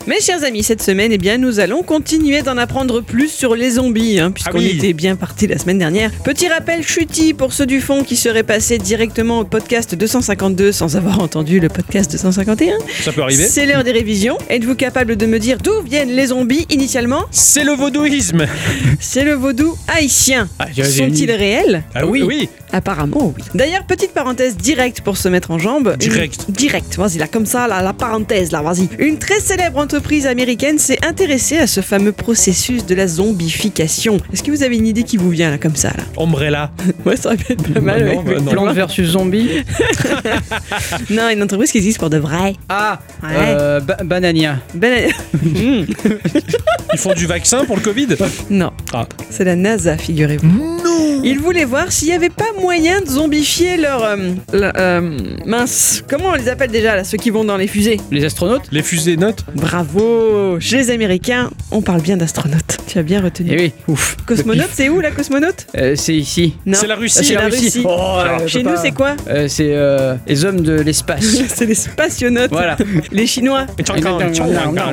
Mes 0.08 0.22
chers 0.22 0.42
amis, 0.42 0.62
cette 0.62 0.80
semaine, 0.82 1.12
eh 1.12 1.18
bien, 1.18 1.36
nous 1.36 1.60
allons 1.60 1.82
continuer 1.82 2.40
d'en 2.40 2.56
apprendre 2.56 3.02
plus 3.02 3.28
sur 3.28 3.54
les 3.54 3.72
zombies, 3.72 4.18
hein, 4.18 4.30
puisqu'on 4.30 4.56
Ah 4.56 4.62
oui. 4.62 4.76
était 4.78 4.94
bien 4.94 5.16
parti 5.16 5.46
la 5.46 5.58
semaine 5.58 5.76
dernière. 5.78 6.10
Petit 6.24 6.48
rappel 6.48 6.82
chutis 6.82 7.34
pour 7.34 7.52
ceux 7.52 7.66
du 7.66 7.82
fond 7.82 8.02
qui 8.04 8.16
seraient 8.16 8.42
passés 8.42 8.78
directement 8.78 9.40
au 9.40 9.44
podcast 9.44 9.94
252 9.94 10.72
sans 10.72 10.96
avoir 10.96 11.20
entendu 11.20 11.60
le 11.60 11.68
podcast 11.68 12.10
251. 12.10 12.78
Ça 13.02 13.12
peut 13.12 13.20
arriver. 13.20 13.44
C'est 13.48 13.66
l'heure 13.66 13.84
des 13.84 13.92
révisions. 13.92 14.38
Êtes-vous 14.48 14.76
capable 14.76 15.14
de 15.16 15.26
me 15.26 15.38
dire 15.38 15.58
d'où 15.58 15.82
viennent 15.82 16.12
les 16.16 16.28
zombies 16.28 16.64
initialement? 16.70 17.24
C'est 17.30 17.64
le 17.64 17.72
vaudouisme. 17.72 18.46
C'est 19.00 19.24
le 19.24 19.34
vaudou 19.34 19.76
haïtien. 19.94 20.48
Ah, 20.58 20.68
j'ai- 20.74 20.84
j'ai 20.84 21.04
Sont-ils 21.06 21.30
réels? 21.32 21.82
Ah 21.94 22.06
oui, 22.06 22.22
oui. 22.22 22.48
Apparemment, 22.72 23.34
oui. 23.36 23.44
D'ailleurs, 23.54 23.84
petite 23.86 24.12
parenthèse 24.12 24.56
directe 24.56 25.00
pour 25.02 25.16
se 25.18 25.28
mettre 25.28 25.50
en 25.50 25.58
jambe. 25.58 25.96
Direct. 25.98 26.46
Une- 26.48 26.54
Direct, 26.54 26.96
vas-y, 26.96 27.18
là, 27.18 27.26
comme 27.26 27.46
ça, 27.46 27.66
là, 27.68 27.82
la 27.82 27.92
parenthèse, 27.92 28.52
là, 28.52 28.62
vas-y. 28.62 28.88
Une 28.98 29.18
très 29.18 29.40
célèbre 29.40 29.78
entreprise 29.98 30.26
américaine 30.28 30.78
s'est 30.78 31.04
intéressée 31.04 31.58
à 31.58 31.66
ce 31.66 31.80
fameux 31.80 32.12
processus 32.12 32.86
de 32.86 32.94
la 32.94 33.08
zombification. 33.08 34.18
Est-ce 34.32 34.44
que 34.44 34.52
vous 34.52 34.62
avez 34.62 34.76
une 34.76 34.86
idée 34.86 35.02
qui 35.02 35.16
vous 35.16 35.28
vient, 35.28 35.50
là, 35.50 35.58
comme 35.58 35.74
ça, 35.74 35.88
là 35.88 36.04
Umbrella. 36.22 36.70
Ouais, 37.04 37.16
ça 37.16 37.30
aurait 37.30 37.36
pu 37.36 37.52
être 37.54 37.72
pas 37.72 37.80
mal. 37.80 38.04
Bah 38.04 38.06
ouais. 38.08 38.36
non, 38.36 38.42
bah. 38.44 38.50
Plante 38.52 38.74
versus 38.76 39.08
zombie. 39.08 39.48
Non, 41.10 41.28
une 41.30 41.42
entreprise 41.42 41.72
qui 41.72 41.78
existe 41.78 41.98
pour 41.98 42.10
de 42.10 42.18
vrai. 42.18 42.54
Ah, 42.68 43.00
Ouais. 43.24 43.28
euh, 43.34 43.80
Ba- 43.80 43.96
Banania. 44.04 44.58
Ben- 44.74 45.10
Hmm, 45.32 45.84
Ils 46.92 46.98
font 46.98 47.14
du 47.14 47.26
vaccin 47.26 47.64
pour 47.64 47.74
le 47.76 47.82
Covid 47.82 48.06
non, 48.50 48.70
Ah. 48.92 49.06
c'est 49.30 49.44
la 49.44 49.56
NASA, 49.56 49.96
figurez-vous. 49.96 50.46
Non 50.46 50.77
Ils 51.24 51.38
voulaient 51.38 51.64
voir 51.64 51.90
s'il 51.92 52.08
n'y 52.08 52.14
avait 52.14 52.28
pas 52.30 52.52
moyen 52.60 53.00
de 53.00 53.06
zombifier 53.06 53.76
leur... 53.76 54.02
euh, 54.04 54.16
euh, 54.54 55.18
mince, 55.46 56.02
comment 56.08 56.30
on 56.30 56.34
les 56.34 56.48
appelle 56.48 56.70
déjà, 56.70 56.96
là, 56.96 57.04
ceux 57.04 57.18
qui 57.18 57.30
vont 57.30 57.44
dans 57.44 57.56
les 57.56 57.66
fusées? 57.66 57.98
Les 58.10 58.24
astronautes? 58.24 58.62
Les 58.70 58.82
fusées 58.82 59.16
notes 59.16 59.44
Bravo 59.54 60.58
Chez 60.60 60.76
les 60.76 60.90
Américains, 60.90 61.50
on 61.70 61.82
parle 61.82 62.00
bien 62.02 62.16
d'astronautes. 62.16 62.78
Tu 62.86 62.98
as 62.98 63.02
bien 63.02 63.20
retenu. 63.20 63.50
Eh 63.52 63.56
oui, 63.56 63.72
ouf. 63.88 64.16
Cosmonaute, 64.26 64.68
c'est 64.72 64.88
où 64.88 65.00
la 65.00 65.10
cosmonaute? 65.10 65.66
Euh, 65.76 65.94
c'est 65.96 66.14
ici. 66.14 66.54
Non. 66.66 66.74
C'est 66.80 66.86
la 66.86 66.96
Russie. 66.96 67.24
C'est 67.24 67.34
la 67.34 67.46
Russie. 67.48 67.82
Oh, 67.84 68.18
euh, 68.18 68.46
Chez 68.46 68.62
nous, 68.62 68.76
c'est 68.80 68.92
quoi? 68.92 69.14
Euh, 69.28 69.46
C'est 69.48 69.74
euh, 69.74 70.14
les 70.26 70.44
hommes 70.44 70.60
de 70.60 70.72
l'espace. 70.80 71.24
C'est 71.48 71.66
les 71.66 71.74
spationautes. 71.74 72.50
voilà. 72.50 72.76
Les 73.12 73.26
Chinois. 73.26 73.66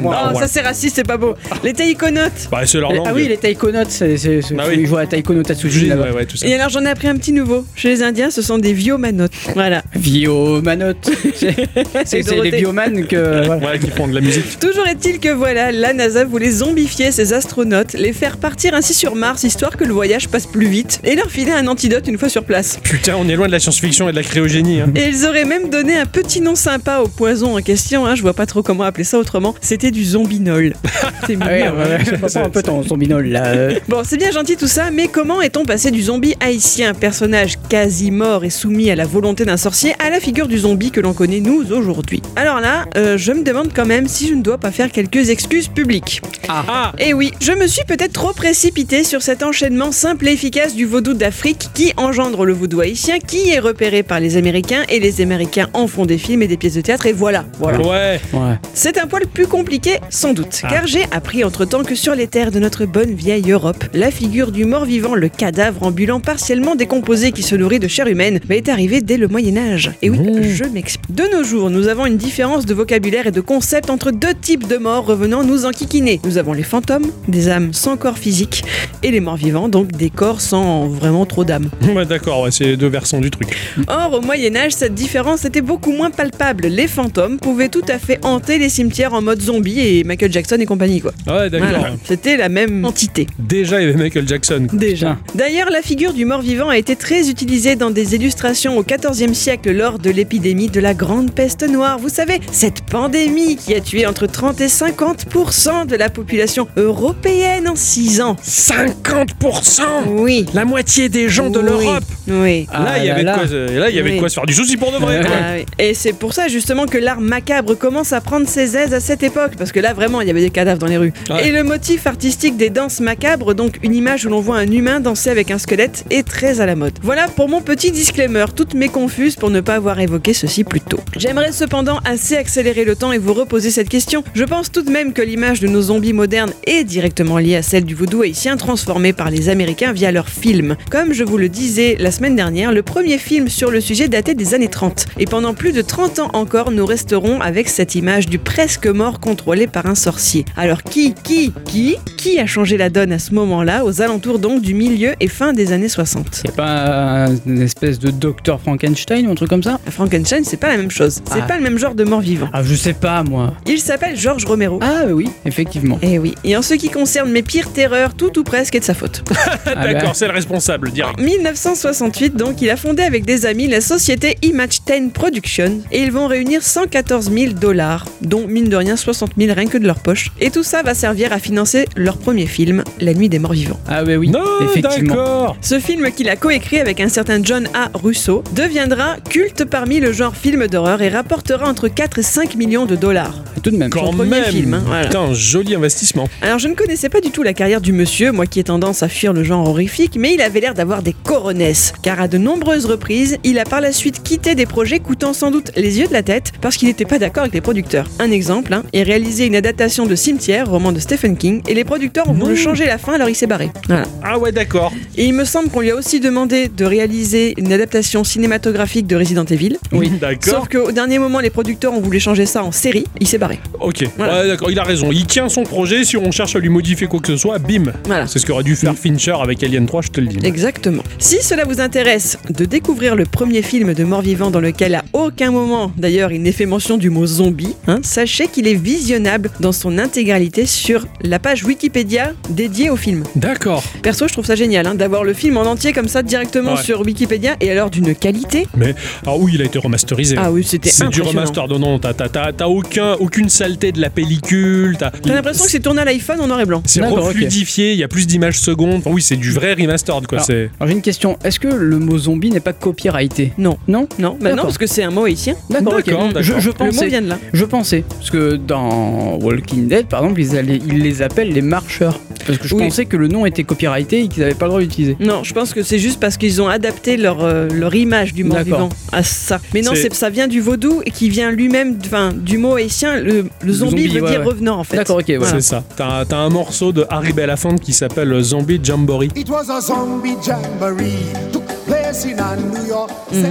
Oh, 0.05 0.39
ça 0.39 0.47
c'est 0.47 0.61
raciste, 0.61 0.95
c'est 0.95 1.05
pas 1.07 1.17
beau. 1.17 1.35
Les 1.63 1.73
taïkonautes. 1.73 2.49
Bah, 2.51 2.61
c'est 2.65 2.79
leur 2.79 2.91
langue. 2.91 3.05
Ah 3.07 3.13
oui, 3.13 3.27
les 3.27 3.37
taïkonautes, 3.37 3.89
c'est, 3.91 4.17
c'est, 4.17 4.41
c'est- 4.41 4.53
Bah 4.53 4.63
oui. 4.67 4.79
y 4.81 4.85
jouer 4.85 5.01
à 5.03 5.07
Taiko 5.07 5.33
no 5.33 5.43
Tatsuji 5.43 5.89
Ouais, 5.91 5.95
là-bas. 5.95 6.14
Ouais, 6.15 6.21
ouais, 6.21 6.25
tout 6.25 6.37
ça. 6.37 6.47
Et 6.47 6.53
alors 6.55 6.69
j'en 6.69 6.83
ai 6.85 6.89
appris 6.89 7.07
un 7.07 7.15
petit 7.15 7.31
nouveau. 7.31 7.65
Chez 7.75 7.89
les 7.89 8.03
Indiens, 8.03 8.29
ce 8.29 8.41
sont 8.41 8.57
des 8.57 8.73
viomanotes. 8.73 9.31
Voilà. 9.53 9.83
Viomanotes. 9.95 11.09
c'est, 12.05 12.21
les 12.43 12.51
biomanes 12.51 13.05
que. 13.07 13.45
voilà. 13.45 13.65
Ouais, 13.65 13.79
qui 13.79 13.89
font 13.89 14.07
de 14.07 14.13
la 14.15 14.21
musique. 14.21 14.59
Toujours 14.59 14.87
est-il 14.87 15.19
que 15.19 15.29
voilà, 15.29 15.71
la 15.71 15.93
NASA 15.93 16.25
voulait 16.25 16.51
zombifier 16.51 17.11
ces 17.11 17.33
astronautes, 17.33 17.93
les 17.93 18.13
faire 18.13 18.37
partir 18.37 18.73
ainsi 18.73 18.93
sur 18.93 19.15
Mars 19.15 19.43
histoire 19.43 19.77
que 19.77 19.83
le 19.83 19.93
voyage 19.93 20.27
passe 20.29 20.45
plus 20.45 20.67
vite 20.67 20.99
et 21.03 21.15
leur 21.15 21.29
filer 21.29 21.51
un 21.51 21.67
antidote 21.67 22.07
une 22.07 22.17
fois 22.17 22.29
sur 22.29 22.43
place. 22.43 22.79
Putain, 22.83 23.15
on 23.17 23.27
est 23.27 23.35
loin 23.35 23.47
de 23.47 23.51
la 23.51 23.59
science-fiction 23.59 24.09
et 24.09 24.11
de 24.11 24.15
la 24.17 24.23
cryogénie. 24.23 24.81
Hein. 24.81 24.91
Et 24.95 25.07
ils 25.09 25.25
auraient 25.25 25.45
même 25.45 25.69
donné 25.69 25.97
un 25.97 26.05
petit 26.05 26.41
nom 26.41 26.55
sympa 26.55 26.99
au 26.99 27.07
poison 27.07 27.57
en 27.57 27.61
question, 27.61 28.05
hein, 28.05 28.15
je 28.15 28.21
vois 28.21 28.33
pas 28.33 28.45
trop 28.45 28.63
comment 28.63 28.83
appeler 28.83 29.03
ça 29.03 29.17
autrement. 29.19 29.55
C'était 29.61 29.91
du 29.91 30.03
zombinol. 30.03 30.73
C'est 31.27 31.37
Ah 31.41 31.51
mignon. 31.51 31.75
ouais, 31.77 32.21
ouais, 32.21 32.37
un 32.37 32.49
peu 32.49 32.61
ton, 32.61 32.81
binôme 32.97 33.23
là. 33.23 33.45
euh. 33.47 33.79
Bon, 33.87 34.01
c'est 34.03 34.17
bien 34.17 34.31
gentil 34.31 34.55
tout 34.57 34.67
ça, 34.67 34.91
mais 34.91 35.07
comment 35.07 35.41
est-on 35.41 35.65
passé 35.65 35.91
du 35.91 36.01
zombie 36.05 36.35
haïtien, 36.39 36.93
personnage 36.93 37.57
quasi 37.67 38.11
mort 38.11 38.45
et 38.45 38.51
soumis 38.51 38.91
à 38.91 38.95
la 38.95 39.05
volonté 39.05 39.43
d'un 39.43 39.57
sorcier, 39.57 39.93
à 39.97 40.11
la 40.11 40.19
figure 40.19 40.47
du 40.47 40.59
zombie 40.59 40.91
que 40.91 41.01
l'on 41.01 41.13
connaît 41.13 41.39
nous 41.39 41.63
aujourd'hui. 41.71 42.21
Alors 42.35 42.59
là, 42.59 42.85
euh, 42.95 43.17
je 43.17 43.31
me 43.31 43.41
demande 43.43 43.71
quand 43.75 43.87
même 43.87 44.07
si 44.07 44.27
je 44.27 44.35
ne 44.35 44.43
dois 44.43 44.59
pas 44.59 44.69
faire 44.71 44.91
quelques 44.91 45.29
excuses 45.31 45.67
publiques. 45.67 46.21
Ah, 46.47 46.91
Et 46.99 47.15
oui, 47.15 47.31
je 47.41 47.53
me 47.53 47.65
suis 47.65 47.83
peut-être 47.85 48.13
trop 48.13 48.33
précipité 48.33 49.03
sur 49.03 49.23
cet 49.23 49.41
enchaînement 49.41 49.91
simple 49.91 50.27
et 50.27 50.33
efficace 50.33 50.75
du 50.75 50.85
vaudou 50.85 51.15
d'Afrique 51.15 51.69
qui 51.73 51.91
engendre 51.97 52.45
le 52.45 52.53
vaudou 52.53 52.81
haïtien, 52.81 53.17
qui 53.17 53.49
est 53.49 53.57
repéré 53.59 54.03
par 54.03 54.19
les 54.19 54.37
Américains 54.37 54.83
et 54.89 54.99
les 54.99 55.21
Américains 55.21 55.69
en 55.73 55.87
font 55.87 56.05
des 56.05 56.19
films 56.19 56.43
et 56.43 56.47
des 56.47 56.57
pièces 56.57 56.75
de 56.75 56.81
théâtre 56.81 57.07
et 57.07 57.13
voilà, 57.13 57.45
voilà. 57.57 57.79
ouais. 57.79 58.21
Ouais. 58.31 58.59
C'est 58.75 58.99
un 58.99 59.07
poil 59.07 59.25
plus 59.25 59.47
compliqué, 59.47 59.97
sans 60.11 60.33
doute, 60.33 60.59
Ah. 60.61 60.67
car 60.69 60.85
j'ai 60.85 61.05
appris 61.11 61.43
entre-temps 61.43 61.83
que 61.83 61.95
sur 61.95 62.13
les 62.13 62.27
terres 62.27 62.51
de 62.51 62.59
notre 62.59 62.85
bonne 62.85 63.15
vieille 63.15 63.51
Europe, 63.51 63.83
la 63.93 64.11
figure 64.11 64.51
du 64.51 64.65
mort-vivant, 64.65 65.15
le 65.15 65.29
cadavre 65.29 65.81
ambulant 65.95 66.19
partiellement 66.19 66.75
décomposé 66.75 67.31
qui 67.31 67.41
se 67.41 67.55
nourrit 67.55 67.79
de 67.79 67.87
chair 67.87 68.05
humaine, 68.07 68.41
va 68.49 68.55
est 68.55 68.67
arrivé 68.67 68.99
dès 68.99 69.15
le 69.15 69.29
Moyen-Âge. 69.29 69.91
Et 70.01 70.09
oui, 70.09 70.17
Mmh. 70.19 70.43
je 70.43 70.63
m'explique. 70.65 71.15
De 71.15 71.23
nos 71.33 71.45
jours, 71.45 71.69
nous 71.69 71.87
avons 71.87 72.05
une 72.05 72.17
différence 72.17 72.65
de 72.65 72.73
vocabulaire 72.73 73.27
et 73.27 73.31
de 73.31 73.39
concept 73.39 73.89
entre 73.89 74.11
deux 74.11 74.33
types 74.33 74.67
de 74.67 74.75
morts 74.75 75.05
revenant 75.05 75.45
nous 75.45 75.63
enquiquiner. 75.65 76.19
Nous 76.25 76.37
avons 76.37 76.51
les 76.51 76.63
fantômes, 76.63 77.05
des 77.29 77.47
âmes 77.47 77.71
sans 77.71 77.95
corps 77.95 78.17
physique, 78.17 78.65
et 79.03 79.11
les 79.11 79.21
morts-vivants, 79.21 79.69
donc 79.69 79.93
des 79.93 80.09
corps 80.09 80.41
sans 80.41 80.85
vraiment 80.89 81.25
trop 81.25 81.45
d'âme. 81.45 81.69
Ouais, 81.95 82.05
d'accord, 82.05 82.41
ouais, 82.41 82.51
c'est 82.51 82.65
les 82.65 82.75
deux 82.75 82.89
versants 82.89 83.21
du 83.21 83.31
truc. 83.31 83.55
Or, 83.87 84.15
au 84.15 84.21
Moyen-Âge, 84.21 84.73
cette 84.73 84.95
différence 84.95 85.45
était 85.45 85.61
beaucoup 85.61 85.93
moins 85.93 86.11
palpable. 86.11 86.67
Les 86.67 86.87
fantômes 86.87 87.37
pouvaient 87.39 87.69
tout 87.69 87.85
à 87.87 87.99
fait 87.99 88.19
hanter 88.25 88.57
les 88.57 88.67
cimetières 88.67 89.13
en 89.13 89.21
mode 89.21 89.41
zombie 89.41 89.79
et 89.79 90.03
Michael 90.03 90.33
Jackson 90.33 90.57
et 90.59 90.65
compagnie, 90.65 90.99
quoi. 90.99 91.13
Ouais, 91.25 91.49
d'accord. 91.49 91.69
Voilà. 91.69 91.93
C'était 92.03 92.35
la 92.35 92.49
même 92.49 92.83
entité. 92.83 93.27
Déjà, 93.39 93.79
il 93.81 93.85
y 93.87 93.89
avait 93.89 94.03
Michael 94.03 94.27
Jackson. 94.27 94.67
Déjà. 94.73 95.17
D'ailleurs, 95.35 95.69
la 95.69 95.81
figure 95.85 96.13
du 96.13 96.25
mort-vivant 96.25 96.69
a 96.69 96.79
été 96.79 96.95
très 96.95 97.29
utilisée 97.29 97.75
dans 97.75 97.91
des 97.91 98.15
illustrations 98.15 98.75
au 98.75 98.83
XIVe 98.83 99.35
siècle 99.35 99.71
lors 99.71 99.99
de 99.99 100.09
l'épidémie 100.09 100.67
de 100.67 100.79
la 100.79 100.95
Grande 100.95 101.31
Peste 101.31 101.61
Noire. 101.69 101.99
Vous 101.99 102.09
savez, 102.09 102.39
cette 102.51 102.81
pandémie 102.81 103.55
qui 103.55 103.75
a 103.75 103.81
tué 103.81 104.07
entre 104.07 104.25
30 104.25 104.59
et 104.61 104.65
50% 104.65 105.85
de 105.85 105.95
la 105.95 106.09
population 106.09 106.67
européenne 106.75 107.67
en 107.69 107.75
6 107.75 108.19
ans. 108.21 108.35
50% 108.43 109.83
Oui. 110.07 110.47
La 110.55 110.65
moitié 110.65 111.07
des 111.07 111.29
gens 111.29 111.51
de 111.51 111.59
Oui. 111.59 111.65
l'Europe 111.65 112.03
Oui. 112.27 112.67
Ah 112.73 112.83
Là, 112.83 112.97
il 112.97 113.03
y 113.03 113.07
là 113.07 113.13
avait 113.13 113.23
de 113.23 113.29
quoi, 113.33 113.47
se- 113.47 113.77
là, 113.79 113.89
il 113.91 113.95
y 113.95 113.99
avait 113.99 114.09
de 114.09 114.13
Oui. 114.15 114.19
quoi 114.19 114.29
se 114.29 114.33
faire 114.35 114.45
du 114.47 114.53
souci 114.55 114.77
pour 114.77 114.91
de 114.91 114.97
vrai. 114.97 115.21
Ah 115.23 115.53
oui. 115.57 115.65
Et 115.77 115.93
c'est 115.93 116.13
pour 116.13 116.33
ça 116.33 116.47
justement 116.47 116.87
que 116.87 116.97
l'art 116.97 117.21
macabre 117.21 117.77
commence 117.77 118.11
à 118.11 118.21
prendre 118.21 118.47
ses 118.49 118.75
aises 118.75 118.93
à 118.95 118.99
cette 118.99 119.21
époque, 119.21 119.51
parce 119.55 119.71
que 119.71 119.79
là 119.79 119.93
vraiment 119.93 120.21
il 120.21 120.27
y 120.27 120.31
avait 120.31 120.41
des 120.41 120.49
cadavres 120.49 120.79
dans 120.79 120.87
les 120.87 120.97
rues. 120.97 121.13
Ouais. 121.29 121.47
Et 121.47 121.51
le 121.51 121.63
motif 121.63 122.07
artistique 122.07 122.57
des 122.57 122.71
danses 122.71 123.01
macabres, 123.01 123.53
donc 123.53 123.77
une 123.83 123.93
image 123.93 124.25
où 124.25 124.29
l'on 124.29 124.39
voit 124.41 124.57
un 124.57 124.71
humain 124.71 124.99
danser 124.99 125.29
avec 125.29 125.51
un 125.51 125.59
squelette, 125.59 125.74
est 125.79 126.27
très 126.27 126.61
à 126.61 126.65
la 126.65 126.75
mode. 126.75 126.97
Voilà 127.01 127.27
pour 127.27 127.49
mon 127.49 127.61
petit 127.61 127.91
disclaimer, 127.91 128.45
toutes 128.55 128.73
mes 128.73 128.89
confuses 128.89 129.35
pour 129.35 129.49
ne 129.49 129.61
pas 129.61 129.75
avoir 129.75 129.99
évoqué 129.99 130.33
ceci 130.33 130.63
plus 130.63 130.81
tôt. 130.81 130.99
J'aimerais 131.17 131.51
cependant 131.51 131.99
assez 132.05 132.35
accélérer 132.35 132.85
le 132.85 132.95
temps 132.95 133.11
et 133.11 133.17
vous 133.17 133.33
reposer 133.33 133.71
cette 133.71 133.89
question. 133.89 134.23
Je 134.33 134.43
pense 134.43 134.71
tout 134.71 134.81
de 134.81 134.91
même 134.91 135.13
que 135.13 135.21
l'image 135.21 135.59
de 135.59 135.67
nos 135.67 135.83
zombies 135.83 136.13
modernes 136.13 136.53
est 136.65 136.83
directement 136.83 137.37
liée 137.37 137.55
à 137.55 137.61
celle 137.61 137.85
du 137.85 137.95
vaudou 137.95 138.21
haïtien 138.21 138.57
transformé 138.57 139.13
par 139.13 139.29
les 139.29 139.49
Américains 139.49 139.93
via 139.93 140.11
leurs 140.11 140.29
films. 140.29 140.75
Comme 140.89 141.13
je 141.13 141.23
vous 141.23 141.37
le 141.37 141.49
disais 141.49 141.95
la 141.99 142.11
semaine 142.11 142.35
dernière, 142.35 142.71
le 142.71 142.83
premier 142.83 143.17
film 143.17 143.49
sur 143.49 143.71
le 143.71 143.81
sujet 143.81 144.07
datait 144.07 144.35
des 144.35 144.53
années 144.53 144.67
30. 144.67 145.05
Et 145.19 145.25
pendant 145.25 145.53
plus 145.53 145.71
de 145.71 145.81
30 145.81 146.19
ans 146.19 146.29
encore, 146.33 146.71
nous 146.71 146.85
resterons 146.85 147.41
avec 147.41 147.69
cette 147.69 147.95
image 147.95 148.27
du 148.27 148.39
presque 148.39 148.87
mort 148.87 149.19
contrôlé 149.19 149.67
par 149.67 149.85
un 149.85 149.95
sorcier. 149.95 150.45
Alors 150.57 150.83
qui, 150.83 151.13
qui, 151.23 151.53
qui, 151.65 151.97
qui 152.17 152.39
a 152.39 152.45
changé 152.45 152.77
la 152.77 152.89
donne 152.89 153.11
à 153.11 153.19
ce 153.19 153.33
moment-là, 153.33 153.85
aux 153.85 154.01
alentours 154.01 154.39
donc 154.39 154.61
du 154.61 154.73
milieu 154.73 155.13
et 155.19 155.27
fin 155.27 155.53
des 155.53 155.64
années 155.71 155.89
60 155.89 156.27
C'est 156.31 156.55
pas 156.55 157.27
euh, 157.27 157.35
une 157.45 157.61
espèce 157.61 157.99
de 157.99 158.09
docteur 158.11 158.59
Frankenstein 158.61 159.27
ou 159.27 159.31
un 159.31 159.35
truc 159.35 159.49
comme 159.49 159.63
ça 159.63 159.79
Frankenstein, 159.89 160.43
c'est 160.43 160.57
pas 160.57 160.69
la 160.69 160.77
même 160.77 160.91
chose. 160.91 161.21
C'est 161.31 161.39
Ah. 161.41 161.47
pas 161.47 161.57
le 161.57 161.63
même 161.63 161.77
genre 161.77 161.95
de 161.95 162.03
mort-vivant. 162.03 162.49
Ah, 162.53 162.61
je 162.63 162.75
sais 162.75 162.93
pas 162.93 163.23
moi. 163.23 163.53
Il 163.65 163.79
s'appelle 163.79 164.17
George 164.17 164.45
Romero. 164.45 164.79
Ah 164.81 165.03
oui, 165.11 165.29
effectivement. 165.45 165.97
Eh 166.01 166.19
oui. 166.19 166.35
Et 166.43 166.55
en 166.57 166.61
ce 166.61 166.73
qui 166.75 166.89
concerne 166.89 167.31
mes 167.31 167.43
pires 167.43 167.71
terreurs, 167.71 168.13
tout 168.13 168.37
ou 168.39 168.43
presque 168.43 168.75
est 168.75 168.79
de 168.79 168.85
sa 168.85 168.93
faute. 168.93 169.23
Ah 169.67 169.73
bah. 169.75 169.93
D'accord, 169.93 170.15
c'est 170.15 170.27
le 170.27 170.33
responsable, 170.33 170.91
direct. 170.91 171.19
En 171.19 171.23
1968, 171.23 172.35
donc, 172.35 172.61
il 172.61 172.69
a 172.69 172.77
fondé 172.77 173.03
avec 173.03 173.25
des 173.25 173.45
amis 173.45 173.67
la 173.67 173.81
société 173.81 174.37
Image 174.43 174.81
10 174.85 175.09
Production 175.13 175.79
et 175.91 176.01
ils 176.03 176.11
vont 176.11 176.27
réunir 176.27 176.61
114 176.61 177.31
000 177.31 177.53
dollars, 177.53 178.05
dont 178.21 178.45
mine 178.47 178.69
de 178.69 178.75
rien 178.75 178.95
60 178.95 179.31
000 179.37 179.53
rien 179.55 179.67
que 179.67 179.77
de 179.77 179.85
leur 179.87 179.99
poche. 179.99 180.31
Et 180.39 180.51
tout 180.51 180.63
ça 180.63 180.83
va 180.83 180.93
servir 180.93 181.33
à 181.33 181.39
financer 181.39 181.85
leur 181.95 182.17
premier 182.17 182.45
film, 182.45 182.83
La 182.99 183.13
Nuit 183.13 183.29
des 183.29 183.39
Morts 183.39 183.53
Vivants. 183.53 183.79
Ah 183.87 184.03
bah 184.03 184.15
oui, 184.17 184.29
non, 184.29 184.43
effectivement. 184.63 185.44
D'accord. 185.45 185.57
Ce 185.61 185.79
film 185.79 186.11
qu'il 186.11 186.29
a 186.29 186.35
coécrit 186.35 186.79
avec 186.79 186.99
un 186.99 187.09
certain 187.09 187.41
John 187.43 187.67
A. 187.73 187.89
Russo 187.93 188.43
deviendra 188.53 189.17
culte 189.29 189.65
parmi 189.65 189.99
le 189.99 190.11
genre 190.11 190.35
film 190.35 190.67
d'horreur 190.67 191.01
et 191.01 191.09
rapportera 191.09 191.67
entre 191.69 191.87
4 191.87 192.19
et 192.19 192.23
5 192.23 192.55
millions 192.55 192.85
de 192.85 192.95
dollars. 192.95 193.35
Tout 193.63 193.71
de 193.71 193.77
même. 193.77 193.89
Quand 193.89 194.11
premier 194.11 194.29
même. 194.29 194.43
film, 194.45 194.73
hein, 194.75 194.83
voilà. 194.85 195.05
Putain, 195.05 195.33
joli 195.33 195.75
investissement. 195.75 196.27
Alors 196.41 196.59
je 196.59 196.67
ne 196.67 196.75
connaissais 196.75 197.09
pas 197.09 197.21
du 197.21 197.31
tout 197.31 197.43
la 197.43 197.53
carrière 197.53 197.81
du 197.81 197.93
monsieur, 197.93 198.31
moi 198.31 198.45
qui 198.45 198.59
ai 198.59 198.63
tendance 198.63 199.03
à 199.03 199.07
fuir 199.07 199.33
le 199.33 199.43
genre 199.43 199.67
horrifique, 199.67 200.15
mais 200.17 200.33
il 200.33 200.41
avait 200.41 200.59
l'air 200.59 200.73
d'avoir 200.73 201.01
des 201.01 201.13
coronesses, 201.13 201.93
car 202.01 202.21
à 202.21 202.27
de 202.27 202.37
nombreuses 202.37 202.85
reprises, 202.85 203.37
il 203.43 203.59
a 203.59 203.63
par 203.65 203.81
la 203.81 203.91
suite 203.91 204.23
quitté 204.23 204.55
des 204.55 204.65
projets 204.65 204.99
coûtant 204.99 205.33
sans 205.33 205.51
doute 205.51 205.71
les 205.75 205.99
yeux 205.99 206.07
de 206.07 206.13
la 206.13 206.23
tête 206.23 206.51
parce 206.61 206.77
qu'il 206.77 206.87
n'était 206.87 207.05
pas 207.05 207.19
d'accord 207.19 207.43
avec 207.43 207.53
les 207.53 207.61
producteurs. 207.61 208.07
Un 208.19 208.31
exemple, 208.31 208.73
hein, 208.73 208.83
est 208.93 209.03
réalisé 209.03 209.45
une 209.45 209.55
adaptation 209.55 210.05
de 210.05 210.15
Cimetière, 210.15 210.69
roman 210.69 210.91
de 210.91 210.99
Stephen 210.99 211.37
King, 211.37 211.61
et 211.67 211.73
les 211.73 211.83
producteurs 211.83 212.29
ont 212.29 212.33
voulu 212.33 212.55
changer 212.55 212.85
la 212.85 212.97
fin 212.97 213.13
alors 213.13 213.29
il 213.29 213.35
s'est 213.35 213.47
barré. 213.47 213.71
Voilà. 213.87 214.05
Ah 214.23 214.37
ouais, 214.37 214.51
d'accord. 214.51 214.91
Et 215.17 215.25
il 215.25 215.33
me 215.35 215.45
semble 215.45 215.69
qu'on 215.69 215.81
lui 215.81 215.91
a 215.91 215.95
aussi 215.95 216.19
demandé 216.19 216.67
de 216.69 216.85
réaliser 216.85 217.53
une 217.57 217.71
adaptation 217.73 218.23
cinématographique 218.23 219.07
de 219.07 219.15
Resident 219.15 219.45
Evil. 219.45 219.77
Oui, 219.91 220.09
d'accord. 220.09 220.53
Sauf 220.61 220.69
qu'au 220.69 220.91
dernier 220.91 221.19
moment, 221.19 221.39
les 221.39 221.49
producteurs 221.49 221.93
ont 221.93 221.99
voulu 222.01 222.19
changer 222.19 222.45
ça 222.45 222.63
en 222.63 222.71
série, 222.71 223.05
il 223.19 223.27
s'est 223.27 223.37
barré. 223.37 223.59
Ok, 223.79 224.05
Voilà. 224.17 224.41
ouais, 224.41 224.47
d'accord, 224.47 224.71
il 224.71 224.79
a 224.79 224.83
raison. 224.83 225.09
Il 225.11 225.25
tient 225.25 225.49
son 225.49 225.63
projet. 225.63 226.03
Si 226.03 226.17
on 226.17 226.31
cherche 226.31 226.55
à 226.55 226.59
lui 226.59 226.69
modifier 226.69 227.07
quoi 227.07 227.19
que 227.19 227.27
ce 227.27 227.37
soit, 227.37 227.59
bim. 227.59 227.91
Voilà. 228.05 228.27
C'est 228.27 228.39
ce 228.39 228.45
qu'aurait 228.45 228.63
dû 228.63 228.75
faire 228.75 228.95
Fincher 228.95 229.35
avec 229.41 229.61
Alien 229.63 229.85
3, 229.85 230.01
je 230.03 230.09
te 230.09 230.21
le 230.21 230.27
dis. 230.27 230.45
Exactement. 230.45 231.03
Si 231.19 231.41
cela 231.41 231.65
vous 231.65 231.81
intéresse 231.81 232.37
de 232.49 232.65
découvrir 232.65 233.15
le 233.15 233.25
premier 233.25 233.61
film 233.61 233.93
de 233.93 234.03
mort-vivant 234.03 234.51
dans 234.51 234.61
lequel 234.61 234.95
à 234.95 235.03
aucun 235.13 235.51
moment 235.51 235.91
d'ailleurs 235.97 236.31
il 236.31 236.41
n'est 236.41 236.51
fait 236.51 236.65
mention 236.65 236.97
du 236.97 237.09
mot 237.09 237.25
zombie, 237.25 237.75
hein, 237.87 237.99
sachez 238.03 238.47
qu'il 238.47 238.67
est 238.67 238.73
visionnable 238.75 239.49
dans 239.59 239.71
son 239.71 239.97
intégralité 239.97 240.65
sur 240.65 241.07
la 241.21 241.39
page 241.39 241.63
Wikipédia 241.65 242.33
dédiée 242.49 242.89
au 242.89 242.95
film. 242.95 243.23
D'accord. 243.35 243.83
Perso, 244.01 244.27
je 244.27 244.33
trouve 244.33 244.45
ça 244.45 244.55
génial 244.55 244.87
hein, 244.87 244.95
d'avoir 244.95 245.23
le 245.25 245.33
film 245.33 245.57
en 245.57 245.63
entier 245.63 245.91
comme 245.93 246.07
ça 246.07 246.23
directement 246.23 246.73
Ouais. 246.75 246.81
sur 246.83 247.01
Wikipédia 247.01 247.55
et 247.61 247.69
alors 247.71 247.89
d'une 247.89 248.15
qualité. 248.15 248.67
Mais, 248.77 248.95
ah 249.25 249.31
oui, 249.37 249.51
il 249.55 249.61
a 249.61 249.65
été 249.65 249.77
remasterisé. 249.79 250.35
Ah 250.39 250.51
oui, 250.51 250.63
c'était 250.63 250.89
C'est 250.89 251.09
du 251.09 251.21
remaster, 251.21 251.67
non, 251.67 251.79
non, 251.79 251.99
t'as- 251.99 252.13
t'as 252.13 252.29
t'as- 252.29 252.53
t'as 252.53 252.67
aucun, 252.67 253.13
aucune 253.19 253.49
saleté 253.49 253.91
de 253.91 253.99
la 254.01 254.09
pellicule. 254.09 254.97
T'as 254.97 255.11
l'impression 255.25 255.65
que 255.65 255.71
c'est 255.71 255.79
tourné 255.79 256.01
à 256.01 256.05
l'iPhone 256.05 256.39
en 256.41 256.47
noir 256.47 256.61
et 256.61 256.65
blanc. 256.65 256.81
c'est 256.85 257.03
refluidifié, 257.05 257.93
il 257.93 257.99
y 257.99 258.03
a 258.03 258.07
plus 258.07 258.27
d'images 258.27 258.59
secondes. 258.59 258.99
Enfin, 258.99 259.11
oui, 259.11 259.21
c'est 259.21 259.35
du 259.35 259.51
vrai 259.51 259.73
remastered, 259.73 260.27
quoi. 260.27 260.37
Alors, 260.37 260.45
C'est 260.45 260.69
Alors 260.79 260.87
j'ai 260.87 260.93
une 260.93 261.01
question. 261.01 261.37
Est-ce 261.43 261.59
que 261.59 261.67
le 261.67 261.99
mot 261.99 262.17
zombie 262.17 262.49
n'est 262.51 262.59
pas 262.59 262.73
copyrighté? 262.73 263.53
Non. 263.57 263.77
Non? 263.87 264.07
Non, 264.19 264.37
bah 264.39 264.53
non, 264.53 264.63
parce 264.63 264.77
que 264.77 264.87
c'est 264.87 265.03
un 265.03 265.11
mot 265.11 265.25
haïtien. 265.25 265.55
D'accord, 265.69 265.95
ok. 265.99 266.05
D'accord, 266.05 266.29
Je, 266.41 266.53
je 266.59 266.67
Le 266.67 266.71
mot 266.71 266.73
pensais. 266.91 267.07
vient 267.07 267.21
de 267.21 267.29
là. 267.29 267.39
Je 267.53 267.65
pensais. 267.65 268.03
Parce 268.09 268.29
que 268.29 268.55
dans 268.55 269.37
Walking 269.41 269.87
Dead, 269.87 270.05
par 270.07 270.21
exemple, 270.23 270.41
ils, 270.41 270.55
allaient- 270.57 270.81
ils 270.87 270.99
les 271.01 271.21
appellent 271.21 271.51
les 271.53 271.61
marcheurs. 271.61 272.19
Parce 272.45 272.57
que 272.59 272.67
je 272.67 272.75
Oui. 272.75 272.83
pensais 272.83 273.05
que 273.05 273.17
le 273.17 273.27
nom 273.27 273.45
était 273.45 273.63
copyrighté 273.63 274.21
et 274.23 274.27
qu'ils 274.27 274.41
n'avaient 274.43 274.53
pas 274.55 274.65
le 274.65 274.69
droit 274.69 274.81
d'utiliser. 274.81 275.17
Non, 275.19 275.43
je 275.43 275.53
pense 275.53 275.73
que 275.73 275.83
c'est 275.83 275.99
juste 275.99 276.19
parce 276.19 276.37
qu'ils 276.37 276.61
ont 276.61 276.67
adapté 276.67 277.17
leur, 277.17 277.43
euh, 277.43 277.67
leur 277.73 277.93
image 277.95 278.33
du 278.33 278.43
mort-vivant 278.43 278.89
à 279.11 279.23
ça. 279.23 279.59
Mais 279.73 279.81
non, 279.81 279.91
C'est- 279.95 280.03
c'est- 280.03 280.13
ça 280.13 280.29
vient 280.29 280.47
du 280.47 280.61
vaudou 280.61 281.01
et 281.05 281.11
qui 281.11 281.29
vient 281.29 281.51
lui-même 281.51 281.97
enfin, 282.05 282.31
du 282.35 282.57
mot 282.57 282.75
haïtien. 282.75 283.17
Le, 283.19 283.45
le 283.63 283.73
zombie, 283.73 283.91
zombie, 284.03 284.07
veut 284.09 284.21
ouais, 284.23 284.29
dire 284.31 284.39
ouais. 284.41 284.45
revenant 284.45 284.79
en 284.79 284.83
fait. 284.83 284.97
D'accord, 284.97 285.17
ok, 285.17 285.25
ouais. 285.27 285.37
Voilà. 285.37 285.53
c'est 285.55 285.61
ça. 285.67 285.83
T'as 285.95 286.25
t'as 286.25 286.37
un 286.37 286.49
morceau 286.49 286.91
de 286.91 287.05
Harry 287.09 287.33
Belafonte 287.33 287.79
qui 287.81 287.93
s'appelle 287.93 288.39
Zombie 288.41 288.79
Jamboree. 288.83 289.29
It 289.35 289.49
was 289.49 289.69
a 289.71 289.81
zombie 289.81 290.35
jamboree 290.45 291.13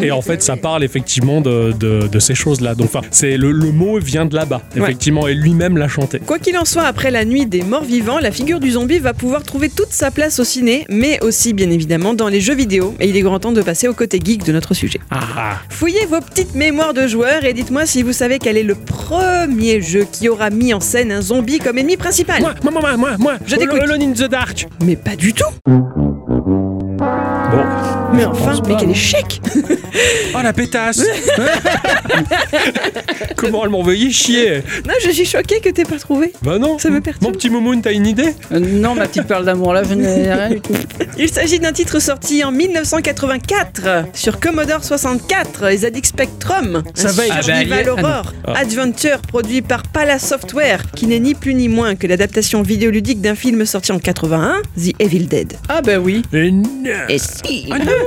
Et 0.02 0.10
en 0.10 0.22
fait, 0.22 0.42
ça 0.42 0.56
parle 0.56 0.84
effectivement 0.84 1.40
de, 1.40 1.72
de, 1.78 2.06
de 2.08 2.18
ces 2.18 2.34
choses-là. 2.34 2.74
Donc, 2.74 2.86
enfin, 2.86 3.00
c'est 3.10 3.36
le, 3.36 3.52
le 3.52 3.70
mot 3.72 3.98
vient 3.98 4.26
de 4.26 4.34
là-bas, 4.34 4.62
Ouais. 4.76 4.82
effectivement, 4.82 5.26
et 5.28 5.34
lui-même 5.34 5.76
l'a 5.76 5.88
chanté. 5.88 6.18
Quoi 6.20 6.38
qu'il 6.38 6.56
en 6.58 6.64
soit, 6.64 6.84
après 6.84 7.10
la 7.10 7.24
nuit 7.24 7.46
des 7.46 7.62
morts 7.62 7.84
vivants, 7.84 8.18
la 8.18 8.30
figure 8.30 8.60
du 8.60 8.72
zombie 8.72 8.98
va 8.98 9.12
pouvoir 9.12 9.42
trouver 9.42 9.68
toute 9.68 9.92
sa 9.92 10.10
place 10.10 10.38
au 10.40 10.44
ciné, 10.44 10.84
mais 10.88 11.22
aussi 11.22 11.52
bien 11.52 11.70
évidemment 11.70 12.14
dans 12.14 12.28
les 12.28 12.40
jeux 12.40 12.54
vidéo. 12.54 12.94
Et 13.00 13.08
il 13.08 13.16
est 13.16 13.20
grand 13.22 13.38
temps 13.38 13.52
de 13.52 13.62
passer 13.62 13.88
au 13.88 13.94
côté 13.94 14.20
geek 14.24 14.44
de 14.44 14.52
notre 14.52 14.74
sujet. 14.74 15.00
Ah, 15.10 15.58
Fouillez 15.68 16.06
vos 16.06 16.20
petites 16.20 16.54
mémoires 16.54 16.94
de 16.94 17.06
joueurs 17.06 17.44
et 17.44 17.52
dites-moi 17.52 17.86
si 17.86 18.02
vous 18.02 18.12
savez 18.12 18.38
quel 18.38 18.56
est 18.56 18.62
le 18.62 18.74
premier 18.74 19.80
jeu 19.82 20.06
qui 20.10 20.28
aura 20.28 20.50
mis 20.50 20.72
en 20.74 20.80
scène 20.80 21.12
un 21.12 21.22
zombie 21.22 21.58
comme 21.58 21.78
ennemi 21.78 21.96
principal. 21.96 22.40
moi, 22.40 22.54
moi, 22.62 22.72
moi, 22.72 22.96
moi, 22.96 23.10
moi, 23.18 23.34
Je 23.46 23.56
t'écoute. 23.56 23.80
Alone 23.82 24.02
in 24.02 24.12
the 24.12 24.28
Dark. 24.30 24.66
Mais 24.84 24.96
pas 24.96 25.16
du 25.16 25.32
tout. 25.32 25.44
Bon. 25.66 25.84
Mais 28.14 28.24
enfin, 28.24 28.60
mais 28.68 28.74
quel 28.78 28.90
échec 28.90 29.40
Oh 30.34 30.40
la 30.42 30.52
pétasse 30.52 31.02
Comment 33.36 33.64
elle 33.64 33.70
m'envoyait 33.70 34.10
chier 34.10 34.62
Non, 34.86 34.94
je 35.00 35.10
suis 35.10 35.24
choquée 35.24 35.60
que 35.60 35.68
t'aies 35.68 35.84
pas 35.84 35.98
trouvé. 35.98 36.32
Bah 36.42 36.58
non 36.58 36.78
Ça 36.78 36.90
me 36.90 37.00
perturbe. 37.00 37.24
Mon 37.24 37.32
petit 37.32 37.50
Momoun, 37.50 37.82
t'as 37.82 37.92
une 37.92 38.06
idée? 38.06 38.34
Euh, 38.52 38.58
non, 38.58 38.94
ma 38.94 39.06
petite 39.06 39.26
perle 39.26 39.44
d'amour 39.44 39.72
là, 39.72 39.82
je 39.84 39.94
n'ai 39.94 40.32
rien 40.32 40.50
du 40.50 40.60
tout. 40.60 40.74
Il 41.18 41.28
s'agit 41.28 41.58
d'un 41.60 41.72
titre 41.72 42.00
sorti 42.00 42.42
en 42.44 42.52
1984 42.52 44.06
sur 44.12 44.40
Commodore 44.40 44.82
64 44.82 45.70
et 45.70 45.78
ZX 45.78 46.08
Spectrum. 46.08 46.82
Ça 46.94 47.08
un 47.08 47.12
va, 47.12 47.22
ah 47.30 47.34
bah, 47.34 47.42
survival 47.42 47.84
ah 47.86 47.90
horror 47.90 48.32
adventure 48.56 49.18
produit 49.20 49.62
par 49.62 49.82
Palace 49.84 50.26
Software 50.26 50.90
qui 50.94 51.06
n'est 51.06 51.20
ni 51.20 51.34
plus 51.34 51.54
ni 51.54 51.68
moins 51.68 51.94
que 51.94 52.06
l'adaptation 52.06 52.62
vidéoludique 52.62 53.20
d'un 53.20 53.34
film 53.34 53.64
sorti 53.64 53.92
en 53.92 53.98
81, 53.98 54.62
The 54.76 54.92
Evil 54.98 55.26
Dead. 55.26 55.54
Ah 55.68 55.82
bah 55.82 55.98
oui. 55.98 56.22
Et 57.08 57.18
si 57.18 57.68
Ah 57.70 57.78
non 57.78 57.84
Et 57.84 57.88
si 57.88 58.03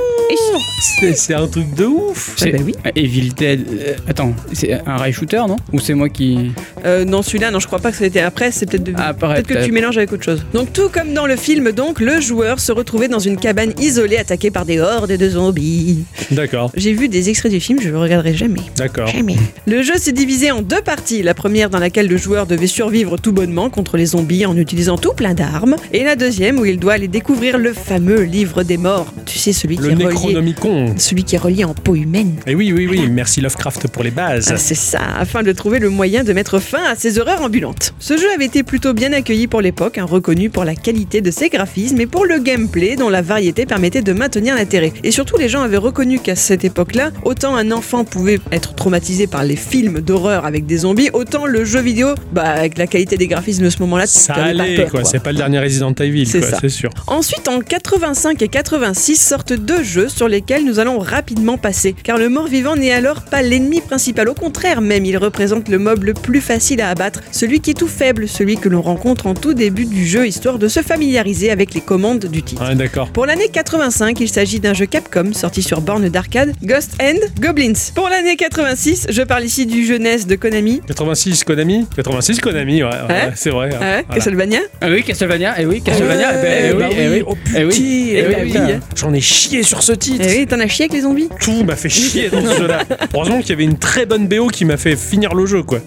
C'est- 1.14 1.34
un 1.34 1.46
truc 1.46 1.74
de 1.74 1.84
ouf 1.84 2.36
Ah 2.42 2.46
bah 2.52 2.58
oui. 2.64 2.74
Evil 2.94 3.30
Dead. 3.34 3.66
euh, 3.70 3.94
attends, 4.08 4.34
c'est 4.52 4.72
un 4.86 4.96
rail 4.96 5.12
shooter, 5.12 5.42
non? 5.48 5.56
Ou 5.72 5.78
c'est 5.80 5.94
moi 5.94 6.08
qui. 6.08 6.52
Euh, 6.84 7.04
non, 7.04 7.22
celui-là, 7.22 7.50
non, 7.50 7.60
je 7.60 7.66
crois 7.66 7.78
pas 7.78 7.90
que 7.90 7.96
ça 7.96 8.04
a 8.04 8.06
été 8.06 8.20
après, 8.20 8.50
c'est 8.50 8.66
peut-être 8.66 8.84
de... 8.84 8.92
Ah, 8.96 9.14
pareil, 9.14 9.42
Peut-être 9.42 9.60
que 9.60 9.66
tu 9.66 9.72
mélanges 9.72 9.96
avec 9.98 10.12
autre 10.12 10.24
chose. 10.24 10.44
Donc 10.52 10.72
tout 10.72 10.88
comme 10.88 11.12
dans 11.12 11.26
le 11.26 11.36
film, 11.36 11.72
donc 11.72 12.00
le 12.00 12.20
joueur 12.20 12.60
se 12.60 12.72
retrouvait 12.72 13.08
dans 13.08 13.18
une 13.18 13.36
cabane 13.36 13.72
isolée 13.80 14.16
attaquée 14.16 14.50
par 14.50 14.64
des 14.64 14.80
hordes 14.80 15.12
de 15.12 15.30
zombies. 15.30 16.04
D'accord, 16.30 16.72
J'ai 16.76 16.92
vu 16.92 17.08
des 17.08 17.30
extraits 17.30 17.52
du 17.52 17.60
film, 17.60 17.80
je 17.80 17.88
le 17.90 17.98
regarderai 17.98 18.34
jamais. 18.34 18.60
d'accord. 18.76 19.08
Jamais. 19.08 19.36
Le 19.66 19.82
jeu 19.82 19.94
s'est 19.96 20.12
divisé 20.12 20.50
en 20.50 20.62
deux 20.62 20.82
parties. 20.82 21.22
La 21.22 21.34
première 21.34 21.70
dans 21.70 21.78
laquelle 21.78 22.08
le 22.08 22.16
joueur 22.16 22.46
devait 22.46 22.66
survivre 22.66 23.16
tout 23.18 23.32
bonnement 23.32 23.70
contre 23.70 23.96
les 23.96 24.06
zombies 24.06 24.46
en 24.46 24.56
utilisant 24.56 24.98
tout 24.98 25.12
plein 25.12 25.34
d'armes. 25.34 25.76
Et 25.92 26.04
la 26.04 26.16
deuxième 26.16 26.58
où 26.58 26.64
il 26.64 26.78
doit 26.78 26.94
aller 26.94 27.08
découvrir 27.08 27.58
le 27.58 27.72
fameux 27.72 28.22
livre 28.22 28.62
des 28.62 28.76
morts. 28.76 29.12
Tu 29.26 29.38
sais, 29.38 29.52
celui 29.52 29.76
qui 29.76 29.87
Le. 29.90 30.04
Necronomicon 30.08 30.94
Celui 30.96 31.24
qui 31.24 31.34
est 31.34 31.38
relié 31.38 31.64
en 31.64 31.74
peau 31.74 31.94
humaine. 31.94 32.36
Et 32.46 32.54
oui, 32.54 32.72
oui, 32.72 32.86
oui, 32.88 33.08
merci 33.10 33.40
Lovecraft 33.40 33.88
pour 33.88 34.02
les 34.02 34.10
bases. 34.10 34.50
Ah, 34.52 34.56
c'est 34.56 34.74
ça, 34.74 35.00
afin 35.18 35.42
de 35.42 35.52
trouver 35.52 35.78
le 35.78 35.90
moyen 35.90 36.24
de 36.24 36.32
mettre 36.32 36.58
fin 36.58 36.82
à 36.84 36.94
ces 36.96 37.18
horreurs 37.18 37.42
ambulantes. 37.42 37.94
Ce 37.98 38.16
jeu 38.16 38.26
avait 38.34 38.44
été 38.46 38.62
plutôt 38.62 38.92
bien 38.92 39.12
accueilli 39.12 39.46
pour 39.46 39.60
l'époque, 39.60 39.98
hein, 39.98 40.04
reconnu 40.08 40.50
pour 40.50 40.64
la 40.64 40.74
qualité 40.74 41.20
de 41.20 41.30
ses 41.30 41.48
graphismes 41.48 42.00
et 42.00 42.06
pour 42.06 42.24
le 42.26 42.38
gameplay 42.38 42.96
dont 42.96 43.08
la 43.08 43.22
variété 43.22 43.66
permettait 43.66 44.02
de 44.02 44.12
maintenir 44.12 44.54
l'intérêt. 44.54 44.92
Et 45.04 45.10
surtout, 45.10 45.36
les 45.36 45.48
gens 45.48 45.62
avaient 45.62 45.76
reconnu 45.76 46.18
qu'à 46.18 46.36
cette 46.36 46.64
époque-là, 46.64 47.10
autant 47.24 47.56
un 47.56 47.70
enfant 47.70 48.04
pouvait 48.04 48.38
être 48.52 48.74
traumatisé 48.74 49.26
par 49.26 49.44
les 49.44 49.56
films 49.56 50.00
d'horreur 50.00 50.44
avec 50.46 50.66
des 50.66 50.78
zombies, 50.78 51.10
autant 51.12 51.46
le 51.46 51.64
jeu 51.64 51.80
vidéo, 51.80 52.14
bah 52.32 52.42
avec 52.42 52.78
la 52.78 52.86
qualité 52.86 53.16
des 53.16 53.26
graphismes 53.26 53.64
de 53.64 53.70
ce 53.70 53.78
moment-là, 53.80 54.06
Ça 54.06 54.34
t'avais 54.34 54.54
pas 54.54 54.62
allait, 54.62 54.76
peur, 54.76 54.90
quoi. 54.90 55.00
quoi. 55.02 55.10
C'est 55.10 55.22
pas 55.22 55.32
le 55.32 55.38
dernier 55.38 55.58
Resident 55.58 55.92
Evil, 55.94 56.26
c'est 56.26 56.68
sûr. 56.68 56.90
Ensuite, 57.06 57.48
en 57.48 57.60
85 57.60 58.40
et 58.42 58.48
86 58.48 59.16
sortent 59.16 59.52
deux 59.68 59.82
jeux 59.82 60.08
sur 60.08 60.28
lesquels 60.28 60.64
nous 60.64 60.78
allons 60.78 60.98
rapidement 60.98 61.58
passer, 61.58 61.94
car 62.02 62.16
le 62.16 62.30
mort-vivant 62.30 62.74
n'est 62.74 62.90
alors 62.90 63.20
pas 63.22 63.42
l'ennemi 63.42 63.82
principal, 63.82 64.26
au 64.30 64.34
contraire 64.34 64.80
même, 64.80 65.04
il 65.04 65.18
représente 65.18 65.68
le 65.68 65.78
mob 65.78 66.04
le 66.04 66.14
plus 66.14 66.40
facile 66.40 66.80
à 66.80 66.88
abattre, 66.88 67.20
celui 67.32 67.60
qui 67.60 67.72
est 67.72 67.74
tout 67.74 67.86
faible, 67.86 68.26
celui 68.28 68.56
que 68.56 68.70
l'on 68.70 68.80
rencontre 68.80 69.26
en 69.26 69.34
tout 69.34 69.52
début 69.52 69.84
du 69.84 70.06
jeu, 70.06 70.26
histoire 70.26 70.58
de 70.58 70.68
se 70.68 70.80
familiariser 70.80 71.50
avec 71.50 71.74
les 71.74 71.82
commandes 71.82 72.24
du 72.24 72.42
titre. 72.42 72.66
Ouais, 72.66 72.74
d'accord. 72.74 73.10
Pour 73.10 73.26
l'année 73.26 73.48
85, 73.52 74.18
il 74.20 74.28
s'agit 74.30 74.58
d'un 74.58 74.72
jeu 74.72 74.86
Capcom 74.86 75.34
sorti 75.34 75.62
sur 75.62 75.82
borne 75.82 76.08
d'arcade, 76.08 76.54
Ghost 76.62 76.92
and 77.02 77.18
Goblins. 77.38 77.74
Pour 77.94 78.08
l'année 78.08 78.36
86, 78.36 79.08
je 79.10 79.22
parle 79.22 79.44
ici 79.44 79.66
du 79.66 79.84
jeunesse 79.84 80.26
de 80.26 80.34
Konami. 80.34 80.80
86 80.86 81.44
Konami? 81.44 81.86
86 81.94 82.40
Konami, 82.40 82.82
ouais, 82.82 82.88
ouais, 82.88 82.94
Hein? 83.10 83.32
c'est 83.34 83.50
vrai. 83.50 83.68
Ah 83.74 83.78
ouais, 83.78 83.78
Voilà. 83.78 84.02
Castlevania? 84.14 84.60
Ah 84.80 84.88
oui, 84.88 85.02
Castlevania. 85.02 85.54
Eh 85.58 85.66
oui, 85.66 85.82
Castlevania. 85.82 86.28
Eh 86.38 86.42
ben, 86.42 86.64
eh 86.64 86.72
oui, 86.72 86.78
bah 86.78 86.88
eh 86.98 87.08
oui. 87.10 87.22
Oh 87.26 87.36
Eh 87.54 87.64
putain, 87.66 87.82
Eh 87.84 88.22
bah 88.22 88.38
oui. 88.66 88.74
J'en 88.96 89.12
ai 89.12 89.20
chié 89.20 89.57
sur 89.62 89.82
ce 89.82 89.92
titre. 89.92 90.24
Eh 90.28 90.38
oui, 90.40 90.46
t'en 90.46 90.60
as 90.60 90.68
chié 90.68 90.84
avec 90.84 90.92
les 90.94 91.02
zombies 91.02 91.28
Tout 91.40 91.64
m'a 91.64 91.76
fait 91.76 91.88
chier 91.88 92.28
dans 92.30 92.44
ce 92.44 92.58
jeu-là. 92.58 92.84
Heureusement 93.14 93.40
qu'il 93.40 93.50
y 93.50 93.52
avait 93.52 93.64
une 93.64 93.78
très 93.78 94.06
bonne 94.06 94.26
BO 94.26 94.48
qui 94.48 94.64
m'a 94.64 94.76
fait 94.76 94.96
finir 94.96 95.34
le 95.34 95.46
jeu, 95.46 95.62
quoi. 95.62 95.80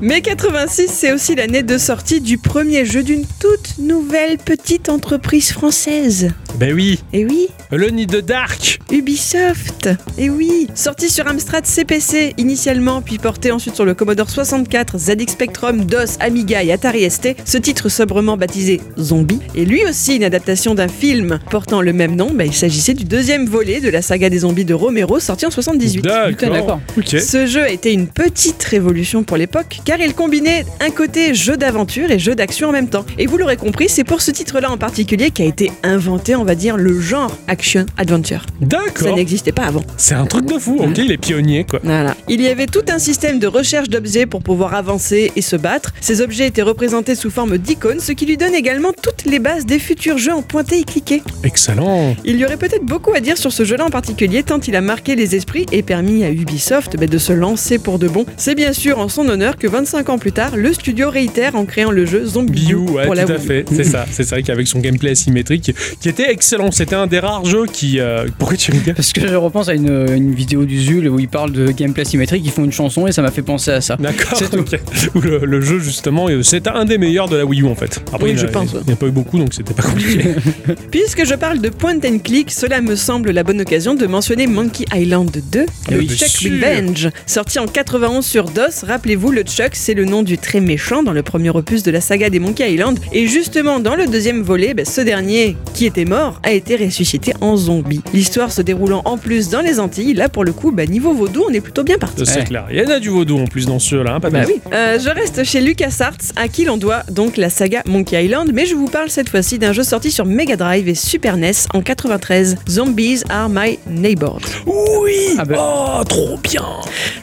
Mais 0.00 0.20
86, 0.20 0.88
c'est 0.92 1.12
aussi 1.12 1.34
l'année 1.34 1.62
de 1.62 1.78
sortie 1.78 2.20
du 2.20 2.38
premier 2.38 2.84
jeu 2.84 3.02
d'une 3.02 3.24
toute 3.40 3.78
nouvelle 3.78 4.38
petite 4.38 4.88
entreprise 4.88 5.52
française. 5.52 6.30
Ben 6.58 6.72
oui, 6.72 7.00
Et 7.12 7.24
oui, 7.24 7.48
le 7.70 7.90
nid 7.90 8.06
de 8.06 8.20
Dark. 8.20 8.78
Ubisoft. 8.90 9.88
Et 10.18 10.30
oui, 10.30 10.68
sorti 10.74 11.08
sur 11.10 11.26
Amstrad 11.26 11.66
CPC 11.66 12.34
initialement, 12.38 13.02
puis 13.02 13.18
porté 13.18 13.50
ensuite 13.52 13.74
sur 13.74 13.84
le 13.84 13.94
Commodore 13.94 14.30
64, 14.30 14.98
ZX 14.98 15.32
Spectrum, 15.32 15.84
DOS, 15.84 16.16
Amiga 16.20 16.62
et 16.62 16.72
Atari 16.72 17.10
ST, 17.10 17.36
ce 17.44 17.58
titre 17.58 17.88
sobrement 17.88 18.36
baptisé 18.36 18.80
Zombie 18.98 19.40
est 19.56 19.64
lui 19.64 19.84
aussi 19.84 20.16
une 20.16 20.24
adaptation 20.24 20.74
d'un 20.74 20.88
film 20.88 21.38
portant 21.50 21.80
le 21.82 21.92
même 21.92 22.14
nom. 22.16 22.30
Bah, 22.32 22.44
il 22.44 22.54
s'agissait 22.54 22.94
du 22.94 23.04
deuxième 23.06 23.46
volet 23.46 23.80
de 23.80 23.88
la 23.88 24.02
saga 24.02 24.28
des 24.28 24.40
zombies 24.40 24.64
de 24.64 24.74
Romero, 24.74 25.18
sorti 25.20 25.46
en 25.46 25.50
78. 25.50 26.02
D'accord. 26.02 26.28
Putain, 26.28 26.50
d'accord. 26.50 26.80
Ok. 26.98 27.08
Ce 27.18 27.46
jeu 27.46 27.62
a 27.62 27.70
été 27.70 27.92
une 27.92 28.08
petite 28.08 28.62
révolution 28.64 29.22
pour 29.22 29.36
l'époque, 29.36 29.78
car 29.84 29.98
il 30.00 30.14
combinait 30.14 30.64
un 30.80 30.90
côté 30.90 31.34
jeu 31.34 31.56
d'aventure 31.56 32.10
et 32.10 32.18
jeu 32.18 32.34
d'action 32.34 32.68
en 32.68 32.72
même 32.72 32.88
temps. 32.88 33.06
Et 33.18 33.26
vous 33.26 33.38
l'aurez 33.38 33.56
compris, 33.56 33.88
c'est 33.88 34.04
pour 34.04 34.20
ce 34.20 34.30
titre-là 34.30 34.70
en 34.70 34.76
particulier 34.76 35.30
qu'a 35.30 35.44
été 35.44 35.70
inventé, 35.82 36.34
on 36.36 36.44
va 36.44 36.54
dire, 36.54 36.76
le 36.76 37.00
genre 37.00 37.36
action-adventure. 37.48 38.40
Ça 38.40 38.66
D'accord. 38.66 39.16
n'existait 39.16 39.52
pas 39.52 39.64
avant. 39.64 39.82
C'est 39.96 40.14
un 40.14 40.26
truc 40.26 40.46
de 40.46 40.58
fou. 40.58 40.76
Ok, 40.80 40.98
il 40.98 41.12
est 41.12 41.16
pionnier, 41.18 41.64
quoi. 41.64 41.80
Voilà. 41.82 42.14
Il 42.28 42.40
y 42.40 42.48
avait 42.48 42.66
tout 42.66 42.84
un 42.88 42.98
système 42.98 43.38
de 43.38 43.46
recherche 43.46 43.88
d'objets 43.88 44.26
pour 44.26 44.42
pouvoir 44.42 44.74
avancer 44.74 45.32
et 45.36 45.42
se 45.42 45.56
battre. 45.56 45.92
Ces 46.00 46.20
objets 46.20 46.46
étaient 46.46 46.62
représentés 46.62 47.14
sous 47.14 47.30
forme 47.30 47.58
d'icônes, 47.58 48.00
ce 48.00 48.12
qui 48.12 48.26
lui 48.26 48.36
donne 48.36 48.54
également 48.54 48.92
toutes 48.92 49.24
les 49.24 49.38
bases 49.38 49.66
des 49.66 49.78
futurs 49.78 50.18
jeux 50.18 50.32
en 50.32 50.42
pointé 50.42 50.80
et 50.80 50.84
cliqué. 50.84 51.22
Excellent. 51.44 52.14
Il 52.24 52.36
y 52.36 52.44
aurait 52.44 52.56
peut-être 52.56 52.84
beaucoup 52.84 52.95
à 53.14 53.20
dire 53.20 53.38
sur 53.38 53.52
ce 53.52 53.64
jeu-là 53.64 53.84
en 53.84 53.90
particulier, 53.90 54.42
tant 54.42 54.58
il 54.60 54.74
a 54.76 54.80
marqué 54.80 55.14
les 55.16 55.34
esprits 55.36 55.64
et 55.72 55.82
permis 55.82 56.24
à 56.24 56.30
Ubisoft 56.30 56.96
bah, 56.98 57.06
de 57.06 57.18
se 57.18 57.32
lancer 57.32 57.78
pour 57.78 57.98
de 57.98 58.08
bon. 58.08 58.26
C'est 58.36 58.54
bien 58.54 58.72
sûr 58.72 58.98
en 58.98 59.08
son 59.08 59.28
honneur 59.28 59.56
que 59.56 59.66
25 59.66 60.08
ans 60.10 60.18
plus 60.18 60.32
tard, 60.32 60.56
le 60.56 60.72
studio 60.72 61.08
réitère 61.10 61.54
en 61.56 61.64
créant 61.64 61.90
le 61.90 62.04
jeu 62.04 62.24
Zombie 62.26 62.64
Biou, 62.66 62.86
ouais, 62.90 63.04
pour 63.06 63.14
tout 63.14 63.20
la 63.20 63.22
à 63.22 63.26
Wii 63.26 63.36
U. 63.36 63.46
fait. 63.46 63.64
C'est 63.74 63.84
ça. 63.84 64.04
C'est 64.10 64.28
vrai 64.28 64.42
qu'avec 64.42 64.66
son 64.66 64.80
gameplay 64.80 65.10
asymétrique, 65.10 65.72
qui 66.00 66.08
était 66.08 66.30
excellent. 66.30 66.70
C'était 66.72 66.94
un 66.96 67.06
des 67.06 67.18
rares 67.20 67.44
jeux 67.44 67.66
qui. 67.66 68.00
euh, 68.00 68.26
Pourquoi 68.38 68.56
tu 68.56 68.70
rigoles? 68.72 68.94
Parce 68.94 69.12
que 69.12 69.26
je 69.26 69.34
repense 69.34 69.68
à 69.68 69.74
une, 69.74 70.06
une 70.14 70.34
vidéo 70.34 70.64
du 70.64 70.80
Zul 70.82 71.08
où 71.08 71.18
il 71.18 71.28
parle 71.28 71.52
de 71.52 71.70
gameplay 71.70 72.04
symétrique, 72.04 72.42
ils 72.44 72.50
font 72.50 72.64
une 72.64 72.72
chanson 72.72 73.06
et 73.06 73.12
ça 73.12 73.22
m'a 73.22 73.30
fait 73.30 73.42
penser 73.42 73.70
à 73.70 73.80
ça. 73.80 73.96
D'accord. 73.98 74.36
C'est. 74.38 75.14
Où 75.14 75.20
le, 75.20 75.38
le 75.44 75.60
jeu 75.60 75.78
justement, 75.78 76.28
euh, 76.28 76.42
c'était 76.42 76.70
un 76.70 76.84
des 76.84 76.98
meilleurs 76.98 77.28
de 77.28 77.36
la 77.36 77.44
Wii 77.44 77.62
U 77.62 77.66
en 77.66 77.74
fait. 77.74 78.00
Après, 78.12 78.24
Oui, 78.24 78.30
il 78.32 78.38
je 78.38 78.46
a- 78.46 78.50
pense, 78.50 78.72
Il 78.72 78.86
n'y 78.88 78.92
a 78.92 78.96
pas 78.96 79.06
eu 79.06 79.10
beaucoup, 79.10 79.38
donc 79.38 79.54
c'était 79.54 79.74
pas 79.74 79.82
compliqué. 79.82 80.30
Puisque 80.90 81.24
je 81.24 81.34
parle 81.34 81.60
de 81.60 81.68
point 81.68 81.96
and 82.04 82.18
click, 82.24 82.50
cela 82.50 82.80
me 82.86 82.94
semble 82.96 83.32
la 83.32 83.42
bonne 83.42 83.60
occasion 83.60 83.94
de 83.94 84.06
mentionner 84.06 84.46
Monkey 84.46 84.84
Island 84.94 85.30
2, 85.52 85.66
le 85.90 85.98
Oui, 85.98 86.06
bien 86.06 86.16
Chuck 86.16 86.28
sûr. 86.28 86.52
Revenge. 86.52 87.08
Sorti 87.26 87.58
en 87.58 87.66
91 87.66 88.24
sur 88.24 88.44
DOS, 88.50 88.84
rappelez-vous, 88.86 89.32
le 89.32 89.42
Chuck, 89.42 89.70
c'est 89.72 89.94
le 89.94 90.04
nom 90.04 90.22
du 90.22 90.38
très 90.38 90.60
méchant 90.60 91.02
dans 91.02 91.12
le 91.12 91.22
premier 91.22 91.50
opus 91.50 91.82
de 91.82 91.90
la 91.90 92.00
saga 92.00 92.30
des 92.30 92.38
Monkey 92.38 92.72
Island. 92.72 92.98
Et 93.12 93.26
justement, 93.26 93.80
dans 93.80 93.96
le 93.96 94.06
deuxième 94.06 94.42
volet, 94.42 94.72
ben, 94.72 94.84
ce 94.86 95.00
dernier, 95.00 95.56
qui 95.74 95.84
était 95.86 96.04
mort, 96.04 96.40
a 96.44 96.52
été 96.52 96.76
ressuscité 96.76 97.32
en 97.40 97.56
zombie. 97.56 98.00
L'histoire 98.14 98.52
se 98.52 98.62
déroulant 98.62 99.02
en 99.04 99.18
plus 99.18 99.48
dans 99.48 99.60
les 99.60 99.80
Antilles, 99.80 100.14
là 100.14 100.28
pour 100.28 100.44
le 100.44 100.52
coup, 100.52 100.70
ben, 100.70 100.88
niveau 100.88 101.12
vaudou, 101.12 101.44
on 101.48 101.52
est 101.52 101.60
plutôt 101.60 101.82
bien 101.82 101.98
parti. 101.98 102.24
C'est 102.24 102.38
Ouais. 102.38 102.44
clair. 102.44 102.66
Il 102.70 102.78
y 102.78 102.82
en 102.82 102.90
a 102.90 103.00
du 103.00 103.08
vaudou 103.08 103.38
en 103.38 103.46
plus 103.46 103.66
dans 103.66 103.78
ce 103.80 103.96
jeu-là, 103.96 104.14
hein, 104.14 104.20
pas 104.20 104.30
Bah 104.30 104.40
mal. 104.40 104.48
oui. 104.48 104.60
Euh, 104.72 104.98
je 105.00 105.08
reste 105.10 105.42
chez 105.44 105.60
LucasArts, 105.60 106.16
à 106.36 106.46
qui 106.48 106.64
l'on 106.64 106.76
doit 106.76 107.02
donc 107.10 107.36
la 107.36 107.50
saga 107.50 107.82
Monkey 107.86 108.24
Island, 108.24 108.50
mais 108.54 108.64
je 108.66 108.74
vous 108.76 108.86
parle 108.86 109.10
cette 109.10 109.28
fois-ci 109.28 109.58
d'un 109.58 109.72
jeu 109.72 109.82
sorti 109.82 110.10
sur 110.12 110.24
Mega 110.24 110.56
Drive 110.56 110.88
et 110.88 110.94
Super 110.94 111.36
NES 111.36 111.52
en 111.74 111.82
93. 111.82 112.56
Zombies 112.80 113.22
are 113.30 113.48
my 113.48 113.78
neighbors. 113.88 114.38
Oui 114.66 115.14
Ah 115.38 115.46
ben. 115.46 115.56
Oh, 115.58 116.04
trop 116.04 116.36
bien 116.42 116.62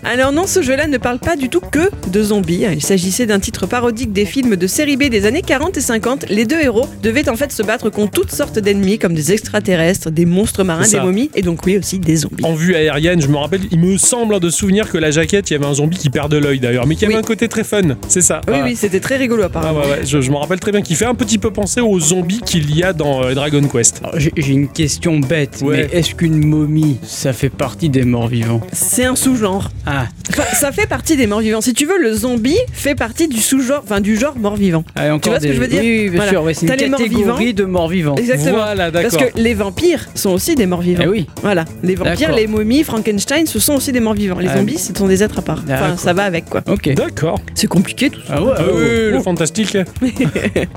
Alors 0.04 0.32
non, 0.32 0.48
ce 0.48 0.64
jeu-là 0.64 0.88
ne 0.88 0.98
parle 0.98 1.20
pas 1.20 1.36
du 1.36 1.48
tout 1.48 1.60
que 1.60 1.92
de 2.12 2.24
zombies. 2.24 2.64
Il 2.74 2.82
s'agissait 2.82 3.28
d'un 3.28 3.40
titre 3.40 3.68
parodique 3.68 4.12
des 4.12 4.26
films 4.26 4.56
de 4.56 4.66
série 4.66 4.98
B 4.98 5.10
des 5.10 5.28
années 5.28 5.44
40 5.44 5.78
et 5.78 5.82
50. 5.82 6.26
Les 6.32 6.46
deux 6.46 6.60
héros 6.60 6.88
devaient 7.04 7.30
en 7.30 7.36
fait 7.36 7.52
se 7.52 7.62
battre 7.62 7.92
contre 7.92 8.10
toutes 8.14 8.32
sortes 8.32 8.58
d'ennemis 8.58 8.98
comme 8.98 9.14
des 9.14 9.32
extraterrestres, 9.32 10.10
des 10.10 10.26
monstres 10.26 10.64
marins, 10.64 10.88
des 10.90 11.00
momies 11.00 11.30
et 11.36 11.44
donc 11.44 11.60
oui 11.68 11.78
aussi 11.78 12.00
des 12.00 12.16
zombies. 12.16 12.44
En 12.44 12.56
vue 12.56 12.74
aérienne, 12.76 13.22
je 13.22 13.28
me 13.28 13.38
rappelle, 13.38 13.62
il 13.70 13.80
me 13.80 13.96
semble 14.00 14.40
de 14.40 14.50
souvenir 14.50 14.90
que 14.90 14.98
la 14.98 15.12
jaquette, 15.12 15.52
il 15.52 15.54
y 15.54 15.56
avait 15.56 15.68
un 15.68 15.76
zombie 15.76 15.98
qui 16.00 16.10
perd 16.10 16.32
de 16.32 16.38
l'œil 16.38 16.60
d'ailleurs, 16.62 16.88
mais 16.88 16.96
qui 16.96 17.06
avait 17.06 17.14
Oui. 17.14 17.20
un 17.20 17.24
côté 17.24 17.48
très 17.48 17.64
fun, 17.64 17.82
c'est 18.08 18.22
ça. 18.22 18.42
Oui, 18.48 18.56
Ah. 18.58 18.64
oui, 18.66 18.76
c'était 18.76 19.00
très 19.02 19.18
rigolo 19.18 19.44
Ah 19.44 19.46
apparemment. 19.46 19.82
ouais, 19.82 19.86
ouais, 20.00 20.02
je, 20.04 20.20
je 20.20 20.32
me 20.32 20.38
rappelle 20.38 20.60
très 20.60 20.72
bien 20.72 20.82
qu'il 20.82 20.96
fait 20.96 21.06
un 21.06 21.14
petit 21.16 21.38
peu 21.38 21.52
penser 21.52 21.80
aux 21.80 22.00
zombies 22.00 22.42
qu'il 22.44 22.76
y 22.76 22.82
a 22.82 22.92
dans 22.94 23.24
euh, 23.24 23.36
Dragon 23.36 23.62
Quest. 23.68 24.02
J'ai 24.18 24.52
une 24.54 24.68
question 24.68 25.20
bête, 25.20 25.43
Ouais. 25.62 25.88
mais 25.92 25.98
est-ce 26.00 26.16
qu'une 26.16 26.46
momie, 26.46 26.98
ça 27.04 27.34
fait 27.34 27.50
partie 27.50 27.90
des 27.90 28.04
morts 28.04 28.28
vivants 28.28 28.62
C'est 28.72 29.06
un 29.06 29.16
sous-genre. 29.16 29.70
Ah, 29.86 30.06
Enfin, 30.30 30.44
ça 30.54 30.72
fait 30.72 30.88
partie 30.88 31.18
des 31.18 31.28
morts 31.28 31.42
vivants. 31.42 31.60
Si 31.62 31.74
tu 31.74 31.86
veux, 31.86 31.98
le 32.02 32.14
zombie 32.14 32.58
fait 32.72 32.96
partie 32.96 33.28
du 33.28 33.40
sous-genre, 33.40 33.82
enfin 33.84 34.00
du 34.00 34.16
genre 34.18 34.38
mort 34.38 34.56
vivant. 34.56 34.84
ah, 34.96 35.14
encore 35.14 35.34
vois 35.34 35.40
ce 35.42 35.48
que 35.48 35.54
je 35.54 35.60
veux 35.60 35.68
dire 35.68 35.82
Oui, 35.82 36.04
bien 36.10 36.16
Voilà. 36.16 36.32
sûr, 36.32 36.44
ouais, 36.44 36.54
c'est 36.54 36.66
une 36.66 36.74
les 36.74 36.90
morts 36.90 37.00
catégorie 37.00 37.46
vivants. 37.48 37.56
de 37.58 37.64
morts 37.66 37.88
vivants. 37.90 38.16
Exactement. 38.16 38.52
Voilà, 38.54 38.92
Parce 38.92 39.18
que 39.18 39.26
les 39.38 39.54
vampires 39.54 40.08
sont 40.16 40.30
aussi 40.32 40.56
des 40.56 40.66
morts 40.66 40.82
vivants. 40.82 41.04
Eh 41.06 41.10
oui. 41.10 41.28
Voilà, 41.42 41.66
les 41.84 41.96
vampires, 41.96 42.32
les 42.32 42.48
momies, 42.48 42.84
Frankenstein, 42.84 43.46
ce 43.46 43.60
sont 43.60 43.76
aussi 43.76 43.92
des 43.92 44.00
morts 44.00 44.14
vivants. 44.14 44.40
Les 44.40 44.48
Ah, 44.48 44.58
zombies, 44.58 44.78
ce 44.78 44.94
sont 44.98 45.08
des 45.08 45.22
êtres 45.24 45.40
à 45.40 45.42
part. 45.42 45.60
Enfin, 45.66 45.80
D'accord. 45.80 46.00
ça 46.00 46.14
va 46.14 46.24
avec 46.24 46.46
quoi. 46.46 46.62
Ok. 46.70 46.94
D'accord. 46.94 47.40
C'est 47.54 47.68
compliqué 47.68 48.10
tout 48.10 48.22
ça. 48.28 48.36
Ah 48.38 48.44
ouais, 48.44 48.52
Ah 48.58 48.62
oh, 48.68 48.72
oui, 48.76 48.82
oh. 49.10 49.12
le 49.12 49.20
fantastique. 49.22 49.78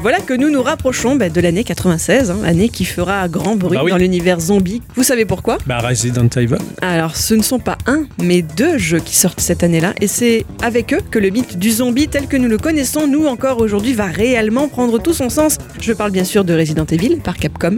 Voilà 0.01 0.19
que 0.21 0.35
nous 0.35 0.51
nous 0.51 0.63
rapprochons 0.63 1.17
bah, 1.17 1.29
de 1.29 1.41
l'année 1.41 1.65
96, 1.65 2.31
hein, 2.31 2.39
année 2.45 2.69
qui 2.69 2.85
fera 2.85 3.29
grand 3.29 3.57
bruit 3.57 3.77
Bah 3.77 3.83
oui. 3.85 3.91
dans 3.91 3.97
l'univers 3.97 4.41
zombie. 4.41 4.56
Vous 4.95 5.03
savez 5.03 5.25
pourquoi? 5.25 5.59
Bah, 5.67 5.79
Resident 5.79 6.29
Evil. 6.37 6.57
Alors, 6.83 7.17
ce 7.17 7.35
ne 7.35 7.43
sont 7.43 7.59
pas 7.59 7.79
un, 7.87 8.05
mais 8.23 8.43
deux 8.43 8.79
jeux 8.79 9.01
qui 9.01 9.17
sortent 9.17 9.41
cette 9.41 9.63
année-là, 9.63 9.95
et 10.01 10.07
c'est 10.07 10.45
avec 10.63 10.93
eux 10.93 11.01
que 11.11 11.19
le 11.19 11.31
mythe 11.31 11.59
du 11.59 11.71
zombie 11.71 12.09
tel 12.09 12.27
que 12.27 12.37
nous 12.37 12.49
le 12.49 12.59
connaissons, 12.59 13.07
nous 13.07 13.27
encore 13.27 13.61
aujourd'hui, 13.61 13.93
va 13.95 14.07
réellement 14.07 14.69
prendre 14.69 14.99
tout 14.99 15.13
son 15.13 15.31
sens. 15.31 15.59
Je 15.81 15.93
parle 15.93 16.11
bien 16.11 16.25
sûr 16.25 16.45
de 16.45 16.55
Resident 16.55 16.87
Evil 16.87 17.17
par 17.23 17.37
Capcom 17.37 17.77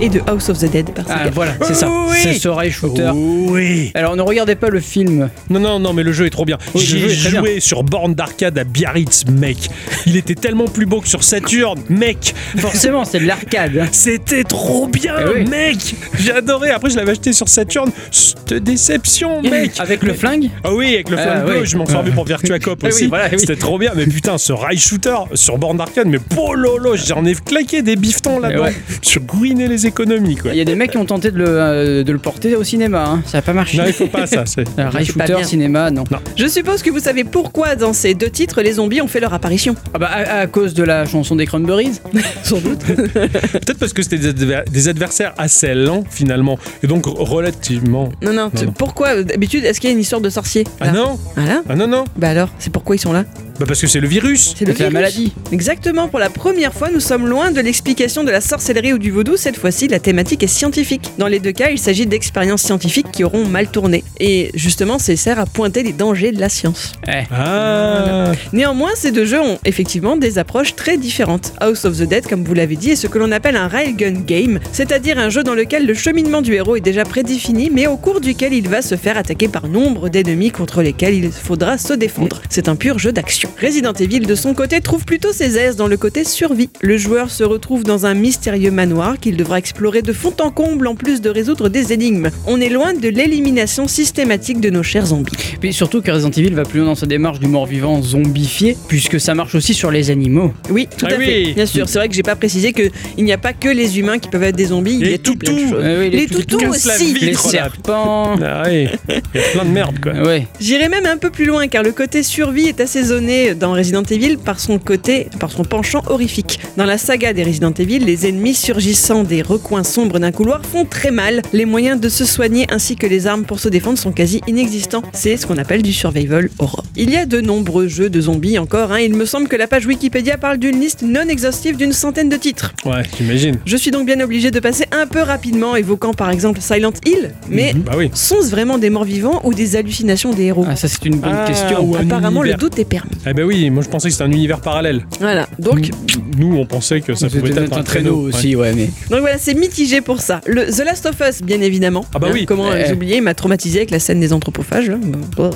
et 0.00 0.08
de 0.08 0.20
House 0.26 0.48
of 0.48 0.58
the 0.58 0.70
Dead 0.70 0.90
par 0.92 1.04
Ah, 1.08 1.30
voilà, 1.32 1.52
c'est 1.62 1.74
ça. 1.74 1.88
Oui. 1.88 2.16
C'est 2.20 2.34
ce 2.34 2.48
rail 2.48 2.70
shooter. 2.70 3.10
Oui. 3.14 3.92
Alors, 3.94 4.16
ne 4.16 4.22
regardez 4.22 4.56
pas 4.56 4.68
le 4.68 4.80
film. 4.80 5.30
Non, 5.48 5.60
non, 5.60 5.78
non, 5.78 5.92
mais 5.92 6.02
le 6.02 6.12
jeu 6.12 6.26
est 6.26 6.30
trop 6.30 6.44
bien. 6.44 6.58
Oui, 6.74 6.80
le 6.82 6.86
J'ai 6.86 6.98
jeu 6.98 7.10
est 7.10 7.16
très 7.30 7.38
joué 7.38 7.60
sur 7.60 7.84
borne 7.84 8.14
d'arcade 8.14 8.58
à 8.58 8.64
Biarritz, 8.64 9.24
mec. 9.30 9.70
Il 10.06 10.16
était 10.16 10.34
tellement 10.34 10.64
plus 10.66 10.86
beau 10.86 11.00
que 11.00 11.08
sur 11.08 11.22
Saturn, 11.22 11.78
mec. 11.88 12.34
Forcément, 12.58 13.04
c'est 13.04 13.20
de 13.20 13.26
l'arcade. 13.26 13.78
hein. 13.80 13.86
C'était 13.92 14.44
trop 14.44 14.88
bien, 14.88 15.14
Eh 15.20 15.38
oui. 15.40 15.48
mec. 15.48 15.94
J'ai 16.18 16.32
adoré. 16.32 16.70
Après, 16.70 16.90
je 16.90 16.96
l'avais 16.96 17.12
acheté 17.12 17.32
sur 17.32 17.48
Saturn. 17.48 17.90
Cette 18.10 18.54
déception, 18.54 19.40
mec. 19.42 19.72
Avec 19.78 20.02
le 20.02 20.12
flingue 20.14 20.50
Ah 20.64 20.74
oui, 20.74 20.94
avec 20.94 21.08
le 21.10 21.16
Ah, 21.18 21.40
bleu, 21.44 21.60
oui. 21.60 21.66
je 21.66 21.76
m'en 21.78 21.86
servais 21.86 22.10
pour 22.10 22.24
Virtua 22.24 22.58
Cop 22.58 22.80
oui, 22.82 22.88
aussi. 22.88 23.06
voilà, 23.06 23.28
oui. 23.30 23.38
C'était 23.38 23.56
trop 23.56 23.78
bien. 23.78 23.92
Mais 23.94 24.06
putain, 24.06 24.36
ce 24.38 24.52
rail 24.52 24.76
shooter 24.76 25.14
sur 25.34 25.56
borne 25.56 25.78
d'arcade, 25.78 26.08
mais 26.08 26.18
pololo, 26.18 26.96
j'en 26.96 27.24
ai 27.24 27.34
claqué 27.34 27.82
des 27.82 27.96
biftons 27.96 28.40
là-dedans. 28.40 28.64
Eh 28.66 28.68
ouais. 28.70 28.73
Je 29.02 29.18
ruiné 29.32 29.68
les 29.68 29.86
économies, 29.86 30.36
quoi. 30.36 30.52
Il 30.52 30.56
y 30.58 30.60
a 30.60 30.64
des 30.64 30.74
mecs 30.74 30.90
qui 30.90 30.96
ont 30.96 31.04
tenté 31.04 31.30
de 31.30 31.38
le, 31.38 31.44
euh, 31.48 32.02
de 32.04 32.12
le 32.12 32.18
porter 32.18 32.56
au 32.56 32.64
cinéma. 32.64 33.04
hein. 33.06 33.22
Ça 33.26 33.38
n'a 33.38 33.42
pas 33.42 33.52
marché. 33.52 33.76
Non, 33.78 33.84
il 33.86 33.92
faut 33.92 34.06
pas 34.06 34.26
ça. 34.26 34.44
c'est- 34.46 34.64
rail 34.76 35.04
shooter, 35.04 35.44
cinéma, 35.44 35.90
non. 35.90 36.04
Je 36.36 36.46
suppose 36.46 36.82
que 36.82 36.90
vous 36.90 36.98
savez 37.00 37.24
pourquoi 37.24 37.76
dans 37.76 37.92
ces 37.92 38.14
deux 38.14 38.30
titres 38.30 38.62
les 38.62 38.74
zombies 38.74 39.00
ont 39.00 39.08
fait 39.08 39.20
leur 39.20 39.34
apparition. 39.34 39.74
Ah 39.94 39.98
bah, 39.98 40.08
à, 40.10 40.38
à 40.40 40.46
cause 40.46 40.74
de 40.74 40.82
la 40.82 41.06
chanson 41.06 41.36
des 41.36 41.46
Cranberries 41.46 42.00
Sans 42.42 42.58
doute. 42.58 42.80
Peut-être 42.84 43.78
parce 43.78 43.92
que 43.92 44.02
c'était 44.02 44.18
des, 44.18 44.28
adver- 44.30 44.64
des 44.70 44.88
adversaires 44.88 45.32
assez 45.38 45.74
lents 45.74 46.04
finalement, 46.08 46.58
et 46.82 46.86
donc 46.86 47.04
relativement. 47.06 48.10
Non, 48.22 48.32
non, 48.32 48.50
non. 48.54 48.72
pourquoi 48.76 49.22
D'habitude, 49.22 49.64
est-ce 49.64 49.80
qu'il 49.80 49.88
y 49.90 49.92
a 49.92 49.94
une 49.94 50.00
histoire 50.00 50.20
de 50.20 50.30
sorcier 50.30 50.64
Ah 50.80 50.90
non 50.90 51.18
Voilà. 51.36 51.62
Ah 51.68 51.76
non, 51.76 51.86
non 51.86 52.04
Bah 52.16 52.28
alors, 52.28 52.48
c'est 52.58 52.72
pourquoi 52.72 52.96
ils 52.96 53.00
sont 53.00 53.12
là? 53.12 53.24
Bah 53.58 53.66
parce 53.68 53.80
que 53.80 53.86
c'est 53.86 54.00
le 54.00 54.08
virus 54.08 54.54
C'est 54.58 54.78
la 54.80 54.90
maladie. 54.90 55.32
Exactement, 55.52 56.08
pour 56.08 56.18
la 56.18 56.28
première 56.28 56.74
fois, 56.74 56.90
nous 56.92 56.98
sommes 56.98 57.28
loin 57.28 57.52
de 57.52 57.60
l'explication 57.60 58.24
de 58.24 58.32
la 58.32 58.40
sorcellerie 58.40 58.92
ou 58.92 58.98
du 58.98 59.12
vaudou. 59.12 59.36
Cette 59.36 59.56
fois-ci, 59.56 59.86
la 59.86 60.00
thématique 60.00 60.42
est 60.42 60.48
scientifique. 60.48 61.12
Dans 61.18 61.28
les 61.28 61.38
deux 61.38 61.52
cas, 61.52 61.70
il 61.70 61.78
s'agit 61.78 62.06
d'expériences 62.06 62.62
scientifiques 62.62 63.12
qui 63.12 63.22
auront 63.22 63.46
mal 63.46 63.68
tourné. 63.68 64.02
Et 64.18 64.50
justement, 64.54 64.98
c'est 64.98 65.14
sert 65.14 65.38
à 65.38 65.46
pointer 65.46 65.84
les 65.84 65.92
dangers 65.92 66.32
de 66.32 66.40
la 66.40 66.48
science. 66.48 66.94
Eh. 67.06 67.22
Ah 67.30 68.32
Néanmoins, 68.52 68.90
ces 68.96 69.12
deux 69.12 69.24
jeux 69.24 69.40
ont 69.40 69.58
effectivement 69.64 70.16
des 70.16 70.38
approches 70.38 70.74
très 70.74 70.96
différentes. 70.96 71.52
House 71.60 71.84
of 71.84 71.96
the 71.96 72.02
Dead, 72.02 72.26
comme 72.26 72.42
vous 72.42 72.54
l'avez 72.54 72.76
dit, 72.76 72.90
est 72.90 72.96
ce 72.96 73.06
que 73.06 73.18
l'on 73.18 73.30
appelle 73.30 73.56
un 73.56 73.68
railgun 73.68 74.20
game, 74.26 74.58
c'est-à-dire 74.72 75.18
un 75.18 75.28
jeu 75.28 75.44
dans 75.44 75.54
lequel 75.54 75.86
le 75.86 75.94
cheminement 75.94 76.42
du 76.42 76.54
héros 76.54 76.74
est 76.74 76.80
déjà 76.80 77.04
prédéfini, 77.04 77.70
mais 77.72 77.86
au 77.86 77.96
cours 77.96 78.20
duquel 78.20 78.52
il 78.52 78.68
va 78.68 78.82
se 78.82 78.96
faire 78.96 79.16
attaquer 79.16 79.46
par 79.46 79.68
nombre 79.68 80.08
d'ennemis 80.08 80.50
contre 80.50 80.82
lesquels 80.82 81.14
il 81.14 81.30
faudra 81.30 81.78
se 81.78 81.92
défendre. 81.92 82.42
C'est 82.48 82.68
un 82.68 82.76
pur 82.76 82.98
jeu 82.98 83.12
d'action. 83.12 83.43
Resident 83.60 83.92
Evil, 83.92 84.20
de 84.20 84.34
son 84.34 84.54
côté, 84.54 84.80
trouve 84.80 85.04
plutôt 85.04 85.32
ses 85.32 85.56
aises 85.58 85.76
dans 85.76 85.86
le 85.86 85.96
côté 85.96 86.24
survie. 86.24 86.68
Le 86.80 86.96
joueur 86.96 87.30
se 87.30 87.44
retrouve 87.44 87.84
dans 87.84 88.06
un 88.06 88.14
mystérieux 88.14 88.70
manoir 88.70 89.18
qu'il 89.18 89.36
devra 89.36 89.58
explorer 89.58 90.02
de 90.02 90.12
fond 90.12 90.34
en 90.40 90.50
comble 90.50 90.86
en 90.86 90.94
plus 90.94 91.20
de 91.20 91.30
résoudre 91.30 91.68
des 91.68 91.92
énigmes. 91.92 92.30
On 92.46 92.60
est 92.60 92.68
loin 92.68 92.94
de 92.94 93.08
l'élimination 93.08 93.88
systématique 93.88 94.60
de 94.60 94.70
nos 94.70 94.82
chers 94.82 95.06
zombies. 95.06 95.32
Puis 95.60 95.72
surtout 95.72 96.02
que 96.02 96.10
Resident 96.10 96.30
Evil 96.30 96.54
va 96.54 96.64
plus 96.64 96.78
loin 96.80 96.88
dans 96.88 96.94
sa 96.94 97.06
démarche 97.06 97.38
du 97.40 97.46
mort-vivant 97.46 98.00
zombifié, 98.02 98.76
puisque 98.88 99.20
ça 99.20 99.34
marche 99.34 99.54
aussi 99.54 99.74
sur 99.74 99.90
les 99.90 100.10
animaux. 100.10 100.52
Oui, 100.70 100.88
tout 100.96 101.06
Ah 101.10 101.14
à 101.14 101.18
oui. 101.18 101.24
fait. 101.26 101.52
Bien 101.54 101.66
sûr, 101.66 101.88
c'est 101.88 101.98
vrai 101.98 102.08
que 102.08 102.14
j'ai 102.14 102.22
pas 102.22 102.36
précisé 102.36 102.72
que 102.72 102.82
il 103.16 103.24
n'y 103.24 103.32
a 103.32 103.38
pas 103.38 103.52
que 103.52 103.68
les 103.68 103.98
humains 103.98 104.18
qui 104.18 104.28
peuvent 104.28 104.42
être 104.42 104.56
des 104.56 104.66
zombies, 104.66 104.94
il 105.00 105.06
y 105.06 105.10
Les 105.10 105.14
a 105.14 105.18
tout 105.18 105.36
plein 105.36 105.52
de 105.52 105.58
toutous. 105.58 105.70
choses. 105.70 105.82
Ouais, 105.84 105.96
ouais, 105.98 106.10
Les 106.10 106.26
toutous, 106.26 106.58
toutous 106.58 106.70
aussi. 106.70 107.14
les 107.20 107.34
serpents. 107.34 108.34
Ah 108.42 108.62
oui, 108.66 108.88
il 109.08 109.14
y 109.14 109.38
a 109.44 109.48
plein 109.52 109.64
de 109.64 109.70
merde 109.70 109.96
quoi. 110.02 110.12
Ouais. 110.12 110.46
J'irai 110.60 110.88
même 110.88 111.06
un 111.06 111.16
peu 111.16 111.30
plus 111.30 111.44
loin 111.44 111.66
car 111.68 111.82
le 111.82 111.92
côté 111.92 112.22
survie 112.22 112.66
est 112.68 112.80
assaisonné 112.80 113.33
dans 113.58 113.72
Resident 113.72 114.02
Evil 114.04 114.36
par 114.36 114.60
son 114.60 114.78
côté, 114.78 115.28
par 115.40 115.50
son 115.50 115.64
penchant 115.64 116.02
horrifique. 116.06 116.60
Dans 116.76 116.84
la 116.84 116.98
saga 116.98 117.32
des 117.32 117.42
Resident 117.42 117.72
Evil, 117.78 117.98
les 117.98 118.26
ennemis 118.28 118.54
surgissant 118.54 119.24
des 119.24 119.42
recoins 119.42 119.82
sombres 119.84 120.18
d'un 120.18 120.30
couloir 120.32 120.64
font 120.64 120.84
très 120.84 121.10
mal. 121.10 121.42
Les 121.52 121.64
moyens 121.64 122.00
de 122.00 122.08
se 122.08 122.24
soigner 122.24 122.66
ainsi 122.70 122.96
que 122.96 123.06
les 123.06 123.26
armes 123.26 123.44
pour 123.44 123.58
se 123.60 123.68
défendre 123.68 123.98
sont 123.98 124.12
quasi 124.12 124.40
inexistants. 124.46 125.02
C'est 125.12 125.36
ce 125.36 125.46
qu'on 125.46 125.58
appelle 125.58 125.82
du 125.82 125.92
survival 125.92 126.48
horror. 126.58 126.84
Il 126.96 127.10
y 127.10 127.16
a 127.16 127.26
de 127.26 127.40
nombreux 127.40 127.88
jeux 127.88 128.08
de 128.08 128.20
zombies 128.20 128.58
encore. 128.58 128.92
hein. 128.92 129.00
Il 129.00 129.14
me 129.14 129.24
semble 129.24 129.48
que 129.48 129.56
la 129.56 129.66
page 129.66 129.86
Wikipédia 129.86 130.38
parle 130.38 130.58
d'une 130.58 130.80
liste 130.80 131.02
non 131.02 131.28
exhaustive 131.28 131.76
d'une 131.76 131.92
centaine 131.92 132.28
de 132.28 132.36
titres. 132.36 132.72
Ouais, 132.84 133.02
j'imagine. 133.18 133.58
Je 133.66 133.76
suis 133.76 133.90
donc 133.90 134.06
bien 134.06 134.20
obligé 134.20 134.50
de 134.50 134.60
passer 134.60 134.84
un 134.92 135.06
peu 135.06 135.20
rapidement, 135.20 135.74
évoquant 135.76 136.12
par 136.14 136.30
exemple 136.30 136.60
Silent 136.60 136.92
Hill, 137.04 137.32
mais 137.48 137.72
Bah 137.74 137.92
oui. 137.96 138.10
sont-ce 138.14 138.50
vraiment 138.50 138.78
des 138.78 138.90
morts 138.90 139.04
vivants 139.04 139.40
ou 139.44 139.52
des 139.54 139.76
hallucinations 139.76 140.32
des 140.32 140.44
héros? 140.44 140.64
Ah, 140.68 140.76
ça, 140.76 140.88
c'est 140.88 141.04
une 141.04 141.16
bonne 141.16 141.32
Ah, 141.34 141.46
question. 141.46 141.94
Apparemment, 141.94 142.42
univers. 142.42 142.56
le 142.58 142.60
doute 142.60 142.78
est 142.78 142.84
permis. 142.84 143.10
Eh 143.26 143.32
ben 143.32 143.44
oui, 143.44 143.70
moi 143.70 143.82
je 143.82 143.88
pensais 143.88 144.08
que 144.08 144.12
c'était 144.12 144.24
un 144.24 144.30
univers 144.32 144.60
parallèle. 144.60 145.06
Voilà, 145.20 145.48
donc, 145.58 145.90
Nous, 146.36 146.56
on 146.56 146.66
pensait 146.66 147.00
que 147.00 147.14
ça 147.14 147.28
pouvait 147.28 147.50
être 147.50 147.76
un, 147.76 147.82
traîneau. 147.82 148.16
aussi, 148.16 148.56
ouais, 148.56 148.72
mais. 148.74 148.90
donc 149.10 149.20
voilà, 149.20 149.38
c'est 149.38 149.54
mitigé 149.54 150.00
pour 150.00 150.20
ça. 150.20 150.40
Le 150.46 150.64
The 150.66 150.84
Last 150.84 151.06
of 151.06 151.14
Us, 151.28 151.42
bien 151.42 151.60
évidemment. 151.60 152.04
Ah 152.14 152.18
bah 152.18 152.28
oui. 152.32 152.44
Comment 152.46 152.72
Eh. 152.74 152.82
les 152.84 152.92
oublier 152.92 153.16
Il 153.16 153.22
m'a 153.22 153.34
traumatisé 153.34 153.78
avec 153.78 153.90
la 153.90 153.98
scène 153.98 154.20
des 154.20 154.32
anthropophages. 154.32 154.90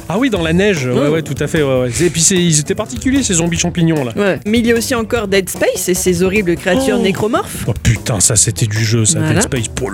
Ah 0.09 0.19
oui, 0.19 0.31
dans 0.31 0.43
la 0.43 0.53
neige, 0.53 0.87
ouais, 0.87 1.09
ouais, 1.09 1.23
tout 1.23 1.35
à 1.41 1.47
fait. 1.47 1.62
Ouais, 1.62 1.81
ouais. 1.83 1.91
Et 2.01 2.11
puis 2.11 2.21
c'est- 2.21 2.37
ils 2.37 2.61
étaient 2.61 2.75
particuliers 2.75 3.23
ces 3.23 3.35
zombies 3.35 3.59
champignons 3.59 4.05
là. 4.05 4.12
Ouais. 4.16 4.41
Mais 4.47 4.59
il 4.59 4.66
y 4.66 4.73
a 4.73 4.77
aussi 4.77 4.95
encore 4.95 5.29
Dead 5.29 5.49
Space 5.49 5.89
et 5.89 5.95
ses 5.95 6.23
horribles 6.23 6.57
créatures 6.57 6.97
Oh. 7.01 7.03
nécromorphes. 7.03 7.64
Oh 7.66 7.73
putain, 7.83 8.21
ça 8.21 8.37
c'était 8.37 8.66
du 8.66 8.85
jeu, 8.85 9.05
ça, 9.05 9.19
Voilà. 9.19 9.35
Dead 9.35 9.43
Space. 9.43 9.64
Oh. 9.83 9.89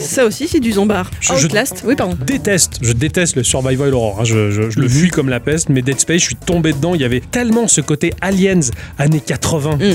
Ça 0.00 0.24
aussi, 0.26 0.48
c'est 0.48 0.60
du 0.60 0.72
zombard. 0.72 1.10
Je- 1.20 1.34
je- 1.36 1.46
Outlast, 1.46 1.82
oui, 1.86 1.94
pardon. 1.96 2.16
déteste, 2.26 2.78
je 2.82 2.92
déteste 2.92 3.36
le 3.36 3.42
survival 3.44 3.92
horror. 3.94 4.18
hein. 4.20 4.24
Je, 4.24 4.50
je- 4.50 4.70
je 4.70 4.78
le 4.80 4.88
fuis 4.88 5.10
comme 5.10 5.28
la 5.28 5.40
peste, 5.40 5.68
mais 5.68 5.82
Dead 5.82 5.98
Space, 6.00 6.20
je 6.20 6.26
suis 6.26 6.36
tombé 6.36 6.72
dedans. 6.72 6.94
Il 6.94 7.00
y 7.00 7.04
avait 7.04 7.13
tellement 7.20 7.68
ce 7.68 7.80
côté 7.80 8.12
aliens 8.20 8.60
années 8.98 9.20
80. 9.24 9.76
Mm. 9.76 9.94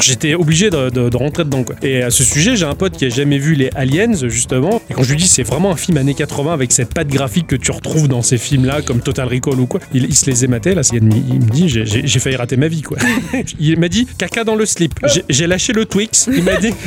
J'étais 0.00 0.34
obligé 0.34 0.70
de, 0.70 0.88
de- 0.88 1.08
de 1.10 1.16
rentrer 1.16 1.44
dedans. 1.44 1.62
Quoi. 1.62 1.76
Et 1.82 2.02
à 2.02 2.10
ce 2.10 2.24
sujet, 2.24 2.56
j'ai 2.56 2.64
un 2.64 2.74
pote 2.74 2.96
qui 2.96 3.04
a 3.04 3.08
jamais 3.10 3.36
vu 3.38 3.54
les 3.54 3.68
aliens, 3.74 4.14
justement. 4.28 4.80
Et 4.88 4.94
quand 4.94 5.02
je 5.02 5.10
lui 5.10 5.18
dis 5.18 5.28
c'est 5.28 5.42
vraiment 5.42 5.72
un 5.72 5.76
film 5.76 5.98
années 5.98 6.14
80 6.14 6.54
avec 6.54 6.72
cette 6.72 6.94
patte 6.94 7.08
graphique 7.08 7.46
que 7.48 7.56
tu 7.56 7.70
retrouves 7.70 8.08
dans 8.08 8.22
ces 8.22 8.38
films-là, 8.38 8.80
comme 8.82 9.00
Total 9.00 9.28
Recall 9.28 9.60
ou 9.60 9.66
quoi, 9.66 9.80
il, 9.92 10.04
il 10.04 10.14
se 10.14 10.24
les 10.30 10.44
ématait. 10.44 10.74
Là, 10.74 10.80
il 10.92 11.02
me 11.02 11.12
il 11.14 11.34
me 11.34 11.50
dit 11.50 11.68
j'ai- 11.68 11.84
j'ai 11.84 12.06
j'ai 12.06 12.18
failli 12.18 12.36
rater 12.36 12.56
ma 12.56 12.68
vie. 12.68 12.80
quoi. 12.82 12.96
il 13.60 13.78
m'a 13.78 13.88
dit 13.88 14.06
caca 14.18 14.42
dans 14.44 14.56
le 14.56 14.64
slip. 14.64 14.94
J'ai- 15.06 15.24
J'ai 15.28 15.46
lâché 15.46 15.72
le 15.74 15.84
Twix. 15.84 16.28
Il 16.34 16.42
m'a 16.44 16.56
dit 16.56 16.72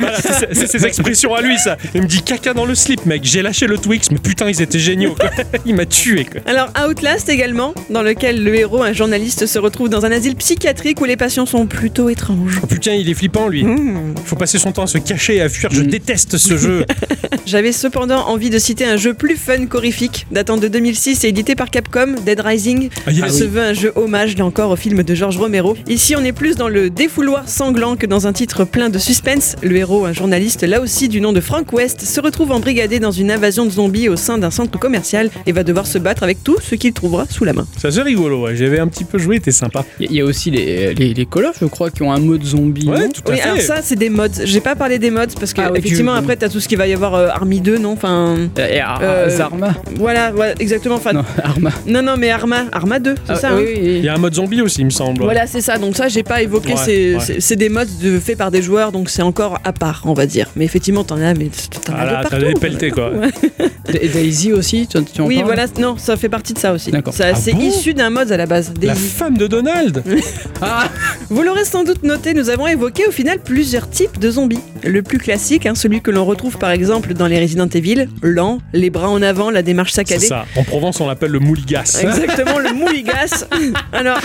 Voilà, 0.00 0.20
c'est 0.20 0.54
c'est 0.54 0.66
ses 0.66 0.86
expressions 0.86 1.34
à 1.34 1.42
lui, 1.42 1.58
ça. 1.58 1.76
Il 1.94 2.02
me 2.02 2.06
dit 2.08 2.22
caca 2.22 2.54
dans 2.54 2.66
le 2.66 2.74
slip, 2.74 3.06
mec. 3.06 3.22
J'ai 3.24 3.42
lâché 3.42 3.66
le 3.68 3.78
Twix, 3.78 4.10
mais 4.10 4.18
putain, 4.18 4.48
ils 4.48 4.60
étaient 4.62 4.78
géniaux. 4.80 5.14
quoi. 5.18 5.30
Il 5.66 5.74
m'a 5.76 5.86
tué, 5.86 6.24
quoi. 6.24 6.40
Alors 6.46 6.68
Outlast 6.88 7.28
également, 7.28 7.72
dans 7.90 8.02
lequel 8.02 8.42
le 8.42 8.49
héros, 8.54 8.82
un 8.82 8.92
journaliste, 8.92 9.46
se 9.46 9.58
retrouve 9.58 9.88
dans 9.88 10.04
un 10.04 10.12
asile 10.12 10.36
psychiatrique 10.36 11.00
où 11.00 11.04
les 11.04 11.16
patients 11.16 11.46
sont 11.46 11.66
plutôt 11.66 12.08
étranges. 12.08 12.58
Oh 12.62 12.66
putain, 12.66 12.92
il 12.94 13.08
est 13.08 13.14
flippant, 13.14 13.48
lui. 13.48 13.64
Mmh. 13.64 14.14
Faut 14.24 14.36
passer 14.36 14.58
son 14.58 14.72
temps 14.72 14.82
à 14.84 14.86
se 14.86 14.98
cacher 14.98 15.36
et 15.36 15.40
à 15.42 15.48
fuir. 15.48 15.70
Je 15.72 15.82
Mm. 15.82 15.86
déteste 15.86 16.36
ce 16.38 16.56
jeu. 16.56 16.84
J'avais 17.46 17.72
cependant 17.72 18.26
envie 18.28 18.50
de 18.50 18.58
citer 18.58 18.84
un 18.84 18.96
jeu 18.96 19.14
plus 19.14 19.36
fun 19.36 19.66
qu'horrifique, 19.66 20.26
datant 20.30 20.56
de 20.56 20.68
2006 20.68 21.24
et 21.24 21.28
édité 21.28 21.54
par 21.54 21.70
Capcom, 21.70 22.14
Dead 22.24 22.40
Rising. 22.40 22.88
Ah, 23.06 23.12
yes. 23.12 23.24
Il 23.26 23.32
se 23.32 23.44
veut 23.44 23.62
un 23.62 23.72
jeu 23.72 23.92
hommage, 23.96 24.36
là 24.36 24.44
encore, 24.44 24.70
au 24.70 24.76
film 24.76 25.02
de 25.02 25.14
George 25.14 25.38
Romero. 25.38 25.76
Ici, 25.88 26.14
on 26.16 26.24
est 26.24 26.32
plus 26.32 26.56
dans 26.56 26.68
le 26.68 26.90
défouloir 26.90 27.48
sanglant 27.48 27.96
que 27.96 28.06
dans 28.06 28.26
un 28.26 28.32
titre 28.32 28.64
plein 28.64 28.88
de 28.90 28.98
suspense. 28.98 29.56
Le 29.62 29.76
héros, 29.76 30.04
un 30.04 30.12
journaliste, 30.12 30.62
là 30.62 30.80
aussi 30.80 31.08
du 31.08 31.20
nom 31.20 31.32
de 31.32 31.40
Frank 31.40 31.72
West, 31.72 32.02
se 32.04 32.20
retrouve 32.20 32.52
embrigadé 32.52 32.98
dans 33.00 33.10
une 33.12 33.30
invasion 33.30 33.64
de 33.66 33.70
zombies 33.70 34.08
au 34.08 34.16
sein 34.16 34.38
d'un 34.38 34.50
centre 34.50 34.78
commercial 34.78 35.30
et 35.46 35.52
va 35.52 35.62
devoir 35.64 35.86
se 35.86 35.98
battre 35.98 36.22
avec 36.22 36.42
tout 36.44 36.56
ce 36.62 36.74
qu'il 36.74 36.92
trouvera 36.92 37.26
sous 37.30 37.44
la 37.44 37.52
main. 37.52 37.66
Ça 37.80 37.90
c'est 37.90 38.02
rigolo, 38.02 38.39
ouais. 38.42 38.56
J'avais 38.56 38.78
un 38.78 38.86
petit 38.88 39.04
peu 39.04 39.18
joué, 39.18 39.40
t'es 39.40 39.50
sympa. 39.52 39.84
Il 39.98 40.06
y, 40.06 40.08
a- 40.08 40.10
il 40.12 40.16
y 40.16 40.20
a 40.20 40.24
aussi 40.24 40.50
les, 40.50 40.94
les, 40.94 41.14
les 41.14 41.26
Call 41.26 41.46
of, 41.46 41.56
je 41.60 41.66
crois, 41.66 41.90
qui 41.90 42.02
ont 42.02 42.12
un 42.12 42.18
mode 42.20 42.44
zombie. 42.44 42.88
Ouais, 42.88 43.08
tout 43.08 43.22
à 43.26 43.30
Oui, 43.30 43.36
fait. 43.36 43.42
alors 43.48 43.60
ça, 43.60 43.76
c'est 43.82 43.96
des 43.96 44.10
mods. 44.10 44.26
J'ai 44.44 44.60
pas 44.60 44.74
parlé 44.74 44.98
des 44.98 45.10
mods 45.10 45.26
parce 45.38 45.52
que, 45.52 45.60
Ah 45.62 45.70
effectivement, 45.74 46.12
tu- 46.12 46.18
après, 46.18 46.36
t'as 46.36 46.48
tout 46.48 46.60
ce 46.60 46.68
qui 46.68 46.76
va 46.76 46.86
y 46.86 46.92
avoir 46.92 47.14
euh, 47.14 47.28
Army 47.28 47.60
2, 47.60 47.78
non? 47.78 47.92
Enfin. 47.92 48.36
Euh, 48.58 48.68
Et 48.68 48.80
Ar- 48.80 49.00
Euh, 49.02 49.28
Zarma 49.30 49.74
Voilà, 49.96 50.30
voilà, 50.32 50.54
exactement. 50.58 50.96
Enfin, 50.96 51.12
Non, 51.12 51.24
Arma. 51.42 51.70
non, 51.86 52.02
non, 52.02 52.14
mais 52.18 52.30
Arma, 52.30 52.64
Arma 52.72 52.98
2, 52.98 53.14
c'est 53.26 53.32
Ah, 53.32 53.34
ça 53.36 53.54
oui, 53.54 53.62
hein? 53.62 53.66
oui. 53.82 53.90
Il 53.98 54.04
y 54.04 54.08
a 54.08 54.14
un 54.14 54.18
mode 54.18 54.34
zombie 54.34 54.60
aussi, 54.62 54.80
il 54.80 54.86
me 54.86 54.90
semble. 54.90 55.22
Voilà, 55.22 55.46
c'est 55.46 55.60
ça. 55.60 55.78
Donc 55.78 55.96
ça, 55.96 56.08
j'ai 56.08 56.22
pas 56.22 56.42
évoqué. 56.42 56.74
Ouais, 56.74 57.18
c'est 57.38 57.56
des 57.56 57.68
mods 57.68 57.80
de, 58.02 58.18
faits 58.18 58.36
par 58.38 58.50
des 58.50 58.62
joueurs, 58.62 58.92
donc 58.92 59.10
c'est 59.10 59.22
encore 59.22 59.58
à 59.64 59.72
part, 59.72 60.02
on 60.04 60.12
va 60.14 60.26
dire. 60.26 60.48
Mais 60.56 60.64
effectivement, 60.64 61.04
t'en 61.04 61.20
as, 61.20 61.34
mais 61.34 61.48
t'en 61.84 61.92
as 61.92 61.96
Ah 61.98 62.04
de 62.06 62.10
là, 62.12 62.20
partout. 62.22 62.36
t'as 62.54 62.60
pelletés, 62.60 62.90
quoi. 62.90 63.12
Daisy 64.12 64.52
aussi, 64.52 64.86
tu, 64.86 64.98
en 65.20 65.26
Oui, 65.26 65.42
voilà, 65.44 65.66
non, 65.80 65.96
ça 65.96 66.16
fait 66.16 66.28
partie 66.28 66.52
de 66.54 66.58
ça 66.58 66.72
aussi. 66.72 66.90
Ah 66.94 67.34
c'est 67.34 67.52
issu 67.52 67.94
d'un 67.94 68.10
Mods 68.20 68.32
à 68.32 68.36
la 68.36 68.46
base. 68.46 68.72
La 68.82 68.94
femme 68.94 69.38
de 69.38 69.46
Donald 69.46 70.02
Ah 70.62 70.88
Vous 71.30 71.42
l'aurez 71.42 71.64
sans 71.64 71.84
doute 71.84 72.02
noté, 72.02 72.34
nous 72.34 72.50
avons 72.50 72.66
évoqué 72.66 73.06
au 73.06 73.10
final 73.10 73.38
plusieurs 73.38 73.88
types 73.88 74.18
de 74.18 74.30
zombies. 74.30 74.60
Le 74.84 75.02
plus 75.02 75.18
classique, 75.18 75.64
hein, 75.66 75.74
celui 75.74 76.00
que 76.02 76.10
l'on 76.10 76.24
retrouve 76.24 76.58
par 76.58 76.70
exemple 76.70 77.14
dans 77.14 77.26
les 77.26 77.40
Resident 77.40 77.68
Evil, 77.68 78.08
lent, 78.22 78.58
les 78.74 78.90
bras 78.90 79.08
en 79.08 79.22
avant, 79.22 79.50
la 79.50 79.62
démarche 79.62 79.92
C'est 79.92 79.96
saccadée. 80.06 80.26
ça. 80.26 80.44
En 80.56 80.64
Provence, 80.64 81.00
on 81.00 81.06
l'appelle 81.08 81.30
le 81.30 81.38
mouligas. 81.38 81.98
Exactement, 82.02 82.58
le 82.58 82.72
mouligas. 82.74 83.46
Alors, 83.92 84.18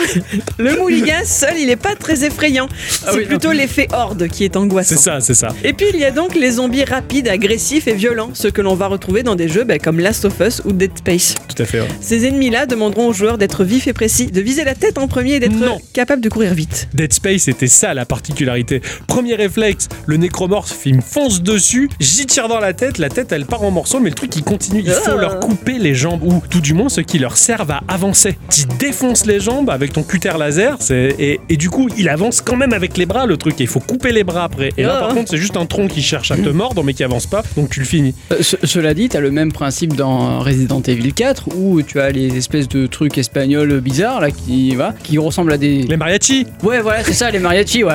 le 0.58 0.76
mouligas 0.78 1.24
seul, 1.26 1.58
il 1.58 1.70
est 1.70 1.76
pas 1.78 1.96
très 1.96 2.26
effrayant. 2.26 2.68
Ah 3.06 3.12
C'est 3.12 3.18
oui, 3.20 3.26
plutôt 3.26 3.52
l'effet 3.54 3.88
horde 3.94 4.28
qui 4.28 4.44
est 4.44 4.58
angoissant. 4.58 4.96
C'est 4.96 5.02
ça, 5.02 5.20
c'est 5.22 5.34
ça. 5.36 5.50
Et 5.64 5.72
puis 5.74 5.88
il 5.94 6.00
y 6.00 6.06
a 6.06 6.12
donc 6.12 6.36
les 6.36 6.52
zombies 6.52 6.84
rapides, 6.84 7.28
agressifs 7.30 7.88
et 7.88 7.94
violents, 7.94 8.32
ceux 8.34 8.52
que 8.52 8.62
l'on 8.62 8.76
va 8.76 8.88
retrouver 8.88 9.24
dans 9.24 9.36
des 9.36 9.48
jeux 9.48 9.64
bah, 9.64 9.80
comme 9.80 10.00
Last 10.00 10.26
of 10.26 10.40
Us 10.42 10.62
ou 10.66 10.72
Dead 10.74 10.92
Space. 10.98 11.36
Tout 11.54 11.62
à 11.64 11.66
fait. 11.66 11.80
ouais. 11.82 11.88
Ces 12.02 12.26
ennemis-là 12.28 12.66
demanderont 12.66 13.08
aux 13.08 13.14
joueurs 13.14 13.38
d'être 13.38 13.64
vifs 13.64 13.85
et 13.88 13.94
précis, 13.94 14.28
de 14.28 14.42
viser 14.42 14.64
la 14.64 14.76
tête 14.76 14.98
en 14.98 15.08
premier 15.08 15.34
et 15.36 15.40
d'être 15.40 15.54
Non. 15.54 15.80
capable 15.94 16.22
de 16.22 16.30
courir 16.30 16.54
vite. 16.54 16.88
Dead 16.94 17.12
Space, 17.14 17.44
c'était 17.44 17.68
ça 17.68 17.94
la 17.94 18.06
particularité. 18.06 18.82
Premier 19.08 19.36
réflexe, 19.36 19.88
le 20.06 20.18
nécromorphe, 20.18 20.76
il 20.86 20.96
me 20.96 21.02
fonce 21.02 21.42
dessus, 21.42 21.90
j'y 22.00 22.26
tire 22.26 22.48
dans 22.48 22.60
la 22.60 22.74
tête, 22.74 22.98
la 22.98 23.10
tête 23.10 23.32
elle 23.32 23.46
part 23.46 23.64
en 23.64 23.72
morceaux, 23.72 24.00
mais 24.00 24.10
le 24.10 24.16
truc 24.16 24.36
il 24.36 24.44
continue. 24.44 24.82
Il 24.86 24.92
faut 24.92 25.12
Ah. 25.12 25.22
leur 25.22 25.40
couper 25.40 25.78
les 25.80 25.94
jambes, 25.96 26.22
ou 26.24 26.42
tout 26.50 26.62
du 26.62 26.74
moins 26.74 26.90
ceux 26.90 27.04
qui 27.04 27.20
leur 27.20 27.38
servent 27.38 27.72
à 27.72 27.82
avancer. 27.88 28.38
Tu 28.50 28.64
défonces 28.80 29.26
les 29.26 29.40
jambes 29.40 29.70
avec 29.70 29.94
ton 29.94 30.04
cutter 30.04 30.34
laser, 30.38 30.78
c'est- 30.80 31.16
et, 31.20 31.40
et 31.50 31.58
du 31.58 31.70
coup 31.70 31.90
il 31.98 32.10
avance 32.10 32.42
quand 32.42 32.56
même 32.56 32.74
avec 32.74 32.98
les 32.98 33.06
bras 33.06 33.26
le 33.26 33.38
truc, 33.38 33.60
et 33.60 33.64
il 33.64 33.68
faut 33.70 33.80
couper 33.80 34.12
les 34.12 34.24
bras 34.24 34.44
après. 34.46 34.72
Et 34.78 34.84
là 34.84 34.96
Ah. 34.98 35.00
par 35.00 35.14
contre 35.14 35.30
c'est 35.30 35.38
juste 35.38 35.58
un 35.58 35.66
tronc 35.66 35.88
qui 35.88 36.02
cherche 36.02 36.32
à 36.32 36.38
te 36.38 36.50
mordre, 36.50 36.84
mais 36.84 36.94
qui 36.94 37.04
avance 37.04 37.26
pas, 37.28 37.44
donc 37.56 37.70
tu 37.70 37.80
le 37.80 37.86
finis. 37.86 38.14
Euh, 38.32 38.38
ce- 38.42 38.56
Cela 38.64 38.94
dit, 38.94 39.10
t'as 39.10 39.20
le 39.22 39.32
même 39.32 39.52
principe 39.52 39.96
dans 39.96 40.40
Resident 40.40 40.82
Evil 40.82 41.14
4 41.14 41.50
où 41.56 41.82
tu 41.82 42.00
as 42.00 42.10
les 42.10 42.36
espèces 42.38 42.68
de 42.68 42.88
trucs 42.88 43.18
espagnols 43.18 43.75
bizarres 43.80 44.22
là 44.22 44.32
qui, 44.32 44.76
va, 44.76 44.94
qui 45.04 45.18
ressemblent 45.18 45.54
à 45.54 45.58
des. 45.58 45.84
Les 45.84 45.98
mariachis 45.98 46.46
Ouais, 46.64 46.82
voilà, 46.82 47.04
c'est 47.04 47.14
ça, 47.14 47.30
les 47.32 47.40
mariachis, 47.40 47.84
ouais. 47.84 47.94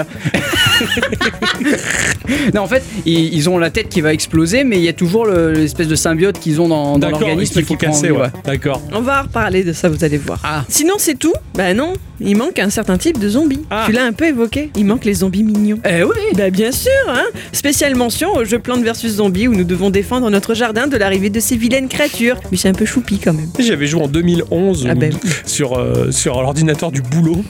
non, 2.54 2.62
en 2.62 2.66
fait, 2.66 2.82
ils, 3.06 3.34
ils 3.34 3.48
ont 3.48 3.58
la 3.58 3.70
tête 3.70 3.88
qui 3.88 4.00
va 4.00 4.12
exploser, 4.12 4.64
mais 4.64 4.76
il 4.78 4.82
y 4.84 4.88
a 4.88 4.92
toujours 4.92 5.26
le- 5.26 5.52
l'espèce 5.52 5.88
de 5.88 5.94
symbiote 5.94 6.38
qu'ils 6.38 6.60
ont 6.60 6.68
dans, 6.68 6.98
l'organisme 6.98 7.54
qu'il 7.54 7.64
faut 7.64 7.76
casser, 7.76 8.10
ouais. 8.10 8.28
D'accord. 8.44 8.82
On 8.92 9.00
va 9.00 9.22
reparler 9.22 9.64
de 9.64 9.72
ça, 9.72 9.88
vous 9.88 10.04
allez 10.04 10.18
voir. 10.18 10.40
Ah. 10.44 10.64
Sinon 10.68 10.94
c'est 10.98 11.18
tout 11.18 11.32
Bah 11.54 11.74
non, 11.74 11.92
il 12.20 12.36
manque 12.36 12.58
un 12.58 12.70
certain 12.70 12.98
type 12.98 13.18
de 13.18 13.28
zombies. 13.28 13.62
Ah. 13.70 13.84
Tu 13.86 13.92
l'as 13.92 14.04
un 14.04 14.12
peu 14.12 14.26
évoqué, 14.26 14.70
il 14.76 14.84
manque 14.86 15.04
les 15.04 15.14
zombies 15.14 15.42
mignons. 15.42 15.78
Eh 15.88 16.02
oui 16.02 16.10
Bah 16.36 16.50
bien 16.50 16.72
sûr, 16.72 16.90
hein 17.08 17.24
Spéciale 17.52 17.94
mention 17.96 18.32
au 18.34 18.44
jeu 18.44 18.58
Plante 18.58 18.82
vs 18.82 19.08
Zombies 19.08 19.48
où 19.48 19.54
nous 19.54 19.64
devons 19.64 19.90
défendre 19.90 20.30
notre 20.30 20.54
jardin 20.54 20.86
de 20.86 20.96
l'arrivée 20.96 21.30
de 21.30 21.40
ces 21.40 21.56
vilaines 21.56 21.88
créatures. 21.88 22.36
Mais 22.50 22.56
c'est 22.56 22.68
un 22.68 22.74
peu 22.74 22.84
choupi 22.84 23.18
quand 23.18 23.32
même. 23.32 23.48
J'avais 23.58 23.86
joué 23.86 24.02
en 24.02 24.08
2011 24.08 24.86
Ah 24.90 24.94
ben. 24.94 25.12
sur, 25.46 25.69
euh, 25.78 26.10
sur 26.10 26.40
l'ordinateur 26.42 26.90
du 26.92 27.02
boulot. 27.02 27.42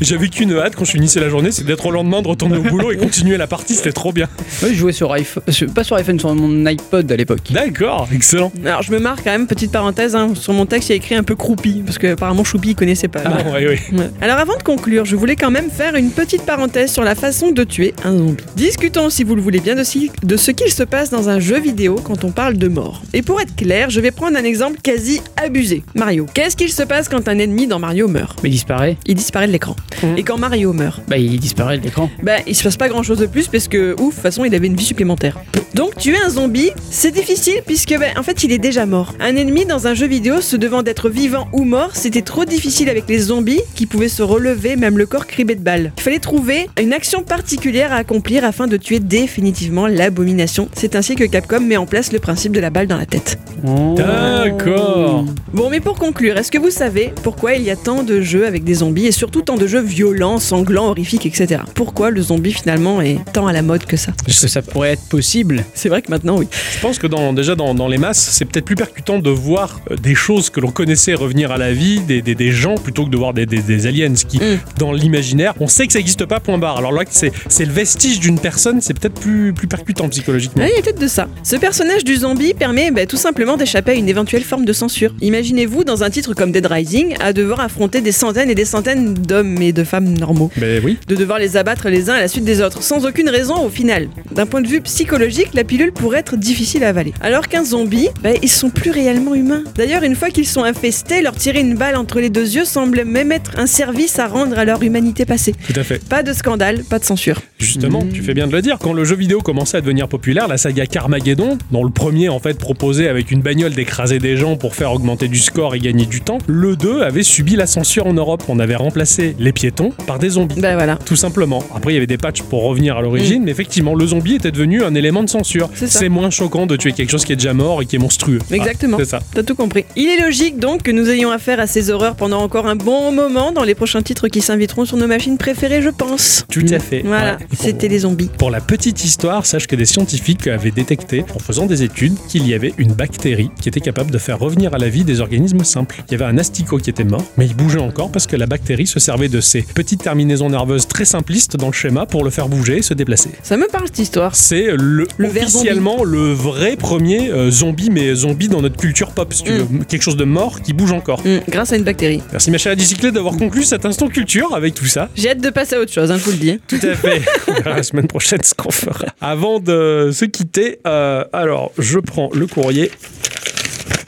J'avais 0.00 0.28
qu'une 0.28 0.52
hâte 0.56 0.74
quand 0.76 0.84
je 0.84 0.92
finissais 0.92 1.20
la 1.20 1.28
journée, 1.28 1.50
c'est 1.52 1.64
d'être 1.64 1.86
au 1.86 1.90
lendemain, 1.90 2.22
de 2.22 2.28
retourner 2.28 2.56
au 2.58 2.62
boulot 2.62 2.92
et 2.92 2.96
continuer 2.96 3.36
la 3.36 3.46
partie, 3.46 3.74
c'était 3.74 3.92
trop 3.92 4.12
bien. 4.12 4.28
Ouais, 4.62 4.70
je 4.70 4.74
jouais 4.74 4.92
sur 4.92 5.12
iPhone, 5.12 5.42
sur- 5.48 5.72
pas 5.72 5.84
sur 5.84 5.96
iPhone, 5.96 6.18
sur 6.18 6.34
mon 6.34 6.66
iPod 6.66 7.10
à 7.10 7.16
l'époque. 7.16 7.40
D'accord, 7.50 8.08
excellent. 8.12 8.52
Alors 8.64 8.82
je 8.82 8.92
me 8.92 8.98
marre 8.98 9.16
quand 9.22 9.30
même, 9.30 9.46
petite 9.46 9.72
parenthèse, 9.72 10.14
hein, 10.16 10.30
sur 10.34 10.52
mon 10.52 10.66
texte 10.66 10.88
il 10.88 10.92
y 10.92 10.94
a 10.94 10.96
écrit 10.96 11.14
un 11.14 11.22
peu 11.22 11.34
croupi, 11.36 11.82
parce 11.84 11.98
que 11.98 12.08
apparemment 12.08 12.44
Choupi 12.44 12.70
il 12.70 12.74
connaissait 12.76 13.08
pas. 13.08 13.22
Ah, 13.24 13.38
oui, 13.56 13.66
oui. 13.68 13.98
Ouais. 13.98 14.10
Alors 14.20 14.38
avant 14.38 14.56
de 14.56 14.62
conclure, 14.62 15.04
je 15.04 15.16
voulais 15.16 15.36
quand 15.36 15.50
même 15.50 15.70
faire 15.70 15.94
une 15.96 16.10
petite 16.10 16.42
parenthèse 16.42 16.92
sur 16.92 17.04
la 17.04 17.14
façon 17.14 17.50
de 17.52 17.64
tuer 17.64 17.94
un 18.04 18.16
zombie. 18.16 18.44
Discutons, 18.56 19.10
si 19.10 19.24
vous 19.24 19.34
le 19.34 19.42
voulez 19.42 19.60
bien, 19.60 19.74
de, 19.74 19.84
si- 19.84 20.10
de 20.22 20.36
ce 20.36 20.50
qu'il 20.50 20.70
se 20.70 20.82
passe 20.82 21.10
dans 21.10 21.28
un 21.28 21.40
jeu 21.40 21.58
vidéo 21.60 21.96
quand 22.02 22.24
on 22.24 22.30
parle 22.30 22.56
de 22.58 22.68
mort. 22.68 23.02
Et 23.12 23.22
pour 23.22 23.40
être 23.40 23.54
clair, 23.56 23.90
je 23.90 24.00
vais 24.00 24.10
prendre 24.10 24.36
un 24.36 24.44
exemple 24.44 24.78
quasi 24.82 25.20
abusé. 25.36 25.82
Mario. 25.94 26.26
Qu'est-ce 26.34 26.56
qu'il 26.56 26.72
se 26.72 26.82
passe 26.82 27.08
quand 27.08 27.28
un 27.28 27.38
ennemi 27.38 27.63
dans 27.66 27.78
Mario 27.78 28.08
meurt 28.08 28.40
Mais 28.42 28.48
il 28.48 28.52
disparaît. 28.52 28.96
Il 29.06 29.14
disparaît 29.14 29.46
de 29.46 29.52
l'écran. 29.52 29.76
Mhm. 30.02 30.18
Et 30.18 30.22
quand 30.22 30.38
Mario 30.38 30.72
meurt 30.72 31.00
Bah, 31.08 31.16
il 31.18 31.38
disparaît 31.40 31.78
de 31.78 31.82
l'écran. 31.84 32.10
bah, 32.22 32.36
il 32.46 32.54
se 32.54 32.62
passe 32.62 32.76
pas 32.76 32.88
grand 32.88 33.02
chose 33.02 33.18
de 33.18 33.26
plus 33.26 33.48
parce 33.48 33.68
que, 33.68 33.92
ouf, 34.00 34.10
de 34.10 34.10
toute 34.14 34.22
façon, 34.22 34.44
il 34.44 34.54
avait 34.54 34.66
une 34.66 34.76
vie 34.76 34.84
supplémentaire. 34.84 35.38
Donc, 35.74 35.96
tuer 35.96 36.16
un 36.24 36.28
zombie, 36.30 36.70
c'est 36.90 37.10
difficile 37.10 37.60
puisque, 37.66 37.98
bah, 37.98 38.06
en 38.16 38.22
fait, 38.22 38.44
il 38.44 38.52
est 38.52 38.58
déjà 38.58 38.86
mort. 38.86 39.12
Un 39.20 39.34
ennemi 39.36 39.64
dans 39.66 39.86
un 39.88 39.94
jeu 39.94 40.06
vidéo 40.06 40.40
se 40.40 40.56
devant 40.56 40.82
d'être 40.82 41.08
vivant 41.08 41.48
ou 41.52 41.64
mort, 41.64 41.90
c'était 41.94 42.22
trop 42.22 42.44
difficile 42.44 42.88
avec 42.88 43.04
les 43.08 43.18
zombies 43.18 43.60
qui 43.74 43.86
pouvaient 43.86 44.08
se 44.08 44.22
relever, 44.22 44.76
même 44.76 44.98
le 44.98 45.06
corps 45.06 45.26
cribé 45.26 45.54
de 45.56 45.60
balles. 45.62 45.92
Il 45.96 46.02
fallait 46.02 46.18
trouver 46.20 46.68
une 46.80 46.92
action 46.92 47.22
particulière 47.22 47.92
à 47.92 47.96
accomplir 47.96 48.44
afin 48.44 48.66
de 48.66 48.76
tuer 48.76 49.00
définitivement 49.00 49.86
l'abomination. 49.86 50.68
C'est 50.74 50.94
ainsi 50.94 51.16
que 51.16 51.24
Capcom 51.24 51.60
met 51.60 51.76
en 51.76 51.86
place 51.86 52.12
le 52.12 52.18
principe 52.20 52.52
de 52.52 52.60
la 52.60 52.70
balle 52.70 52.86
dans 52.86 52.96
la 52.96 53.06
tête. 53.06 53.38
Oh. 53.66 53.94
D'accord. 53.96 55.24
Bon, 55.52 55.70
mais 55.70 55.80
pour 55.80 55.98
conclure, 55.98 56.36
est-ce 56.36 56.50
que 56.50 56.58
vous 56.58 56.70
savez 56.70 57.12
pourquoi 57.22 57.53
il 57.56 57.64
y 57.64 57.70
a 57.70 57.76
tant 57.76 58.02
de 58.02 58.20
jeux 58.20 58.46
avec 58.46 58.64
des 58.64 58.74
zombies 58.74 59.06
et 59.06 59.12
surtout 59.12 59.42
tant 59.42 59.56
de 59.56 59.66
jeux 59.66 59.80
violents, 59.82 60.38
sanglants, 60.38 60.88
horrifiques, 60.88 61.26
etc. 61.26 61.62
Pourquoi 61.74 62.10
le 62.10 62.22
zombie 62.22 62.52
finalement 62.52 63.00
est 63.00 63.18
tant 63.32 63.46
à 63.46 63.52
la 63.52 63.62
mode 63.62 63.84
que 63.86 63.96
ça 63.96 64.12
Est-ce 64.28 64.42
que 64.42 64.48
ça 64.48 64.62
pourrait 64.62 64.92
être 64.92 65.08
possible 65.08 65.64
C'est 65.74 65.88
vrai 65.88 66.02
que 66.02 66.10
maintenant, 66.10 66.38
oui. 66.38 66.46
Je 66.74 66.80
pense 66.80 66.98
que 66.98 67.06
dans, 67.06 67.32
déjà 67.32 67.54
dans, 67.54 67.74
dans 67.74 67.88
les 67.88 67.98
masses, 67.98 68.28
c'est 68.32 68.44
peut-être 68.44 68.64
plus 68.64 68.76
percutant 68.76 69.18
de 69.18 69.30
voir 69.30 69.80
euh, 69.90 69.96
des 69.96 70.14
choses 70.14 70.50
que 70.50 70.60
l'on 70.60 70.70
connaissait 70.70 71.14
revenir 71.14 71.50
à 71.52 71.58
la 71.58 71.72
vie, 71.72 72.00
des, 72.00 72.22
des, 72.22 72.34
des 72.34 72.52
gens, 72.52 72.74
plutôt 72.76 73.04
que 73.04 73.10
de 73.10 73.16
voir 73.16 73.34
des, 73.34 73.46
des, 73.46 73.60
des 73.60 73.86
aliens 73.86 74.14
qui, 74.14 74.38
Mm. 74.44 74.58
dans 74.78 74.92
l'imaginaire, 74.92 75.54
on 75.60 75.68
sait 75.68 75.86
que 75.86 75.92
ça 75.92 75.98
n'existe 75.98 76.24
pas, 76.26 76.40
point 76.40 76.58
barre. 76.58 76.76
Alors 76.78 76.92
là, 76.92 77.02
c'est 77.08 77.32
c'est 77.48 77.64
le 77.64 77.72
vestige 77.72 78.20
d'une 78.20 78.38
personne, 78.38 78.80
c'est 78.80 78.98
peut-être 78.98 79.14
plus, 79.20 79.52
plus 79.52 79.68
percutant 79.68 80.08
psychologiquement. 80.08 80.62
Ah, 80.64 80.68
il 80.68 80.74
y 80.76 80.78
a 80.78 80.82
peut-être 80.82 81.00
de 81.00 81.06
ça. 81.08 81.28
Ce 81.42 81.56
personnage 81.56 82.04
du 82.04 82.16
zombie 82.16 82.52
permet 82.54 82.90
bah, 82.90 83.06
tout 83.06 83.16
simplement 83.16 83.56
d'échapper 83.56 83.92
à 83.92 83.94
une 83.94 84.08
éventuelle 84.08 84.42
forme 84.42 84.64
de 84.64 84.72
censure. 84.72 85.14
Imaginez-vous 85.20 85.84
dans 85.84 86.02
un 86.02 86.10
titre 86.10 86.34
comme 86.34 86.52
Dead 86.52 86.66
Rising 86.66 87.14
à 87.20 87.32
devoir 87.44 87.60
affronter 87.60 88.00
des 88.00 88.12
centaines 88.12 88.50
et 88.50 88.54
des 88.54 88.64
centaines 88.64 89.14
d'hommes 89.14 89.60
et 89.62 89.72
de 89.72 89.84
femmes 89.84 90.12
normaux. 90.18 90.50
Ben 90.56 90.82
oui. 90.84 90.98
De 91.08 91.14
devoir 91.14 91.38
les 91.38 91.56
abattre 91.56 91.88
les 91.88 92.10
uns 92.10 92.14
à 92.14 92.20
la 92.20 92.28
suite 92.28 92.44
des 92.44 92.60
autres, 92.60 92.82
sans 92.82 93.06
aucune 93.06 93.28
raison 93.28 93.64
au 93.64 93.68
final. 93.68 94.08
D'un 94.32 94.46
point 94.46 94.60
de 94.62 94.66
vue 94.66 94.80
psychologique, 94.80 95.48
la 95.54 95.64
pilule 95.64 95.92
pourrait 95.92 96.18
être 96.20 96.36
difficile 96.36 96.84
à 96.84 96.88
avaler. 96.88 97.12
Alors 97.20 97.48
qu'un 97.48 97.64
zombie, 97.64 98.08
bah, 98.22 98.30
ils 98.42 98.48
sont 98.50 98.70
plus 98.70 98.90
réellement 98.90 99.34
humains. 99.34 99.62
D'ailleurs, 99.76 100.02
une 100.02 100.14
fois 100.14 100.30
qu'ils 100.30 100.46
sont 100.48 100.64
infestés, 100.64 101.20
leur 101.22 101.36
tirer 101.36 101.60
une 101.60 101.74
balle 101.74 101.96
entre 101.96 102.20
les 102.20 102.30
deux 102.30 102.54
yeux 102.56 102.64
semble 102.64 103.04
même 103.04 103.30
être 103.32 103.52
un 103.58 103.66
service 103.66 104.18
à 104.18 104.26
rendre 104.26 104.58
à 104.58 104.64
leur 104.64 104.82
humanité 104.82 105.24
passée. 105.26 105.54
Tout 105.72 105.78
à 105.78 105.84
fait. 105.84 106.02
Pas 106.08 106.22
de 106.22 106.32
scandale, 106.32 106.82
pas 106.84 106.98
de 106.98 107.04
censure. 107.04 107.40
Justement, 107.58 108.02
Mm. 108.04 108.08
tu 108.12 108.22
fais 108.22 108.34
bien 108.34 108.46
de 108.46 108.52
le 108.52 108.62
dire. 108.62 108.78
Quand 108.80 108.92
le 108.92 109.04
jeu 109.04 109.16
vidéo 109.16 109.40
commençait 109.40 109.76
à 109.76 109.80
devenir 109.80 110.08
populaire, 110.08 110.48
la 110.48 110.56
saga 110.56 110.86
Carmageddon, 110.86 111.58
dont 111.70 111.84
le 111.84 111.90
premier 111.90 112.28
en 112.28 112.38
fait 112.38 112.58
proposait 112.58 113.08
avec 113.08 113.30
une 113.30 113.40
bagnole 113.42 113.72
d'écraser 113.74 114.18
des 114.18 114.36
gens 114.36 114.56
pour 114.56 114.74
faire 114.74 114.92
augmenter 114.92 115.28
du 115.28 115.38
score 115.38 115.74
et 115.74 115.78
gagner 115.78 116.06
du 116.06 116.20
temps, 116.20 116.38
le 116.46 116.76
2 116.76 117.02
avait 117.02 117.22
subi 117.34 117.56
la 117.56 117.66
censure 117.66 118.06
en 118.06 118.12
Europe. 118.12 118.44
On 118.48 118.60
avait 118.60 118.76
remplacé 118.76 119.34
les 119.40 119.52
piétons 119.52 119.90
par 120.06 120.20
des 120.20 120.30
zombies. 120.30 120.60
Bah 120.60 120.74
voilà. 120.74 120.96
Tout 121.04 121.16
simplement. 121.16 121.64
Après, 121.74 121.90
il 121.90 121.94
y 121.94 121.96
avait 121.96 122.06
des 122.06 122.16
patchs 122.16 122.42
pour 122.42 122.62
revenir 122.62 122.96
à 122.96 123.02
l'origine, 123.02 123.42
mais 123.44 123.50
effectivement, 123.50 123.94
le 123.96 124.06
zombie 124.06 124.36
était 124.36 124.52
devenu 124.52 124.84
un 124.84 124.94
élément 124.94 125.22
de 125.24 125.28
censure. 125.28 125.68
C'est 125.74 126.08
moins 126.08 126.30
choquant 126.30 126.66
de 126.66 126.76
tuer 126.76 126.92
quelque 126.92 127.10
chose 127.10 127.24
qui 127.24 127.32
est 127.32 127.36
déjà 127.36 127.52
mort 127.52 127.82
et 127.82 127.86
qui 127.86 127.96
est 127.96 127.98
monstrueux. 127.98 128.38
Exactement. 128.52 128.98
Ah, 129.00 129.04
c'est 129.04 129.10
ça. 129.10 129.20
T'as 129.34 129.42
tout 129.42 129.56
compris. 129.56 129.84
Il 129.96 130.06
est 130.08 130.22
logique 130.24 130.60
donc 130.60 130.82
que 130.82 130.92
nous 130.92 131.10
ayons 131.10 131.32
affaire 131.32 131.58
à 131.58 131.66
ces 131.66 131.90
horreurs 131.90 132.14
pendant 132.14 132.40
encore 132.40 132.66
un 132.66 132.76
bon 132.76 133.10
moment 133.10 133.50
dans 133.50 133.64
les 133.64 133.74
prochains 133.74 134.02
titres 134.02 134.28
qui 134.28 134.40
s'inviteront 134.40 134.84
sur 134.84 134.96
nos 134.96 135.08
machines 135.08 135.36
préférées, 135.36 135.82
je 135.82 135.88
pense. 135.90 136.44
Tout 136.50 136.64
à 136.70 136.78
fait. 136.78 137.02
Voilà, 137.04 137.32
Ouais. 137.34 137.46
C'était 137.58 137.88
les 137.88 138.00
zombies. 138.00 138.30
Pour 138.38 138.50
la 138.52 138.60
petite 138.60 139.04
histoire, 139.04 139.44
sache 139.44 139.66
que 139.66 139.74
des 139.74 139.86
scientifiques 139.86 140.46
avaient 140.46 140.70
détecté, 140.70 141.24
en 141.34 141.38
faisant 141.40 141.66
des 141.66 141.82
études, 141.82 142.14
qu'il 142.28 142.46
y 142.46 142.54
avait 142.54 142.74
une 142.78 142.92
bactérie 142.92 143.50
qui 143.60 143.68
était 143.68 143.80
capable 143.80 144.10
de 144.12 144.18
faire 144.18 144.38
revenir 144.38 144.72
à 144.74 144.78
la 144.78 144.88
vie 144.88 145.02
des 145.04 145.20
organismes 145.20 145.64
simples. 145.64 146.02
Il 146.08 146.12
y 146.12 146.14
avait 146.14 146.24
un 146.26 146.38
asticot 146.38 146.78
qui 146.78 146.90
était 146.90 147.02
mort, 147.04 147.23
mais 147.36 147.46
il 147.46 147.54
bougeait 147.54 147.80
encore 147.80 148.10
parce 148.10 148.26
que 148.26 148.36
la 148.36 148.46
bactérie 148.46 148.86
se 148.86 149.00
servait 149.00 149.28
de 149.28 149.40
ces 149.40 149.62
petites 149.62 150.02
terminaisons 150.02 150.50
nerveuses 150.50 150.86
très 150.88 151.04
simplistes 151.04 151.56
dans 151.56 151.68
le 151.68 151.72
schéma 151.72 152.06
pour 152.06 152.24
le 152.24 152.30
faire 152.30 152.48
bouger 152.48 152.78
et 152.78 152.82
se 152.82 152.94
déplacer. 152.94 153.30
Ça 153.42 153.56
me 153.56 153.66
parle 153.68 153.86
cette 153.86 153.98
histoire. 153.98 154.34
C'est 154.36 154.68
le, 154.76 155.06
officiellement 155.22 156.04
le 156.04 156.32
vrai 156.32 156.76
premier 156.76 157.30
euh, 157.30 157.50
zombie, 157.50 157.90
mais 157.90 158.14
zombie 158.14 158.48
dans 158.48 158.62
notre 158.62 158.76
culture 158.76 159.10
pop, 159.12 159.32
si 159.32 159.42
tu 159.42 159.52
Mm. 159.52 159.56
veux. 159.56 159.84
Quelque 159.84 160.02
chose 160.02 160.16
de 160.16 160.24
mort 160.24 160.62
qui 160.62 160.72
bouge 160.72 160.92
encore. 160.92 161.20
Hmm, 161.24 161.38
grâce 161.48 161.72
à 161.72 161.76
une 161.76 161.84
bactérie. 161.84 162.20
Merci 162.32 162.50
ma 162.50 162.58
chère 162.58 162.74
bicyclette 162.76 163.14
d'avoir 163.14 163.36
conclu 163.36 163.62
cet 163.62 163.84
instant 163.86 164.08
culture 164.08 164.54
avec 164.54 164.74
tout 164.74 164.86
ça. 164.86 165.08
J'ai 165.14 165.30
hâte 165.30 165.40
de 165.40 165.50
passer 165.50 165.76
à 165.76 165.80
autre 165.80 165.92
chose, 165.92 166.10
hein, 166.10 166.16
je 166.18 166.24
vous 166.24 166.30
le 166.32 166.36
dis. 166.38 166.60
Tout 166.66 166.78
à 166.82 166.94
fait. 166.94 167.22
La 167.64 167.82
semaine 167.82 168.06
prochaine 168.06 168.42
ce 168.42 168.54
qu'on 168.54 168.70
fera. 168.70 169.06
Avant 169.20 169.60
de 169.60 170.10
se 170.12 170.24
quitter, 170.24 170.78
euh, 170.86 171.24
alors 171.32 171.72
je 171.78 171.98
prends 171.98 172.30
le 172.34 172.46
courrier. 172.46 172.90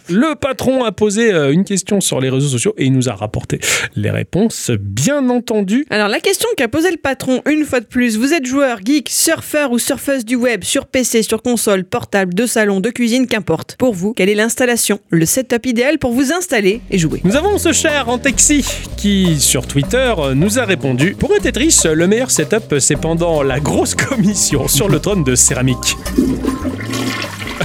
Le 0.08 0.36
patron 0.36 0.84
a 0.84 0.92
posé 0.92 1.32
euh, 1.32 1.52
une 1.52 1.64
question 1.64 2.00
sur 2.00 2.20
les 2.20 2.30
réseaux 2.30 2.48
sociaux 2.48 2.74
et 2.78 2.84
il 2.84 2.92
nous 2.92 3.08
a 3.08 3.14
rapporté 3.14 3.58
les 3.96 4.10
réponses, 4.10 4.70
bien 4.78 5.28
entendu. 5.30 5.84
Alors 5.90 6.08
la 6.08 6.20
question 6.20 6.48
qu'a 6.56 6.68
posé 6.68 6.90
le 6.92 6.96
patron 6.96 7.42
une 7.50 7.64
fois 7.64 7.80
de 7.80 7.86
plus, 7.86 8.16
vous 8.16 8.32
êtes 8.32 8.46
joueur, 8.46 8.78
geek, 8.84 9.08
surfeur 9.10 9.72
ou 9.72 9.78
surfeuse 9.78 10.24
du 10.24 10.36
web, 10.36 10.62
sur 10.62 10.86
PC, 10.86 11.22
sur 11.22 11.42
console, 11.42 11.84
portable, 11.84 12.34
de 12.34 12.46
salon, 12.46 12.80
de 12.80 12.90
cuisine, 12.90 13.26
qu'importe. 13.26 13.76
Pour 13.78 13.94
vous, 13.94 14.12
quelle 14.12 14.28
est 14.28 14.34
l'installation, 14.34 15.00
le 15.10 15.26
setup 15.26 15.66
idéal 15.66 15.98
pour 15.98 16.12
vous 16.12 16.32
installer 16.32 16.80
et 16.90 16.98
jouer? 16.98 17.20
Nous 17.24 17.36
avons 17.36 17.58
ce 17.58 17.72
cher 17.72 18.08
Antexi 18.08 18.64
qui, 18.96 19.40
sur 19.40 19.66
Twitter, 19.66 20.14
euh, 20.18 20.34
nous 20.34 20.58
a 20.58 20.64
répondu 20.64 21.16
Pour 21.18 21.32
un 21.34 21.38
Tetris, 21.38 21.80
le 21.92 22.06
meilleur 22.06 22.30
setup, 22.30 22.76
c'est 22.78 22.96
pendant 22.96 23.42
la 23.42 23.58
grosse 23.58 23.94
commission 23.96 24.68
sur 24.68 24.88
le 24.88 25.00
trône 25.00 25.24
de 25.24 25.34
céramique. 25.34 25.96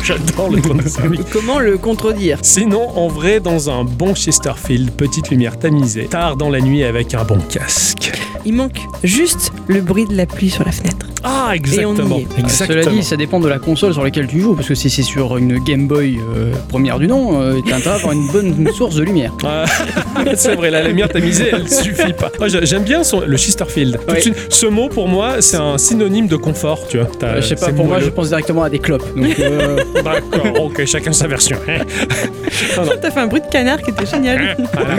J'adore 0.04 0.50
le. 0.50 0.62
Comment 1.32 1.60
le 1.60 1.78
contredire 1.78 2.40
Sinon, 2.42 2.90
en 2.98 3.08
vrai, 3.08 3.40
dans 3.40 3.70
un 3.70 3.84
bon 3.84 4.16
Chesterfield, 4.16 4.92
petite 4.92 5.30
lumière 5.30 5.58
tamisée, 5.60 6.06
tard 6.06 6.36
dans 6.38 6.50
la 6.50 6.60
nuit 6.62 6.84
avec 6.84 7.14
un 7.14 7.24
bon 7.24 7.38
casque. 7.50 8.12
Il 8.46 8.54
manque 8.54 8.80
juste 9.04 9.52
le 9.68 9.82
bruit 9.82 10.06
de 10.08 10.16
la 10.16 10.26
pluie 10.26 10.50
sur 10.50 10.64
la 10.66 10.72
fenêtre. 10.72 11.06
Ah, 11.24 11.50
Et 11.54 11.60
on 11.86 11.94
exactement. 11.94 12.18
y 12.18 12.22
est. 12.22 12.40
Exactement. 12.40 12.82
Cela 12.82 12.96
dit, 12.96 13.04
ça 13.04 13.16
dépend 13.16 13.40
de 13.40 13.48
la 13.48 13.60
console 13.60 13.94
sur 13.94 14.04
laquelle 14.04 14.26
tu 14.26 14.40
joues, 14.42 14.56
parce 14.56 14.68
que 14.68 14.74
si 14.74 14.90
c'est 14.90 15.04
sur 15.04 15.38
une 15.38 15.60
Game 15.60 15.88
Boy 15.88 16.18
euh, 16.36 16.52
première 16.68 16.98
du 16.98 17.06
nom, 17.08 17.40
euh, 17.40 17.60
t'as 17.64 17.76
intérêt 17.76 17.92
à 17.92 18.00
avoir 18.00 18.14
une 18.14 18.28
bonne 18.32 18.68
source 18.74 18.96
de 18.96 19.04
lumière. 19.04 19.32
Ah, 19.46 19.66
c'est 20.36 20.56
vrai, 20.56 20.72
la 20.72 20.82
lumière 20.88 21.10
tamisée, 21.10 21.50
elle 21.54 21.70
suffit 21.70 22.14
pas. 22.14 22.32
Ah, 22.42 22.48
j'a- 22.48 22.66
J'aime 22.66 22.82
bien 22.84 23.04
son- 23.04 23.20
le 23.22 23.38
Chesterfield. 23.38 24.00
Ouais. 24.10 24.20
suite, 24.22 24.36
ce 24.50 24.66
mot, 24.66 24.90
pour 24.90 25.08
moi, 25.08 25.42
c'est 25.42 25.58
un 25.58 25.78
synonyme 25.78 26.26
de 26.28 26.38
confort, 26.38 26.80
tu 26.90 26.98
vois. 26.98 27.08
Euh, 27.22 27.36
je 27.40 27.46
sais 27.50 27.56
pas, 27.56 27.72
pour 27.72 27.86
moi, 27.86 28.00
je 28.00 28.10
pense 28.10 28.30
directement 28.30 28.64
à 28.64 28.72
des 28.72 28.80
clopes. 28.80 29.06
Donc, 29.16 29.40
euh, 29.40 29.78
D'accord, 30.04 30.64
ok, 30.66 30.86
chacun 30.86 31.12
sa 31.12 31.28
version. 31.28 31.58
hein. 31.68 31.84
Non, 32.78 32.86
non. 32.86 32.92
T'as 33.02 33.12
fait 33.12 33.20
un 33.20 33.28
bruit 33.28 33.42
de 33.42 33.48
canard 33.48 33.82
qui 33.82 33.92
était 33.92 34.06
génial. 34.06 34.56
Voilà. 34.74 34.96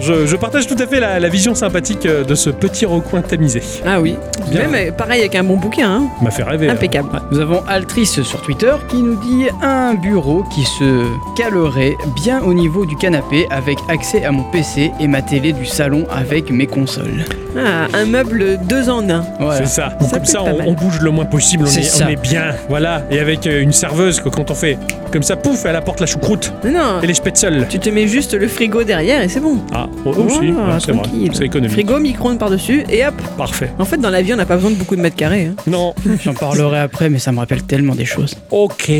Je, 0.00 0.26
je 0.26 0.36
partage 0.36 0.66
tout 0.66 0.76
à 0.78 0.86
fait 0.86 1.00
la, 1.00 1.18
la 1.20 1.28
vision 1.28 1.54
sympathique 1.54 2.06
euh, 2.06 2.24
de 2.24 2.34
ce 2.34 2.50
petit 2.50 2.86
recoin 2.86 3.22
tamisé. 3.22 3.62
Ah 3.86 4.00
oui. 4.00 4.16
Bien. 4.50 4.68
Même 4.68 4.92
pareil 4.94 5.20
avec 5.20 5.34
un 5.34 5.44
bon 5.44 5.56
bouquin. 5.56 5.90
Hein. 5.90 6.02
M'a 6.22 6.30
fait 6.30 6.42
rêver. 6.42 6.68
hein. 6.68 6.72
Impeccable. 6.72 7.08
Nous 7.30 7.40
avons 7.40 7.62
Altrice 7.68 8.22
sur 8.22 8.40
Twitter 8.42 8.72
qui 8.88 8.96
nous 8.96 9.16
dit 9.16 9.46
un 9.62 9.94
bureau 9.94 10.44
qui 10.54 10.64
se 10.64 11.04
calerait 11.36 11.96
bien 12.16 12.40
au 12.42 12.54
niveau 12.54 12.84
du 12.86 12.96
canapé 12.96 13.46
avec 13.50 13.78
accès 13.88 14.24
à 14.24 14.32
mon 14.32 14.42
PC 14.44 14.90
et 15.00 15.06
ma 15.08 15.22
télé 15.22 15.52
du 15.52 15.66
salon 15.66 16.06
avec 16.10 16.50
mes 16.50 16.66
consoles. 16.66 17.24
Ah, 17.56 17.86
un 17.94 18.06
meuble 18.06 18.58
deux 18.64 18.88
en 18.88 19.08
un. 19.10 19.24
Voilà. 19.38 19.58
C'est 19.58 19.66
ça. 19.66 19.96
Ça 20.00 20.16
Comme 20.16 20.24
ça, 20.24 20.42
on, 20.42 20.72
bouge 20.72 21.00
le 21.00 21.10
moins 21.10 21.26
possible. 21.26 21.66
Est, 21.68 22.02
on 22.02 22.08
est 22.08 22.16
bien. 22.16 22.54
Voilà. 22.68 23.02
Et 23.10 23.18
avec 23.20 23.46
euh, 23.46 23.60
une 23.60 23.72
serveuse, 23.72 24.11
que 24.20 24.28
quand 24.28 24.50
on 24.50 24.54
fait 24.54 24.78
comme 25.12 25.22
ça, 25.22 25.36
pouf, 25.36 25.64
elle 25.66 25.76
apporte 25.76 26.00
la 26.00 26.06
choucroute 26.06 26.52
Non, 26.64 26.70
non. 26.72 27.00
et 27.02 27.06
les 27.06 27.14
spätzle. 27.14 27.66
Tu 27.68 27.78
te 27.78 27.90
mets 27.90 28.06
juste 28.08 28.34
le 28.34 28.48
frigo 28.48 28.82
derrière 28.82 29.22
et 29.22 29.28
c'est 29.28 29.40
bon. 29.40 29.58
Ah, 29.74 29.86
oh, 30.04 30.10
aussi. 30.10 30.50
Voilà, 30.50 30.74
ouais, 30.74 30.80
c'est 30.84 30.92
vrai. 30.92 31.02
tranquille. 31.02 31.30
C'est 31.34 31.44
économique. 31.44 31.72
Frigo, 31.72 31.98
micro-ondes 31.98 32.38
par-dessus 32.38 32.84
et 32.90 33.04
hop. 33.06 33.14
Parfait. 33.36 33.70
En 33.78 33.84
fait, 33.84 33.98
dans 33.98 34.10
la 34.10 34.22
vie, 34.22 34.32
on 34.32 34.36
n'a 34.36 34.46
pas 34.46 34.56
besoin 34.56 34.70
de 34.70 34.76
beaucoup 34.76 34.96
de 34.96 35.00
mètres 35.00 35.16
carrés. 35.16 35.46
hein. 35.50 35.54
Non. 35.66 35.94
J'en 36.24 36.34
parlerai 36.34 36.78
après, 36.80 37.10
mais 37.10 37.18
ça 37.18 37.32
me 37.32 37.38
rappelle 37.38 37.62
tellement 37.62 37.94
des 37.94 38.04
choses. 38.04 38.34
Ok. 38.50 38.90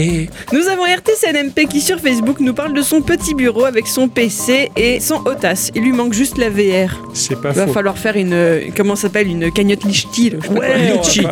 Nous 0.52 0.68
avons 0.68 0.84
RTCNMP 0.84 1.66
qui 1.68 1.80
sur 1.80 1.98
Facebook 1.98 2.40
nous 2.40 2.54
parle 2.54 2.74
de 2.74 2.82
son 2.82 3.00
petit 3.02 3.34
bureau 3.34 3.64
avec 3.64 3.86
son 3.86 4.08
PC 4.08 4.70
et 4.76 5.00
son 5.00 5.16
Otas. 5.26 5.70
Il 5.74 5.82
lui 5.82 5.92
manque 5.92 6.12
juste 6.12 6.38
la 6.38 6.50
VR. 6.50 7.00
C'est 7.14 7.40
pas 7.40 7.50
Il 7.50 7.56
va 7.56 7.66
faux. 7.66 7.72
falloir 7.72 7.98
faire 7.98 8.16
une 8.16 8.32
euh, 8.32 8.60
comment 8.76 8.96
ça 8.96 9.02
s'appelle 9.02 9.28
une 9.28 9.50
cagnotte 9.52 9.84
lichti. 9.84 10.30
là, 10.30 10.36
je 10.42 10.46
sais 10.48 10.52
pas 10.52 10.60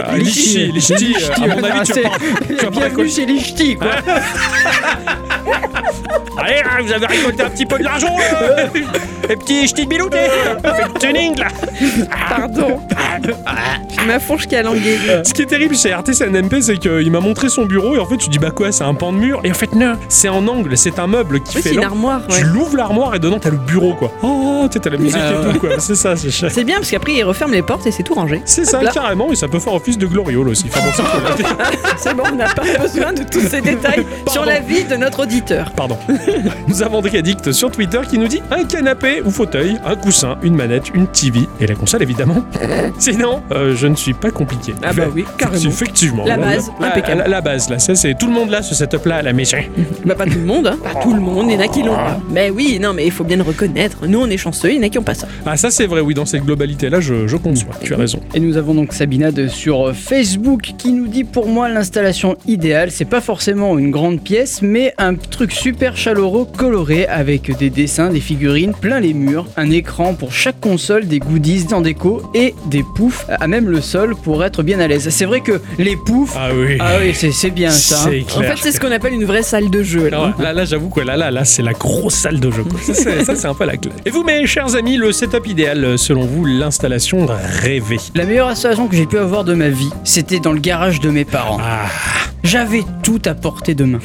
quoi. 0.02 0.12
Ouais, 0.14 0.18
Litchi, 0.18 0.72
Litchi, 0.72 1.14
euh, 1.14 1.44
à 1.44 1.46
mon 1.56 1.62
avis, 1.64 1.90
tu 1.92 2.00
vas 2.00 2.08
pas- 2.08 2.18
tu 2.48 2.54
vas 2.54 2.62
pas 2.62 2.70
Bienvenue 2.70 3.04
récolter- 3.04 3.10
chez 3.14 3.26
les 3.26 3.38
ch'tis, 3.40 3.69
quoi. 3.76 3.90
Allez, 6.38 6.62
hein, 6.64 6.78
vous 6.82 6.92
avez 6.92 7.06
récolté 7.06 7.42
un 7.42 7.50
petit 7.50 7.66
peu 7.66 7.78
de 7.78 7.84
l'argent, 7.84 8.16
là 8.16 8.64
Les 9.28 9.36
petits 9.36 9.66
ch'tis 9.68 9.84
de 9.84 9.88
bilouté 9.90 10.18
Faites 10.64 10.86
le 10.94 10.98
tuning, 10.98 11.38
là 11.38 11.48
Pardon. 12.28 12.80
J'ai 13.90 14.06
ma 14.06 14.18
fourche 14.20 14.46
qui 14.46 14.56
a 14.56 14.62
langué. 14.62 14.98
Ce 15.24 15.32
qui 15.34 15.42
est 15.42 15.46
terrible 15.46 15.74
chez 15.76 15.90
RTCNMP, 15.90 16.56
c'est 16.62 16.78
qu'il 16.78 17.10
m'a 17.10 17.20
montré 17.20 17.48
son 17.48 17.66
bureau, 17.66 17.96
et 17.96 17.98
en 17.98 18.06
fait, 18.06 18.16
tu 18.16 18.28
dis, 18.30 18.38
bah 18.38 18.50
quoi, 18.50 18.72
c'est 18.72 18.84
un 18.84 18.94
pan 18.94 19.12
de 19.12 19.18
mur 19.18 19.40
Et 19.44 19.50
en 19.50 19.54
fait, 19.54 19.74
non, 19.74 19.94
c'est 20.08 20.28
en 20.28 20.46
angle, 20.48 20.76
c'est 20.76 20.98
un 20.98 21.06
meuble 21.06 21.40
qui 21.42 21.56
Oui, 21.56 21.62
fait 21.62 21.68
c'est 21.70 21.74
une 21.74 21.84
armoire. 21.84 22.22
ouais. 22.30 22.38
Tu 22.38 22.44
l'ouvres 22.44 22.76
l'armoire, 22.76 23.14
et 23.14 23.18
dedans, 23.18 23.38
t'as 23.38 23.50
le 23.50 23.56
bureau, 23.58 23.94
quoi. 23.94 24.10
Oh, 24.22 24.66
tu 24.70 24.74
sais, 24.74 24.80
t'as 24.80 24.90
la 24.90 24.96
musique 24.98 25.18
Ah, 25.20 25.32
et 25.32 25.46
ouais. 25.46 25.52
tout, 25.54 25.58
quoi. 25.60 25.70
C'est 25.78 25.94
ça, 25.94 26.16
c'est 26.16 26.30
cher. 26.30 26.50
C'est 26.50 26.64
bien 26.64 26.76
parce 26.76 26.90
qu'après 26.90 27.12
il 27.12 27.24
referme 27.24 27.52
les 27.52 27.62
portes 27.62 27.86
et 27.86 27.90
c'est 27.92 28.02
tout 28.02 28.14
rangé. 28.14 28.40
C'est 28.44 28.64
ça, 28.64 28.78
Hop 28.78 28.84
là. 28.84 28.90
carrément, 28.92 29.30
et 29.32 29.36
ça 29.36 29.48
peut 29.48 29.58
faire 29.58 29.74
office 29.74 29.98
de 29.98 30.06
gloriole 30.06 30.48
aussi. 30.48 30.66
Enfin, 30.72 30.80
bon, 30.86 30.92
c'est 30.94 31.02
cool. 31.02 31.46
C'est 31.98 32.14
bon, 32.14 32.22
on 32.32 32.36
n'a 32.36 32.48
pas 32.48 32.62
besoin 32.80 33.12
de 33.12 33.22
tous 33.24 33.40
ces 33.40 33.60
détails 33.60 34.06
sur 34.28 34.44
la 34.46 34.60
vie 34.60 34.84
de 34.84 34.96
notre 34.96 35.26
Pardon. 35.76 35.96
Nous 36.68 36.82
avons 36.82 37.00
Addict 37.00 37.52
sur 37.52 37.70
Twitter 37.70 38.00
qui 38.08 38.18
nous 38.18 38.28
dit 38.28 38.40
un 38.50 38.64
canapé 38.64 39.22
ou 39.24 39.30
fauteuil, 39.30 39.78
un 39.84 39.96
coussin, 39.96 40.38
une 40.42 40.54
manette, 40.54 40.90
une 40.94 41.06
TV 41.06 41.40
et 41.60 41.66
la 41.66 41.74
console 41.74 42.02
évidemment. 42.02 42.44
Sinon, 42.98 43.42
euh, 43.52 43.74
je 43.74 43.86
ne 43.86 43.96
suis 43.96 44.12
pas 44.12 44.30
compliqué. 44.30 44.74
Ah 44.82 44.92
bah 44.92 45.04
oui, 45.14 45.24
carrément. 45.38 45.64
Effectivement. 45.64 46.24
La 46.24 46.36
Là, 46.36 46.46
base, 46.46 46.70
impeccable. 46.80 47.22
La, 47.22 47.28
la 47.28 47.40
base, 47.40 47.68
là, 47.70 47.78
ça 47.78 47.94
c'est 47.94 48.16
tout 48.16 48.26
le 48.26 48.32
monde 48.32 48.50
là, 48.50 48.62
ce 48.62 48.74
setup 48.74 49.04
là 49.06 49.16
à 49.16 49.22
la 49.22 49.32
maison. 49.32 49.58
Bah 50.04 50.14
pas 50.14 50.26
tout 50.26 50.38
le 50.38 50.44
monde, 50.44 50.66
hein. 50.66 50.78
pas 50.82 51.00
tout 51.00 51.14
le 51.14 51.20
monde, 51.20 51.46
il 51.48 51.54
y 51.54 51.56
en 51.56 51.60
a 51.60 51.68
qui 51.68 51.82
l'ont 51.82 51.94
pas. 51.94 52.20
Mais 52.30 52.50
oui, 52.50 52.78
non 52.80 52.92
mais 52.92 53.06
il 53.06 53.12
faut 53.12 53.24
bien 53.24 53.36
le 53.36 53.42
reconnaître. 53.42 54.06
Nous 54.06 54.20
on 54.20 54.26
est 54.28 54.36
chanceux, 54.36 54.70
il 54.70 54.76
y 54.76 54.78
en 54.78 54.82
a 54.82 54.88
qui 54.88 54.98
ont 54.98 55.02
pas 55.02 55.14
ça. 55.14 55.26
Ah 55.46 55.56
ça 55.56 55.70
c'est 55.70 55.86
vrai, 55.86 56.00
oui, 56.00 56.14
dans 56.14 56.26
cette 56.26 56.44
globalité 56.44 56.90
là, 56.90 57.00
je, 57.00 57.26
je 57.26 57.36
conçois. 57.36 57.74
Tu 57.82 57.94
as 57.94 57.96
raison. 57.96 58.20
Et 58.34 58.40
nous 58.40 58.56
avons 58.56 58.74
donc 58.74 58.92
Sabina 58.92 59.32
de, 59.32 59.48
sur 59.48 59.94
Facebook 59.94 60.74
qui 60.78 60.92
nous 60.92 61.08
dit 61.08 61.24
pour 61.24 61.48
moi 61.48 61.68
l'installation 61.68 62.36
idéale, 62.46 62.90
c'est 62.90 63.04
pas 63.04 63.20
forcément 63.20 63.78
une 63.78 63.90
grande 63.90 64.20
pièce, 64.20 64.62
mais 64.62 64.94
un 64.98 65.14
truc 65.28 65.52
super 65.52 65.96
chaleureux 65.96 66.46
coloré 66.56 67.06
avec 67.06 67.56
des 67.56 67.70
dessins, 67.70 68.10
des 68.10 68.20
figurines 68.20 68.72
plein 68.72 69.00
les 69.00 69.14
murs, 69.14 69.46
un 69.56 69.70
écran 69.70 70.14
pour 70.14 70.32
chaque 70.32 70.60
console, 70.60 71.06
des 71.06 71.18
goodies 71.18 71.66
en 71.72 71.80
déco 71.80 72.22
et 72.34 72.54
des 72.66 72.82
poufs 72.94 73.26
à 73.28 73.46
même 73.48 73.68
le 73.68 73.80
sol 73.80 74.14
pour 74.16 74.44
être 74.44 74.62
bien 74.62 74.80
à 74.80 74.86
l'aise. 74.86 75.08
C'est 75.10 75.24
vrai 75.24 75.40
que 75.40 75.60
les 75.78 75.96
poufs, 75.96 76.34
Ah 76.38 76.48
oui. 76.54 76.76
ah 76.80 76.94
oui, 77.00 77.14
c'est 77.14 77.50
bien 77.50 77.70
ça. 77.70 78.08
hein. 78.08 78.20
En 78.36 78.40
fait 78.42 78.54
c'est 78.60 78.72
ce 78.72 78.80
qu'on 78.80 78.92
appelle 78.92 79.14
une 79.14 79.24
vraie 79.24 79.42
salle 79.42 79.70
de 79.70 79.82
jeu. 79.82 80.08
Ah 80.12 80.16
Là. 80.16 80.34
là, 80.38 80.52
là 80.52 80.64
j'avoue 80.64 80.88
que 80.90 81.00
là, 81.00 81.16
là, 81.16 81.30
là, 81.30 81.44
c'est 81.44 81.62
la 81.62 81.72
grosse 81.72 82.14
salle 82.14 82.40
de 82.40 82.50
jeu. 82.50 82.64
quoi. 82.64 82.78
Ça, 82.80 83.34
c'est 83.36 83.46
un 83.46 83.54
peu 83.54 83.64
la 83.64 83.76
classe. 83.76 83.94
Et 84.06 84.10
vous, 84.10 84.22
mes 84.24 84.46
chers 84.46 84.74
amis, 84.76 84.96
le 84.96 85.12
setup 85.12 85.46
idéal, 85.46 85.98
selon 85.98 86.24
vous, 86.26 86.44
l'installation 86.44 87.26
rêvée? 87.26 87.98
La 88.14 88.24
meilleure 88.24 88.48
installation 88.48 88.86
que 88.88 88.96
j'ai 88.96 89.06
pu 89.06 89.18
avoir 89.18 89.44
de 89.44 89.54
ma 89.54 89.68
vie, 89.68 89.90
c'était 90.04 90.40
dans 90.40 90.52
le 90.52 90.60
garage 90.60 91.00
de 91.00 91.10
mes 91.10 91.24
parents. 91.24 91.58
Ah, 91.60 91.86
J'avais 92.44 92.82
tout 93.02 93.20
à 93.26 93.34
portée 93.34 93.74
de 93.74 93.84
main. 93.84 93.98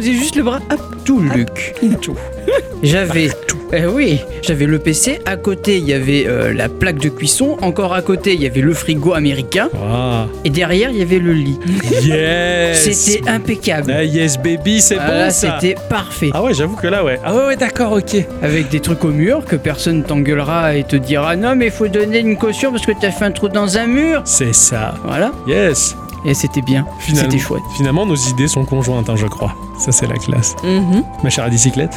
Dis 0.00 0.16
juste 0.16 0.29
le 0.36 0.42
bras, 0.42 0.60
hop. 0.70 0.80
Tout, 1.04 1.20
Luc. 1.20 1.74
Tout. 2.00 2.16
J'avais 2.82 3.28
tout. 3.46 3.58
Eh 3.72 3.86
oui, 3.86 4.20
j'avais 4.42 4.66
le 4.66 4.78
PC. 4.80 5.20
À 5.26 5.36
côté, 5.36 5.76
il 5.78 5.84
y 5.88 5.92
avait 5.92 6.24
euh, 6.26 6.52
la 6.52 6.68
plaque 6.68 6.98
de 6.98 7.08
cuisson. 7.08 7.56
Encore 7.62 7.94
à 7.94 8.02
côté, 8.02 8.34
il 8.34 8.42
y 8.42 8.46
avait 8.46 8.62
le 8.62 8.74
frigo 8.74 9.12
américain. 9.14 9.68
ah. 9.80 10.26
Et 10.44 10.50
derrière, 10.50 10.90
il 10.90 10.96
y 10.98 11.02
avait 11.02 11.18
le 11.20 11.32
lit. 11.32 11.58
Yes 12.02 12.90
C'était 12.92 13.28
impeccable. 13.28 13.92
Ah, 13.96 14.02
yes 14.02 14.38
baby, 14.38 14.80
c'est 14.80 14.96
Ah, 14.98 15.06
bon 15.06 15.12
là, 15.12 15.30
ça 15.30 15.58
c'était 15.60 15.76
parfait. 15.88 16.30
Ah 16.34 16.42
ouais, 16.42 16.52
j'avoue 16.54 16.74
que 16.76 16.88
là, 16.88 17.04
ouais. 17.04 17.20
Ah 17.24 17.34
ouais, 17.34 17.46
ouais, 17.46 17.56
d'accord, 17.56 17.92
ok. 17.92 18.16
Avec 18.42 18.68
des 18.70 18.80
trucs 18.80 19.04
au 19.04 19.10
mur 19.10 19.44
que 19.44 19.54
personne 19.56 20.02
t'engueulera 20.02 20.74
et 20.74 20.82
te 20.84 20.96
dira 20.96 21.36
non, 21.36 21.54
mais 21.54 21.66
il 21.66 21.72
faut 21.72 21.86
donner 21.88 22.18
une 22.20 22.36
caution 22.36 22.72
parce 22.72 22.84
que 22.86 22.92
t'as 23.00 23.10
fait 23.12 23.26
un 23.26 23.30
trou 23.30 23.48
dans 23.48 23.78
un 23.78 23.86
mur. 23.86 24.22
C'est 24.24 24.54
ça. 24.54 24.94
Voilà. 25.04 25.30
Yes. 25.46 25.94
Et 26.24 26.34
c'était 26.34 26.60
bien. 26.62 26.86
Finalement, 26.98 27.30
C'était 27.30 27.42
chouette. 27.42 27.62
Finalement, 27.76 28.04
nos 28.06 28.14
idées 28.16 28.48
sont 28.48 28.64
conjointes, 28.64 29.08
hein, 29.08 29.16
je 29.16 29.26
crois. 29.26 29.54
Ça, 29.78 29.90
c'est 29.92 30.06
la 30.06 30.16
classe. 30.18 30.54
Mhm. 30.62 31.02
Ma 31.22 31.30
chère 31.30 31.44
à 31.44 31.48
bicyclette 31.48 31.92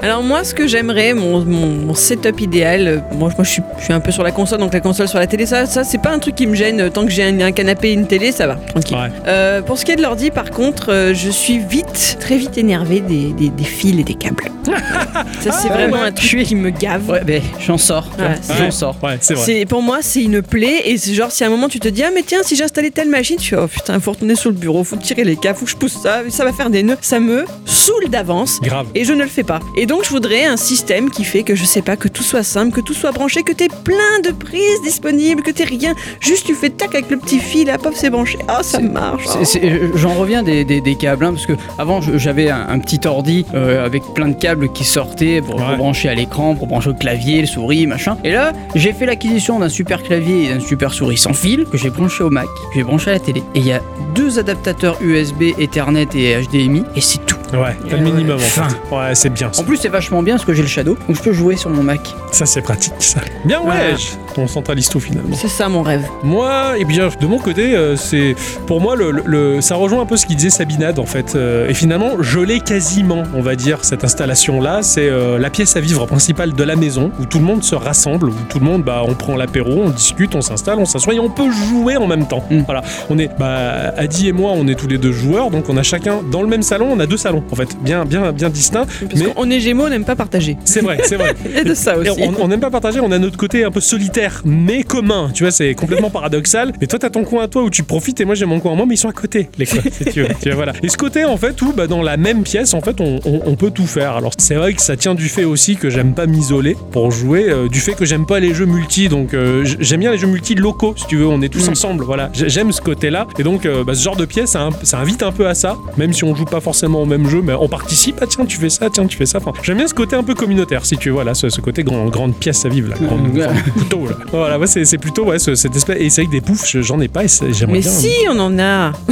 Alors 0.00 0.22
moi 0.22 0.44
ce 0.44 0.54
que 0.54 0.66
j'aimerais, 0.66 1.12
mon, 1.12 1.44
mon- 1.44 1.86
mon 1.86 1.94
setup 1.94 2.40
idéal, 2.40 2.86
euh, 2.88 2.98
moi, 3.16 3.28
moi 3.36 3.44
je, 3.44 3.50
suis, 3.50 3.62
je 3.78 3.84
suis 3.84 3.92
un 3.92 4.00
peu 4.00 4.10
sur 4.12 4.22
la 4.22 4.30
console, 4.32 4.60
donc 4.60 4.72
la 4.72 4.80
console 4.80 5.08
sur 5.08 5.18
la 5.18 5.26
télé, 5.26 5.44
ça, 5.44 5.66
ça 5.66 5.84
c'est 5.84 5.98
pas 5.98 6.10
un 6.12 6.18
truc 6.20 6.34
qui 6.36 6.46
me 6.46 6.54
gêne. 6.54 6.80
euh, 6.80 6.88
Tant 6.90 7.04
que 7.04 7.10
j'ai 7.10 7.24
un, 7.24 7.40
un 7.40 7.52
canapé 7.52 7.88
et 7.88 7.92
une 7.92 8.06
télé, 8.06 8.32
ça 8.32 8.46
va, 8.46 8.54
tranquille. 8.54 8.96
Ouais. 8.96 9.10
Euh, 9.26 9.60
pour 9.60 9.76
ce 9.78 9.84
qui 9.84 9.92
est 9.92 9.96
de 9.96 10.02
l'ordi, 10.02 10.30
par 10.30 10.50
contre, 10.50 10.90
euh, 10.92 11.12
je 11.14 11.28
suis 11.30 11.58
vite, 11.58 12.16
très 12.20 12.38
vite 12.38 12.56
énervé 12.56 13.00
des, 13.00 13.32
des- 13.32 13.50
des 13.50 13.64
fils 13.64 13.98
et 14.00 14.04
des 14.04 14.14
câbles. 14.14 14.44
ça 15.40 15.52
c'est 15.52 15.68
Ah, 15.70 15.74
vraiment 15.74 15.96
ouais. 16.02 16.08
un 16.08 16.12
truc 16.12 16.42
qui 16.44 16.54
me 16.54 16.70
gave. 16.70 17.08
Ouais, 17.08 17.22
ben 17.24 17.42
j'en 17.66 17.78
sors. 17.78 18.08
Ouais, 18.18 18.36
c'est- 18.40 18.54
J'en 18.56 18.70
sors. 18.70 18.96
Ouais, 19.02 19.18
c'est 19.20 19.34
vrai. 19.34 19.42
C'est 19.44 19.66
pour 19.66 19.82
moi 19.82 19.98
c'est 20.02 20.22
une 20.22 20.42
plaie 20.42 20.82
et 20.84 20.96
c'est 20.98 21.14
genre 21.14 21.30
si 21.30 21.44
à 21.44 21.46
un 21.46 21.50
moment 21.50 21.68
tu 21.68 21.80
te 21.80 21.88
dis 21.88 22.02
ah 22.02 22.10
mais 22.14 22.22
tiens 22.22 22.40
si 22.42 22.56
j'installais 22.56 22.90
telle 22.90 23.08
machine 23.08 23.36
tu 23.38 23.50
fais 23.50 23.56
oh 23.60 23.66
putain 23.66 23.98
faut 24.00 24.12
retourner 24.12 24.34
sur 24.34 24.50
le 24.50 24.56
bureau 24.56 24.84
faut 24.84 24.96
tirer 24.96 25.24
les 25.24 25.36
câbles 25.36 25.58
faut 25.58 25.64
que 25.64 25.70
je 25.70 25.76
pousse 25.76 25.98
ça 26.02 26.22
ça 26.28 26.44
va 26.44 26.52
faire 26.52 26.70
des 26.70 26.82
nœuds 26.82 26.96
ça 27.00 27.20
me 27.20 27.44
saoule 27.64 28.08
d'avance 28.08 28.60
Grave. 28.62 28.86
et 28.94 29.04
je 29.04 29.12
ne 29.12 29.22
le 29.22 29.28
fais 29.28 29.42
pas 29.42 29.60
et 29.76 29.86
donc 29.86 30.04
je 30.04 30.10
voudrais 30.10 30.44
un 30.44 30.56
système 30.56 31.10
qui 31.10 31.24
fait 31.24 31.42
que 31.42 31.54
je 31.54 31.64
sais 31.64 31.82
pas 31.82 31.96
que 31.96 32.08
tout 32.08 32.22
soit 32.22 32.42
simple 32.42 32.74
que 32.74 32.80
tout 32.80 32.94
soit 32.94 33.12
branché 33.12 33.42
que 33.42 33.52
t'aies 33.52 33.68
plein 33.84 34.20
de 34.24 34.30
prises 34.30 34.82
disponibles 34.82 35.42
que 35.42 35.50
t'aies 35.50 35.64
rien 35.64 35.94
juste 36.20 36.46
tu 36.46 36.54
fais 36.54 36.70
tac 36.70 36.94
avec 36.94 37.10
le 37.10 37.16
petit 37.18 37.38
fil 37.38 37.70
à 37.70 37.78
pop 37.78 37.92
c'est 37.94 38.10
branché 38.10 38.38
ah 38.48 38.62
ça 38.62 38.80
marche 38.80 39.24
C'est- 39.26 39.44
c'est- 39.44 39.80
J'en 39.94 40.14
reviens 40.14 40.42
des, 40.42 40.64
des- 40.64 40.80
des 40.80 40.94
câbles, 40.96 41.24
hein, 41.24 41.32
parce 41.32 41.46
que 41.46 41.52
avant 41.78 42.00
je- 42.00 42.18
j'avais 42.18 42.50
un, 42.50 42.66
un 42.68 42.78
petit 42.78 43.00
ordi 43.06 43.44
euh, 43.54 43.84
avec 43.84 44.02
plein 44.14 44.28
de 44.28 44.34
câbles 44.34 44.57
qui 44.66 44.84
sortaient 44.84 45.40
pour, 45.40 45.56
Ouais. 45.56 45.76
brancher 45.76 46.08
à 46.08 46.14
l'écran, 46.14 46.54
pour 46.54 46.66
brancher 46.66 46.90
au 46.90 46.94
clavier, 46.94 47.40
le 47.40 47.46
souris, 47.46 47.86
machin. 47.86 48.16
Et 48.24 48.32
là, 48.32 48.52
j'ai 48.74 48.92
fait 48.92 49.06
l'acquisition 49.06 49.58
d'un 49.58 49.68
super 49.68 50.02
clavier 50.02 50.46
et 50.50 50.54
d'un 50.54 50.60
super 50.60 50.92
souris 50.92 51.16
sans 51.18 51.32
fil 51.32 51.64
que 51.66 51.78
j'ai 51.78 51.90
branché 51.90 52.24
au 52.24 52.30
Mac, 52.30 52.46
que 52.46 52.74
j'ai 52.74 52.82
branché 52.82 53.10
à 53.10 53.14
la 53.14 53.20
télé. 53.20 53.42
Et 53.54 53.60
il 53.60 53.66
y 53.66 53.72
a 53.72 53.80
deux 54.14 54.38
adaptateurs 54.38 54.96
USB, 55.00 55.42
Ethernet 55.58 56.08
et 56.14 56.34
HDMI, 56.42 56.82
et 56.96 57.00
c'est 57.00 57.18
tout. 57.26 57.36
Ouais, 57.52 57.74
t'as 57.88 57.96
le 57.96 58.02
minimum 58.02 58.36
en 58.36 58.38
fait. 58.40 58.60
Ouais, 58.94 59.14
c'est 59.14 59.30
bien 59.30 59.50
ça. 59.52 59.62
En 59.62 59.64
plus, 59.64 59.76
c'est 59.78 59.88
vachement 59.88 60.22
bien 60.22 60.34
parce 60.34 60.44
que 60.44 60.52
j'ai 60.52 60.62
le 60.62 60.68
Shadow, 60.68 60.96
donc 61.06 61.16
je 61.16 61.22
peux 61.22 61.32
jouer 61.32 61.56
sur 61.56 61.70
mon 61.70 61.82
Mac. 61.82 62.00
Ça, 62.32 62.44
c'est 62.44 62.60
pratique 62.60 62.92
ça. 62.98 63.20
Bien, 63.44 63.60
ouais. 63.62 63.68
Ouais. 63.68 63.94
On 64.38 64.46
centralise 64.46 64.88
tout 64.88 65.00
finalement. 65.00 65.34
C'est 65.36 65.48
ça 65.48 65.68
mon 65.68 65.82
rêve. 65.82 66.06
Moi, 66.22 66.74
eh 66.78 66.84
bien, 66.84 67.08
de 67.20 67.26
mon 67.26 67.38
côté, 67.38 67.74
euh, 67.74 67.96
c'est 67.96 68.34
pour 68.66 68.80
moi 68.80 68.94
le, 68.96 69.60
ça 69.60 69.74
rejoint 69.74 70.00
un 70.02 70.06
peu 70.06 70.16
ce 70.16 70.26
qu'il 70.26 70.36
disait 70.36 70.50
Sabinade 70.50 70.98
en 70.98 71.06
fait. 71.06 71.34
Euh, 71.34 71.68
et 71.68 71.74
finalement, 71.74 72.12
je 72.20 72.38
l'ai 72.40 72.60
quasiment, 72.60 73.24
on 73.34 73.42
va 73.42 73.56
dire, 73.56 73.84
cette 73.84 74.04
installation 74.04 74.60
là. 74.60 74.80
C'est 74.82 75.08
euh, 75.08 75.38
la 75.38 75.50
pièce 75.50 75.76
à 75.76 75.80
vivre 75.80 76.06
principale 76.06 76.52
de 76.54 76.64
la 76.64 76.76
maison 76.76 77.10
où 77.20 77.26
tout 77.26 77.38
le 77.38 77.44
monde 77.44 77.62
se 77.64 77.74
rassemble, 77.74 78.28
où 78.28 78.34
tout 78.48 78.58
le 78.58 78.64
monde, 78.64 78.82
bah, 78.84 79.02
on 79.06 79.14
prend 79.14 79.36
l'apéro, 79.36 79.82
on 79.84 79.90
discute, 79.90 80.34
on 80.34 80.40
s'installe, 80.40 80.78
on 80.78 80.84
s'assoit 80.84 81.14
et 81.14 81.20
on 81.20 81.30
peut 81.30 81.50
jouer 81.50 81.96
en 81.96 82.06
même 82.06 82.26
temps. 82.26 82.44
Mm. 82.50 82.60
Voilà, 82.64 82.82
on 83.10 83.18
est, 83.18 83.30
bah, 83.38 83.92
Adi 83.96 84.28
et 84.28 84.32
moi, 84.32 84.52
on 84.54 84.66
est 84.68 84.74
tous 84.74 84.88
les 84.88 84.98
deux 84.98 85.12
joueurs, 85.12 85.50
donc 85.50 85.68
on 85.68 85.76
a 85.76 85.82
chacun 85.82 86.20
dans 86.30 86.42
le 86.42 86.48
même 86.48 86.62
salon, 86.62 86.88
on 86.92 87.00
a 87.00 87.06
deux 87.06 87.16
salons 87.16 87.42
en 87.50 87.56
fait, 87.56 87.76
bien, 87.82 88.04
bien, 88.04 88.32
bien 88.32 88.48
distincts. 88.50 88.86
Parce 89.08 89.20
Mais 89.20 89.26
qu'on 89.32 89.50
est 89.50 89.60
gémeaux, 89.60 89.86
on 89.86 89.90
n'aime 89.90 90.04
pas 90.04 90.16
partager. 90.16 90.56
c'est 90.64 90.80
vrai, 90.80 90.98
c'est 91.04 91.16
vrai. 91.16 91.34
A 91.58 91.64
de 91.64 91.74
ça 91.74 91.94
Et 91.96 92.10
aussi. 92.10 92.22
on 92.22 92.48
on 92.48 92.48
n'aime 92.48 92.60
pas 92.60 92.70
partager, 92.70 93.00
on 93.00 93.10
a 93.10 93.18
notre 93.18 93.36
côté 93.36 93.64
un 93.64 93.70
peu 93.70 93.80
solitaire, 93.80 94.27
mais 94.44 94.82
commun. 94.82 95.30
Tu 95.34 95.42
vois, 95.44 95.50
c'est 95.50 95.74
complètement 95.74 96.10
paradoxal. 96.10 96.72
Mais 96.80 96.86
toi, 96.86 96.98
t'as 96.98 97.10
ton 97.10 97.24
coin 97.24 97.44
à 97.44 97.48
toi 97.48 97.62
où 97.62 97.70
tu 97.70 97.82
profites, 97.82 98.20
et 98.20 98.24
moi, 98.24 98.34
j'ai 98.34 98.46
mon 98.46 98.60
coin 98.60 98.72
à 98.72 98.74
moi, 98.74 98.86
mais 98.86 98.94
ils 98.94 98.98
sont 98.98 99.08
à 99.08 99.12
côté, 99.12 99.48
les 99.58 99.66
coins, 99.66 99.80
si 99.90 100.04
tu 100.06 100.22
veux. 100.22 100.28
Tu 100.40 100.48
vois, 100.48 100.56
voilà. 100.56 100.72
Et 100.82 100.88
ce 100.88 100.96
côté, 100.96 101.24
en 101.24 101.36
fait, 101.36 101.60
où 101.62 101.72
bah, 101.72 101.86
dans 101.86 102.02
la 102.02 102.16
même 102.16 102.42
pièce, 102.42 102.74
en 102.74 102.80
fait, 102.80 103.00
on, 103.00 103.20
on- 103.24 103.42
on 103.46 103.54
peut 103.56 103.70
tout 103.70 103.86
faire. 103.86 104.12
Alors, 104.16 104.32
c'est 104.38 104.54
vrai 104.54 104.74
que 104.74 104.82
ça 104.82 104.96
tient 104.96 105.14
du 105.14 105.28
fait 105.28 105.44
aussi 105.44 105.76
que 105.76 105.90
j'aime 105.90 106.14
pas 106.14 106.26
m'isoler 106.26 106.76
pour 106.92 107.10
jouer, 107.10 107.46
euh, 107.48 107.68
du 107.68 107.80
fait 107.80 107.92
que 107.94 108.04
j'aime 108.04 108.26
pas 108.26 108.40
les 108.40 108.54
jeux 108.54 108.66
multi. 108.66 109.08
Donc, 109.08 109.34
euh, 109.34 109.64
j'aime 109.80 110.00
bien 110.00 110.12
les 110.12 110.18
jeux 110.18 110.26
multi 110.26 110.54
locaux, 110.54 110.94
si 110.96 111.06
tu 111.06 111.16
veux. 111.16 111.26
On 111.26 111.40
est 111.42 111.48
tous 111.48 111.66
Mm. 111.68 111.72
ensemble, 111.72 112.04
voilà. 112.04 112.30
J'ai- 112.32 112.48
J'aime 112.48 112.72
ce 112.72 112.80
côté-là. 112.80 113.26
Et 113.38 113.42
donc, 113.42 113.66
euh, 113.66 113.84
bah, 113.84 113.94
ce 113.94 114.02
genre 114.02 114.16
de 114.16 114.24
pièce, 114.24 114.50
ça, 114.50 114.62
in- 114.62 114.70
ça 114.82 114.98
invite 114.98 115.22
un 115.22 115.32
peu 115.32 115.46
à 115.46 115.54
ça, 115.54 115.76
même 115.96 116.12
si 116.12 116.24
on 116.24 116.34
joue 116.34 116.44
pas 116.44 116.60
forcément 116.60 117.02
au 117.02 117.06
même 117.06 117.28
jeu, 117.28 117.40
mais 117.42 117.52
on 117.52 117.68
participe. 117.68 118.16
Ah, 118.20 118.26
tiens, 118.28 118.44
tu 118.46 118.56
fais 118.58 118.68
ça, 118.70 118.88
tiens, 118.90 119.06
tu 119.06 119.16
fais 119.16 119.26
ça. 119.26 119.38
Enfin, 119.38 119.52
j'aime 119.62 119.76
bien 119.76 119.86
ce 119.86 119.94
côté 119.94 120.16
un 120.16 120.22
peu 120.24 120.34
communautaire, 120.34 120.84
si 120.86 120.96
tu 120.96 121.08
veux. 121.10 121.14
Voilà, 121.14 121.34
ce, 121.34 121.48
ce 121.50 121.60
côté 121.60 121.82
grand, 121.84 122.06
grande 122.06 122.34
pièce 122.34 122.64
à 122.64 122.68
vivre, 122.68 122.88
là. 122.90 122.96
Grande, 123.00 123.32
grande 123.32 123.56
couteau, 123.74 124.06
là. 124.08 124.16
Voilà, 124.30 124.58
ouais, 124.58 124.66
c'est 124.66 124.84
c'est 124.84 124.98
plutôt, 124.98 125.24
ouais, 125.24 125.38
ce- 125.38 125.54
cette 125.54 125.74
espèce. 125.76 125.96
Et 126.00 126.10
c'est 126.10 126.22
vrai 126.22 126.26
que 126.26 126.32
des 126.32 126.40
poufs, 126.40 126.66
je- 126.66 126.82
j'en 126.82 127.00
ai 127.00 127.08
pas, 127.08 127.22
j'aimerais 127.26 127.66
Mais 127.74 127.80
bien. 127.80 127.90
si, 127.90 128.10
on 128.30 128.38
en 128.38 128.58
a. 128.58 128.92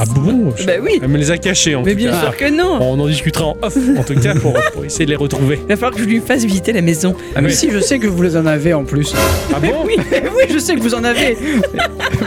Ah 0.00 0.04
bon 0.12 0.52
Bah 0.66 0.72
oui. 0.82 0.98
Elle 1.00 1.08
me 1.08 1.18
les 1.18 1.30
a 1.30 1.38
cachés, 1.38 1.76
en 1.76 1.82
Mais 1.82 1.92
tout 1.92 1.98
bien 1.98 2.10
cas. 2.10 2.20
sûr 2.20 2.36
que 2.36 2.50
non. 2.50 2.78
On 2.80 2.98
en 2.98 3.06
discutera 3.06 3.46
en 3.46 3.56
off, 3.62 3.76
en 3.96 4.02
tout 4.02 4.14
cas, 4.20 4.34
pour, 4.34 4.52
pour 4.72 4.84
essayer 4.84 5.04
de 5.04 5.10
les 5.10 5.16
retrouver. 5.16 5.60
Il 5.62 5.68
va 5.68 5.76
falloir 5.76 5.92
que 5.92 6.00
je 6.00 6.04
lui 6.04 6.20
fasse 6.20 6.44
visiter 6.44 6.72
la 6.72 6.82
maison. 6.82 7.14
Ah 7.36 7.40
mais 7.40 7.48
Oui. 7.50 7.54
si, 7.54 7.70
je 7.70 7.78
sais 7.78 7.98
que 8.00 8.08
vous 8.08 8.20
les 8.22 8.36
en 8.36 8.46
avez 8.46 8.74
en 8.74 8.82
plus. 8.84 9.14
Ah 9.54 9.60
bon 9.60 9.72
oui, 9.86 9.96
oui, 10.10 10.44
je 10.52 10.58
sais 10.58 10.74
que 10.74 10.80
vous 10.80 10.94
en 10.94 11.04
avez. 11.04 11.36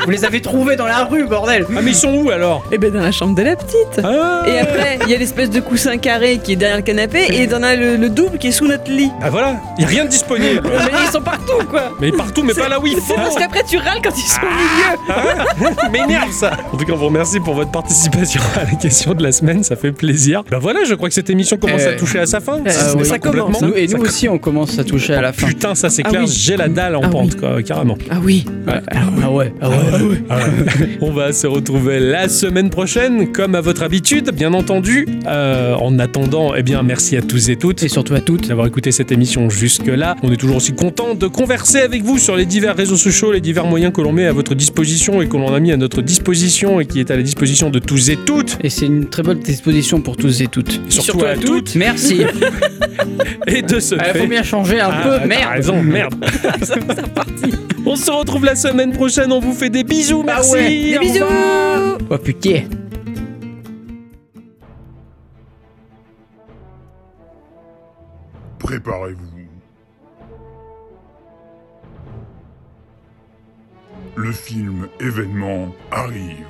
Vous 0.05 0.09
les 0.09 0.25
avez 0.25 0.41
trouvés 0.41 0.75
dans 0.77 0.85
la 0.87 1.03
rue, 1.03 1.27
bordel. 1.27 1.65
Ah, 1.69 1.79
mais 1.83 1.91
ils 1.91 1.95
sont 1.95 2.13
où 2.15 2.31
alors? 2.31 2.63
Et 2.71 2.77
ben 2.79 2.91
dans 2.91 3.01
la 3.01 3.11
chambre 3.11 3.35
de 3.35 3.41
la 3.43 3.55
petite. 3.55 4.01
Ah 4.03 4.43
Et 4.47 4.57
après, 4.57 4.97
il 5.05 5.11
y 5.11 5.13
a 5.13 5.17
l'espèce 5.17 5.49
de 5.49 5.59
coussin 5.59 5.97
carré 5.97 6.39
qui 6.43 6.53
est 6.53 6.55
derrière 6.55 6.77
le 6.77 6.83
canapé 6.83 7.25
et 7.29 7.45
t'en 7.47 7.61
as 7.61 7.75
le, 7.75 7.97
le 7.97 8.09
double 8.09 8.37
qui 8.39 8.47
est 8.47 8.51
sous 8.51 8.67
notre 8.67 8.89
lit. 8.89 9.11
Ah 9.21 9.29
voilà, 9.29 9.57
il 9.77 9.83
a 9.83 9.87
rien 9.87 10.05
de 10.05 10.09
disponible. 10.09 10.61
Mais 10.63 11.10
ils 11.11 11.17
sont 11.17 11.21
partout 11.21 11.65
quoi. 11.69 11.91
Mais 11.99 12.11
partout, 12.11 12.43
mais 12.43 12.53
pas 12.53 12.69
là 12.69 12.79
où 12.79 12.87
il 12.87 12.93
C'est 12.95 13.01
faut. 13.01 13.15
parce 13.15 13.35
qu'après 13.35 13.63
tu 13.63 13.77
râles 13.77 13.99
quand 14.03 14.11
ils 14.17 14.21
sont 14.21 14.39
au 14.41 15.61
milieu. 15.65 15.75
m'énerve 15.91 16.31
ça 16.31 16.51
En 16.71 16.77
tout 16.77 16.85
cas, 16.85 16.93
on 16.93 16.97
vous 16.97 17.05
remercie 17.05 17.39
pour 17.39 17.53
votre 17.53 17.71
participation 17.71 18.41
à 18.55 18.63
la 18.63 18.71
question 18.77 19.13
de 19.13 19.23
la 19.23 19.31
semaine, 19.31 19.63
ça 19.63 19.75
fait 19.75 19.91
plaisir. 19.91 20.43
Ben 20.49 20.59
voilà, 20.59 20.79
je 20.85 20.93
crois 20.95 21.09
que 21.09 21.15
cette 21.15 21.29
émission 21.29 21.57
commence 21.57 21.81
à 21.81 21.89
Euh, 21.89 21.97
toucher 21.97 22.19
à 22.19 22.25
sa 22.25 22.39
fin. 22.39 22.59
euh, 22.65 22.69
ça 22.69 22.93
pas 22.95 23.19
complètement. 23.19 23.45
commence. 23.47 23.61
Nous- 23.61 23.73
et 23.75 23.87
Ça 23.87 23.97
nous 23.97 24.03
aussi, 24.05 24.29
on 24.29 24.37
commence 24.37 24.77
à 24.79 24.83
toucher 24.83 25.13
à 25.15 25.21
la 25.21 25.33
fin. 25.33 25.47
Putain, 25.47 25.75
ça 25.75 25.89
c'est 25.89 26.03
Ah 26.05 26.09
clair, 26.09 26.21
oui. 26.25 26.31
j'ai 26.33 26.55
la 26.57 26.67
dalle 26.69 26.95
en 26.95 27.01
Ah 27.03 27.09
pente, 27.09 27.31
oui. 27.33 27.39
quoi, 27.39 27.61
carrément. 27.63 27.97
Ah 28.09 28.15
oui. 28.23 28.45
Ah 28.67 29.29
ouais, 29.29 29.53
ah 29.61 29.69
ouais. 29.69 30.23
Ah 30.29 30.37
ouais. 30.37 30.97
On 31.01 31.11
va 31.11 31.33
se 31.33 31.47
retrouver 31.47 31.99
la 31.99 32.29
semaine 32.29 32.69
prochaine, 32.69 33.31
comme 33.31 33.55
à 33.55 33.61
votre 33.61 33.83
habitude, 33.83 34.31
bien 34.33 34.53
entendu. 34.53 35.07
Euh, 35.27 35.73
en 35.75 35.99
attendant, 35.99 36.53
eh 36.55 36.63
bien, 36.63 36.83
merci 36.83 37.17
à 37.17 37.21
tous 37.21 37.49
et 37.49 37.55
toutes 37.57 37.83
Et 37.83 37.89
surtout 37.89 38.13
à 38.13 38.21
toutes. 38.21 38.47
d'avoir 38.47 38.67
écouté 38.67 38.91
cette 38.91 39.11
émission 39.11 39.49
jusque-là. 39.49 40.15
On 40.23 40.31
est 40.31 40.37
toujours 40.37 40.57
aussi 40.57 40.73
de 41.01 41.27
converser 41.27 41.79
avec 41.81 42.03
vous 42.03 42.17
sur 42.17 42.35
les 42.35 42.45
divers 42.45 42.75
réseaux 42.75 42.95
sociaux, 42.95 43.31
les 43.31 43.41
divers 43.41 43.65
moyens 43.65 43.91
que 43.93 44.01
l'on 44.01 44.11
met 44.13 44.25
à 44.27 44.31
votre 44.33 44.55
disposition 44.55 45.21
et 45.21 45.27
que 45.27 45.35
l'on 45.35 45.53
a 45.53 45.59
mis 45.59 45.71
à 45.71 45.77
notre 45.77 46.01
disposition 46.01 46.79
et 46.79 46.85
qui 46.85 46.99
est 46.99 47.11
à 47.11 47.15
la 47.17 47.23
disposition 47.23 47.69
de 47.69 47.79
tous 47.79 48.09
et 48.09 48.17
toutes. 48.17 48.57
Et 48.63 48.69
c'est 48.69 48.85
une 48.85 49.09
très 49.09 49.23
bonne 49.23 49.39
disposition 49.39 49.99
pour 50.01 50.15
tous 50.15 50.41
et 50.41 50.47
toutes. 50.47 50.79
Surtout, 50.89 51.25
à, 51.25 51.35
toutes. 51.35 51.75
Merci. 51.75 52.21
Et 53.47 53.61
de 53.63 53.79
ce 53.79 53.95
Il 53.95 54.01
fait. 54.01 54.19
faut 54.19 54.27
bien 54.27 54.43
changer 54.43 54.79
un 54.79 54.89
Ah, 54.91 55.01
peu, 55.03 55.09
t'as 55.17 55.25
merde. 55.25 55.51
raison, 55.55 55.81
merde. 55.81 56.13
On 57.85 57.95
se 57.95 58.11
retrouve 58.11 58.45
la 58.45 58.55
semaine 58.55 58.91
prochaine. 58.93 59.31
On 59.31 59.39
vous 59.39 59.53
fait 59.53 59.69
des 59.69 59.83
bisous. 59.83 60.21
Ah 60.27 60.33
Merci. 60.35 60.51
ouais. 60.53 60.69
Des 60.69 60.97
Au 60.97 61.01
bisous. 61.01 61.25
Oh 62.09 62.17
putain. 62.17 62.61
Préparez-vous. 68.59 69.40
Le 74.15 74.31
film 74.33 74.89
événement 74.99 75.73
arrive. 75.89 76.45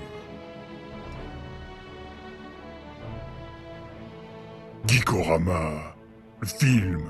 Geekorama, 4.87 5.95
le 6.39 6.47
film. 6.47 7.01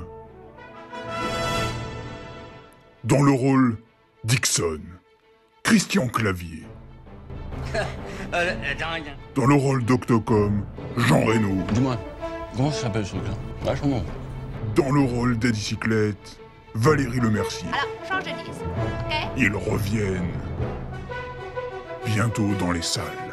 Dans 3.06 3.24
le 3.24 3.32
rôle, 3.32 3.78
Dixon, 4.26 4.82
Christian 5.64 6.08
Clavier. 6.08 6.64
Dans 9.36 9.46
le 9.46 9.56
rôle 9.56 9.86
d'Octocom, 9.86 10.66
Jean 10.98 11.22
Reno. 11.22 11.64
Dis-moi, 11.72 11.98
comment 12.58 12.72
ça 12.72 12.84
s'appelle 12.84 13.06
ce 13.06 13.12
truc-là? 13.16 13.34
Vachement. 13.64 14.04
Dans 14.76 14.92
le 14.92 15.02
rôle 15.02 15.40
d'Adicyclette, 15.40 16.41
Valérie 16.74 17.20
Lemercier. 17.20 17.68
Alors, 17.70 18.08
change 18.08 18.24
de 18.24 18.30
liste, 18.30 18.62
ok? 18.64 19.16
Ils 19.38 19.56
reviennent. 19.56 20.34
Bientôt 22.06 22.50
dans 22.60 22.72
les 22.72 22.82
salles. 22.82 23.31